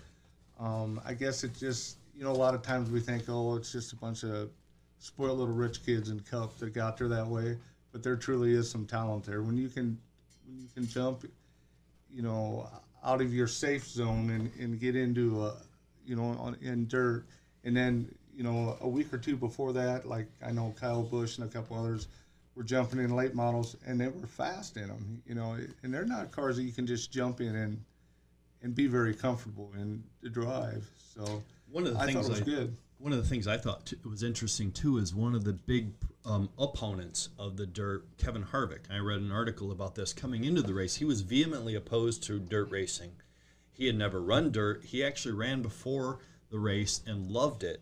Um, 0.59 1.01
I 1.05 1.13
guess 1.13 1.43
it 1.43 1.53
just, 1.57 1.97
you 2.15 2.23
know, 2.23 2.31
a 2.31 2.33
lot 2.33 2.53
of 2.53 2.61
times 2.61 2.89
we 2.89 2.99
think, 2.99 3.23
oh, 3.27 3.55
it's 3.55 3.71
just 3.71 3.93
a 3.93 3.95
bunch 3.95 4.23
of 4.23 4.49
spoiled 4.99 5.39
little 5.39 5.53
rich 5.53 5.85
kids 5.85 6.09
in 6.09 6.19
Cup 6.19 6.57
that 6.59 6.73
got 6.73 6.97
there 6.97 7.07
that 7.07 7.25
way. 7.27 7.57
But 7.91 8.03
there 8.03 8.15
truly 8.15 8.53
is 8.53 8.69
some 8.69 8.85
talent 8.85 9.25
there. 9.25 9.41
When 9.41 9.57
you 9.57 9.67
can, 9.67 9.97
when 10.47 10.61
you 10.61 10.67
can 10.73 10.87
jump, 10.87 11.25
you 12.13 12.21
know, 12.21 12.69
out 13.03 13.21
of 13.21 13.33
your 13.33 13.47
safe 13.47 13.85
zone 13.87 14.29
and, 14.29 14.51
and 14.59 14.79
get 14.79 14.95
into, 14.95 15.43
a, 15.43 15.55
you 16.05 16.15
know, 16.15 16.37
on, 16.39 16.55
in 16.61 16.87
dirt, 16.87 17.25
and 17.63 17.75
then, 17.75 18.13
you 18.33 18.43
know, 18.43 18.77
a 18.81 18.87
week 18.87 19.11
or 19.13 19.17
two 19.17 19.35
before 19.35 19.73
that, 19.73 20.07
like 20.07 20.27
I 20.45 20.51
know 20.51 20.73
Kyle 20.79 21.03
Busch 21.03 21.37
and 21.37 21.49
a 21.49 21.51
couple 21.51 21.77
others 21.77 22.07
were 22.55 22.63
jumping 22.63 22.99
in 22.99 23.15
late 23.15 23.33
models, 23.33 23.75
and 23.85 23.99
they 23.99 24.07
were 24.07 24.27
fast 24.27 24.77
in 24.77 24.87
them, 24.87 25.21
you 25.25 25.35
know, 25.35 25.57
and 25.83 25.93
they're 25.93 26.05
not 26.05 26.31
cars 26.31 26.57
that 26.57 26.63
you 26.63 26.71
can 26.73 26.85
just 26.87 27.11
jump 27.11 27.41
in 27.41 27.55
and 27.55 27.83
and 28.63 28.75
be 28.75 28.85
very 28.85 29.15
comfortable 29.15 29.71
in 29.75 30.03
to 30.21 30.29
drive. 30.29 30.87
So 31.15 31.41
One 31.71 31.87
of 31.87 31.93
the 31.95 31.99
I 31.99 32.05
things 32.05 32.29
was 32.29 32.41
I- 32.41 32.43
good. 32.43 32.77
One 32.99 33.11
of 33.11 33.17
the 33.17 33.27
things 33.27 33.47
I 33.47 33.57
thought 33.57 33.87
t- 33.87 33.95
was 34.07 34.21
interesting 34.21 34.71
too 34.71 34.99
is 34.99 35.15
one 35.15 35.33
of 35.33 35.43
the 35.43 35.53
big 35.53 35.93
um, 36.23 36.49
opponents 36.59 37.29
of 37.39 37.57
the 37.57 37.65
dirt, 37.65 38.05
Kevin 38.19 38.43
Harvick. 38.43 38.81
I 38.91 38.99
read 38.99 39.21
an 39.21 39.31
article 39.31 39.71
about 39.71 39.95
this 39.95 40.13
coming 40.13 40.43
into 40.43 40.61
the 40.61 40.75
race. 40.75 40.97
He 40.97 41.05
was 41.05 41.21
vehemently 41.21 41.73
opposed 41.73 42.21
to 42.25 42.37
dirt 42.39 42.69
racing. 42.69 43.13
He 43.71 43.87
had 43.87 43.95
never 43.95 44.21
run 44.21 44.51
dirt. 44.51 44.83
He 44.85 45.03
actually 45.03 45.33
ran 45.33 45.63
before 45.63 46.19
the 46.51 46.59
race 46.59 47.01
and 47.07 47.31
loved 47.31 47.63
it, 47.63 47.81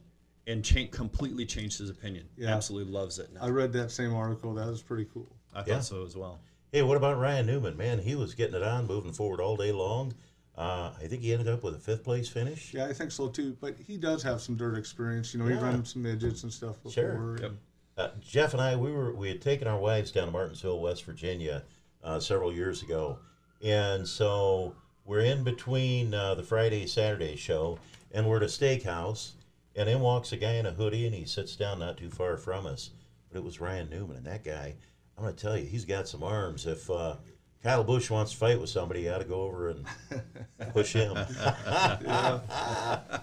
and 0.50 0.66
cha- 0.66 0.88
completely 0.92 1.46
changed 1.46 1.78
his 1.78 1.90
opinion. 1.90 2.26
Yeah. 2.36 2.56
Absolutely 2.56 2.92
loves 2.92 3.20
it 3.20 3.32
now. 3.34 3.42
I 3.42 3.50
read 3.50 3.72
that 3.74 3.92
same 3.92 4.14
article. 4.14 4.54
That 4.56 4.68
was 4.68 4.82
pretty 4.82 5.06
cool. 5.14 5.28
I 5.54 5.60
thought 5.60 5.68
Yeah. 5.68 5.80
so 5.82 6.04
as 6.06 6.16
well. 6.16 6.40
Hey, 6.72 6.82
what 6.82 6.98
about 6.98 7.18
Ryan 7.20 7.46
Newman? 7.46 7.78
Man, 7.78 8.00
he 8.00 8.16
was 8.16 8.34
getting 8.36 8.56
it 8.56 8.64
on, 8.64 8.88
moving 8.88 9.14
forward 9.14 9.40
all 9.40 9.56
day 9.56 9.72
long. 9.72 10.14
Uh, 10.58 10.92
I 11.00 11.08
think 11.08 11.22
he 11.22 11.32
ended 11.32 11.48
up 11.48 11.64
with 11.64 11.76
a 11.76 11.80
fifth 11.80 12.04
place 12.04 12.28
finish. 12.28 12.74
Yeah, 12.74 12.86
I 12.86 12.94
think 12.94 13.12
so 13.12 13.30
too. 13.30 13.56
But 13.62 13.76
he 13.80 13.96
does 13.98 14.22
have 14.24 14.42
some 14.42 14.56
dirt 14.58 14.78
experience. 14.78 15.34
You 15.34 15.40
know, 15.40 15.48
Yeah. 15.48 15.58
he 15.58 15.64
ran 15.64 15.86
some 15.86 16.02
midgets 16.04 16.44
and 16.44 16.52
stuff 16.52 16.76
before. 16.84 16.92
Sure. 16.92 17.38
Yep. 17.42 17.52
Uh, 17.98 18.10
Jeff 18.22 18.54
and 18.54 18.62
I, 18.62 18.76
we 18.76 18.92
were 18.92 19.14
we 19.14 19.30
had 19.30 19.42
taken 19.42 19.68
our 19.68 19.80
wives 19.80 20.12
down 20.12 20.28
to 20.28 20.32
Martinsville, 20.32 20.80
West 20.80 21.04
Virginia, 21.06 21.64
uh, 22.04 22.20
several 22.20 22.54
years 22.54 22.82
ago, 22.84 23.20
and 23.62 24.08
so 24.08 24.74
we're 25.06 25.20
in 25.22 25.44
between 25.44 26.14
uh, 26.14 26.36
the 26.36 26.44
Friday 26.44 26.88
Saturday 26.88 27.36
show, 27.36 27.78
and 28.12 28.26
we're 28.28 28.38
at 28.38 28.44
a 28.44 28.46
steakhouse, 28.46 29.32
and 29.80 29.90
in 29.90 30.00
walks 30.02 30.32
a 30.34 30.38
guy 30.38 30.54
in 30.54 30.66
a 30.66 30.72
hoodie, 30.72 31.06
and 31.06 31.16
he 31.16 31.26
sits 31.26 31.56
down 31.56 31.80
not 31.80 31.98
too 31.98 32.10
far 32.10 32.36
from 32.38 32.66
us, 32.66 32.92
but 33.32 33.38
it 33.40 33.44
was 33.44 33.60
Ryan 33.62 33.90
Newman, 33.90 34.18
and 34.18 34.26
that 34.26 34.44
guy, 34.44 34.76
I'm 35.18 35.24
going 35.24 35.34
to 35.36 35.42
tell 35.42 35.58
you, 35.58 35.66
he's 35.66 35.86
got 35.86 36.08
some 36.08 36.22
arms. 36.22 36.66
If 36.66 36.90
uh, 36.90 37.16
Kyle 37.64 37.84
Busch 37.84 38.10
wants 38.10 38.32
to 38.34 38.38
fight 38.38 38.60
with 38.60 38.70
somebody, 38.70 39.02
you 39.04 39.12
ought 39.12 39.20
to 39.20 39.24
go 39.26 39.42
over 39.44 39.70
and 39.70 39.86
push 40.74 40.94
him. 40.94 41.14
but 41.48 43.22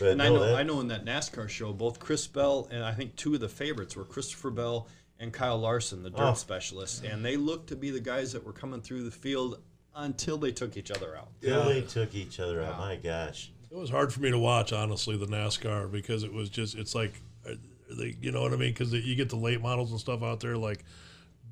And 0.00 0.22
I 0.22 0.28
know, 0.28 0.38
that- 0.46 0.54
I 0.54 0.62
know 0.62 0.80
in 0.80 0.88
that 0.88 1.04
NASCAR 1.04 1.48
show, 1.48 1.72
both 1.72 1.98
Chris 1.98 2.26
Bell 2.26 2.68
and 2.70 2.84
I 2.84 2.92
think 2.92 3.16
two 3.16 3.34
of 3.34 3.40
the 3.40 3.48
favorites 3.48 3.96
were 3.96 4.04
Christopher 4.04 4.50
Bell 4.50 4.86
and 5.18 5.32
Kyle 5.32 5.58
Larson, 5.58 6.02
the 6.02 6.10
dirt 6.10 6.20
Oh. 6.20 6.34
specialists, 6.34 7.02
and 7.04 7.24
they 7.24 7.36
looked 7.36 7.68
to 7.68 7.76
be 7.76 7.90
the 7.90 8.00
guys 8.00 8.32
that 8.32 8.44
were 8.44 8.52
coming 8.54 8.80
through 8.80 9.02
the 9.02 9.10
field 9.10 9.60
until 9.94 10.38
they 10.38 10.52
took 10.52 10.76
each 10.76 10.90
other 10.90 11.16
out. 11.16 11.28
till 11.42 11.64
they 11.64 11.82
took 11.82 12.14
each 12.14 12.38
other 12.40 12.62
out. 12.62 12.78
My 12.78 12.96
gosh. 12.96 13.50
It 13.70 13.76
was 13.76 13.90
hard 13.90 14.12
for 14.12 14.20
me 14.20 14.30
to 14.30 14.38
watch, 14.38 14.72
honestly, 14.72 15.16
the 15.16 15.26
NASCAR 15.26 15.90
because 15.90 16.24
it 16.24 16.32
was 16.32 16.48
just, 16.50 16.76
it's 16.76 16.94
like, 16.94 17.12
uh, 17.48 17.54
they, 17.90 18.16
you 18.20 18.32
know 18.32 18.42
what 18.42 18.52
I 18.52 18.56
mean? 18.56 18.72
Because 18.72 18.92
you 18.92 19.14
get 19.14 19.28
the 19.28 19.36
late 19.36 19.60
models 19.60 19.90
and 19.92 20.00
stuff 20.00 20.22
out 20.22 20.40
there, 20.40 20.56
like 20.56 20.84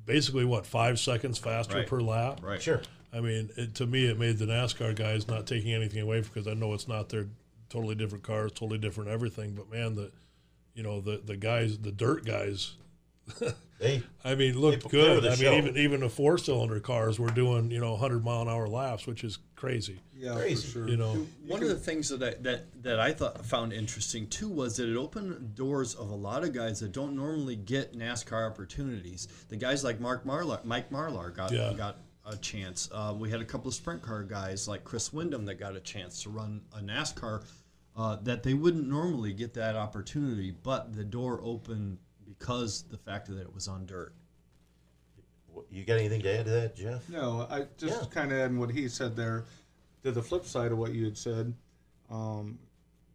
basically 0.05 0.43
what 0.45 0.65
five 0.65 0.99
seconds 0.99 1.37
faster 1.37 1.77
Right. 1.77 1.87
per 1.87 2.01
lap. 2.01 2.41
Right. 2.43 2.61
Sure. 2.61 2.81
I 3.13 3.21
mean, 3.21 3.49
it, 3.57 3.75
to 3.75 3.87
me, 3.87 4.05
it 4.05 4.19
made 4.19 4.37
the 4.37 4.45
NASCAR 4.45 4.95
guys 4.95 5.27
not 5.27 5.47
taking 5.47 5.73
anything 5.73 6.01
away 6.01 6.21
because 6.21 6.47
I 6.47 6.53
know 6.53 6.73
it's 6.73 6.87
not 6.87 7.09
their 7.09 7.27
totally 7.69 7.95
different 7.95 8.23
cars, 8.23 8.51
totally 8.51 8.79
different 8.79 9.09
everything. 9.09 9.53
But 9.53 9.71
man, 9.71 9.95
the, 9.95 10.11
you 10.75 10.83
know, 10.83 11.01
the 11.01 11.21
the 11.23 11.35
guys, 11.37 11.77
the 11.79 11.91
dirt 11.91 12.25
guys, 12.25 12.73
They 13.79 14.03
I 14.25 14.35
mean, 14.35 14.59
looked 14.59 14.89
They- 14.91 14.97
they 14.97 15.05
good. 15.15 15.23
the 15.23 15.31
I 15.31 15.35
show. 15.35 15.51
mean, 15.51 15.63
even 15.63 15.77
even 15.77 15.99
the 16.01 16.09
four 16.09 16.37
cylinder 16.37 16.79
cars 16.81 17.17
were 17.17 17.29
doing 17.29 17.71
you 17.71 17.79
know 17.79 17.91
100 17.93 18.25
mile 18.25 18.41
an 18.41 18.49
hour 18.49 18.67
laps, 18.67 19.07
which 19.07 19.23
is 19.23 19.37
crazy. 19.55 19.99
Yeah, 20.13 20.33
Crazy. 20.35 20.67
for 20.67 20.71
sure. 20.73 20.89
You 20.89 20.97
know, 20.97 21.25
One 21.47 21.63
of 21.63 21.69
the 21.69 21.75
things 21.77 22.09
that 22.09 22.21
I, 22.21 22.35
that 22.41 22.83
that 22.83 22.99
I 22.99 23.13
thought 23.13 23.45
found 23.45 23.71
interesting 23.71 24.27
too 24.27 24.49
was 24.49 24.75
that 24.77 24.89
it 24.89 24.97
opened 24.97 25.55
doors 25.55 25.95
of 25.95 26.09
a 26.09 26.15
lot 26.15 26.43
of 26.43 26.51
guys 26.53 26.81
that 26.81 26.91
don't 26.91 27.15
normally 27.15 27.55
get 27.55 27.97
NASCAR 27.97 28.49
opportunities. 28.51 29.29
The 29.47 29.55
guys 29.55 29.81
like 29.83 30.01
Mark 30.01 30.25
Marlar, 30.25 30.63
Mike 30.65 30.89
Marlar 30.89 31.33
got 31.33 31.53
Yeah. 31.53 31.71
got 31.73 31.99
a 32.25 32.35
chance. 32.35 32.89
Uh, 32.91 33.15
we 33.17 33.29
had 33.31 33.39
a 33.39 33.45
couple 33.45 33.69
of 33.69 33.73
sprint 33.75 34.01
car 34.01 34.23
guys 34.23 34.67
like 34.67 34.83
Chris 34.83 35.13
Windom 35.13 35.45
that 35.45 35.55
got 35.55 35.77
a 35.77 35.79
chance 35.79 36.21
to 36.23 36.29
run 36.29 36.61
a 36.77 36.81
NASCAR 36.81 37.43
uh, 37.95 38.17
that 38.23 38.43
they 38.43 38.53
wouldn't 38.53 38.87
normally 38.87 39.31
get 39.33 39.53
that 39.53 39.75
opportunity, 39.77 40.51
but 40.51 40.93
the 40.95 41.03
door 41.05 41.39
opened 41.43 41.97
because 42.39 42.83
the 42.89 42.97
fact 42.97 43.27
that 43.27 43.37
it 43.39 43.53
was 43.53 43.67
on 43.67 43.85
dirt. 43.85 44.13
you 45.69 45.83
got 45.83 45.97
anything 45.97 46.21
to 46.21 46.39
add 46.39 46.45
to 46.45 46.51
that, 46.51 46.75
Jeff? 46.75 47.07
No, 47.09 47.45
I 47.49 47.65
just 47.77 48.01
Yeah. 48.03 48.07
kind 48.09 48.31
of 48.31 48.37
adding 48.39 48.59
what 48.59 48.71
he 48.71 48.87
said 48.87 49.15
there 49.15 49.43
to 50.03 50.11
the 50.11 50.21
flip 50.21 50.45
side 50.45 50.71
of 50.71 50.77
what 50.77 50.93
you 50.93 51.03
had 51.05 51.17
said. 51.17 51.53
Um, 52.09 52.57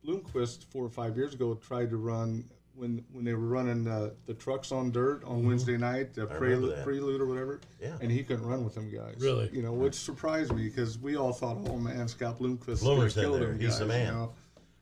Bloomquist 0.04 0.64
four 0.64 0.84
or 0.84 0.90
five 0.90 1.16
years 1.16 1.32
ago 1.32 1.54
tried 1.54 1.88
to 1.90 1.96
run 1.96 2.44
when 2.74 3.04
when 3.12 3.24
they 3.24 3.32
were 3.34 3.46
running 3.46 3.86
uh, 3.88 4.10
the 4.26 4.34
trucks 4.34 4.72
on 4.72 4.90
dirt 4.90 5.22
on 5.24 5.46
Wednesday 5.46 5.76
night, 5.78 6.12
the 6.12 6.22
Mm-hmm. 6.22 6.32
I 6.32 6.36
remember 6.36 6.66
prelude, 6.66 6.84
prelude 6.84 7.20
or 7.20 7.26
whatever. 7.26 7.60
Yeah. 7.80 7.96
And 8.00 8.10
he 8.10 8.22
couldn't 8.24 8.44
run 8.46 8.64
with 8.64 8.74
them 8.74 8.90
guys. 8.90 9.16
Really? 9.20 9.48
You 9.52 9.62
know, 9.62 9.72
which 9.72 9.94
surprised 9.94 10.52
me 10.54 10.64
because 10.64 10.98
we 10.98 11.16
all 11.16 11.32
thought, 11.32 11.56
oh 11.68 11.78
man, 11.78 12.08
Scott 12.08 12.38
Bloomquist 12.38 12.80
Bloomer's 12.80 13.14
gonna 13.14 13.38
there. 13.38 13.54
He's 13.54 13.70
guys. 13.70 13.78
the 13.78 13.86
man. 13.86 14.06
You 14.06 14.12
know? 14.12 14.32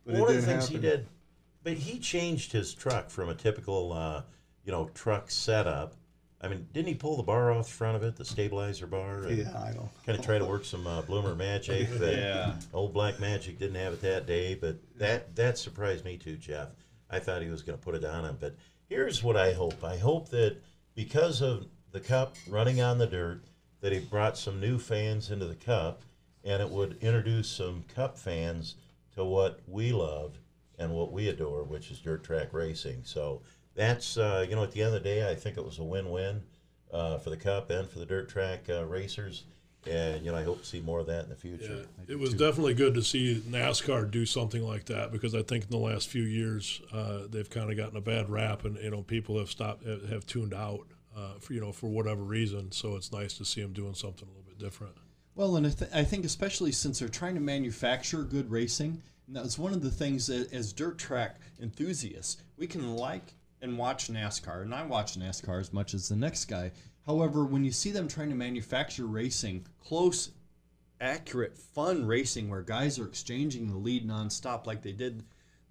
But 0.05 0.13
Well, 0.15 0.23
one 0.23 0.31
of 0.31 0.37
the 0.37 0.41
didn't 0.47 0.61
things 0.61 0.69
he 0.69 0.79
did, 0.79 1.07
but 1.65 1.75
he 1.75 1.99
changed 1.99 2.53
his 2.53 2.75
truck 2.75 3.11
from 3.11 3.29
a 3.29 3.35
typical, 3.35 3.93
uh, 3.93 4.23
you 4.65 4.73
know, 4.73 4.91
truck 4.95 5.31
setup. 5.31 5.95
I 6.41 6.49
mean, 6.49 6.67
didn't 6.73 6.89
he 6.89 6.95
pull 6.95 7.17
the 7.17 7.23
bar 7.23 7.53
off 7.53 7.67
the 7.67 7.73
front 7.73 7.97
of 7.97 8.03
it, 8.03 8.17
the 8.17 8.25
stabilizer 8.25 8.87
bar? 8.89 9.23
and 9.23 9.39
Yeah, 9.39 9.63
I 9.63 9.73
don't. 9.73 9.89
Kind 10.05 10.19
of 10.19 10.25
try 10.25 10.39
to 10.39 10.45
work 10.45 10.65
some 10.65 10.87
uh, 10.87 11.03
bloomer 11.03 11.37
magic. 11.37 11.89
That 11.99 12.17
Yeah. 12.17 12.55
Old 12.73 12.93
Black 12.93 13.21
Magic 13.21 13.59
didn't 13.59 13.77
have 13.77 13.93
it 13.93 14.03
that 14.03 14.27
day, 14.27 14.55
but 14.55 14.77
that 14.99 15.35
that 15.37 15.57
surprised 15.57 16.05
me 16.05 16.17
too, 16.17 16.37
Jeff. 16.37 16.69
I 17.09 17.21
thought 17.21 17.43
he 17.43 17.51
was 17.51 17.63
going 17.63 17.79
to 17.79 17.85
put 17.85 17.95
it 17.95 18.05
on 18.05 18.25
him, 18.25 18.39
but 18.41 18.57
here's 18.89 19.23
what 19.23 19.37
I 19.37 19.53
hope. 19.53 19.85
I 19.85 19.99
hope 19.99 20.31
that 20.31 20.57
because 20.95 21.43
of 21.43 21.67
the 21.93 22.01
cup 22.01 22.35
running 22.49 22.81
on 22.81 22.99
the 22.99 23.07
dirt, 23.07 23.43
that 23.81 23.93
he 23.93 23.99
brought 23.99 24.39
some 24.39 24.61
new 24.61 24.79
fans 24.79 25.31
into 25.31 25.47
the 25.47 25.55
cup, 25.55 26.03
and 26.43 26.63
it 26.63 26.69
would 26.71 26.97
introduce 27.03 27.49
some 27.49 27.85
cup 27.95 28.17
fans 28.17 28.77
to 29.15 29.25
what 29.25 29.61
we 29.69 29.93
love 29.93 30.39
and 30.83 30.93
what 30.93 31.13
we 31.13 31.29
adore, 31.29 31.63
which 31.63 31.91
is 31.91 31.99
dirt 31.99 32.25
track 32.25 32.49
racing. 32.53 33.01
So 33.05 33.41
that's 33.75 34.17
uh, 34.17 34.45
you 34.49 34.57
know, 34.57 34.63
at 34.63 34.73
the 34.73 34.83
end 34.83 34.95
of 34.95 35.03
the 35.03 35.09
day, 35.09 35.31
I 35.31 35.35
think 35.35 35.57
it 35.57 35.65
was 35.65 35.79
a 35.79 35.85
win-win 35.85 36.43
uh, 36.93 37.19
for 37.19 37.31
the 37.31 37.37
cup 37.37 37.71
and 37.71 37.89
for 37.89 37.99
the 37.99 38.07
dirt 38.07 38.29
track 38.29 38.67
uh, 38.69 38.85
racers. 38.85 39.45
And 39.91 40.25
you 40.25 40.31
know, 40.31 40.39
I 40.39 40.45
hope 40.45 40.61
to 40.61 40.67
see 40.67 40.81
more 40.81 41.01
of 41.01 41.07
that 41.07 41.25
in 41.25 41.31
the 41.31 41.37
future. 41.37 41.87
it 42.07 42.19
was 42.19 42.35
definitely 42.35 42.75
good 42.75 42.95
to 42.95 43.03
see 43.03 43.43
NASCAR 43.49 44.09
do 44.09 44.25
something 44.25 44.63
like 44.63 44.85
that 44.87 45.11
because 45.11 45.35
I 45.35 45.43
think 45.43 45.65
in 45.65 45.71
the 45.71 45.77
last 45.77 46.09
few 46.09 46.23
years 46.23 46.81
uh, 46.93 47.23
they've 47.29 47.51
kind 47.51 47.71
of 47.71 47.77
gotten 47.77 47.97
a 47.97 48.01
bad 48.01 48.31
rap, 48.31 48.65
and 48.65 48.77
you 48.77 48.91
know 48.91 49.03
people 49.03 49.39
have 49.39 49.51
stopped 49.51 49.85
have, 49.85 50.09
have 50.09 50.27
tuned 50.27 50.55
out 50.55 50.87
uh, 51.17 51.35
for 51.41 51.53
you 51.55 51.61
know 51.61 51.73
for 51.73 51.89
whatever 51.89 52.23
reason. 52.23 52.71
So 52.71 52.95
it's 52.95 53.11
nice 53.11 53.37
to 53.39 53.45
see 53.45 53.61
them 53.61 53.73
doing 53.73 53.95
something 53.95 54.29
a 54.29 54.31
little 54.31 54.45
bit 54.47 54.59
different. 54.59 54.95
Well, 55.35 55.57
and 55.57 55.67
I, 55.67 55.71
th- 55.71 55.91
I 55.95 56.05
think 56.05 56.25
especially 56.27 56.73
since 56.73 56.99
they're 56.99 57.09
trying 57.09 57.35
to 57.35 57.41
manufacture 57.41 58.23
good 58.23 58.51
racing, 58.51 59.03
and 59.35 59.43
that's 59.43 59.59
one 59.59 59.73
of 59.73 59.81
the 59.81 59.91
things 59.91 60.27
that 60.27 60.53
as 60.53 60.75
dirt 60.75 60.99
track 60.99 61.37
enthusiasts, 61.59 62.43
we 62.59 62.67
can 62.67 62.97
like 62.97 63.33
and 63.63 63.79
watch 63.79 64.09
NASCAR, 64.13 64.61
and 64.61 64.75
I 64.75 64.85
watch 64.85 65.19
NASCAR 65.19 65.59
as 65.59 65.73
much 65.73 65.95
as 65.95 66.07
the 66.07 66.17
next 66.17 66.47
guy. 66.47 66.71
However, 67.07 67.47
when 67.47 67.65
you 67.65 67.73
see 67.73 67.93
them 67.93 68.09
trying 68.09 68.29
to 68.29 68.35
manufacture 68.35 69.07
racing, 69.07 69.67
close, 69.83 70.33
accurate, 71.01 71.57
fun 71.57 72.05
racing 72.05 72.51
where 72.51 72.61
guys 72.61 72.99
are 72.99 73.07
exchanging 73.07 73.69
the 73.69 73.79
lead 73.79 74.07
nonstop 74.07 74.67
like 74.67 74.83
they 74.83 74.93
did 74.93 75.25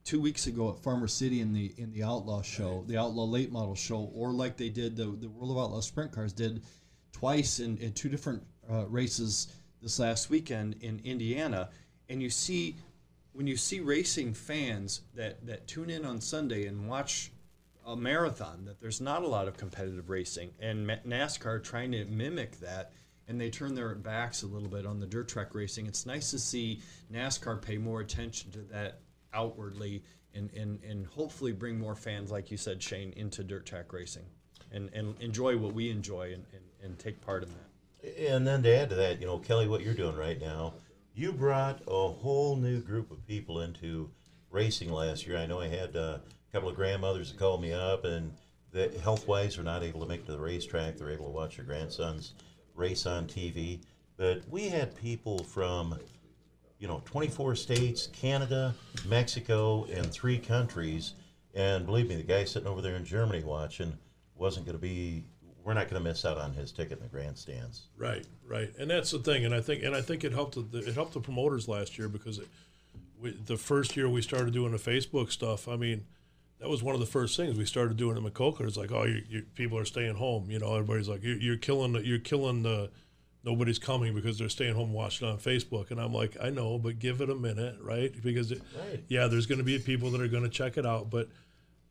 two 0.05 0.20
weeks 0.20 0.47
ago 0.47 0.72
at 0.72 0.80
Farmer 0.80 1.07
City 1.07 1.39
in 1.39 1.53
the 1.53 1.72
in 1.78 1.91
the 1.91 2.01
Outlaw 2.01 2.41
show, 2.41 2.84
the 2.88 2.97
Outlaw 2.97 3.26
Late 3.26 3.51
Model 3.51 3.76
show, 3.76 4.09
or 4.16 4.32
like 4.32 4.57
they 4.57 4.70
did 4.70 4.95
the 4.95 5.05
the 5.05 5.30
World 5.30 5.51
of 5.51 5.59
Outlaw 5.59 5.82
Sprint 5.82 6.12
Cars 6.12 6.34
did 6.34 6.64
twice 7.12 7.59
in, 7.59 7.78
in 7.78 7.93
two 7.93 8.09
different 8.09 8.41
uh, 8.72 8.88
races 8.88 9.53
this 9.84 9.99
last 9.99 10.32
weekend 10.32 10.78
in 10.82 10.99
Indiana, 11.03 11.70
and 12.09 12.24
you 12.24 12.32
see 12.32 12.76
when 13.42 13.48
you 13.48 13.58
see 13.58 13.80
racing 13.80 14.36
fans 14.36 15.02
that 15.16 15.44
that 15.48 15.66
tune 15.66 15.89
in 15.89 16.06
on 16.06 16.22
Sunday 16.22 16.68
and 16.68 16.88
watch 16.88 17.32
a 17.88 17.96
marathon 17.96 18.66
that 18.66 18.80
there's 18.80 19.02
not 19.02 19.24
a 19.24 19.28
lot 19.28 19.48
of 19.48 19.58
competitive 19.58 20.12
racing 20.12 20.52
and 20.60 20.88
NASCAR 21.08 21.64
trying 21.64 21.92
to 21.94 22.06
mimic 22.06 22.60
that 22.60 22.92
and 23.28 23.42
they 23.42 23.50
turn 23.50 23.74
their 23.74 23.96
backs 23.96 24.44
a 24.44 24.46
little 24.46 24.68
bit 24.68 24.86
on 24.86 25.00
the 25.00 25.08
dirt 25.08 25.28
track 25.28 25.56
racing 25.56 25.88
it's 25.88 26.06
nice 26.06 26.30
to 26.30 26.38
see 26.38 26.82
NASCAR 27.12 27.60
pay 27.60 27.80
more 27.80 28.02
attention 28.02 28.52
to 28.52 28.60
that 28.60 29.00
outwardly 29.34 30.04
and, 30.36 30.54
and, 30.54 30.80
and 30.84 31.08
hopefully 31.08 31.52
bring 31.52 31.80
more 31.80 31.96
fans 31.96 32.30
like 32.30 32.52
you 32.52 32.58
said 32.58 32.84
Shane 32.84 33.12
into 33.16 33.44
dirt 33.44 33.66
track 33.66 33.92
racing 33.92 34.26
and, 34.72 34.92
and 34.94 35.20
enjoy 35.20 35.58
what 35.58 35.74
we 35.74 35.89
enjoy 35.89 36.26
and, 36.26 36.46
and, 36.54 36.64
and 36.84 37.00
take 37.00 37.20
part 37.22 37.42
in 37.42 37.50
that. 37.50 38.32
And 38.34 38.46
then 38.46 38.62
to 38.62 38.76
add 38.76 38.89
to 38.89 38.96
that, 38.96 39.20
you 39.20 39.26
know, 39.26 39.39
Kelly, 39.39 39.68
what 39.68 39.82
you're 39.82 39.96
doing 39.96 40.16
right 40.16 40.39
now, 40.39 40.74
you 41.14 41.32
brought 41.32 41.82
a 41.88 42.07
whole 42.07 42.55
new 42.55 42.80
group 42.80 43.12
of 43.12 43.26
people 43.28 43.62
into 43.62 44.09
racing 44.49 44.91
last 44.91 45.28
year. 45.28 45.38
I 45.38 45.45
know 45.45 45.59
I 45.59 45.68
had 45.68 45.95
uh, 45.95 46.20
a 46.20 46.53
couple 46.53 46.70
of 46.70 46.76
grandmothers 46.76 47.32
that 47.32 47.39
called 47.39 47.62
me 47.62 47.74
up, 47.74 48.05
and 48.05 48.34
that 48.72 48.95
health 48.97 49.28
wise 49.28 49.57
are 49.57 49.64
not 49.64 49.84
able 49.84 49.99
to 50.01 50.05
make 50.05 50.22
it 50.22 50.26
to 50.28 50.32
the 50.32 50.39
racetrack. 50.39 50.97
They're 50.97 51.12
able 51.12 51.26
to 51.26 51.32
watch 51.32 51.57
their 51.57 51.66
grandsons 51.66 52.34
race 52.76 53.05
on 53.05 53.28
TV. 53.28 53.82
But 54.18 54.43
we 54.49 54.70
had 54.70 54.95
people 54.95 55.43
from, 55.43 55.97
you 56.80 56.88
know, 56.88 57.01
24 57.05 57.55
states, 57.55 58.07
Canada, 58.07 58.74
Mexico, 59.07 59.86
and 59.86 60.12
three 60.12 60.38
countries. 60.38 61.14
And 61.53 61.86
believe 61.86 62.07
me, 62.07 62.16
the 62.16 62.24
guy 62.24 62.45
sitting 62.45 62.68
over 62.68 62.82
there 62.82 62.95
in 62.95 63.03
Germany 63.03 63.43
watching 63.43 63.97
wasn't 64.36 64.66
going 64.66 64.78
to 64.78 64.82
be. 64.82 65.26
We're 65.64 65.74
not 65.74 65.89
going 65.89 66.01
to 66.01 66.09
miss 66.09 66.26
out 66.26 66.38
on 66.38 66.53
his 66.53 66.72
ticket 66.72 66.97
in 66.97 67.03
the 67.03 67.09
grandstands. 67.09 67.84
Right, 67.97 68.26
right, 68.47 68.72
and 68.80 68.89
that's 68.89 69.12
the 69.12 69.20
thing, 69.20 69.45
and 69.45 69.53
I 69.53 69.62
think, 69.62 69.84
and 69.84 69.95
I 69.95 70.01
think 70.01 70.24
it 70.24 70.32
helped 70.32 70.55
the, 70.72 70.80
it 70.80 70.93
helped 70.95 71.14
the 71.14 71.20
promoters 71.20 71.68
last 71.68 71.97
year 71.97 72.09
because 72.09 72.39
it, 72.39 72.47
we, 73.22 73.32
the 73.45 73.57
first 73.57 73.95
year 73.95 74.09
we 74.09 74.22
started 74.22 74.53
doing 74.53 74.72
the 74.72 74.80
Facebook 74.80 75.32
stuff. 75.32 75.68
I 75.68 75.76
mean, 75.76 76.05
that 76.59 76.70
was 76.70 76.82
one 76.82 76.95
of 76.95 76.99
the 77.01 77.07
first 77.07 77.38
things 77.38 77.57
we 77.57 77.66
started 77.66 77.97
doing 77.97 78.18
in 78.18 78.24
Maquoketa. 78.24 78.62
It's 78.68 78.78
like, 78.78 78.91
oh, 78.91 79.03
you, 79.03 79.22
you, 79.30 79.45
people 79.55 79.78
are 79.78 79.86
staying 79.86 80.16
home. 80.16 80.49
You 80.49 80.59
know, 80.59 80.74
everybody's 80.74 81.07
like, 81.09 81.24
you're, 81.24 81.38
you're 81.38 81.57
killing, 81.57 81.93
the, 81.93 82.05
you're 82.05 82.20
killing 82.20 82.64
the, 82.64 82.89
nobody's 83.43 83.80
coming 83.80 84.14
because 84.14 84.38
they're 84.39 84.49
staying 84.49 84.76
home 84.76 84.93
watching 84.93 85.28
on 85.28 85.38
Facebook. 85.38 85.89
And 85.91 85.99
I'm 85.99 86.14
like, 86.14 86.38
I 86.41 86.49
know, 86.49 86.78
but 86.80 86.99
give 86.99 87.22
it 87.22 87.30
a 87.30 87.36
minute, 87.36 87.78
right? 87.82 88.12
Because 88.24 88.51
it, 88.51 88.62
Right. 88.80 89.03
yeah, 89.07 89.28
there's 89.28 89.45
going 89.47 89.57
to 89.59 89.64
be 89.64 89.78
people 89.80 90.12
that 90.12 90.22
are 90.22 90.28
going 90.28 90.43
to 90.43 90.49
check 90.49 90.78
it 90.78 90.86
out, 90.86 91.09
but 91.09 91.30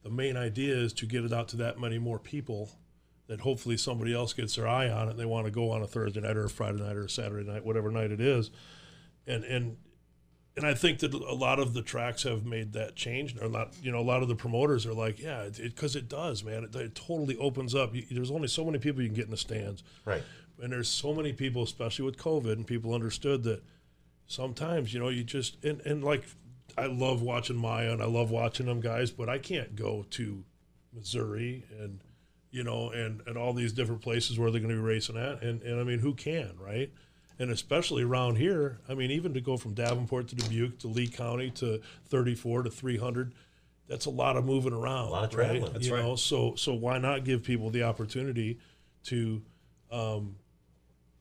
the 0.03 0.11
main 0.11 0.37
idea 0.37 0.75
is 0.77 0.93
to 0.95 1.07
get 1.07 1.25
it 1.25 1.33
out 1.33 1.49
to 1.49 1.57
that 1.59 1.79
many 1.81 1.99
more 1.99 2.19
people 2.19 2.71
that 3.31 3.41
hopefully 3.41 3.77
somebody 3.77 4.13
else 4.13 4.33
gets 4.33 4.57
their 4.57 4.67
eye 4.67 4.89
on 4.91 5.07
it 5.07 5.13
and 5.13 5.19
they 5.21 5.25
want 5.25 5.47
to 5.47 5.53
go 5.53 5.71
on 5.71 5.83
a 5.83 5.87
Thursday 5.87 6.21
night 6.21 6.37
or 6.37 6.45
a 6.45 6.51
Friday 6.51 6.83
night 6.83 6.97
or 6.97 7.05
a 7.05 7.09
Saturday 7.09 7.49
night, 7.49 7.65
whatever 7.65 7.91
night 7.91 8.11
it 8.11 8.21
is. 8.21 8.51
And 9.27 9.45
and 9.45 9.77
and 10.57 10.67
I 10.67 10.75
think 10.75 10.99
that 10.99 11.15
a 11.15 11.33
lot 11.35 11.61
of 11.61 11.73
the 11.73 11.81
tracks 11.81 12.25
have 12.25 12.45
made 12.45 12.73
that 12.73 12.97
change. 12.97 13.41
Or 13.41 13.49
not, 13.49 13.73
you 13.81 13.93
know, 13.93 14.01
a 14.01 14.03
lot 14.03 14.23
of 14.23 14.29
the 14.29 14.35
promoters 14.35 14.85
are 14.85 14.93
like, 14.93 15.21
yeah, 15.21 15.49
because 15.57 15.95
it, 15.95 16.01
it, 16.01 16.09
does, 16.09 16.43
man. 16.43 16.65
It, 16.65 16.75
it 16.75 16.95
totally 16.97 17.37
opens 17.37 17.73
up. 17.73 17.95
You, 17.95 18.05
there's 18.11 18.33
only 18.33 18.49
so 18.49 18.65
many 18.65 18.79
people 18.81 19.01
you 19.01 19.09
can 19.09 19.15
get 19.15 19.27
in 19.27 19.31
the 19.31 19.37
stands, 19.37 19.85
Right. 20.05 20.25
and 20.61 20.73
there's 20.73 20.89
so 20.89 21.15
many 21.15 21.33
people, 21.33 21.63
especially 21.63 22.05
with 22.05 22.19
COVID, 22.19 22.53
and 22.53 22.67
people 22.67 22.93
understood 22.93 23.45
that 23.45 23.63
sometimes, 24.27 24.93
you 24.93 24.99
know, 24.99 25.09
you 25.09 25.23
just 25.23 25.63
and 25.65 25.81
and 25.83 26.03
like 26.03 26.25
I 26.77 26.87
love 26.87 27.23
watching 27.23 27.57
Maya 27.57 27.93
and 27.93 28.03
I 28.03 28.07
love 28.07 28.33
watching 28.33 28.67
them 28.67 28.81
guys, 28.81 29.13
but 29.13 29.29
I 29.29 29.39
can't 29.39 29.77
go 29.77 30.05
to 30.11 30.45
Missouri 30.93 31.65
and 31.79 32.01
you 32.51 32.65
know 32.65 32.91
and 32.91 33.23
and 33.27 33.37
all 33.37 33.53
these 33.53 33.73
different 33.73 34.03
places 34.03 34.39
where 34.39 34.51
they're 34.51 34.61
going 34.61 34.75
to 34.75 34.81
be 34.81 34.87
racing 34.87 35.17
at, 35.17 35.43
and 35.43 35.63
and 35.63 35.81
I 35.81 35.85
mean, 35.85 35.99
who 35.99 36.15
can, 36.15 36.53
right? 36.59 36.91
And 37.39 37.51
especially 37.51 38.03
around 38.03 38.37
here, 38.37 38.81
I 38.87 38.95
mean, 38.95 39.11
even 39.11 39.33
to 39.33 39.41
go 39.41 39.57
from 39.57 39.73
Davenport 39.73 40.29
to 40.29 40.35
Dubuque 40.35 40.79
to 40.81 40.89
Lee 40.89 41.09
County 41.09 41.51
to 41.53 41.81
34 42.09 42.65
to 42.65 42.71
300, 42.71 43.33
that's 43.89 44.05
a 44.05 44.11
lot 44.11 44.37
of 44.37 44.45
moving 44.45 44.75
around. 44.75 45.09
A 45.09 45.11
lot 45.11 45.25
of 45.25 45.35
right? 45.35 45.47
traveling. 45.47 45.73
That's 45.73 45.87
you 45.87 45.95
right. 45.95 46.03
know, 46.03 46.17
so 46.17 46.55
so 46.57 46.75
why 46.75 46.99
not 46.99 47.25
give 47.25 47.43
people 47.43 47.71
the 47.71 47.83
opportunity 47.83 48.59
to 49.05 49.43
um, 49.91 50.37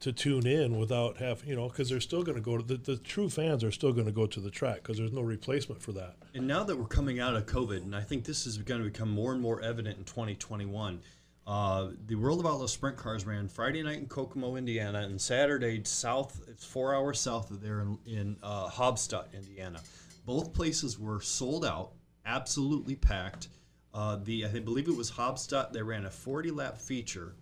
to 0.02 0.14
tune 0.14 0.48
in 0.48 0.78
without 0.78 1.18
having 1.18 1.50
you 1.50 1.56
know 1.56 1.68
because 1.68 1.90
they're 1.90 2.00
still 2.00 2.24
going 2.24 2.38
to 2.38 2.42
go 2.42 2.58
to 2.58 2.64
the, 2.64 2.78
the 2.78 2.98
true 2.98 3.30
fans 3.30 3.64
are 3.64 3.72
still 3.72 3.92
going 3.92 4.06
to 4.06 4.12
go 4.12 4.28
to 4.28 4.40
the 4.40 4.52
track 4.52 4.78
because 4.78 4.98
there's 4.98 5.12
no 5.12 5.22
replacement 5.22 5.82
for 5.82 5.92
that. 5.94 6.16
And 6.34 6.48
now 6.48 6.64
that 6.64 6.78
we're 6.78 6.86
coming 6.86 7.20
out 7.20 7.36
of 7.36 7.46
COVID, 7.46 7.78
and 7.78 7.96
I 7.96 8.02
think 8.02 8.26
this 8.26 8.46
is 8.46 8.58
going 8.58 8.82
to 8.82 8.86
become 8.86 9.10
more 9.10 9.34
and 9.34 9.42
more 9.42 9.62
evident 9.62 9.98
in 9.98 10.04
2021, 10.04 11.02
uh, 11.50 11.90
the 12.06 12.14
World 12.14 12.40
of 12.40 12.46
Outlaws 12.46 12.74
Sprint 12.74 12.96
Cars 12.96 13.26
ran 13.26 13.48
Friday 13.48 13.82
night 13.82 13.98
in 13.98 14.06
Kokomo, 14.06 14.56
Indiana, 14.56 15.00
and 15.00 15.20
Saturday 15.20 15.82
south. 15.84 16.42
It's 16.48 16.64
four 16.64 16.94
hours 16.94 17.20
south 17.20 17.50
of 17.50 17.60
there 17.60 17.80
in, 17.80 17.98
in 18.06 18.38
uh, 18.44 18.70
Haubstadt, 18.70 19.34
Indiana. 19.34 19.82
Both 20.28 20.54
places 20.54 21.00
were 21.00 21.22
sold 21.22 21.66
out, 21.66 21.94
absolutely 22.24 22.94
packed. 22.94 23.48
Uh, 23.96 24.18
the 24.24 24.46
I 24.46 24.60
believe 24.60 24.88
it 24.88 24.96
was 24.96 25.10
Haubstadt. 25.10 25.74
They 25.74 25.82
ran 25.82 26.06
a 26.06 26.12
40 26.12 26.52
lap 26.52 26.78
feature, 26.78 27.34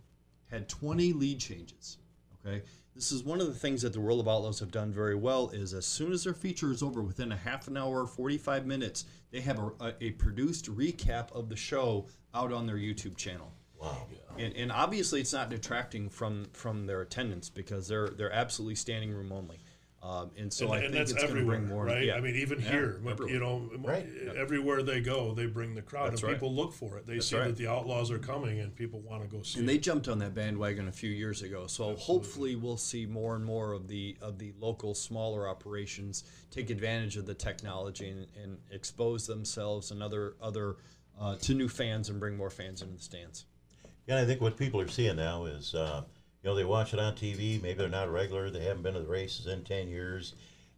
had 0.50 0.70
20 0.70 1.12
lead 1.12 1.42
changes. 1.42 1.98
Okay, 2.46 2.64
this 2.96 3.12
is 3.12 3.26
one 3.26 3.42
of 3.42 3.48
the 3.48 3.60
things 3.60 3.82
that 3.82 3.92
the 3.92 4.00
World 4.00 4.22
of 4.22 4.30
Outlaws 4.30 4.62
have 4.62 4.72
done 4.72 4.94
very 4.94 5.16
well. 5.16 5.50
Is 5.50 5.74
as 5.74 5.86
soon 5.86 6.14
as 6.14 6.24
their 6.24 6.34
feature 6.34 6.72
is 6.72 6.82
over, 6.82 7.02
within 7.02 7.34
a 7.34 7.38
half 7.38 7.68
an 7.68 7.76
hour, 7.76 8.08
45 8.08 8.66
minutes, 8.66 9.04
they 9.32 9.42
have 9.42 9.60
a, 9.60 9.72
a, 9.82 9.94
a 10.00 10.12
produced 10.12 10.74
recap 10.74 11.30
of 11.34 11.50
the 11.50 11.58
show 11.58 12.08
out 12.34 12.54
on 12.54 12.66
their 12.66 12.78
YouTube 12.78 13.18
channel. 13.18 13.52
Wow. 13.82 14.08
And, 14.40 14.56
and 14.56 14.72
obviously, 14.72 15.20
it's 15.20 15.34
not 15.34 15.50
detracting 15.50 16.10
from 16.10 16.46
from 16.54 16.86
their 16.86 17.02
attendance 17.02 17.50
because 17.50 17.88
they're 17.88 18.10
they're 18.10 18.32
absolutely 18.34 18.76
standing 18.76 19.12
room 19.14 19.32
only. 19.32 19.60
Um, 20.04 20.30
and 20.38 20.54
so 20.54 20.66
and, 20.66 20.74
I 20.74 20.78
and 20.78 20.84
think 20.86 20.94
that's 20.96 21.12
it's 21.12 21.24
going 21.24 21.36
to 21.38 21.44
bring 21.44 21.68
more. 21.68 21.86
right? 21.86 22.06
Yeah. 22.06 22.16
I 22.16 22.22
mean, 22.22 22.36
even 22.36 22.60
Yeah, 22.62 22.70
here, 22.70 23.02
everywhere. 23.10 23.30
you 23.30 23.40
know, 23.40 23.70
Right. 23.80 24.06
everywhere 24.38 24.84
they 24.84 25.02
go, 25.02 25.34
they 25.34 25.48
bring 25.48 25.74
the 25.74 25.82
crowd, 25.82 26.12
That's 26.12 26.22
and 26.22 26.30
right. 26.30 26.36
people 26.38 26.54
look 26.54 26.72
for 26.72 27.00
it. 27.00 27.08
They 27.08 27.20
see 27.20 27.36
right. 27.36 27.48
that 27.48 27.58
the 27.58 27.68
Outlaws 27.68 28.12
are 28.12 28.20
coming, 28.20 28.60
and 28.60 28.74
people 28.76 29.00
want 29.02 29.24
to 29.24 29.28
go 29.28 29.42
see. 29.42 29.60
and 29.60 29.68
it. 29.68 29.74
they 29.74 29.80
jumped 29.80 30.08
on 30.08 30.20
that 30.20 30.36
bandwagon 30.36 30.88
a 30.88 30.92
few 30.92 31.10
years 31.10 31.42
ago. 31.42 31.66
So 31.66 31.96
hopefully 31.96 32.56
we'll 32.56 32.78
see 32.78 33.08
more 33.08 33.36
and 33.36 33.44
more 33.44 33.74
of 33.74 33.88
the 33.88 34.16
of 34.22 34.38
the 34.38 34.54
local 34.60 34.94
smaller 34.94 35.50
operations 35.50 36.24
take 36.52 36.70
advantage 36.70 37.18
of 37.18 37.26
the 37.26 37.34
technology 37.34 38.08
and, 38.10 38.28
and 38.42 38.60
expose 38.70 39.26
themselves 39.26 39.90
and 39.90 40.04
other 40.04 40.36
other 40.40 40.76
uh, 41.20 41.36
to 41.38 41.56
new 41.56 41.68
fans 41.68 42.10
and 42.10 42.20
bring 42.20 42.38
more 42.38 42.52
fans 42.52 42.84
into 42.84 42.94
the 42.96 43.02
stands. 43.02 43.46
Yeah, 44.08 44.22
I 44.22 44.26
think 44.26 44.42
what 44.42 44.58
people 44.58 44.80
are 44.82 44.88
seeing 44.88 45.18
now 45.18 45.46
is, 45.46 45.76
uh, 45.76 46.04
you 46.42 46.50
know, 46.50 46.56
they 46.56 46.64
watch 46.64 46.94
it 46.94 47.00
on 47.00 47.14
TV. 47.14 47.62
Maybe 47.62 47.74
they're 47.74 47.90
not 47.90 48.08
a 48.08 48.12
regular. 48.12 48.50
They 48.50 48.64
haven't 48.64 48.84
been 48.84 48.94
to 48.94 49.02
the 49.02 49.08
races 49.08 49.48
in 49.48 49.64
10 49.64 49.90
years. 49.90 50.34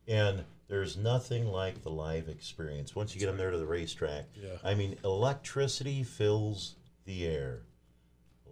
And 0.07 0.43
there's 0.67 0.97
nothing 0.97 1.47
like 1.47 1.84
the 1.84 1.91
live 1.91 2.27
experience. 2.27 2.95
Once 2.95 3.13
you 3.13 3.19
get 3.19 3.27
them 3.27 3.38
there 3.38 3.51
to 3.51 3.57
the 3.57 3.65
racetrack, 3.65 4.25
Yeah. 4.36 4.57
I 4.63 4.73
mean, 4.73 4.97
electricity 5.03 6.03
fills 6.03 6.75
the 7.05 7.27
air, 7.27 7.61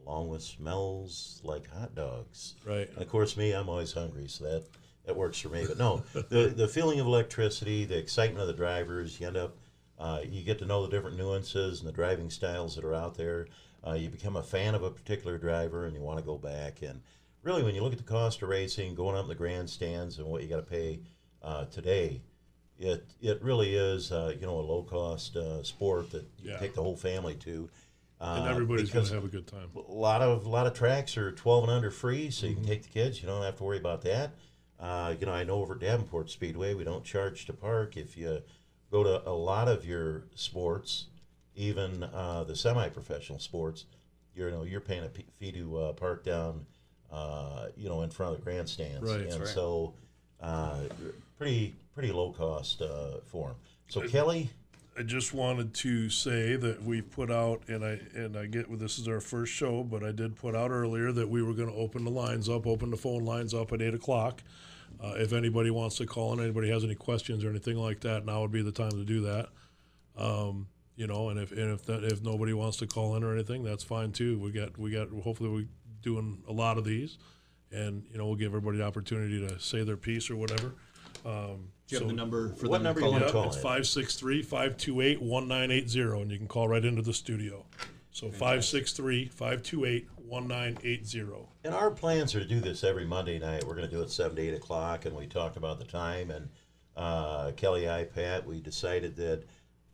along 0.05 0.30
with 0.30 0.43
smells 0.43 1.41
like 1.43 1.69
hot 1.71 1.95
dogs. 1.95 2.55
Right. 2.63 2.88
And 2.89 3.01
of 3.01 3.09
course, 3.09 3.36
me, 3.36 3.53
I'm 3.53 3.69
always 3.69 3.93
hungry, 3.93 4.28
so 4.28 4.43
that, 4.43 4.63
that 5.05 5.15
works 5.15 5.39
for 5.39 5.49
me. 5.49 5.65
But 5.67 5.80
no, 5.80 6.03
the, 6.13 6.53
the 6.55 6.67
feeling 6.67 6.99
of 6.99 7.07
electricity, 7.07 7.86
the 7.86 7.97
excitement 7.97 8.41
of 8.41 8.47
the 8.47 8.53
drivers, 8.53 9.19
you 9.19 9.25
end 9.28 9.38
up, 9.38 9.55
uh, 9.97 10.19
you 10.23 10.43
get 10.43 10.59
to 10.59 10.65
know 10.65 10.84
the 10.86 10.89
different 10.91 11.17
nuances 11.17 11.80
and 11.80 11.88
the 11.88 11.93
driving 11.93 12.30
styles 12.30 12.75
that 12.75 12.86
are 12.86 12.93
out 12.93 13.15
there. 13.17 13.47
Uh, 13.88 13.93
you 13.93 14.09
become 14.09 14.35
a 14.35 14.43
fan 14.43 14.75
of 14.75 14.83
a 14.83 14.89
particular 14.89 15.38
driver 15.38 15.85
and 15.85 15.95
you 15.95 16.01
want 16.01 16.19
to 16.19 16.25
go 16.25 16.38
back. 16.38 16.81
And 16.81 17.01
really, 17.43 17.63
when 17.63 17.73
you 17.75 17.81
look 17.81 17.93
at 17.93 17.97
the 17.99 18.03
cost 18.03 18.41
of 18.41 18.49
racing, 18.49 18.95
going 18.95 19.15
up 19.15 19.23
in 19.23 19.29
the 19.29 19.35
grandstands 19.35 20.17
and 20.17 20.27
what 20.27 20.41
you 20.41 20.49
got 20.49 20.57
to 20.57 20.61
pay 20.63 20.99
uh, 21.41 21.65
today, 21.65 22.21
it 22.79 23.05
it 23.21 23.41
really 23.41 23.75
is 23.75 24.11
uh, 24.11 24.33
you 24.39 24.45
know 24.45 24.59
a 24.59 24.61
low 24.61 24.83
cost 24.83 25.35
uh, 25.35 25.63
sport 25.63 26.11
that 26.11 26.25
you 26.43 26.51
Yeah. 26.51 26.57
take 26.57 26.73
the 26.73 26.83
whole 26.83 26.97
family 26.97 27.35
to. 27.35 27.69
Uh, 28.19 28.33
and 28.39 28.47
everybody's 28.47 28.89
going 28.89 29.05
to 29.05 29.13
have 29.13 29.23
a 29.23 29.27
good 29.27 29.45
time. 29.47 29.69
a 29.75 29.91
lot 29.91 30.21
of 30.23 30.45
a 30.45 30.49
lot 30.49 30.65
of 30.67 30.73
tracks 30.73 31.15
are 31.17 31.31
12 31.31 31.63
and 31.65 31.71
under 31.71 31.91
free, 31.91 32.29
so 32.31 32.45
you 32.47 32.53
Mm-hmm. 32.53 32.61
can 32.63 32.69
take 32.71 32.83
the 32.83 32.89
kids. 32.89 33.21
You 33.21 33.27
don't 33.27 33.43
have 33.43 33.55
to 33.57 33.63
worry 33.63 33.77
about 33.77 34.01
that. 34.01 34.31
Uh, 34.79 35.13
you 35.19 35.25
know, 35.27 35.31
I 35.33 35.43
know 35.43 35.55
over 35.61 35.75
at 35.75 35.79
Davenport 35.79 36.29
Speedway, 36.29 36.73
we 36.73 36.83
don't 36.83 37.03
charge 37.03 37.45
to 37.45 37.53
park. 37.53 37.95
If 37.97 38.17
you 38.17 38.41
go 38.91 39.03
to 39.03 39.27
a 39.27 39.31
lot 39.33 39.67
of 39.67 39.85
your 39.85 40.23
sports, 40.35 41.07
even 41.58 42.03
uh, 42.03 42.43
the 42.45 42.55
semi-professional 42.55 43.39
sports, 43.39 43.86
you're, 44.36 44.51
know 44.51 44.64
you're 44.64 44.80
paying 44.80 45.03
a 45.03 45.10
fee 45.10 45.51
to 45.51 45.78
uh, 45.78 45.93
park 45.93 46.24
down, 46.24 46.66
uh, 47.12 47.68
you 47.76 47.89
know, 47.89 48.03
in 48.03 48.10
front 48.12 48.34
of 48.34 48.39
the 48.39 48.43
grandstands, 48.43 49.01
Right. 49.10 49.22
and 49.22 49.39
right. 49.39 49.47
so 49.47 49.93
uh, 50.39 50.82
pretty 51.38 51.76
pretty 51.93 52.12
low 52.12 52.32
cost 52.32 52.82
uh, 52.82 53.18
for 53.26 53.49
'em. 53.49 53.55
So 53.89 54.08
Kelly, 54.08 54.51
I 54.95 55.01
just 55.01 55.34
wanted 55.34 55.74
to 55.76 56.10
say 56.12 56.55
that 56.55 56.84
we 56.84 57.01
put 57.01 57.32
out, 57.32 57.64
and 57.68 57.84
I 57.84 57.99
and 58.14 58.38
I 58.38 58.45
get 58.45 58.80
this 58.80 58.99
is 58.99 59.08
our 59.08 59.20
first 59.20 59.51
show, 59.51 59.84
but 59.84 60.03
I 60.03 60.12
did 60.12 60.36
put 60.36 60.55
out 60.55 60.70
earlier 60.70 61.12
that 61.12 61.28
we 61.28 61.41
were 61.41 61.53
going 61.53 61.70
to 61.70 61.76
open 61.76 62.03
the 62.03 62.12
lines 62.12 62.47
up, 62.49 62.68
open 62.68 62.91
the 62.91 62.97
phone 62.97 63.26
lines 63.26 63.55
up 63.55 63.74
at 63.74 63.82
eight 63.82 63.95
o'clock. 63.95 64.43
Uh, 65.03 65.14
if 65.18 65.34
anybody 65.34 65.70
wants 65.72 65.97
to 65.97 66.05
call 66.05 66.34
in, 66.34 66.39
anybody 66.39 66.70
has 66.70 66.84
any 66.84 66.95
questions 66.95 67.43
or 67.43 67.49
anything 67.49 67.78
like 67.78 67.99
that, 68.01 68.26
now 68.26 68.41
would 68.41 68.51
be 68.51 68.62
the 68.62 68.72
time 68.72 68.91
to 68.91 69.03
do 69.03 69.22
that. 69.22 69.49
Um, 70.16 70.68
you 70.98 71.06
know, 71.06 71.30
and 71.30 71.39
if 71.39 71.52
and 71.52 71.72
if 71.72 71.86
that, 71.86 72.04
if 72.04 72.24
nobody 72.24 72.54
wants 72.54 72.78
to 72.78 72.88
call 72.88 73.16
in 73.16 73.24
or 73.24 73.34
anything, 73.34 73.64
that's 73.64 73.84
fine 73.84 74.12
too. 74.12 74.39
We 74.39 74.52
got 74.52 74.78
we 74.78 74.91
got 74.91 75.10
hopefully 75.24 75.50
we 75.50 75.68
doing 76.02 76.43
a 76.50 76.52
lot 76.52 76.78
of 76.78 76.84
these, 76.84 77.20
and 77.72 78.04
you 78.12 78.18
know 78.18 78.26
we'll 78.26 78.36
give 78.36 78.48
everybody 78.48 78.80
the 78.80 78.84
opportunity 78.84 79.48
to 79.48 79.60
say 79.60 79.84
their 79.84 79.95
piece 79.95 80.30
or 80.30 80.36
whatever. 80.36 80.74
Um, 81.24 81.70
Do 81.88 81.95
you 81.95 82.00
have 82.00 82.08
the 82.08 82.14
number 82.16 82.50
for 82.54 82.68
What 82.68 82.80
them 82.80 82.84
number 82.84 83.02
to 83.02 83.06
you 83.06 83.12
call 83.12 83.20
wanna 83.20 83.32
call 83.32 83.48
it's 83.48 83.58
it. 83.58 83.62
563 83.62 84.41
528 84.41 85.22
1980, 85.22 86.22
and 86.22 86.32
you 86.32 86.38
can 86.39 86.48
call 86.48 86.68
right 86.68 86.84
into 86.84 87.04
the 87.04 87.14
studio. 87.14 87.66
So 88.12 88.32
563 88.32 89.28
528 89.28 90.08
1980. 90.18 91.48
And 91.64 91.76
our 91.76 91.91
plans 91.91 92.34
are 92.34 92.39
to 92.39 92.45
do 92.45 92.60
this 92.60 92.84
every 92.84 93.06
Monday 93.06 93.38
night. 93.38 93.64
We're 93.64 93.76
going 93.76 93.88
to 93.88 93.95
do 93.95 94.02
it 94.02 94.10
seven 94.10 94.36
to 94.38 94.41
eight 94.41 94.56
o'clock, 94.56 95.06
and 95.06 95.16
we 95.16 95.28
talked 95.28 95.58
about 95.58 95.78
the 95.78 95.86
time. 95.86 96.32
And 96.32 96.50
uh, 96.95 97.52
Kelly, 97.56 97.88
I, 97.88 98.06
Pat, 98.06 98.48
we 98.48 98.60
decided 98.60 99.16
that 99.18 99.43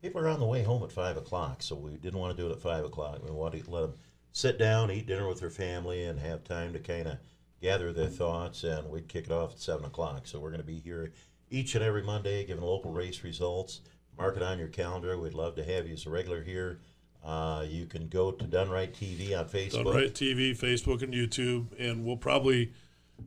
people 0.03 0.21
are 0.21 0.27
on 0.27 0.39
the 0.39 0.45
way 0.45 0.61
home 0.61 0.83
at 0.83 0.91
five 0.91 1.15
o'clock, 1.15 1.63
so 1.63 1.75
we 1.75 1.93
didn't 1.93 2.19
want 2.19 2.35
to 2.35 2.43
do 2.43 2.49
it 2.49 2.51
at 2.51 2.61
five 2.61 2.83
o'clock. 2.83 3.21
We 3.23 3.31
wanted 3.31 3.63
to 3.63 3.71
let 3.71 3.81
them 3.81 3.93
sit 4.33 4.59
down, 4.59 4.91
eat 4.91 5.07
dinner 5.07 5.27
with 5.27 5.39
their 5.39 5.49
family, 5.49 6.03
and 6.03 6.19
have 6.19 6.43
time 6.43 6.73
to 6.73 6.79
kind 6.79 7.07
of 7.07 7.17
gather 7.61 7.93
their 7.93 8.09
thoughts. 8.09 8.65
And 8.65 8.89
we'd 8.89 9.07
kick 9.07 9.25
it 9.25 9.31
off 9.31 9.53
at 9.53 9.59
seven 9.59 9.85
o'clock. 9.85 10.27
So 10.27 10.39
we're 10.39 10.49
going 10.49 10.61
to 10.61 10.67
be 10.67 10.79
here 10.79 11.13
each 11.49 11.75
and 11.75 11.83
every 11.83 12.03
Monday, 12.03 12.45
giving 12.45 12.63
local 12.63 12.91
race 12.91 13.23
results. 13.23 13.79
Mark 14.17 14.35
it 14.35 14.43
on 14.43 14.59
your 14.59 14.67
calendar. 14.67 15.17
We'd 15.17 15.33
love 15.33 15.55
to 15.55 15.63
have 15.63 15.87
you 15.87 15.93
as 15.93 16.05
a 16.05 16.09
regular 16.09 16.43
here. 16.43 16.79
Uh, 17.23 17.65
you 17.65 17.85
can 17.85 18.09
go 18.09 18.33
to 18.33 18.45
Done 18.45 18.69
Right 18.69 18.93
TV 18.93 19.37
on 19.37 19.45
Facebook. 19.45 19.85
Done 19.85 19.95
Right 19.95 20.13
TV, 20.13 20.51
Facebook, 20.51 21.01
and 21.01 21.13
YouTube, 21.13 21.67
and 21.79 22.03
we'll 22.03 22.17
probably, 22.17 22.73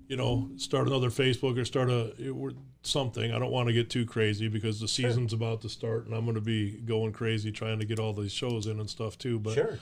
you 0.09 0.17
know, 0.17 0.51
start 0.57 0.87
another 0.87 1.11
Facebook 1.11 1.59
or 1.59 1.65
start 1.65 1.91
a 1.91 2.13
something. 2.83 3.33
I 3.33 3.39
don't 3.39 3.51
want 3.51 3.69
to 3.69 3.73
get 3.73 3.91
too 3.91 4.07
crazy 4.07 4.49
because 4.49 4.81
the 4.81 4.89
season's 4.89 5.33
about 5.33 5.61
to 5.63 5.69
start, 5.69 6.07
and 6.07 6.15
I'm 6.15 6.25
going 6.25 6.37
to 6.37 6.41
be 6.41 6.73
going 6.73 7.13
crazy 7.13 7.51
trying 7.51 7.79
to 7.81 7.85
get 7.85 7.99
all 7.99 8.13
these 8.13 8.33
shows 8.33 8.67
in 8.67 8.79
and 8.79 8.89
stuff 8.89 9.19
too. 9.19 9.39
But 9.39 9.55
Sure. 9.55 9.79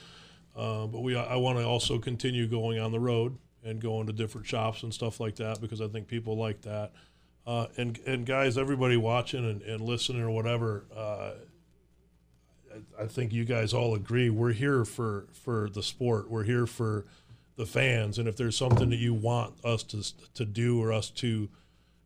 Uh, 0.57 0.87
but 0.87 1.01
we, 1.01 1.17
I 1.17 1.35
want 1.37 1.59
to 1.59 1.65
also 1.65 1.99
continue 1.99 2.47
going 2.47 2.79
on 2.79 2.93
the 2.93 3.01
road 3.01 3.37
and 3.65 3.81
going 3.81 4.07
to 4.07 4.13
different 4.13 4.47
shops 4.47 4.83
and 4.83 4.95
stuff 4.95 5.19
like 5.19 5.37
that 5.37 5.61
because 5.61 5.81
I 5.81 5.89
think 5.89 6.07
people 6.07 6.37
like 6.37 6.63
that. 6.63 6.93
Uh, 7.47 7.67
and 7.77 7.99
and 8.07 8.25
guys, 8.25 8.57
everybody 8.57 8.97
watching 8.97 9.45
and, 9.45 9.63
and 9.63 9.81
listening 9.81 10.23
or 10.23 10.31
whatever, 10.31 10.85
uh, 10.97 11.33
I, 12.73 13.03
I 13.03 13.07
think 13.07 13.33
you 13.33 13.45
guys 13.45 13.75
all 13.75 13.95
agree 13.95 14.31
we're 14.31 14.53
here 14.53 14.85
for 14.85 15.27
for 15.33 15.69
the 15.69 15.83
sport. 15.83 16.31
We're 16.31 16.45
here 16.45 16.67
for 16.67 17.07
the 17.57 17.67
fans, 17.67 18.19
and 18.19 18.29
if 18.29 18.37
there's 18.37 18.57
something 18.57 18.91
that 18.91 18.97
you 18.99 19.15
want 19.15 19.55
us 19.65 19.83
to 19.85 20.03
to 20.35 20.45
do 20.45 20.83
or 20.83 20.93
us 20.93 21.11
to, 21.11 21.49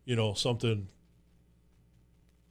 you 0.04 0.16
know, 0.16 0.34
something 0.34 0.88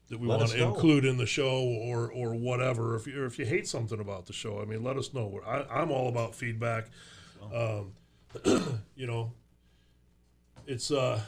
that 0.10 0.20
we 0.20 0.28
Let 0.28 0.40
want 0.40 0.52
to 0.52 0.58
know. 0.58 0.74
include 0.74 1.06
in 1.06 1.18
the 1.18 1.26
show 1.26 1.60
or 1.64 2.12
or 2.12 2.34
whatever. 2.34 2.96
If 2.96 3.08
you 3.08 3.26
if 3.26 3.38
you 3.38 3.46
hate 3.46 3.68
something 3.68 4.00
about 4.00 4.26
the 4.26 4.34
show, 4.34 4.62
I 4.62 4.66
mean, 4.66 4.84
let 4.84 4.98
us 4.98 5.14
know. 5.14 5.42
I, 5.46 5.66
I'm 5.82 5.92
all 5.92 6.08
about 6.08 6.34
feedback. 6.34 6.88
Um, 7.54 7.94
you 8.96 9.08
know, 9.08 9.34
it's 10.66 10.92
uh, 10.92 11.20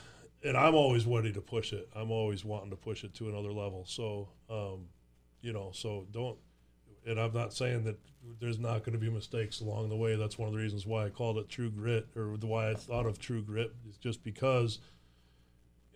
and 0.43 0.57
I'm 0.57 0.75
always 0.75 1.05
ready 1.05 1.31
to 1.33 1.41
push 1.41 1.73
it. 1.73 1.89
I'm 1.95 2.11
always 2.11 2.45
wanting 2.45 2.69
to 2.69 2.75
push 2.75 3.03
it 3.03 3.13
to 3.15 3.29
another 3.29 3.51
level. 3.51 3.85
So, 3.85 4.29
um, 4.49 4.85
you 5.41 5.53
know, 5.53 5.71
so 5.73 6.05
don't. 6.11 6.37
And 7.05 7.19
I'm 7.19 7.33
not 7.33 7.53
saying 7.53 7.85
that 7.85 7.97
there's 8.39 8.59
not 8.59 8.79
going 8.79 8.93
to 8.93 8.99
be 8.99 9.09
mistakes 9.09 9.61
along 9.61 9.89
the 9.89 9.95
way. 9.95 10.15
That's 10.15 10.37
one 10.37 10.47
of 10.47 10.53
the 10.53 10.59
reasons 10.59 10.85
why 10.85 11.05
I 11.05 11.09
called 11.09 11.37
it 11.37 11.49
True 11.49 11.69
Grit, 11.69 12.07
or 12.15 12.35
why 12.41 12.69
I 12.69 12.75
thought 12.75 13.05
of 13.05 13.19
True 13.19 13.41
Grit 13.41 13.73
is 13.89 13.97
just 13.97 14.23
because 14.23 14.79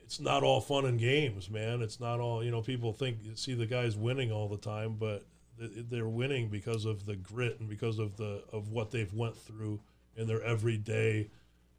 it's 0.03 0.19
not 0.19 0.43
all 0.43 0.61
fun 0.61 0.85
and 0.85 0.99
games, 0.99 1.49
man. 1.49 1.81
It's 1.81 1.99
not 1.99 2.19
all 2.19 2.43
you 2.43 2.51
know. 2.51 2.61
People 2.61 2.93
think 2.93 3.17
see 3.35 3.53
the 3.53 3.65
guys 3.65 3.95
winning 3.95 4.31
all 4.31 4.47
the 4.47 4.57
time, 4.57 4.95
but 4.99 5.25
they're 5.57 6.07
winning 6.07 6.49
because 6.49 6.85
of 6.85 7.05
the 7.05 7.15
grit 7.15 7.59
and 7.59 7.69
because 7.69 7.99
of 7.99 8.17
the 8.17 8.43
of 8.51 8.69
what 8.69 8.91
they've 8.91 9.13
went 9.13 9.37
through 9.37 9.79
in 10.15 10.27
their 10.27 10.41
everyday 10.43 11.29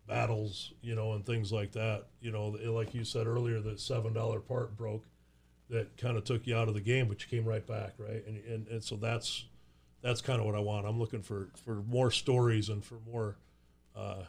battles, 0.06 0.72
you 0.82 0.94
know, 0.94 1.12
and 1.12 1.24
things 1.24 1.52
like 1.52 1.72
that. 1.72 2.06
You 2.20 2.32
know, 2.32 2.48
like 2.48 2.94
you 2.94 3.04
said 3.04 3.26
earlier, 3.26 3.60
that 3.60 3.80
seven 3.80 4.12
dollar 4.12 4.40
part 4.40 4.76
broke, 4.76 5.04
that 5.70 5.96
kind 5.96 6.16
of 6.16 6.24
took 6.24 6.46
you 6.46 6.56
out 6.56 6.68
of 6.68 6.74
the 6.74 6.80
game, 6.80 7.08
but 7.08 7.22
you 7.22 7.28
came 7.28 7.48
right 7.48 7.66
back, 7.66 7.94
right? 7.98 8.24
And 8.26 8.44
and, 8.44 8.68
and 8.68 8.84
so 8.84 8.96
that's 8.96 9.44
that's 10.04 10.20
kind 10.20 10.38
of 10.38 10.46
what 10.46 10.54
I 10.54 10.60
want. 10.60 10.86
I'm 10.86 10.98
looking 11.00 11.22
for 11.22 11.48
for 11.64 11.76
more 11.88 12.10
stories 12.10 12.68
and 12.68 12.84
for 12.84 12.98
more, 13.10 13.36
uh, 13.96 14.22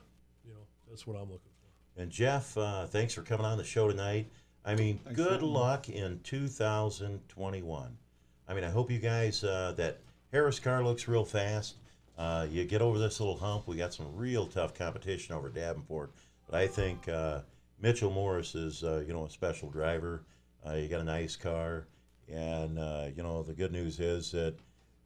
you 0.45 0.53
know, 0.53 0.65
that's 0.89 1.05
what 1.05 1.15
I'm 1.15 1.29
looking 1.29 1.51
for. 1.59 2.01
And 2.01 2.09
Jeff, 2.09 2.57
uh, 2.57 2.87
thanks 2.87 3.13
for 3.13 3.21
coming 3.21 3.45
on 3.45 3.57
the 3.57 3.63
show 3.63 3.87
tonight. 3.89 4.31
I 4.63 4.73
mean, 4.75 4.99
Thanks 5.03 5.17
good 5.17 5.25
for 5.27 5.33
having 5.33 5.47
me. 5.49 5.53
luck 5.53 5.89
in 5.89 6.19
2021. 6.23 7.97
I 8.47 8.53
mean, 8.53 8.63
I 8.63 8.69
hope 8.69 8.89
you 8.89 8.99
guys, 8.99 9.43
uh, 9.43 9.73
that 9.77 9.99
Harris 10.31 10.59
car 10.59 10.83
looks 10.83 11.07
real 11.07 11.25
fast. 11.25 11.75
Uh, 12.17 12.47
you 12.49 12.63
get 12.63 12.81
over 12.81 12.97
this 12.97 13.19
little 13.19 13.37
hump. 13.37 13.67
We 13.67 13.75
got 13.75 13.93
some 13.93 14.15
real 14.15 14.47
tough 14.47 14.73
competition 14.73 15.35
over 15.35 15.49
Davenport. 15.49 16.13
But 16.49 16.55
I 16.59 16.67
think 16.67 17.07
uh, 17.09 17.41
Mitchell 17.81 18.11
Morris 18.11 18.55
is, 18.55 18.83
uh, 18.83 19.03
you 19.05 19.13
know, 19.13 19.25
a 19.25 19.29
special 19.29 19.69
driver. 19.69 20.23
Uh, 20.65 20.73
you 20.75 20.87
got 20.87 21.01
a 21.01 21.05
nice 21.05 21.35
car. 21.35 21.87
And, 22.31 22.79
uh, 22.79 23.07
you 23.15 23.21
know, 23.23 23.43
the 23.43 23.53
good 23.53 23.71
news 23.71 23.99
is 23.99 24.31
that 24.31 24.55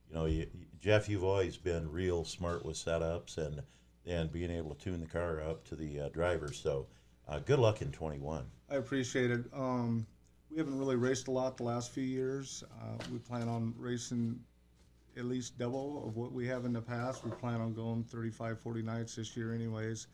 you 0.09 0.15
know, 0.15 0.25
you, 0.25 0.47
Jeff, 0.79 1.07
you've 1.07 1.23
always 1.23 1.57
been 1.57 1.91
real 1.91 2.25
smart 2.25 2.65
with 2.65 2.75
setups 2.75 3.37
and 3.37 3.61
and 4.05 4.31
being 4.31 4.49
able 4.49 4.73
to 4.73 4.83
tune 4.83 5.01
the 5.01 5.05
car 5.05 5.41
up 5.41 5.63
to 5.65 5.75
the 5.75 5.99
uh, 5.99 6.09
driver. 6.09 6.51
So, 6.51 6.87
uh, 7.27 7.39
good 7.39 7.59
luck 7.59 7.81
in 7.81 7.91
21. 7.91 8.45
I 8.71 8.75
appreciate 8.75 9.29
it. 9.29 9.45
Um, 9.53 10.07
we 10.49 10.57
haven't 10.57 10.79
really 10.79 10.95
raced 10.95 11.27
a 11.27 11.31
lot 11.31 11.57
the 11.57 11.63
last 11.63 11.91
few 11.91 12.03
years. 12.03 12.63
Uh, 12.81 13.03
we 13.11 13.19
plan 13.19 13.47
on 13.47 13.73
racing 13.77 14.39
at 15.15 15.25
least 15.25 15.59
double 15.59 16.07
of 16.07 16.15
what 16.15 16.31
we 16.31 16.47
have 16.47 16.65
in 16.65 16.73
the 16.73 16.81
past. 16.81 17.23
We 17.23 17.31
plan 17.31 17.61
on 17.61 17.73
going 17.73 18.03
35, 18.03 18.59
40 18.59 18.81
nights 18.81 19.15
this 19.15 19.35
year, 19.37 19.53
anyways. 19.53 20.07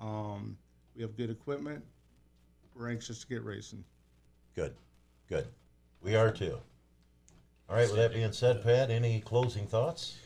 Um, 0.00 0.56
we 0.96 1.02
have 1.02 1.16
good 1.16 1.28
equipment. 1.28 1.84
We're 2.74 2.90
anxious 2.90 3.20
to 3.20 3.26
get 3.26 3.44
racing. 3.44 3.84
Good, 4.54 4.74
good. 5.28 5.46
We 6.00 6.14
are 6.16 6.30
too. 6.30 6.58
All 7.68 7.76
right. 7.76 7.88
With 7.88 7.96
that 7.96 8.12
being 8.12 8.32
said, 8.32 8.62
Pat, 8.62 8.90
any 8.90 9.20
closing 9.20 9.66
thoughts? 9.66 10.16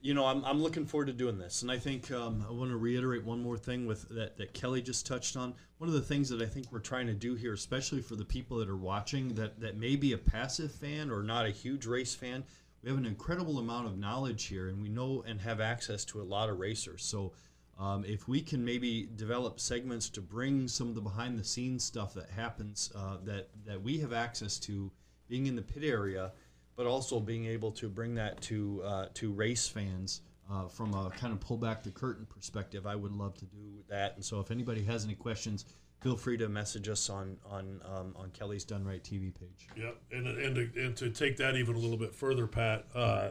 you 0.00 0.14
know, 0.14 0.26
I'm, 0.26 0.44
I'm 0.44 0.62
looking 0.62 0.86
forward 0.86 1.06
to 1.06 1.12
doing 1.12 1.38
this, 1.38 1.62
and 1.62 1.70
I 1.70 1.76
think 1.76 2.10
um, 2.12 2.44
I 2.48 2.52
want 2.52 2.70
to 2.70 2.76
reiterate 2.76 3.24
one 3.24 3.42
more 3.42 3.58
thing 3.58 3.84
with 3.84 4.08
that 4.10 4.36
that 4.36 4.54
Kelly 4.54 4.80
just 4.80 5.06
touched 5.06 5.36
on. 5.36 5.54
One 5.78 5.88
of 5.88 5.94
the 5.94 6.00
things 6.00 6.28
that 6.28 6.40
I 6.40 6.46
think 6.46 6.70
we're 6.70 6.78
trying 6.78 7.08
to 7.08 7.14
do 7.14 7.34
here, 7.34 7.52
especially 7.52 8.00
for 8.00 8.14
the 8.14 8.24
people 8.24 8.58
that 8.58 8.68
are 8.68 8.76
watching, 8.76 9.34
that 9.34 9.58
that 9.60 9.76
may 9.76 9.96
be 9.96 10.12
a 10.12 10.18
passive 10.18 10.70
fan 10.70 11.10
or 11.10 11.22
not 11.22 11.46
a 11.46 11.50
huge 11.50 11.84
race 11.84 12.14
fan, 12.14 12.44
we 12.82 12.90
have 12.90 12.98
an 12.98 13.06
incredible 13.06 13.58
amount 13.58 13.86
of 13.86 13.98
knowledge 13.98 14.44
here, 14.44 14.68
and 14.68 14.80
we 14.80 14.88
know 14.88 15.24
and 15.26 15.40
have 15.40 15.60
access 15.60 16.04
to 16.06 16.20
a 16.20 16.24
lot 16.24 16.48
of 16.48 16.58
racers. 16.58 17.04
So. 17.04 17.32
Um, 17.80 18.04
if 18.04 18.26
we 18.26 18.40
can 18.40 18.64
maybe 18.64 19.08
develop 19.14 19.60
segments 19.60 20.08
to 20.08 20.20
bring 20.20 20.66
some 20.66 20.88
of 20.88 20.96
the 20.96 21.00
behind 21.00 21.38
the 21.38 21.44
scenes 21.44 21.84
stuff 21.84 22.12
that 22.14 22.28
happens 22.28 22.90
uh, 22.92 23.18
that 23.22 23.50
that 23.66 23.80
we 23.80 23.98
have 23.98 24.12
access 24.12 24.58
to, 24.58 24.90
being 25.28 25.46
in 25.46 25.54
the 25.54 25.62
pit 25.62 25.84
area, 25.84 26.32
but 26.78 26.86
also 26.86 27.18
being 27.18 27.44
able 27.44 27.72
to 27.72 27.88
bring 27.88 28.14
that 28.14 28.40
to 28.40 28.80
uh, 28.84 29.06
to 29.12 29.32
race 29.32 29.66
fans 29.66 30.22
uh, 30.50 30.68
from 30.68 30.94
a 30.94 31.10
kind 31.10 31.32
of 31.32 31.40
pull 31.40 31.58
back 31.58 31.82
the 31.82 31.90
curtain 31.90 32.24
perspective. 32.24 32.86
I 32.86 32.94
would 32.94 33.12
love 33.12 33.36
to 33.38 33.44
do 33.46 33.82
that. 33.88 34.14
And 34.14 34.24
so, 34.24 34.38
if 34.38 34.52
anybody 34.52 34.84
has 34.84 35.04
any 35.04 35.16
questions, 35.16 35.64
feel 36.00 36.16
free 36.16 36.38
to 36.38 36.48
message 36.48 36.88
us 36.88 37.10
on 37.10 37.36
on 37.50 37.80
um, 37.84 38.14
on 38.16 38.30
Kelly's 38.30 38.64
Done 38.64 38.84
Right 38.84 39.02
TV 39.02 39.34
page. 39.34 39.68
Yeah, 39.76 39.90
and 40.12 40.28
and 40.28 40.54
to, 40.54 40.84
and 40.84 40.96
to 40.98 41.10
take 41.10 41.36
that 41.38 41.56
even 41.56 41.74
a 41.74 41.78
little 41.78 41.98
bit 41.98 42.14
further, 42.14 42.46
Pat, 42.46 42.86
uh, 42.94 43.30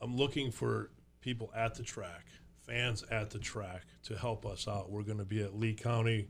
I'm 0.00 0.16
looking 0.16 0.50
for 0.50 0.90
people 1.20 1.52
at 1.54 1.74
the 1.74 1.82
track, 1.82 2.28
fans 2.66 3.04
at 3.10 3.28
the 3.28 3.38
track, 3.38 3.82
to 4.04 4.16
help 4.16 4.46
us 4.46 4.66
out. 4.66 4.90
We're 4.90 5.02
going 5.02 5.18
to 5.18 5.26
be 5.26 5.42
at 5.42 5.54
Lee 5.54 5.74
County. 5.74 6.28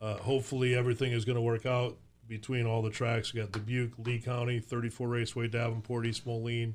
Uh, 0.00 0.16
hopefully, 0.16 0.74
everything 0.74 1.12
is 1.12 1.24
going 1.24 1.36
to 1.36 1.40
work 1.40 1.66
out 1.66 1.98
between 2.28 2.66
all 2.66 2.82
the 2.82 2.90
tracks. 2.90 3.32
We 3.32 3.40
got 3.40 3.52
Dubuque, 3.52 3.92
Lee 3.98 4.20
County, 4.20 4.60
34 4.60 5.08
Raceway, 5.08 5.48
Davenport, 5.48 6.06
East 6.06 6.26
Moline. 6.26 6.74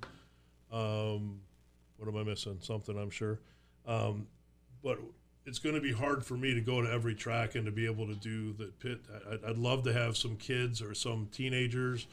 Um, 0.71 1.41
what 1.97 2.07
am 2.07 2.17
I 2.17 2.23
missing? 2.23 2.59
Something, 2.61 2.97
I'm 2.97 3.09
sure. 3.09 3.39
Um, 3.85 4.27
but 4.83 4.99
it's 5.45 5.59
going 5.59 5.75
to 5.75 5.81
be 5.81 5.91
hard 5.91 6.25
for 6.25 6.35
me 6.35 6.53
to 6.53 6.61
go 6.61 6.81
to 6.81 6.91
every 6.91 7.15
track 7.15 7.55
and 7.55 7.65
to 7.65 7.71
be 7.71 7.85
able 7.85 8.07
to 8.07 8.15
do 8.15 8.53
the 8.53 8.65
pit. 8.79 8.99
I, 9.29 9.49
I'd 9.49 9.57
love 9.57 9.83
to 9.83 9.93
have 9.93 10.15
some 10.15 10.35
kids 10.35 10.81
or 10.81 10.93
some 10.93 11.27
teenagers 11.31 12.07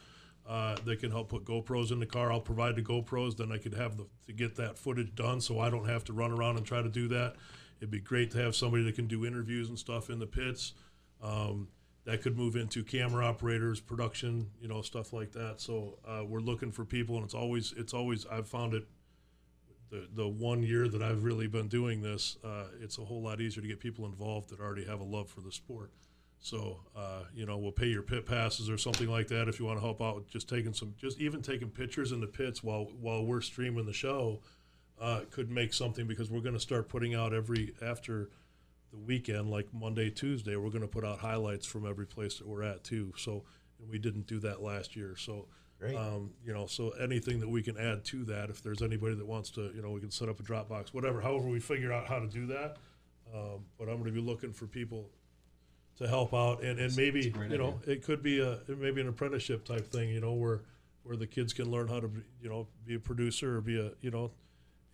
uh, 0.48 0.76
that 0.84 1.00
can 1.00 1.10
help 1.10 1.28
put 1.28 1.44
GoPros 1.44 1.90
in 1.90 2.00
the 2.00 2.06
car. 2.06 2.32
I'll 2.32 2.40
provide 2.40 2.76
the 2.76 2.82
GoPros, 2.82 3.36
then 3.36 3.52
I 3.52 3.58
could 3.58 3.74
have 3.74 3.96
the 3.96 4.06
to 4.26 4.32
get 4.32 4.56
that 4.56 4.78
footage 4.78 5.14
done, 5.14 5.40
so 5.40 5.60
I 5.60 5.70
don't 5.70 5.88
have 5.88 6.04
to 6.04 6.12
run 6.12 6.32
around 6.32 6.56
and 6.56 6.66
try 6.66 6.82
to 6.82 6.88
do 6.88 7.08
that. 7.08 7.34
It'd 7.78 7.90
be 7.90 8.00
great 8.00 8.30
to 8.32 8.38
have 8.38 8.56
somebody 8.56 8.82
that 8.84 8.94
can 8.94 9.06
do 9.06 9.26
interviews 9.26 9.68
and 9.68 9.78
stuff 9.78 10.08
in 10.08 10.18
the 10.18 10.26
pits. 10.26 10.72
Um, 11.22 11.68
that 12.06 12.22
could 12.22 12.36
move 12.36 12.54
into 12.54 12.84
camera 12.84 13.26
operators, 13.26 13.80
production, 13.80 14.48
you 14.60 14.68
know, 14.68 14.80
stuff 14.80 15.12
like 15.12 15.32
that. 15.32 15.60
So 15.60 15.98
uh, 16.06 16.24
we're 16.24 16.40
looking 16.40 16.70
for 16.70 16.84
people, 16.84 17.16
and 17.16 17.24
it's 17.24 17.34
always 17.34 17.74
it's 17.76 17.92
always 17.92 18.24
I've 18.26 18.48
found 18.48 18.74
it 18.74 18.86
the 19.90 20.08
the 20.14 20.28
one 20.28 20.62
year 20.62 20.88
that 20.88 21.02
I've 21.02 21.24
really 21.24 21.48
been 21.48 21.68
doing 21.68 22.00
this, 22.00 22.38
uh, 22.44 22.66
it's 22.80 22.98
a 22.98 23.04
whole 23.04 23.22
lot 23.22 23.40
easier 23.40 23.60
to 23.60 23.68
get 23.68 23.80
people 23.80 24.06
involved 24.06 24.50
that 24.50 24.60
already 24.60 24.84
have 24.86 25.00
a 25.00 25.04
love 25.04 25.28
for 25.28 25.40
the 25.40 25.50
sport. 25.50 25.90
So 26.38 26.78
uh, 26.96 27.24
you 27.34 27.44
know, 27.44 27.58
we'll 27.58 27.72
pay 27.72 27.88
your 27.88 28.02
pit 28.02 28.24
passes 28.24 28.70
or 28.70 28.78
something 28.78 29.08
like 29.08 29.26
that 29.28 29.48
if 29.48 29.58
you 29.58 29.66
want 29.66 29.78
to 29.78 29.84
help 29.84 30.00
out 30.00 30.14
with 30.14 30.30
just 30.30 30.48
taking 30.48 30.72
some, 30.72 30.94
just 30.96 31.18
even 31.18 31.42
taking 31.42 31.68
pictures 31.70 32.12
in 32.12 32.20
the 32.20 32.26
pits 32.28 32.62
while 32.62 32.86
while 33.00 33.24
we're 33.24 33.40
streaming 33.40 33.84
the 33.84 33.92
show. 33.92 34.40
Uh, 34.98 35.20
could 35.30 35.50
make 35.50 35.74
something 35.74 36.06
because 36.06 36.30
we're 36.30 36.40
going 36.40 36.54
to 36.54 36.60
start 36.60 36.88
putting 36.88 37.14
out 37.14 37.34
every 37.34 37.74
after 37.82 38.30
the 38.96 39.06
weekend, 39.06 39.50
like 39.50 39.72
Monday, 39.72 40.10
Tuesday, 40.10 40.56
we're 40.56 40.70
going 40.70 40.82
to 40.82 40.88
put 40.88 41.04
out 41.04 41.18
highlights 41.18 41.66
from 41.66 41.86
every 41.86 42.06
place 42.06 42.38
that 42.38 42.46
we're 42.46 42.62
at 42.62 42.84
too. 42.84 43.12
So 43.16 43.44
and 43.80 43.90
we 43.90 43.98
didn't 43.98 44.26
do 44.26 44.38
that 44.40 44.62
last 44.62 44.96
year. 44.96 45.14
So 45.16 45.46
um, 45.96 46.30
you 46.44 46.54
know, 46.54 46.66
so 46.66 46.90
anything 46.90 47.40
that 47.40 47.48
we 47.48 47.62
can 47.62 47.76
add 47.76 48.04
to 48.06 48.24
that, 48.24 48.48
if 48.48 48.62
there's 48.62 48.82
anybody 48.82 49.14
that 49.14 49.26
wants 49.26 49.50
to, 49.50 49.70
you 49.74 49.82
know, 49.82 49.90
we 49.90 50.00
can 50.00 50.10
set 50.10 50.28
up 50.28 50.40
a 50.40 50.42
Dropbox, 50.42 50.94
whatever. 50.94 51.20
However, 51.20 51.48
we 51.48 51.60
figure 51.60 51.92
out 51.92 52.06
how 52.06 52.18
to 52.18 52.26
do 52.26 52.46
that. 52.46 52.76
Um, 53.34 53.64
but 53.78 53.88
I'm 53.88 53.96
going 53.96 54.06
to 54.06 54.12
be 54.12 54.20
looking 54.20 54.52
for 54.52 54.66
people 54.66 55.10
to 55.98 56.06
help 56.06 56.32
out, 56.32 56.62
and, 56.62 56.78
and 56.78 56.96
maybe 56.96 57.30
great 57.30 57.50
you 57.50 57.58
know, 57.58 57.80
it 57.86 58.04
could 58.04 58.22
be 58.22 58.40
a 58.40 58.52
it 58.68 58.78
may 58.78 58.90
be 58.90 59.00
an 59.00 59.08
apprenticeship 59.08 59.64
type 59.64 59.86
thing, 59.90 60.10
you 60.10 60.20
know, 60.20 60.32
where 60.32 60.62
where 61.02 61.16
the 61.16 61.26
kids 61.26 61.52
can 61.52 61.70
learn 61.70 61.88
how 61.88 62.00
to, 62.00 62.08
be, 62.08 62.20
you 62.40 62.48
know, 62.48 62.66
be 62.84 62.94
a 62.94 62.98
producer 62.98 63.58
or 63.58 63.60
be 63.60 63.78
a, 63.78 63.90
you 64.00 64.10
know, 64.10 64.30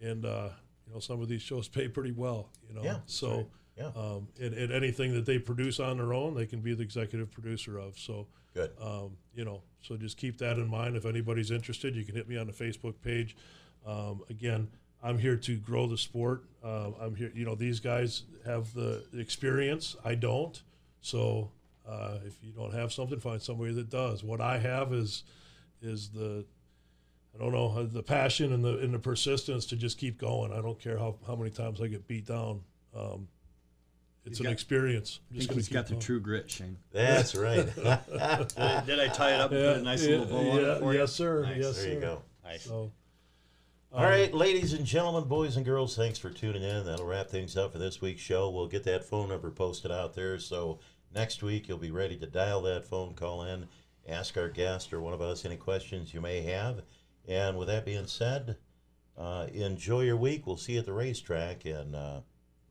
and 0.01 0.25
uh, 0.25 0.49
you 0.87 0.93
know, 0.93 1.01
some 1.01 1.21
of 1.21 1.29
these 1.29 1.43
shows 1.43 1.69
pay 1.69 1.89
pretty 1.89 2.13
well, 2.13 2.49
you 2.69 2.75
know. 2.75 2.83
Yeah, 2.83 2.99
So. 3.07 3.37
right. 3.37 3.47
Yeah. 3.83 4.01
Um, 4.01 4.29
and, 4.41 4.55
and 4.55 4.73
anything 4.73 5.15
that 5.15 5.27
they 5.27 5.39
produce 5.39 5.81
on 5.81 5.97
their 5.99 6.13
own, 6.13 6.35
they 6.35 6.47
can 6.47 6.61
be 6.61 6.75
the 6.75 6.83
executive 6.83 7.31
producer 7.31 7.79
of. 7.79 7.99
So, 7.99 8.27
Good. 8.55 8.71
um, 8.81 9.17
you 9.35 9.45
know, 9.45 9.63
so 9.81 9.97
just 9.97 10.17
keep 10.17 10.39
that 10.39 10.59
in 10.59 10.69
mind. 10.69 10.97
If 10.97 11.05
anybody's 11.05 11.51
interested, 11.51 11.97
you 11.97 12.05
can 12.05 12.15
hit 12.15 12.29
me 12.29 12.37
on 12.37 12.47
the 12.47 12.53
Facebook 12.53 12.95
page. 13.03 13.37
Um, 13.87 14.23
again, 14.31 14.69
I'm 15.03 15.19
here 15.19 15.37
to 15.37 15.57
grow 15.57 15.87
the 15.87 15.99
sport. 15.99 16.45
Um, 16.63 16.95
I'm 17.01 17.15
here, 17.17 17.33
you 17.35 17.45
know, 17.45 17.55
these 17.57 17.81
guys 17.81 18.23
have 18.47 18.73
the 18.73 19.03
experience. 19.15 19.97
I 20.05 20.15
don't. 20.15 20.63
So 21.01 21.51
uh, 21.89 22.19
if 22.25 22.37
you 22.43 22.53
don't 22.53 22.73
have 22.73 22.93
something, 22.93 23.19
find 23.19 23.43
somebody 23.43 23.73
that 23.75 23.91
does. 23.91 24.23
What 24.23 24.41
I 24.41 24.59
have 24.59 24.93
is 24.93 25.25
is 25.81 26.11
the 26.11 26.45
I 27.35 27.39
don't 27.43 27.53
know 27.53 27.85
the 27.85 28.03
passion 28.03 28.53
and 28.53 28.65
the 28.65 28.79
and 28.79 28.95
the 28.95 28.99
persistence 28.99 29.67
to 29.67 29.77
just 29.77 29.99
keep 29.99 30.19
going. 30.19 30.53
I 30.53 30.61
don't 30.61 30.79
care 30.79 30.99
how, 30.99 31.17
how 31.27 31.35
many 31.35 31.51
times 31.51 31.81
I 31.81 31.89
get 31.89 32.07
beat 32.07 32.27
down. 32.27 32.61
Um, 32.97 33.27
it's 34.25 34.39
He's 34.39 34.41
an 34.41 34.45
got- 34.45 34.53
experience. 34.53 35.21
I'm 35.31 35.37
just 35.37 35.49
think 35.49 35.61
gonna 35.69 35.75
got 35.83 35.87
the 35.89 35.95
going. 35.95 36.01
true 36.03 36.21
grit, 36.21 36.51
Shane. 36.51 36.77
That's 36.93 37.35
right. 37.35 37.67
Did 37.77 37.87
I, 39.01 39.09
tie 39.09 39.35
it 39.35 39.41
up 39.41 39.51
and 39.53 39.61
put 39.61 39.77
a 39.79 39.83
nice 39.83 40.07
little 40.07 40.27
bow 40.27 40.51
on 40.51 40.59
it 40.65 40.79
for 40.79 40.93
you? 40.93 41.01
yes, 41.01 41.13
sir. 41.13 41.43
Nice. 41.43 41.57
Yes, 41.59 41.75
there 41.77 41.85
sir. 41.85 41.93
you 41.93 42.01
go. 42.01 42.23
Nice. 42.45 42.63
So, 42.65 42.93
All 43.93 44.05
right, 44.05 44.33
ladies 44.33 44.73
and 44.73 44.85
gentlemen, 44.87 45.29
boys 45.29 45.57
and 45.57 45.65
girls, 45.67 45.97
thanks 45.97 46.19
for 46.19 46.31
tuning 46.31 46.63
in. 46.63 46.87
That'll 46.87 47.07
wrap 47.07 47.29
things 47.29 47.57
up 47.57 47.73
for 47.73 47.79
this 47.79 48.01
week's 48.01 48.21
show. 48.23 48.49
We'll 48.51 48.69
get 48.69 48.85
that 48.85 49.05
phone 49.05 49.29
number 49.29 49.51
posted 49.51 49.91
out 49.93 50.15
there. 50.15 50.39
So 50.39 50.79
next 51.15 51.43
week, 51.43 51.69
you'll 51.69 51.79
be 51.79 51.91
ready 51.91 52.17
to 52.19 52.27
dial 52.27 52.63
that 52.63 52.85
phone, 52.85 53.15
call 53.15 53.43
in, 53.43 53.67
ask 54.09 54.37
our 54.37 54.49
guest 54.49 54.93
or 54.93 55.01
one 55.01 55.13
of 55.15 55.21
us 55.21 55.45
any 55.45 55.57
questions 55.57 56.15
you 56.15 56.21
may 56.21 56.43
have. 56.43 56.83
And 57.29 57.57
with 57.59 57.69
that 57.69 57.85
being 57.85 58.07
said, 58.07 58.57
uh, 59.19 59.47
enjoy 59.53 60.03
your 60.03 60.17
week. 60.17 60.47
We'll 60.47 60.57
see 60.57 60.73
you 60.75 60.79
at 60.81 60.87
the 60.87 60.93
racetrack, 60.93 61.65
and 61.67 61.95
uh, 61.95 62.21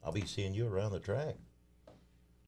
I'll 0.03 0.11
be 0.11 0.25
seeing 0.25 0.53
you 0.53 0.67
around 0.67 0.91
the 0.91 0.99
track. 0.99 1.35